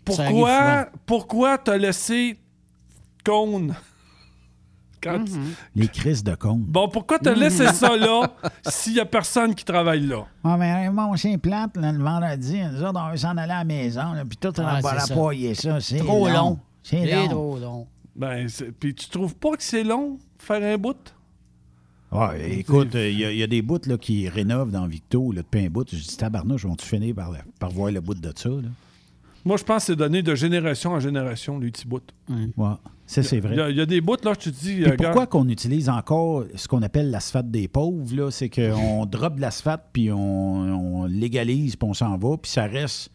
Ça 0.09 0.23
arrive 0.23 0.35
Pourquoi, 0.35 0.89
pourquoi 1.05 1.59
t'as 1.59 1.77
laissé 1.77 2.39
cône? 3.25 3.75
Quand 5.03 5.25
tu- 5.25 5.33
Les 5.75 5.89
crises 5.89 6.25
de 6.25 6.35
compte. 6.35 6.61
Bon, 6.63 6.89
pourquoi 6.89 7.19
t'as 7.19 7.35
laissé 7.35 7.67
ça 7.69 7.97
là 7.97 8.29
s'il 8.67 8.95
y 8.95 9.01
a 9.01 9.05
personne 9.05 9.55
qui 9.55 9.65
travaille 9.65 10.07
là? 10.07 10.25
Ah, 10.43 10.57
mais 10.57 10.73
Raymond, 10.75 11.17
c'est 11.17 11.37
plate, 11.39 11.77
là, 11.77 11.93
le 11.93 12.03
vendredi. 12.03 12.61
Nous 12.73 12.83
autres, 12.83 13.01
on 13.01 13.11
veut 13.11 13.17
s'en 13.17 13.37
aller 13.37 13.53
à 13.53 13.59
la 13.59 13.65
maison, 13.65 14.13
là, 14.15 14.25
puis 14.25 14.37
tout, 14.37 14.49
on 14.59 14.65
Ah, 14.67 14.81
va 14.81 14.99
c'est 15.01 15.55
ça. 15.55 15.81
C'est 15.81 15.99
Trop 15.99 16.29
long. 16.29 16.59
C'est 16.83 17.05
C'est 17.05 17.15
long. 17.17 17.29
trop 17.29 17.59
long. 17.59 17.87
Ben, 18.17 18.47
puis 18.81 18.95
tu 18.95 19.09
trouves 19.11 19.35
pas 19.37 19.51
que 19.57 19.63
c'est 19.63 19.85
long 19.85 20.19
faire 20.39 20.63
un 20.63 20.79
bout? 20.79 20.97
Ouais, 22.13 22.59
écoute, 22.61 22.91
il 22.95 23.19
y, 23.19 23.25
a- 23.25 23.33
y 23.33 23.43
a 23.43 23.47
des 23.47 23.63
bouts 23.63 23.79
là, 23.87 23.99
qui 23.99 24.29
rénovent 24.29 24.71
dans 24.71 24.87
Victo, 24.87 25.33
là, 25.33 25.43
depuis 25.43 25.67
un 25.67 25.69
bout. 25.71 25.87
Je 25.91 25.97
dis, 25.97 26.17
tabarnouche, 26.17 26.65
vont-tu 26.65 26.87
finir 26.87 27.15
par, 27.15 27.33
par 27.59 27.71
voir 27.71 27.91
le 27.91 28.01
bout 28.01 28.15
de 28.15 28.33
ça? 28.35 28.49
Là? 28.49 28.69
Moi, 29.45 29.57
je 29.57 29.65
pense 29.65 29.83
que 29.83 29.87
c'est 29.93 29.97
donné 29.97 30.23
de 30.23 30.35
génération 30.35 30.91
en 30.93 31.01
génération, 31.01 31.59
les 31.59 31.71
petits 31.71 31.87
bouts. 31.87 32.01
Ouais, 32.29 32.67
ça, 33.07 33.23
c'est 33.23 33.37
Il 33.37 33.39
y, 33.39 33.41
vrai. 33.41 33.61
a- 33.61 33.71
il 33.71 33.77
y 33.77 33.81
a 33.81 33.87
des 33.87 34.01
bouts, 34.01 34.17
là, 34.25 34.33
je 34.39 34.51
te 34.51 34.55
dis. 34.55 34.75
Puis 34.75 34.85
euh, 34.85 34.89
pourquoi 34.91 35.09
regarde, 35.11 35.29
qu'on 35.31 35.49
utilise 35.49 35.89
encore 35.89 36.45
ce 36.55 36.67
qu'on 36.69 36.83
appelle 36.83 37.11
l'asphalte 37.11 37.51
des 37.51 37.69
pauvres, 37.69 38.15
là, 38.15 38.31
c'est 38.31 38.49
qu'on 38.51 39.05
drop 39.07 39.37
de 39.37 39.41
l'asphalte, 39.41 39.83
puis 39.93 40.11
on, 40.11 41.03
on 41.03 41.05
légalise, 41.07 41.77
puis 41.77 41.89
on 41.89 41.95
s'en 41.95 42.17
va, 42.17 42.37
puis 42.37 42.51
ça 42.51 42.65
reste... 42.67 43.11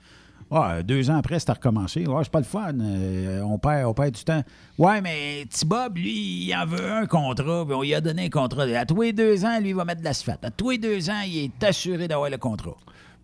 Ah, 0.52 0.84
deux 0.84 1.10
ans 1.10 1.16
après, 1.16 1.40
c'est 1.40 1.50
à 1.50 1.54
recommencer. 1.54 2.06
Ouais, 2.06 2.24
c'est 2.24 2.32
pas 2.32 2.40
le 2.40 2.46
fun. 2.46 2.74
euh, 2.82 3.42
on, 3.42 3.58
perd, 3.58 3.86
on 3.86 3.94
perd 3.94 4.12
du 4.12 4.24
temps. 4.24 4.44
Ouais, 4.78 5.00
mais 5.02 5.46
T-Bob, 5.50 5.98
lui, 5.98 6.46
il 6.48 6.54
en 6.56 6.66
veut 6.66 6.92
un 6.92 7.06
contrat, 7.06 7.66
on 7.70 7.82
lui 7.82 7.94
a 7.94 8.02
donné 8.02 8.26
un 8.26 8.30
contrat. 8.30 8.64
À 8.64 8.86
tous 8.86 9.02
les 9.02 9.14
deux 9.14 9.46
ans, 9.46 9.60
lui, 9.62 9.70
il 9.70 9.76
va 9.76 9.86
mettre 9.86 10.02
de 10.02 10.06
l'asphalte. 10.06 10.44
À 10.44 10.52
tous 10.52 10.72
les 10.72 10.78
deux 10.78 11.10
ans, 11.10 11.22
il 11.26 11.46
est 11.46 11.64
assuré 11.64 12.08
d'avoir 12.10 12.30
le 12.30 12.38
contrat. 12.38 12.76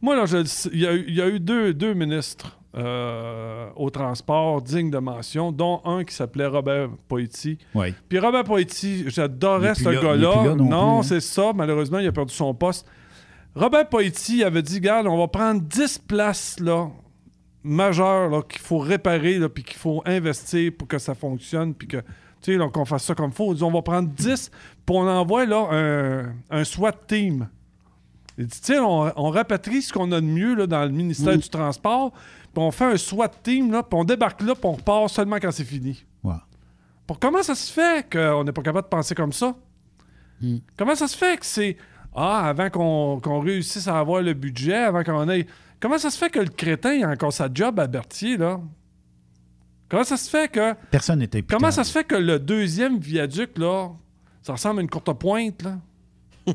Moi, 0.01 0.15
là, 0.15 0.25
je 0.25 0.37
il 0.71 0.79
y 0.79 0.87
a, 0.87 0.93
eu- 0.93 1.05
il 1.07 1.15
y 1.15 1.21
a 1.21 1.27
eu 1.27 1.39
deux, 1.39 1.73
deux 1.73 1.93
ministres 1.93 2.57
euh, 2.77 3.67
au 3.75 3.89
transport 3.89 4.61
dignes 4.61 4.91
de 4.91 4.99
mention, 4.99 5.51
dont 5.51 5.81
un 5.83 6.03
qui 6.05 6.13
s'appelait 6.13 6.45
Robert 6.45 6.89
Poetti. 7.09 7.57
Oui. 7.75 7.93
Puis 8.07 8.19
Robert 8.19 8.43
Poetti, 8.45 9.01
Il 9.01 9.09
j'adorais 9.09 9.73
ce 9.75 9.83
gars-là. 9.89 10.55
non 10.55 10.99
hein. 10.99 11.03
c'est 11.03 11.19
ça. 11.19 11.51
Malheureusement, 11.53 11.99
il 11.99 12.07
a 12.07 12.11
perdu 12.11 12.33
son 12.33 12.53
poste. 12.53 12.85
Robert 13.55 13.89
Poetti 13.89 14.43
avait 14.43 14.61
dit, 14.61 14.75
regarde, 14.75 15.07
on 15.07 15.17
va 15.17 15.27
prendre 15.27 15.61
10 15.61 15.97
places 16.07 16.59
là, 16.59 16.87
majeures 17.63 18.29
là, 18.29 18.41
qu'il 18.41 18.61
faut 18.61 18.79
réparer, 18.79 19.39
puis 19.49 19.63
qu'il 19.63 19.77
faut 19.77 20.01
investir 20.05 20.71
pour 20.77 20.87
que 20.87 20.97
ça 20.97 21.15
fonctionne, 21.15 21.73
puis 21.73 21.87
que, 21.87 21.97
tu 21.97 22.03
sais, 22.53 22.57
là, 22.57 22.69
qu'on 22.69 22.85
fasse 22.85 23.03
ça 23.03 23.15
comme 23.15 23.31
il 23.31 23.35
faut. 23.35 23.63
On 23.63 23.71
va 23.71 23.81
prendre 23.81 24.09
10, 24.09 24.49
puis 24.85 24.95
on 24.95 25.07
envoie 25.07 25.45
là, 25.45 25.67
un, 25.71 26.33
un 26.49 26.63
SWAT 26.63 26.93
team. 27.07 27.47
Il 28.37 28.45
dit, 28.45 28.59
on, 28.79 29.11
on 29.15 29.29
rapatrie 29.31 29.81
ce 29.81 29.91
qu'on 29.91 30.11
a 30.11 30.21
de 30.21 30.25
mieux 30.25 30.55
là, 30.55 30.67
dans 30.67 30.83
le 30.83 30.91
ministère 30.91 31.37
du 31.37 31.49
Transport, 31.49 32.11
puis 32.11 32.63
on 32.63 32.71
fait 32.71 32.85
un 32.85 32.97
SWAT 32.97 33.29
team, 33.43 33.71
là, 33.71 33.83
puis 33.83 33.99
on 33.99 34.03
débarque 34.03 34.41
là, 34.41 34.53
puis 34.53 34.65
on 34.65 34.73
repart 34.73 35.09
seulement 35.09 35.37
quand 35.37 35.51
c'est 35.51 35.63
fini. 35.63 36.05
Pour 37.05 37.19
comment 37.19 37.41
ça 37.41 37.55
se 37.55 37.71
fait 37.71 38.05
qu'on 38.11 38.43
n'est 38.43 38.51
pas 38.51 38.61
capable 38.61 38.85
de 38.85 38.89
penser 38.89 39.15
comme 39.15 39.31
ça? 39.31 39.55
Comment 40.77 40.93
ça 40.93 41.07
se 41.07 41.17
fait 41.17 41.39
que 41.39 41.45
c'est. 41.45 41.77
Ah, 42.13 42.47
avant 42.47 42.69
qu'on 42.69 43.19
qu'on 43.21 43.39
réussisse 43.39 43.87
à 43.87 43.97
avoir 43.97 44.21
le 44.21 44.33
budget, 44.33 44.75
avant 44.75 45.03
qu'on 45.03 45.29
ait. 45.29 45.47
Comment 45.79 45.97
ça 45.97 46.09
se 46.09 46.17
fait 46.17 46.29
que 46.29 46.39
le 46.39 46.49
crétin 46.49 46.93
il 46.93 47.03
a 47.03 47.09
encore 47.09 47.33
sa 47.33 47.49
job 47.53 47.79
à 47.79 47.87
Berthier, 47.87 48.37
là? 48.37 48.59
Comment 49.89 50.03
ça 50.03 50.17
se 50.17 50.29
fait 50.29 50.51
que. 50.51 50.73
Personne 50.91 51.19
n'était 51.19 51.41
Comment 51.43 51.71
ça 51.71 51.83
se 51.83 51.91
fait 51.91 52.03
que 52.03 52.15
le 52.15 52.39
deuxième 52.39 52.99
viaduc, 52.99 53.57
là, 53.57 53.89
ça 54.41 54.53
ressemble 54.53 54.79
à 54.79 54.81
une 54.83 54.89
courte 54.89 55.11
pointe, 55.13 55.63
là? 55.63 55.77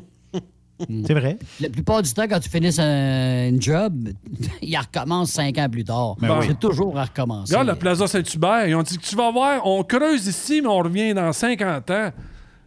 C'est 1.05 1.13
vrai. 1.13 1.37
La 1.61 1.69
plupart 1.69 2.01
du 2.01 2.13
temps, 2.13 2.27
quand 2.27 2.39
tu 2.39 2.49
finisses 2.49 2.79
un, 2.79 3.47
une 3.49 3.61
job, 3.61 4.09
il 4.61 4.77
recommence 4.77 5.31
cinq 5.31 5.57
ans 5.57 5.69
plus 5.69 5.83
tard. 5.83 6.15
Ben 6.19 6.39
oui. 6.39 6.45
C'est 6.49 6.59
toujours 6.59 6.97
à 6.97 7.05
recommencer. 7.05 7.53
Regarde 7.53 7.67
la 7.67 7.75
Plaza 7.75 8.07
Saint-Hubert. 8.07 8.67
Ils 8.67 8.75
ont 8.75 8.83
dit 8.83 8.97
que 8.97 9.03
tu 9.03 9.15
vas 9.15 9.31
voir, 9.31 9.65
on 9.65 9.83
creuse 9.83 10.27
ici, 10.27 10.61
mais 10.61 10.67
on 10.67 10.79
revient 10.79 11.13
dans 11.13 11.31
50 11.31 11.89
ans. 11.91 12.11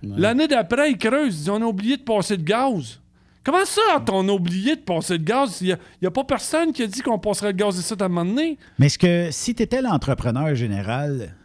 L'année 0.02 0.48
d'après, 0.48 0.92
ils 0.92 0.98
creusent. 0.98 1.34
Ils 1.34 1.38
disent, 1.38 1.50
on 1.50 1.60
a 1.62 1.66
oublié 1.66 1.96
de 1.96 2.02
passer 2.02 2.36
le 2.36 2.42
gaz. 2.42 3.00
Comment 3.46 3.64
ça, 3.64 4.02
on 4.10 4.28
a 4.28 4.32
oublié 4.32 4.74
de 4.74 4.80
passer 4.80 5.18
le 5.18 5.22
gaz? 5.22 5.60
Il 5.60 5.78
n'y 6.02 6.08
a, 6.08 6.10
pas 6.10 6.24
personne 6.24 6.72
qui 6.72 6.82
a 6.82 6.88
dit 6.88 7.00
qu'on 7.00 7.20
passerait 7.20 7.52
le 7.52 7.56
gaz 7.56 7.78
ici 7.78 7.94
à 7.96 8.04
un 8.04 8.08
moment 8.08 8.24
donné. 8.24 8.58
Mais 8.76 8.86
est-ce 8.86 8.98
que 8.98 9.28
si 9.30 9.54
tu 9.54 9.62
étais 9.62 9.80
l'entrepreneur 9.80 10.52
général, 10.56 11.36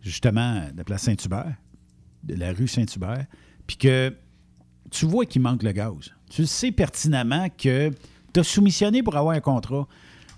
justement, 0.00 0.62
de 0.72 0.78
la 0.78 0.84
place 0.84 1.02
Saint-Hubert, 1.02 1.54
de 2.22 2.34
la 2.34 2.54
rue 2.54 2.66
Saint-Hubert, 2.66 3.26
puis 3.66 3.76
que 3.76 4.16
tu 4.90 5.04
vois 5.04 5.26
qu'il 5.26 5.42
manque 5.42 5.62
le 5.62 5.72
gaz, 5.72 6.14
tu 6.30 6.46
sais 6.46 6.72
pertinemment 6.72 7.48
que 7.50 7.90
tu 8.32 8.40
as 8.40 8.44
soumissionné 8.44 9.02
pour 9.02 9.14
avoir 9.14 9.36
un 9.36 9.40
contrat, 9.40 9.86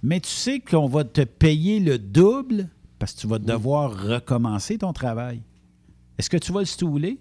mais 0.03 0.19
tu 0.19 0.31
sais 0.31 0.59
qu'on 0.59 0.89
va 0.89 1.05
te 1.05 1.21
payer 1.21 1.79
le 1.79 2.01
double 2.01 2.69
parce 2.99 3.13
que 3.13 3.21
tu 3.21 3.27
vas 3.29 3.39
devoir 3.39 4.09
recommencer 4.09 4.79
ton 4.79 4.93
travail. 4.93 5.41
Est-ce 6.19 6.31
que 6.31 6.37
tu 6.37 6.51
vas 6.51 6.61
le 6.61 6.67
stouler? 6.67 7.21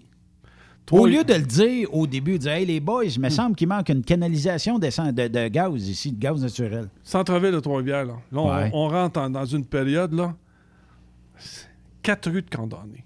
Toi, 0.86 1.00
Au 1.00 1.06
lieu 1.06 1.24
de 1.24 1.34
le 1.34 1.42
dire 1.42 1.92
au 1.92 2.06
début, 2.06 2.38
dire 2.38 2.52
Hey 2.52 2.64
les 2.64 2.78
boys, 2.78 3.04
il 3.06 3.20
me 3.20 3.28
semble 3.28 3.56
qu'il 3.56 3.66
manque 3.66 3.88
une 3.88 4.04
canalisation 4.04 4.78
de, 4.78 4.86
de 4.86 5.48
gaz 5.48 5.88
ici, 5.88 6.12
de 6.12 6.18
gaz 6.20 6.40
naturel. 6.40 6.88
Centre-ville 7.02 7.50
de 7.50 7.58
Trois-Rivières, 7.60 8.04
là. 8.06 8.12
Là, 8.30 8.40
on- 8.40 8.54
Ouais. 8.56 8.70
on, 8.72 8.88
rentre 8.88 9.18
en- 9.20 9.28
dans 9.30 9.44
une 9.44 9.64
période, 9.66 10.12
là. 10.12 10.34
Quatre 12.02 12.30
rues 12.30 12.42
de 12.42 12.54
condamnés. 12.54 13.04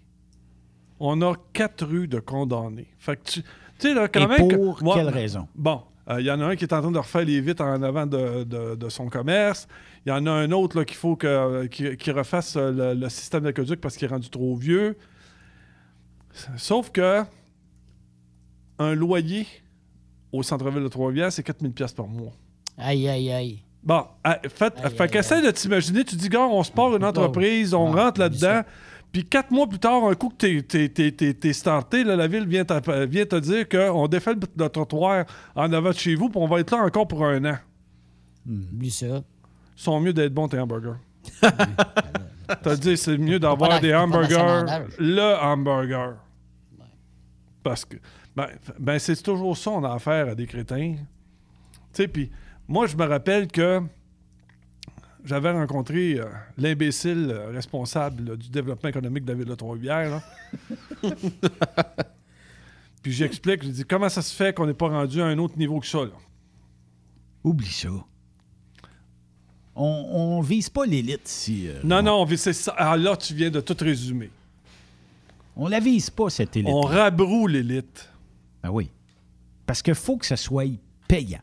On 0.99 1.23
a 1.23 1.33
quatre 1.55 1.87
rues 1.87 2.07
de 2.07 2.21
condamnés. 2.21 2.89
Fait 2.99 3.17
que 3.17 3.23
tu. 3.31 3.43
Tu 3.43 3.49
sais, 3.79 3.95
là, 3.95 4.09
quand 4.09 4.25
Et 4.25 4.27
même. 4.27 4.49
que- 4.49 4.57
pour 4.57 4.83
Ouais, 4.83 4.95
quelle 4.97 5.09
raison? 5.09 5.49
Bon, 5.55 5.81
euh, 6.11 6.21
il 6.21 6.27
y 6.27 6.31
en 6.31 6.39
a 6.43 6.45
un 6.49 6.57
qui 6.57 6.65
est 6.65 6.75
en 6.75 6.83
train 6.83 6.91
de 6.91 6.99
refaire 6.99 7.25
les 7.25 7.41
vitres 7.41 7.65
en 7.65 7.83
avant 7.83 8.05
de, 8.07 8.45
de- 8.45 8.75
de 8.75 8.89
son 8.91 9.09
commerce. 9.09 9.67
Il 10.05 10.11
y 10.11 10.13
en 10.13 10.27
a 10.27 10.31
un 10.31 10.51
autre 10.53 10.77
là, 10.79 10.85
qu'il 10.85 10.99
faut 10.99 11.17
que, 11.17 11.65
qu'il 11.69 11.97
qu'il 11.97 12.13
refasse 12.13 12.57
le, 12.57 12.93
le 12.93 13.09
système 13.09 13.45
d'aqueduc 13.45 13.81
parce 13.81 13.97
qu'il 13.97 14.05
est 14.07 14.11
rendu 14.11 14.29
trop 14.29 14.55
vieux. 14.55 14.99
Sauf 16.59 16.91
que 16.91 17.23
un 18.81 18.95
loyer 18.95 19.47
au 20.33 20.43
centre-ville 20.43 20.83
de 20.83 20.89
Trois-Rivières, 20.89 21.31
c'est 21.33 21.43
4000 21.43 21.73
pièces 21.73 21.93
par 21.93 22.07
mois. 22.09 22.33
Aïe, 22.79 23.09
aïe, 23.09 23.31
aïe. 23.31 23.63
Bon, 23.83 24.05
ah, 24.25 24.39
fait, 24.49 24.75
fait 24.97 25.09
qu'essaie 25.09 25.43
de 25.43 25.51
t'imaginer, 25.51 26.05
tu 26.05 26.17
dis, 26.17 26.29
gars, 26.29 26.41
on 26.47 26.63
se 26.63 26.73
part 26.73 26.95
une 26.97 27.05
entreprise, 27.05 27.73
on 27.75 27.91
rentre 27.93 28.21
là-dedans, 28.21 28.63
puis 29.13 29.25
quatre 29.25 29.51
mois 29.51 29.67
plus 29.67 29.79
tard, 29.79 30.05
un 30.05 30.15
coup 30.15 30.29
que 30.31 30.61
t'es, 30.61 31.53
starté, 31.53 32.05
là, 32.05 32.15
la 32.17 32.27
ville 32.27 32.47
vient, 32.47 32.65
vient 33.07 33.27
te 33.27 33.37
dire 33.41 33.69
qu'on 33.69 34.07
défait 34.07 34.35
le, 34.35 34.41
le 34.57 34.69
trottoir 34.69 35.25
en 35.55 35.73
avant 35.73 35.91
de 35.91 35.95
chez 35.97 36.15
vous, 36.15 36.29
puis 36.29 36.41
on 36.41 36.47
va 36.47 36.61
être 36.61 36.71
là 36.71 36.83
encore 36.85 37.09
pour 37.09 37.25
un 37.25 37.45
an. 37.45 37.57
Oublie 38.49 38.91
ça. 38.91 39.07
Ils 39.07 39.23
sont 39.83 40.01
mieux 40.01 40.13
d'être 40.13 40.33
bons, 40.35 40.49
tes 40.49 40.59
hamburgers. 40.59 40.99
T'as 42.63 42.77
dit, 42.77 42.97
c'est 42.97 43.17
mieux 43.17 43.39
d'avoir 43.39 43.71
d'a- 43.71 43.81
des 43.81 43.95
hamburgers, 43.95 44.65
le 44.99 45.43
hamburger. 45.43 46.17
Parce 47.63 47.85
que, 47.85 47.97
ben, 48.37 48.49
ben 48.79 48.99
c'est 48.99 49.21
toujours 49.23 49.57
ça, 49.57 49.71
on 49.71 49.85
a 49.85 49.93
affaire 49.95 50.29
à 50.29 50.35
des 50.35 50.47
crétins. 50.47 50.95
Tu 50.95 50.99
sais, 51.93 52.09
puis 52.09 52.31
moi, 52.69 52.87
je 52.87 52.97
me 52.97 53.05
rappelle 53.05 53.49
que 53.49 53.83
j'avais 55.25 55.51
rencontré 55.51 56.19
euh, 56.19 56.27
l'imbécile 56.57 57.31
euh, 57.31 57.51
responsable 57.51 58.31
là, 58.31 58.37
du 58.37 58.49
développement 58.49 58.89
économique 58.89 59.25
de 59.25 59.33
la 59.33 59.39
ville 59.39 59.49
de 59.49 59.55
Trois-Rivières. 59.55 60.23
puis 63.03 63.13
j'explique, 63.13 63.65
je 63.65 63.69
dis, 63.71 63.85
comment 63.85 64.09
ça 64.09 64.23
se 64.23 64.35
fait 64.35 64.55
qu'on 64.55 64.67
n'est 64.67 64.75
pas 64.75 64.89
rendu 64.89 65.21
à 65.21 65.27
un 65.27 65.39
autre 65.39 65.59
niveau 65.59 65.81
que 65.81 65.87
ça, 65.87 65.99
là? 66.05 66.13
Oublie 67.43 67.67
ça. 67.67 67.89
On, 69.75 69.85
on 69.85 70.41
vise 70.43 70.69
pas 70.69 70.85
l'élite 70.85 71.29
ici. 71.29 71.69
euh. 71.69 71.81
Non, 71.85 72.03
non, 72.03 72.27
c'est 72.37 72.53
ça. 72.53 72.75
Ah, 72.77 72.97
là, 72.97 73.17
tu 73.17 73.35
viens 73.35 73.51
de 73.51 73.61
tout 73.61 73.77
résumer. 73.81 74.31
On 75.57 75.69
la 75.69 75.81
vise 75.81 76.11
pas, 76.11 76.29
cette 76.31 76.57
élite. 76.57 76.71
On 76.71 76.83
rabroue 76.83 77.47
l'élite. 77.47 78.11
Ben 78.63 78.71
oui. 78.71 78.91
Parce 79.67 79.83
qu'il 79.83 79.95
faut 79.95 80.17
que 80.17 80.27
ça 80.27 80.37
soit 80.37 80.67
payant. 81.09 81.41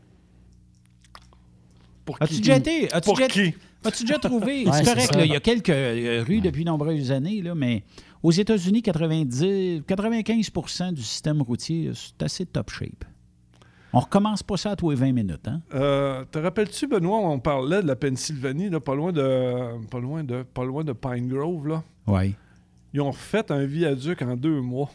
Pour 2.04 2.16
As-tu 2.20 2.34
qui? 2.34 2.40
déjà 2.40 2.56
été? 2.56 2.92
As-tu 2.92 3.04
Pour 3.06 3.16
déjà, 3.16 3.28
qui? 3.28 3.54
As-tu 3.84 4.04
déjà 4.04 4.18
trouvé? 4.18 4.64
Ouais, 4.66 4.72
c'est 4.72 4.84
correct, 4.84 5.14
là, 5.14 5.24
il 5.24 5.32
y 5.32 5.36
a 5.36 5.40
quelques 5.40 6.26
rues 6.26 6.40
depuis 6.40 6.64
nombreuses 6.64 7.12
années, 7.12 7.42
là, 7.42 7.54
mais 7.54 7.84
aux 8.22 8.32
États-Unis, 8.32 8.82
90, 8.82 9.82
95% 9.86 10.92
du 10.94 11.02
système 11.02 11.42
routier, 11.42 11.92
c'est 11.94 12.22
assez 12.22 12.46
top 12.46 12.70
shape. 12.70 13.04
On 13.92 14.00
recommence 14.00 14.42
pas 14.42 14.56
ça 14.58 14.72
à 14.72 14.76
tous 14.76 14.90
les 14.90 14.96
20 14.96 15.12
minutes, 15.12 15.48
hein? 15.48 15.62
Euh, 15.74 16.24
te 16.30 16.38
rappelles-tu, 16.38 16.86
Benoît, 16.88 17.18
on 17.20 17.38
parlait 17.38 17.80
de 17.82 17.86
la 17.86 17.96
Pennsylvanie, 17.96 18.68
là, 18.68 18.80
pas 18.80 18.94
loin 18.94 19.12
de 19.12 19.86
pas 19.88 19.98
loin 19.98 20.22
de 20.24 20.42
pas 20.42 20.64
loin 20.64 20.84
de 20.84 20.92
Pine 20.92 21.26
Grove, 21.28 21.68
là? 21.68 21.82
Oui. 22.06 22.34
Ils 22.92 23.00
ont 23.00 23.10
refait 23.10 23.50
un 23.50 23.64
viaduc 23.64 24.20
en 24.22 24.36
deux 24.36 24.60
mois. 24.60 24.90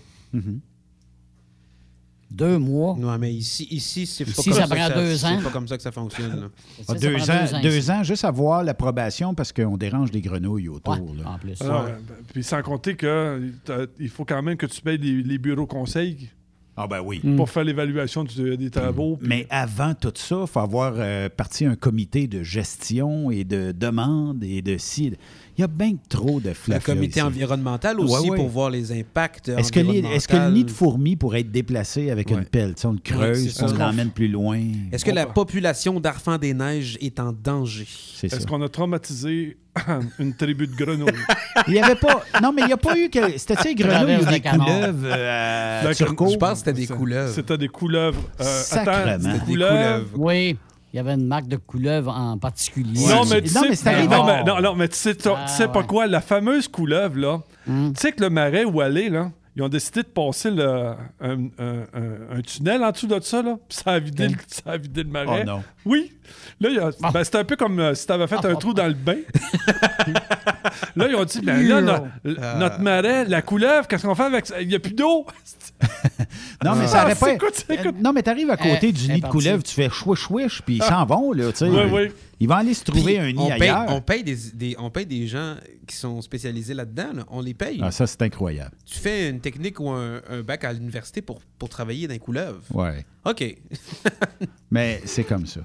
Deux 2.33 2.57
mois. 2.57 2.95
Non, 2.97 3.15
mais 3.19 3.31
ici, 3.33 3.67
ici 3.69 4.05
c'est 4.07 4.25
pas 4.25 4.31
Ici, 4.31 4.49
comme 4.49 4.53
ça 4.59 4.67
ça, 4.67 4.75
prend 4.75 4.89
deux 4.99 5.25
ans. 5.25 5.35
C'est 5.37 5.43
pas 5.43 5.49
comme 5.51 5.67
ça 5.67 5.77
que 5.77 5.83
ça 5.83 5.91
fonctionne. 5.91 6.39
là. 6.41 6.47
Ah, 6.87 6.93
deux, 6.95 7.29
ans, 7.29 7.61
deux 7.61 7.91
ans, 7.91 8.03
juste 8.03 8.25
avoir 8.25 8.63
l'approbation 8.63 9.33
parce 9.35 9.53
qu'on 9.53 9.77
dérange 9.77 10.09
des 10.11 10.21
grenouilles 10.21 10.67
autour. 10.69 10.95
là. 10.95 11.35
En 11.35 11.37
plus. 11.37 11.61
Alors, 11.61 11.83
euh, 11.83 11.91
Puis 12.33 12.43
sans 12.43 12.61
compter 12.63 12.95
que 12.95 13.39
t'as- 13.63 13.85
il 13.99 14.09
faut 14.09 14.25
quand 14.25 14.41
même 14.41 14.57
que 14.57 14.65
tu 14.65 14.81
payes 14.81 14.97
les, 14.97 15.21
les 15.21 15.37
bureaux 15.37 15.67
conseils 15.67 16.29
Ah 16.75 16.87
ben 16.87 17.01
oui. 17.05 17.19
pour 17.37 17.49
faire 17.51 17.63
l'évaluation 17.63 18.23
des 18.23 18.69
travaux. 18.71 19.17
puis- 19.17 19.27
Mais 19.29 19.45
avant 19.51 19.93
tout 19.93 20.11
ça, 20.15 20.39
il 20.41 20.47
faut 20.47 20.59
avoir 20.59 20.93
euh, 20.97 21.29
parti 21.29 21.65
un 21.65 21.75
comité 21.75 22.25
de 22.27 22.41
gestion 22.41 23.29
et 23.29 23.43
de 23.43 23.71
demande 23.71 24.43
et 24.43 24.61
de 24.63 24.77
si. 24.79 25.13
Il 25.57 25.61
y 25.61 25.63
a 25.63 25.67
bien 25.67 25.93
trop 26.09 26.39
de 26.39 26.49
Le 26.49 26.53
flafla 26.55 26.93
comité 26.95 27.19
ici. 27.19 27.27
environnemental 27.27 27.99
aussi 27.99 28.13
Ouais, 28.23 28.29
ouais. 28.31 28.37
pour 28.37 28.49
voir 28.49 28.69
les 28.71 28.91
impacts 28.91 29.49
Est-ce 29.49 29.71
que, 29.71 29.79
le 29.81 29.85
nid 29.85 30.01
de 30.01 30.07
environnementaux. 30.07 30.73
fourmi 30.73 31.15
pourrait 31.15 31.41
être 31.41 31.51
déplacé 31.51 32.09
avec 32.09 32.29
Ouais. 32.29 32.37
une 32.37 32.45
pelle? 32.45 32.73
Tu 32.75 32.81
sais, 32.81 32.87
on 32.87 32.93
le 32.93 32.99
creuse, 32.99 33.61
on 33.61 33.67
l'emmène 33.77 34.09
plus 34.09 34.27
loin. 34.27 34.59
Est-ce 34.91 35.05
que 35.05 35.11
la 35.11 35.25
population 35.27 35.99
d'Arfans 35.99 36.37
des 36.39 36.53
Neiges 36.53 36.97
est 37.01 37.19
en 37.19 37.31
danger? 37.33 37.87
C'est 38.15 38.29
ça. 38.29 38.37
Est-ce 38.37 38.47
qu'on 38.47 38.61
a 38.63 38.69
traumatisé 38.69 39.57
une 40.19 40.33
tribu 40.35 40.65
de 40.67 40.75
grenouilles? 40.75 41.11
Il 41.67 41.73
n'y 41.73 41.79
avait 41.81 41.95
pas. 41.95 42.23
Non, 42.41 42.51
mais 42.51 42.63
il 42.63 42.67
n'y 42.67 42.73
a 42.73 42.77
pas 42.77 42.97
eu 42.97 43.09
que. 43.09 43.37
C'était, 43.37 43.55
tu 43.55 43.61
sais, 43.63 43.75
grenouilles 43.75 44.17
ou 44.21 44.25
des 44.25 44.39
le 44.39 44.57
couleuvres 44.57 45.07
euh? 45.07 45.93
Je 45.93 46.37
pense 46.37 46.51
que 46.51 46.57
c'était 46.57 46.73
des 46.73 46.87
couleuvres. 46.87 47.33
C'était 47.33 47.57
des 47.57 47.67
couleuvres. 47.67 48.21
Euh, 48.41 48.61
attends, 48.71 49.17
des 49.17 49.33
des 49.33 49.39
couleuvres. 49.45 50.07
Oui, 50.17 50.57
il 50.93 50.97
y 50.97 50.99
avait 50.99 51.15
une 51.15 51.25
marque 51.25 51.47
de 51.47 51.57
couleuvre 51.57 52.11
en 52.15 52.37
particulier. 52.37 53.05
Non, 53.07 53.25
mais 53.25 53.41
tu 53.41 53.53
Non, 53.53 53.61
sais, 53.63 53.69
mais 53.69 53.75
c'est 53.75 53.89
arrivé. 53.89 54.07
non, 54.15 54.23
mais, 54.25 54.43
non, 54.43 54.61
non, 54.61 54.75
mais 54.75 54.87
tu 54.87 54.95
sais, 54.95 55.15
tu 55.15 55.27
Ah, 55.27 55.45
pas 55.67 55.79
ouais. 55.79 55.85
quoi, 55.87 56.05
la 56.07 56.21
fameuse 56.21 56.67
couleuvre, 56.67 57.17
là, 57.17 57.39
Hmm. 57.65 57.93
tu 57.93 57.99
sais 58.01 58.11
que 58.11 58.21
le 58.21 58.29
marais 58.29 58.65
où 58.65 58.79
aller, 58.81 59.09
là, 59.09 59.31
ils 59.55 59.61
ont 59.61 59.69
décidé 59.69 60.01
de 60.01 60.07
passer 60.07 60.49
le, 60.51 60.65
un, 60.65 60.95
un- 61.21 61.83
un- 61.93 62.37
un 62.37 62.41
tunnel 62.41 62.83
en 62.83 62.91
dessous 62.91 63.07
de 63.07 63.19
ça, 63.19 63.41
là, 63.43 63.57
puis 63.69 63.77
ça 63.77 63.91
a 63.91 63.99
vidé, 63.99 64.27
le, 64.29 64.35
ça 64.47 64.71
a 64.71 64.77
vidé 64.77 65.03
le 65.03 65.09
marais. 65.09 65.41
Oh 65.43 65.45
non. 65.45 65.63
Oui. 65.85 66.11
Là, 66.59 66.69
il 66.69 66.75
y 66.75 66.79
a- 66.79 67.11
ben, 67.11 67.23
c'était 67.23 67.37
un 67.39 67.43
peu 67.43 67.55
comme 67.55 67.79
euh, 67.79 67.93
si 67.93 68.05
tu 68.07 68.11
avais 68.13 68.27
fait 68.27 68.43
un 68.45 68.55
trou 68.55 68.73
dans 68.73 68.87
le 68.87 68.93
bain. 68.93 69.17
là, 70.95 71.07
ils 71.07 71.15
ont 71.15 71.25
dit, 71.25 71.41
ben 71.41 71.67
là, 71.67 71.81
no- 71.81 72.33
notre 72.59 72.79
marais, 72.79 73.25
la 73.25 73.41
couleuvre, 73.41 73.87
qu'est-ce 73.87 74.05
qu'on 74.07 74.15
fait 74.15 74.23
avec 74.23 74.45
ça? 74.45 74.61
Il 74.61 74.67
n'y 74.67 74.75
a 74.75 74.79
plus 74.79 74.93
d'eau. 74.93 75.25
Non, 76.63 76.75
mais 76.75 76.85
Ah, 76.85 76.87
ça 76.87 77.03
aurait 77.03 77.15
pas. 77.15 77.35
quoi? 77.37 77.49
Euh, 77.71 77.91
Non, 78.01 78.13
mais 78.13 78.23
t'arrives 78.23 78.49
à 78.49 78.57
côté 78.57 78.87
Euh, 78.89 78.91
du 78.91 79.11
nid 79.11 79.21
de 79.21 79.27
couleuvre, 79.27 79.63
tu 79.63 79.73
fais 79.73 79.89
chouiche 79.89 80.19
chouiche, 80.21 80.61
puis 80.65 80.75
ils 80.77 80.83
s'en 80.83 81.05
vont, 81.05 81.31
là, 81.33 81.51
tu 81.51 81.57
sais. 81.59 81.65
Oui, 81.69 81.81
oui. 81.91 82.11
Ils 82.43 82.49
vont 82.49 82.55
aller 82.55 82.73
se 82.73 82.83
trouver 82.83 83.03
Puis, 83.03 83.17
un 83.19 83.27
nid 83.31 83.35
on 83.39 83.47
paye, 83.47 83.61
ailleurs. 83.69 83.85
on 83.87 84.01
paye 84.01 84.21
des, 84.21 84.35
des- 84.53 84.75
on 84.77 84.89
paye 84.89 85.05
des 85.05 85.27
gens 85.27 85.55
qui 85.87 85.95
sont 85.95 86.21
spécialisés 86.21 86.73
là-dedans. 86.73 87.13
là. 87.13 87.23
On 87.29 87.39
les 87.41 87.53
paye. 87.53 87.79
Ah, 87.81 87.89
ça, 87.89 88.05
c'est 88.05 88.21
incroyable. 88.21 88.75
Tu 88.85 88.99
fais 88.99 89.29
une 89.29 89.39
technique 89.39 89.79
ou 89.79 89.89
un, 89.89 90.21
un 90.29 90.41
bac 90.43 90.65
à 90.65 90.73
l'université 90.73 91.21
pour, 91.21 91.39
pour 91.57 91.69
travailler 91.69 92.05
dans 92.05 92.13
les 92.13 92.19
couleuvres. 92.19 92.61
Ouais. 92.73 93.05
OK. 93.25 93.55
Mais 94.71 95.01
c'est 95.05 95.23
comme 95.23 95.45
ça. 95.45 95.61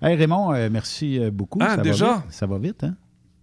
Hey, 0.00 0.16
Raymond, 0.16 0.54
euh, 0.54 0.68
merci 0.72 1.18
euh, 1.18 1.30
beaucoup. 1.30 1.58
Ah, 1.62 1.76
ça 1.76 1.82
déjà? 1.82 2.06
Va 2.06 2.14
vite? 2.20 2.32
Ça 2.32 2.46
va 2.46 2.58
vite, 2.58 2.84
hein? 2.84 2.96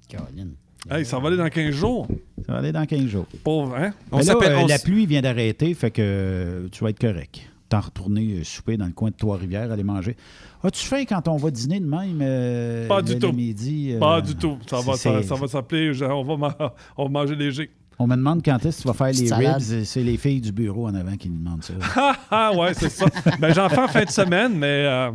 Caroline. 0.08 0.54
Hey, 0.90 1.06
ça 1.06 1.20
va 1.20 1.28
aller 1.28 1.38
dans 1.38 1.48
15 1.50 1.70
jours. 1.76 2.08
Ça 2.48 2.54
va 2.54 2.58
aller 2.60 2.72
dans 2.72 2.86
15 2.88 3.06
jours. 3.06 3.28
Pauvre, 3.44 3.76
hein? 3.76 3.94
On 4.12 4.18
Mais 4.18 4.24
là, 4.24 4.34
s'appelle- 4.34 4.54
euh, 4.54 4.60
on 4.62 4.66
la 4.66 4.80
pluie 4.80 5.06
vient 5.06 5.22
d'arrêter, 5.22 5.72
fait 5.76 5.92
que 5.92 6.68
tu 6.72 6.84
vas 6.84 6.90
être 6.90 7.00
correct. 7.00 7.42
T'en 7.72 7.80
retourner 7.80 8.34
euh, 8.34 8.44
souper 8.44 8.76
dans 8.76 8.86
le 8.86 8.92
coin 8.92 9.12
de 9.12 9.16
Trois-Rivières, 9.16 9.72
aller 9.72 9.84
manger. 9.86 10.18
As-tu 10.62 10.86
faim 10.86 11.06
quand 11.08 11.30
on 11.30 11.38
va 11.38 11.52
dîner 11.52 11.80
de 11.80 11.86
même? 11.86 12.20
euh, 12.22 12.86
Pas 12.90 13.02
du 13.02 13.14
le- 13.14 13.20
tout. 13.20 13.28
le 13.28 13.34
midi, 13.34 13.94
euh, 13.94 14.00
Pas 14.00 14.20
du 14.20 14.36
tout. 14.36 14.58
Ça 14.70 14.82
va, 14.82 14.94
ça, 14.98 15.24
ça 15.24 15.36
va 15.36 15.48
s'appeler, 15.48 15.94
on 16.04 16.22
va, 16.24 16.36
ma- 16.36 16.58
on 16.98 17.04
va 17.06 17.10
manger 17.10 17.36
léger. 17.38 17.70
On 17.98 18.08
me 18.08 18.16
demande 18.18 18.42
quand 18.44 18.58
est-ce 18.66 18.78
que 18.78 18.82
tu 18.82 18.88
vas 18.90 18.94
faire 18.94 19.08
les 19.08 19.26
salade. 19.28 19.62
ribs. 19.62 19.84
C'est 19.86 20.04
les 20.04 20.18
filles 20.18 20.42
du 20.42 20.52
bureau 20.52 20.88
en 20.88 20.96
avant 20.96 21.16
qui 21.16 21.30
nous 21.30 21.38
demandent 21.38 21.64
ça. 21.64 21.74
Ah, 21.96 22.16
ah, 22.30 22.52
ouais, 22.58 22.74
c'est 22.74 22.90
ça. 22.90 23.06
Ben, 23.40 23.54
j'en 23.54 23.70
fais 23.70 23.80
en 23.80 23.88
fin 23.88 24.04
de 24.04 24.10
semaine, 24.10 24.54
mais. 24.58 24.68
euh, 24.86 25.12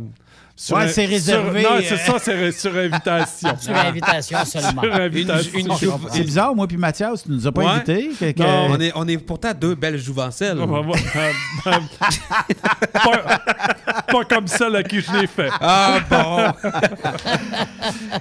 sur 0.59 0.75
Ouais, 0.75 0.83
un- 0.85 0.87
c'est 0.87 1.05
réservé, 1.05 1.61
sur- 1.61 1.69
non, 1.69 1.77
euh. 1.77 1.81
c'est 1.87 1.97
ça, 1.97 2.13
c'est 2.19 2.51
sur 2.59 2.75
invitation. 2.75 3.49
Sur 3.59 3.75
invitation 3.77 4.39
seulement. 4.43 4.81
Sur 4.81 4.93
invitation. 4.95 5.59
Une- 5.59 5.67
une 5.67 5.73
C'est 6.11 6.23
bizarre, 6.23 6.55
moi 6.55 6.67
puis 6.67 6.77
Mathias, 6.77 7.23
tu 7.23 7.31
nous 7.31 7.45
as 7.47 7.51
pas 7.51 7.61
Ouais. 7.61 7.67
invités. 7.67 8.09
que- 8.19 8.31
que- 8.31 8.41
Non, 8.41 8.67
on 8.71 8.79
est, 8.81 8.91
on 8.95 9.07
est 9.07 9.17
pourtant 9.19 9.51
deux 9.53 9.75
belles 9.75 9.99
jouvencelles. 9.99 10.57
Pas, 12.93 13.41
pas 14.11 14.25
comme 14.25 14.47
celle 14.47 14.75
à 14.75 14.83
qui 14.83 15.01
je 15.01 15.11
l'ai 15.13 15.27
fait. 15.27 15.49
Ah 15.61 15.99
bon. 16.09 16.69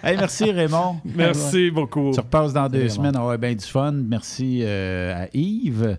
Hey, 0.02 0.16
merci 0.16 0.50
Raymond. 0.50 0.96
Merci 1.04 1.70
beaucoup. 1.70 2.10
Tu 2.12 2.20
repasses 2.20 2.52
dans 2.52 2.68
deux 2.68 2.80
Salut, 2.80 2.90
semaines, 2.90 3.16
on 3.16 3.20
va 3.20 3.22
avoir 3.34 3.38
bien 3.38 3.54
du 3.54 3.64
fun. 3.64 3.92
Merci 3.92 4.60
euh, 4.62 5.24
à 5.24 5.28
Yves. 5.32 5.96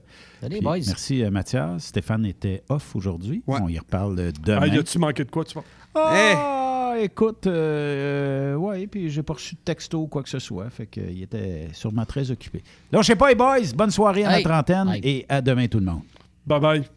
Boys. 0.61 0.79
Merci 0.87 1.23
à 1.23 1.31
Mathias. 1.31 1.85
Stéphane 1.85 2.25
était 2.25 2.63
off 2.69 2.95
aujourd'hui. 2.95 3.43
Ouais. 3.47 3.59
On 3.61 3.67
y 3.67 3.77
reparle 3.79 4.19
euh, 4.19 4.31
demain. 4.43 4.59
Ah, 4.63 4.67
y 4.67 4.77
a-tu 4.77 4.99
manqué 4.99 5.23
de 5.23 5.31
quoi, 5.31 5.43
tu 5.45 5.53
vois? 5.53 5.63
Ah, 5.95 6.95
écoute, 7.01 7.47
euh, 7.47 8.53
euh, 8.53 8.55
ouais, 8.55 8.85
puis 8.87 9.09
j'ai 9.09 9.23
pas 9.23 9.33
reçu 9.33 9.55
de 9.55 9.59
texto 9.63 9.99
ou 9.99 10.07
quoi 10.07 10.23
que 10.23 10.29
ce 10.29 10.39
soit. 10.39 10.69
Fait 10.69 10.85
qu'il 10.87 11.21
était 11.23 11.69
sûrement 11.73 12.05
très 12.05 12.29
occupé. 12.31 12.63
Donc, 12.91 13.03
je 13.03 13.07
sais 13.07 13.15
pas, 13.15 13.29
les 13.29 13.35
boys, 13.35 13.59
bonne 13.75 13.91
soirée 13.91 14.23
à 14.25 14.37
Hey. 14.37 14.43
la 14.43 14.49
trentaine 14.49 14.89
Hey. 14.89 15.01
et 15.03 15.25
à 15.27 15.41
demain 15.41 15.67
tout 15.67 15.79
le 15.79 15.85
monde. 15.85 16.01
Bye 16.45 16.59
bye. 16.59 16.96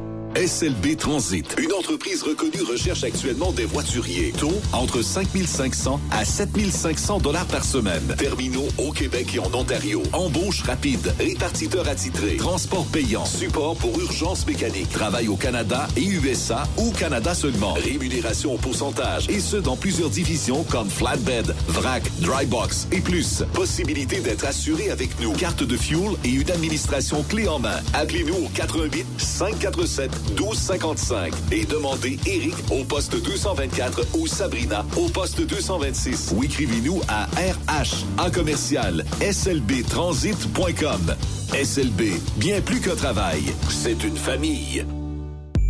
SLB 0.35 0.95
Transit, 0.95 1.55
une 1.61 1.73
entreprise 1.73 2.23
reconnue 2.23 2.61
recherche 2.61 3.03
actuellement 3.03 3.51
des 3.51 3.65
voituriers. 3.65 4.31
Taux 4.31 4.61
entre 4.71 5.01
5500 5.01 5.99
à 6.09 6.23
7500 6.23 7.19
dollars 7.19 7.45
par 7.47 7.65
semaine. 7.65 8.01
Terminaux 8.17 8.67
au 8.77 8.93
Québec 8.93 9.35
et 9.35 9.39
en 9.39 9.53
Ontario. 9.53 10.01
Embauche 10.13 10.61
rapide, 10.61 11.13
répartiteur 11.19 11.85
attitré, 11.89 12.37
transport 12.37 12.85
payant, 12.85 13.25
support 13.25 13.75
pour 13.75 13.99
urgence 13.99 14.47
mécanique, 14.47 14.89
travail 14.89 15.27
au 15.27 15.35
Canada 15.35 15.85
et 15.97 16.05
USA 16.05 16.63
ou 16.77 16.91
Canada 16.91 17.35
seulement. 17.35 17.73
Rémunération 17.73 18.53
au 18.53 18.57
pourcentage 18.57 19.29
et 19.29 19.41
ce 19.41 19.57
dans 19.57 19.75
plusieurs 19.75 20.09
divisions 20.09 20.63
comme 20.63 20.89
flatbed, 20.89 21.53
vrac, 21.67 22.03
dry 22.21 22.45
box 22.45 22.87
et 22.93 23.01
plus. 23.01 23.43
Possibilité 23.53 24.21
d'être 24.21 24.45
assuré 24.45 24.91
avec 24.91 25.19
nous. 25.19 25.33
Carte 25.33 25.63
de 25.63 25.75
fuel 25.75 26.13
et 26.23 26.29
une 26.29 26.51
administration 26.51 27.21
clé 27.23 27.49
en 27.49 27.59
main. 27.59 27.81
Appelez-nous 27.93 28.45
au 28.45 28.49
88 28.55 29.05
547 29.17 30.20
1255 30.29 31.33
et 31.51 31.65
demandez 31.65 32.17
Eric 32.25 32.55
au 32.71 32.83
poste 32.83 33.21
224 33.21 34.17
ou 34.17 34.27
Sabrina 34.27 34.85
au 34.97 35.09
poste 35.09 35.41
226 35.41 36.33
ou 36.35 36.43
écrivez-nous 36.43 37.01
à 37.07 37.25
RH 37.25 38.05
en 38.17 38.31
commercial 38.31 39.05
slbtransit.com. 39.19 41.15
SLB, 41.53 42.13
bien 42.37 42.61
plus 42.61 42.79
qu'un 42.79 42.95
travail, 42.95 43.41
c'est 43.69 44.03
une 44.03 44.15
famille. 44.15 44.85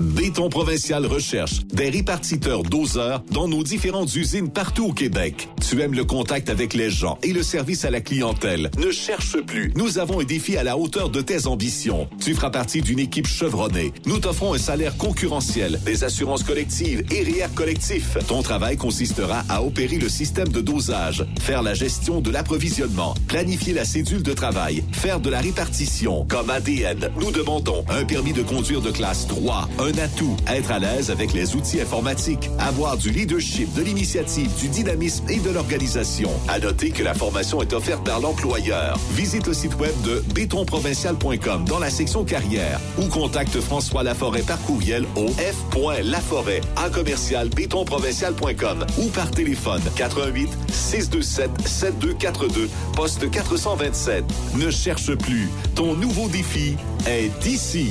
Béton 0.00 0.48
Provincial 0.48 1.06
recherche 1.06 1.64
des 1.72 1.88
répartiteurs 1.88 2.62
doseurs 2.62 3.22
dans 3.30 3.48
nos 3.48 3.62
différentes 3.62 4.14
usines 4.14 4.50
partout 4.50 4.86
au 4.86 4.92
Québec. 4.92 5.48
Tu 5.68 5.80
aimes 5.80 5.94
le 5.94 6.04
contact 6.04 6.50
avec 6.50 6.74
les 6.74 6.90
gens 6.90 7.18
et 7.22 7.32
le 7.32 7.42
service 7.42 7.84
à 7.84 7.90
la 7.90 8.00
clientèle. 8.00 8.70
Ne 8.78 8.90
cherche 8.90 9.40
plus. 9.40 9.72
Nous 9.76 9.98
avons 9.98 10.20
un 10.20 10.24
défi 10.24 10.56
à 10.56 10.64
la 10.64 10.76
hauteur 10.76 11.10
de 11.10 11.20
tes 11.20 11.46
ambitions. 11.46 12.08
Tu 12.20 12.34
feras 12.34 12.50
partie 12.50 12.82
d'une 12.82 12.98
équipe 12.98 13.26
chevronnée. 13.26 13.92
Nous 14.06 14.18
t'offrons 14.18 14.54
un 14.54 14.58
salaire 14.58 14.96
concurrentiel, 14.96 15.80
des 15.84 16.04
assurances 16.04 16.42
collectives 16.42 17.04
et 17.10 17.22
REER 17.22 17.48
collectif. 17.54 18.16
Ton 18.26 18.42
travail 18.42 18.76
consistera 18.76 19.44
à 19.48 19.62
opérer 19.62 19.98
le 19.98 20.08
système 20.08 20.48
de 20.48 20.60
dosage, 20.60 21.24
faire 21.40 21.62
la 21.62 21.74
gestion 21.74 22.20
de 22.20 22.30
l'approvisionnement, 22.30 23.14
planifier 23.28 23.72
la 23.72 23.84
cédule 23.84 24.22
de 24.22 24.32
travail, 24.32 24.82
faire 24.92 25.20
de 25.20 25.30
la 25.30 25.40
répartition. 25.40 26.26
Comme 26.28 26.50
ADN, 26.50 27.10
nous 27.20 27.30
demandons 27.30 27.84
un 27.88 28.04
permis 28.04 28.32
de 28.32 28.42
conduire 28.42 28.80
de 28.80 28.90
classe 28.90 29.26
3, 29.28 29.68
un 29.84 29.98
atout, 29.98 30.36
être 30.46 30.70
à 30.70 30.78
l'aise 30.78 31.10
avec 31.10 31.34
les 31.34 31.54
outils 31.54 31.80
informatiques, 31.80 32.48
avoir 32.58 32.96
du 32.96 33.10
leadership, 33.10 33.72
de 33.74 33.82
l'initiative, 33.82 34.50
du 34.58 34.68
dynamisme 34.68 35.24
et 35.28 35.38
de 35.38 35.50
l'organisation. 35.50 36.30
À 36.48 36.58
noter 36.58 36.90
que 36.90 37.02
la 37.02 37.12
formation 37.12 37.60
est 37.60 37.72
offerte 37.74 38.02
par 38.04 38.20
l'employeur. 38.20 38.98
Visite 39.12 39.46
le 39.46 39.52
site 39.52 39.78
web 39.78 39.92
de 40.02 40.22
bétonprovincial.com 40.34 41.66
dans 41.66 41.78
la 41.78 41.90
section 41.90 42.24
carrière 42.24 42.80
ou 42.98 43.06
contacte 43.08 43.60
François 43.60 44.02
Laforêt 44.02 44.42
par 44.42 44.60
courriel 44.62 45.04
au 45.16 45.28
f.laforêt 45.28 46.62
en 46.76 46.90
commercial 46.90 47.48
bétonprovincial.com 47.50 48.86
ou 48.98 49.08
par 49.08 49.30
téléphone 49.30 49.82
88 49.96 50.48
627 50.72 51.50
7242 51.66 52.70
poste 52.96 53.30
427. 53.30 54.24
Ne 54.56 54.70
cherche 54.70 55.14
plus. 55.16 55.50
Ton 55.74 55.94
nouveau 55.94 56.28
défi 56.28 56.76
est 57.06 57.46
ici. 57.46 57.90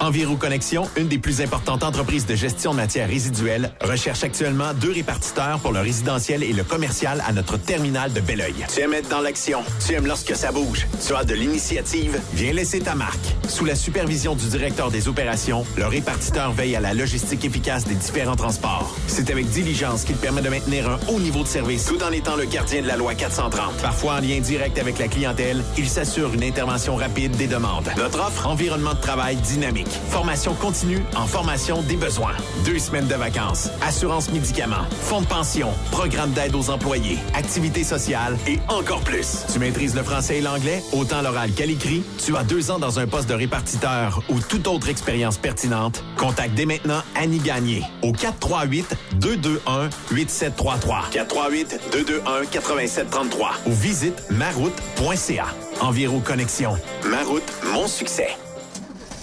Enviro 0.00 0.36
Connexion, 0.36 0.88
une 0.96 1.08
des 1.08 1.18
plus 1.18 1.40
importantes 1.40 1.82
entreprises 1.82 2.26
de 2.26 2.34
gestion 2.34 2.72
de 2.72 2.76
matières 2.76 3.08
résiduelles, 3.08 3.72
recherche 3.80 4.22
actuellement 4.22 4.72
deux 4.74 4.92
répartiteurs 4.92 5.58
pour 5.58 5.72
le 5.72 5.80
résidentiel 5.80 6.42
et 6.42 6.52
le 6.52 6.62
commercial 6.62 7.22
à 7.26 7.32
notre 7.32 7.56
terminal 7.56 8.12
de 8.12 8.20
Belleuil. 8.20 8.54
Tu 8.72 8.80
aimes 8.80 8.94
être 8.94 9.08
dans 9.08 9.20
l'action. 9.20 9.60
Tu 9.84 9.94
aimes 9.94 10.06
lorsque 10.06 10.36
ça 10.36 10.52
bouge. 10.52 10.86
Tu 11.04 11.14
as 11.14 11.24
de 11.24 11.34
l'initiative. 11.34 12.20
Viens 12.34 12.52
laisser 12.52 12.80
ta 12.80 12.94
marque. 12.94 13.18
Sous 13.48 13.64
la 13.64 13.74
supervision 13.74 14.34
du 14.34 14.46
directeur 14.46 14.90
des 14.90 15.08
opérations, 15.08 15.64
le 15.76 15.86
répartiteur 15.86 16.52
veille 16.52 16.76
à 16.76 16.80
la 16.80 16.94
logistique 16.94 17.44
efficace 17.44 17.84
des 17.84 17.94
différents 17.94 18.36
transports. 18.36 18.94
C'est 19.08 19.30
avec 19.30 19.48
diligence 19.50 20.04
qu'il 20.04 20.16
permet 20.16 20.42
de 20.42 20.48
maintenir 20.48 20.88
un 20.88 20.98
haut 21.08 21.18
niveau 21.18 21.42
de 21.42 21.48
service 21.48 21.86
Tout 21.86 22.02
en 22.02 22.12
étant 22.12 22.36
le 22.36 22.44
gardien 22.44 22.82
de 22.82 22.86
la 22.86 22.96
loi 22.96 23.14
430. 23.14 23.76
Parfois 23.82 24.14
en 24.14 24.20
lien 24.20 24.38
direct 24.40 24.78
avec 24.78 24.98
la 24.98 25.08
clientèle, 25.08 25.62
il 25.76 25.88
s'assure 25.88 26.32
une 26.34 26.44
intervention 26.44 26.94
rapide 26.94 27.36
des 27.36 27.46
demandes. 27.46 27.90
Notre 27.96 28.20
offre, 28.20 28.46
Environnement 28.46 28.94
de 28.94 29.00
travail 29.00 29.36
dynamique. 29.36 29.87
Formation 30.10 30.54
continue 30.54 31.02
en 31.16 31.26
formation 31.26 31.82
des 31.82 31.96
besoins. 31.96 32.34
Deux 32.64 32.78
semaines 32.78 33.06
de 33.06 33.14
vacances. 33.14 33.70
Assurance 33.82 34.30
médicaments. 34.30 34.86
Fonds 35.02 35.22
de 35.22 35.26
pension. 35.26 35.68
Programme 35.90 36.30
d'aide 36.32 36.54
aux 36.54 36.70
employés. 36.70 37.18
Activités 37.34 37.84
sociales 37.84 38.36
et 38.46 38.58
encore 38.68 39.00
plus. 39.00 39.44
Tu 39.52 39.58
maîtrises 39.58 39.94
le 39.94 40.02
français 40.02 40.38
et 40.38 40.40
l'anglais, 40.40 40.82
autant 40.92 41.22
l'oral 41.22 41.52
qu'à 41.52 41.66
l'écrit. 41.66 42.02
Tu 42.24 42.36
as 42.36 42.44
deux 42.44 42.70
ans 42.70 42.78
dans 42.78 42.98
un 42.98 43.06
poste 43.06 43.28
de 43.28 43.34
répartiteur 43.34 44.22
ou 44.28 44.40
toute 44.40 44.66
autre 44.66 44.88
expérience 44.88 45.38
pertinente. 45.38 46.02
Contacte 46.16 46.54
dès 46.54 46.66
maintenant 46.66 47.02
Annie 47.14 47.38
Gagné 47.38 47.84
au 48.02 48.12
438-221-8733. 48.12 51.10
438-221-8733 51.12 53.66
ou 53.66 53.72
visite 53.72 54.22
maroute.ca. 54.30 55.46
Enviro 55.80 56.20
Connexion. 56.20 56.76
Maroute, 57.04 57.44
mon 57.72 57.86
succès. 57.86 58.28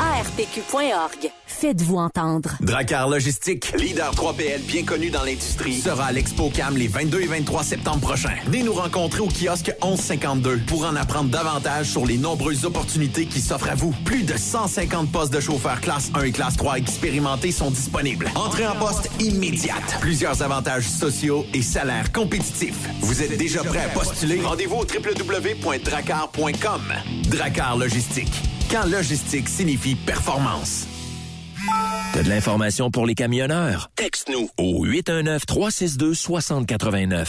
ARPQ.org. 0.00 1.30
Faites-vous 1.46 1.96
entendre. 1.96 2.56
Dracar 2.60 3.08
Logistique, 3.08 3.72
leader 3.78 4.12
3PL 4.12 4.60
bien 4.62 4.84
connu 4.84 5.10
dans 5.10 5.22
l'industrie, 5.22 5.74
sera 5.74 6.06
à 6.06 6.12
l'Expo 6.12 6.50
Cam 6.50 6.76
les 6.76 6.88
22 6.88 7.22
et 7.22 7.26
23 7.26 7.62
septembre 7.62 8.00
prochains. 8.00 8.34
Venez 8.46 8.62
nous 8.62 8.72
rencontrer 8.72 9.20
au 9.20 9.28
kiosque 9.28 9.72
1152 9.82 10.60
pour 10.66 10.84
en 10.84 10.96
apprendre 10.96 11.30
davantage 11.30 11.86
sur 11.86 12.04
les 12.06 12.18
nombreuses 12.18 12.64
opportunités 12.64 13.26
qui 13.26 13.40
s'offrent 13.40 13.70
à 13.70 13.74
vous. 13.74 13.92
Plus 14.04 14.24
de 14.24 14.36
150 14.36 15.10
postes 15.12 15.32
de 15.32 15.40
chauffeurs 15.40 15.80
classe 15.80 16.10
1 16.14 16.22
et 16.24 16.32
classe 16.32 16.56
3 16.56 16.78
expérimentés 16.78 17.52
sont 17.52 17.70
disponibles. 17.70 18.28
Entrée 18.34 18.66
en 18.66 18.74
poste 18.74 19.08
immédiate. 19.20 19.98
Plusieurs 20.00 20.42
avantages 20.42 20.88
sociaux 20.88 21.46
et 21.54 21.62
salaires 21.62 22.12
compétitifs. 22.12 22.88
Vous 23.00 23.22
êtes 23.22 23.36
déjà 23.36 23.62
prêt 23.62 23.84
à 23.84 23.88
postuler? 23.88 24.40
Rendez-vous 24.40 24.76
au 24.76 24.84
www.dracar.com. 24.84 26.82
Dracar 27.28 27.76
Logistique. 27.76 28.32
Quand 28.70 28.86
logistique 28.86 29.48
signifie 29.48 29.94
performance. 29.94 30.86
T'as 32.12 32.22
de 32.22 32.28
l'information 32.28 32.90
pour 32.90 33.06
les 33.06 33.14
camionneurs? 33.14 33.90
Texte-nous 33.96 34.50
au 34.58 34.84
819-362-6089. 34.86 37.28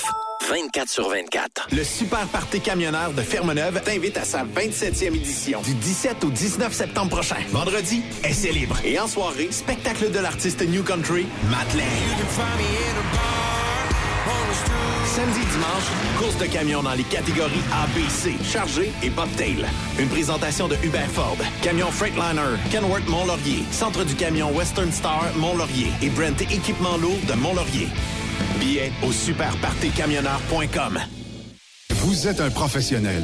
24 0.49 0.89
sur 0.89 1.09
24. 1.09 1.69
Le 1.71 1.83
Super 1.83 2.27
Party 2.27 2.61
Camionneur 2.61 3.11
de 3.13 3.21
Fermeneuve 3.21 3.81
t'invite 3.83 4.17
à 4.17 4.25
sa 4.25 4.43
27e 4.43 5.15
édition 5.15 5.61
du 5.61 5.73
17 5.73 6.23
au 6.23 6.29
19 6.29 6.71
septembre 6.71 7.09
prochain. 7.09 7.37
Vendredi, 7.49 8.03
essai 8.23 8.51
libre. 8.51 8.77
Et 8.83 8.99
en 8.99 9.07
soirée, 9.07 9.47
spectacle 9.51 10.11
de 10.11 10.19
l'artiste 10.19 10.61
New 10.61 10.83
Country, 10.83 11.25
Matt. 11.49 11.65
Samedi 15.15 15.45
dimanche, 15.45 16.19
course 16.19 16.37
de 16.39 16.45
camions 16.45 16.83
dans 16.83 16.93
les 16.93 17.05
catégories 17.05 17.63
A, 17.71 17.87
B, 17.97 18.05
C, 18.09 18.33
chargé 18.43 18.91
et 19.01 19.09
bobtail. 19.09 19.65
Une 19.97 20.09
présentation 20.09 20.67
de 20.67 20.75
Hubert 20.83 21.09
Ford, 21.09 21.37
Camion 21.61 21.89
Freightliner, 21.89 22.57
Kenworth 22.69 23.07
Mont-Laurier, 23.07 23.63
Centre 23.71 24.03
du 24.03 24.13
camion 24.13 24.51
Western 24.51 24.91
Star 24.91 25.23
Mont-Laurier 25.37 25.87
et 26.01 26.09
Brent 26.09 26.41
Équipement 26.41 26.97
Lourd 26.97 27.15
de 27.29 27.33
Mont-Laurier. 27.33 27.87
Billets 28.59 28.91
au 29.07 29.13
superpartycamionneur.com. 29.13 30.99
Vous 31.91 32.27
êtes 32.27 32.41
un 32.41 32.49
professionnel 32.49 33.23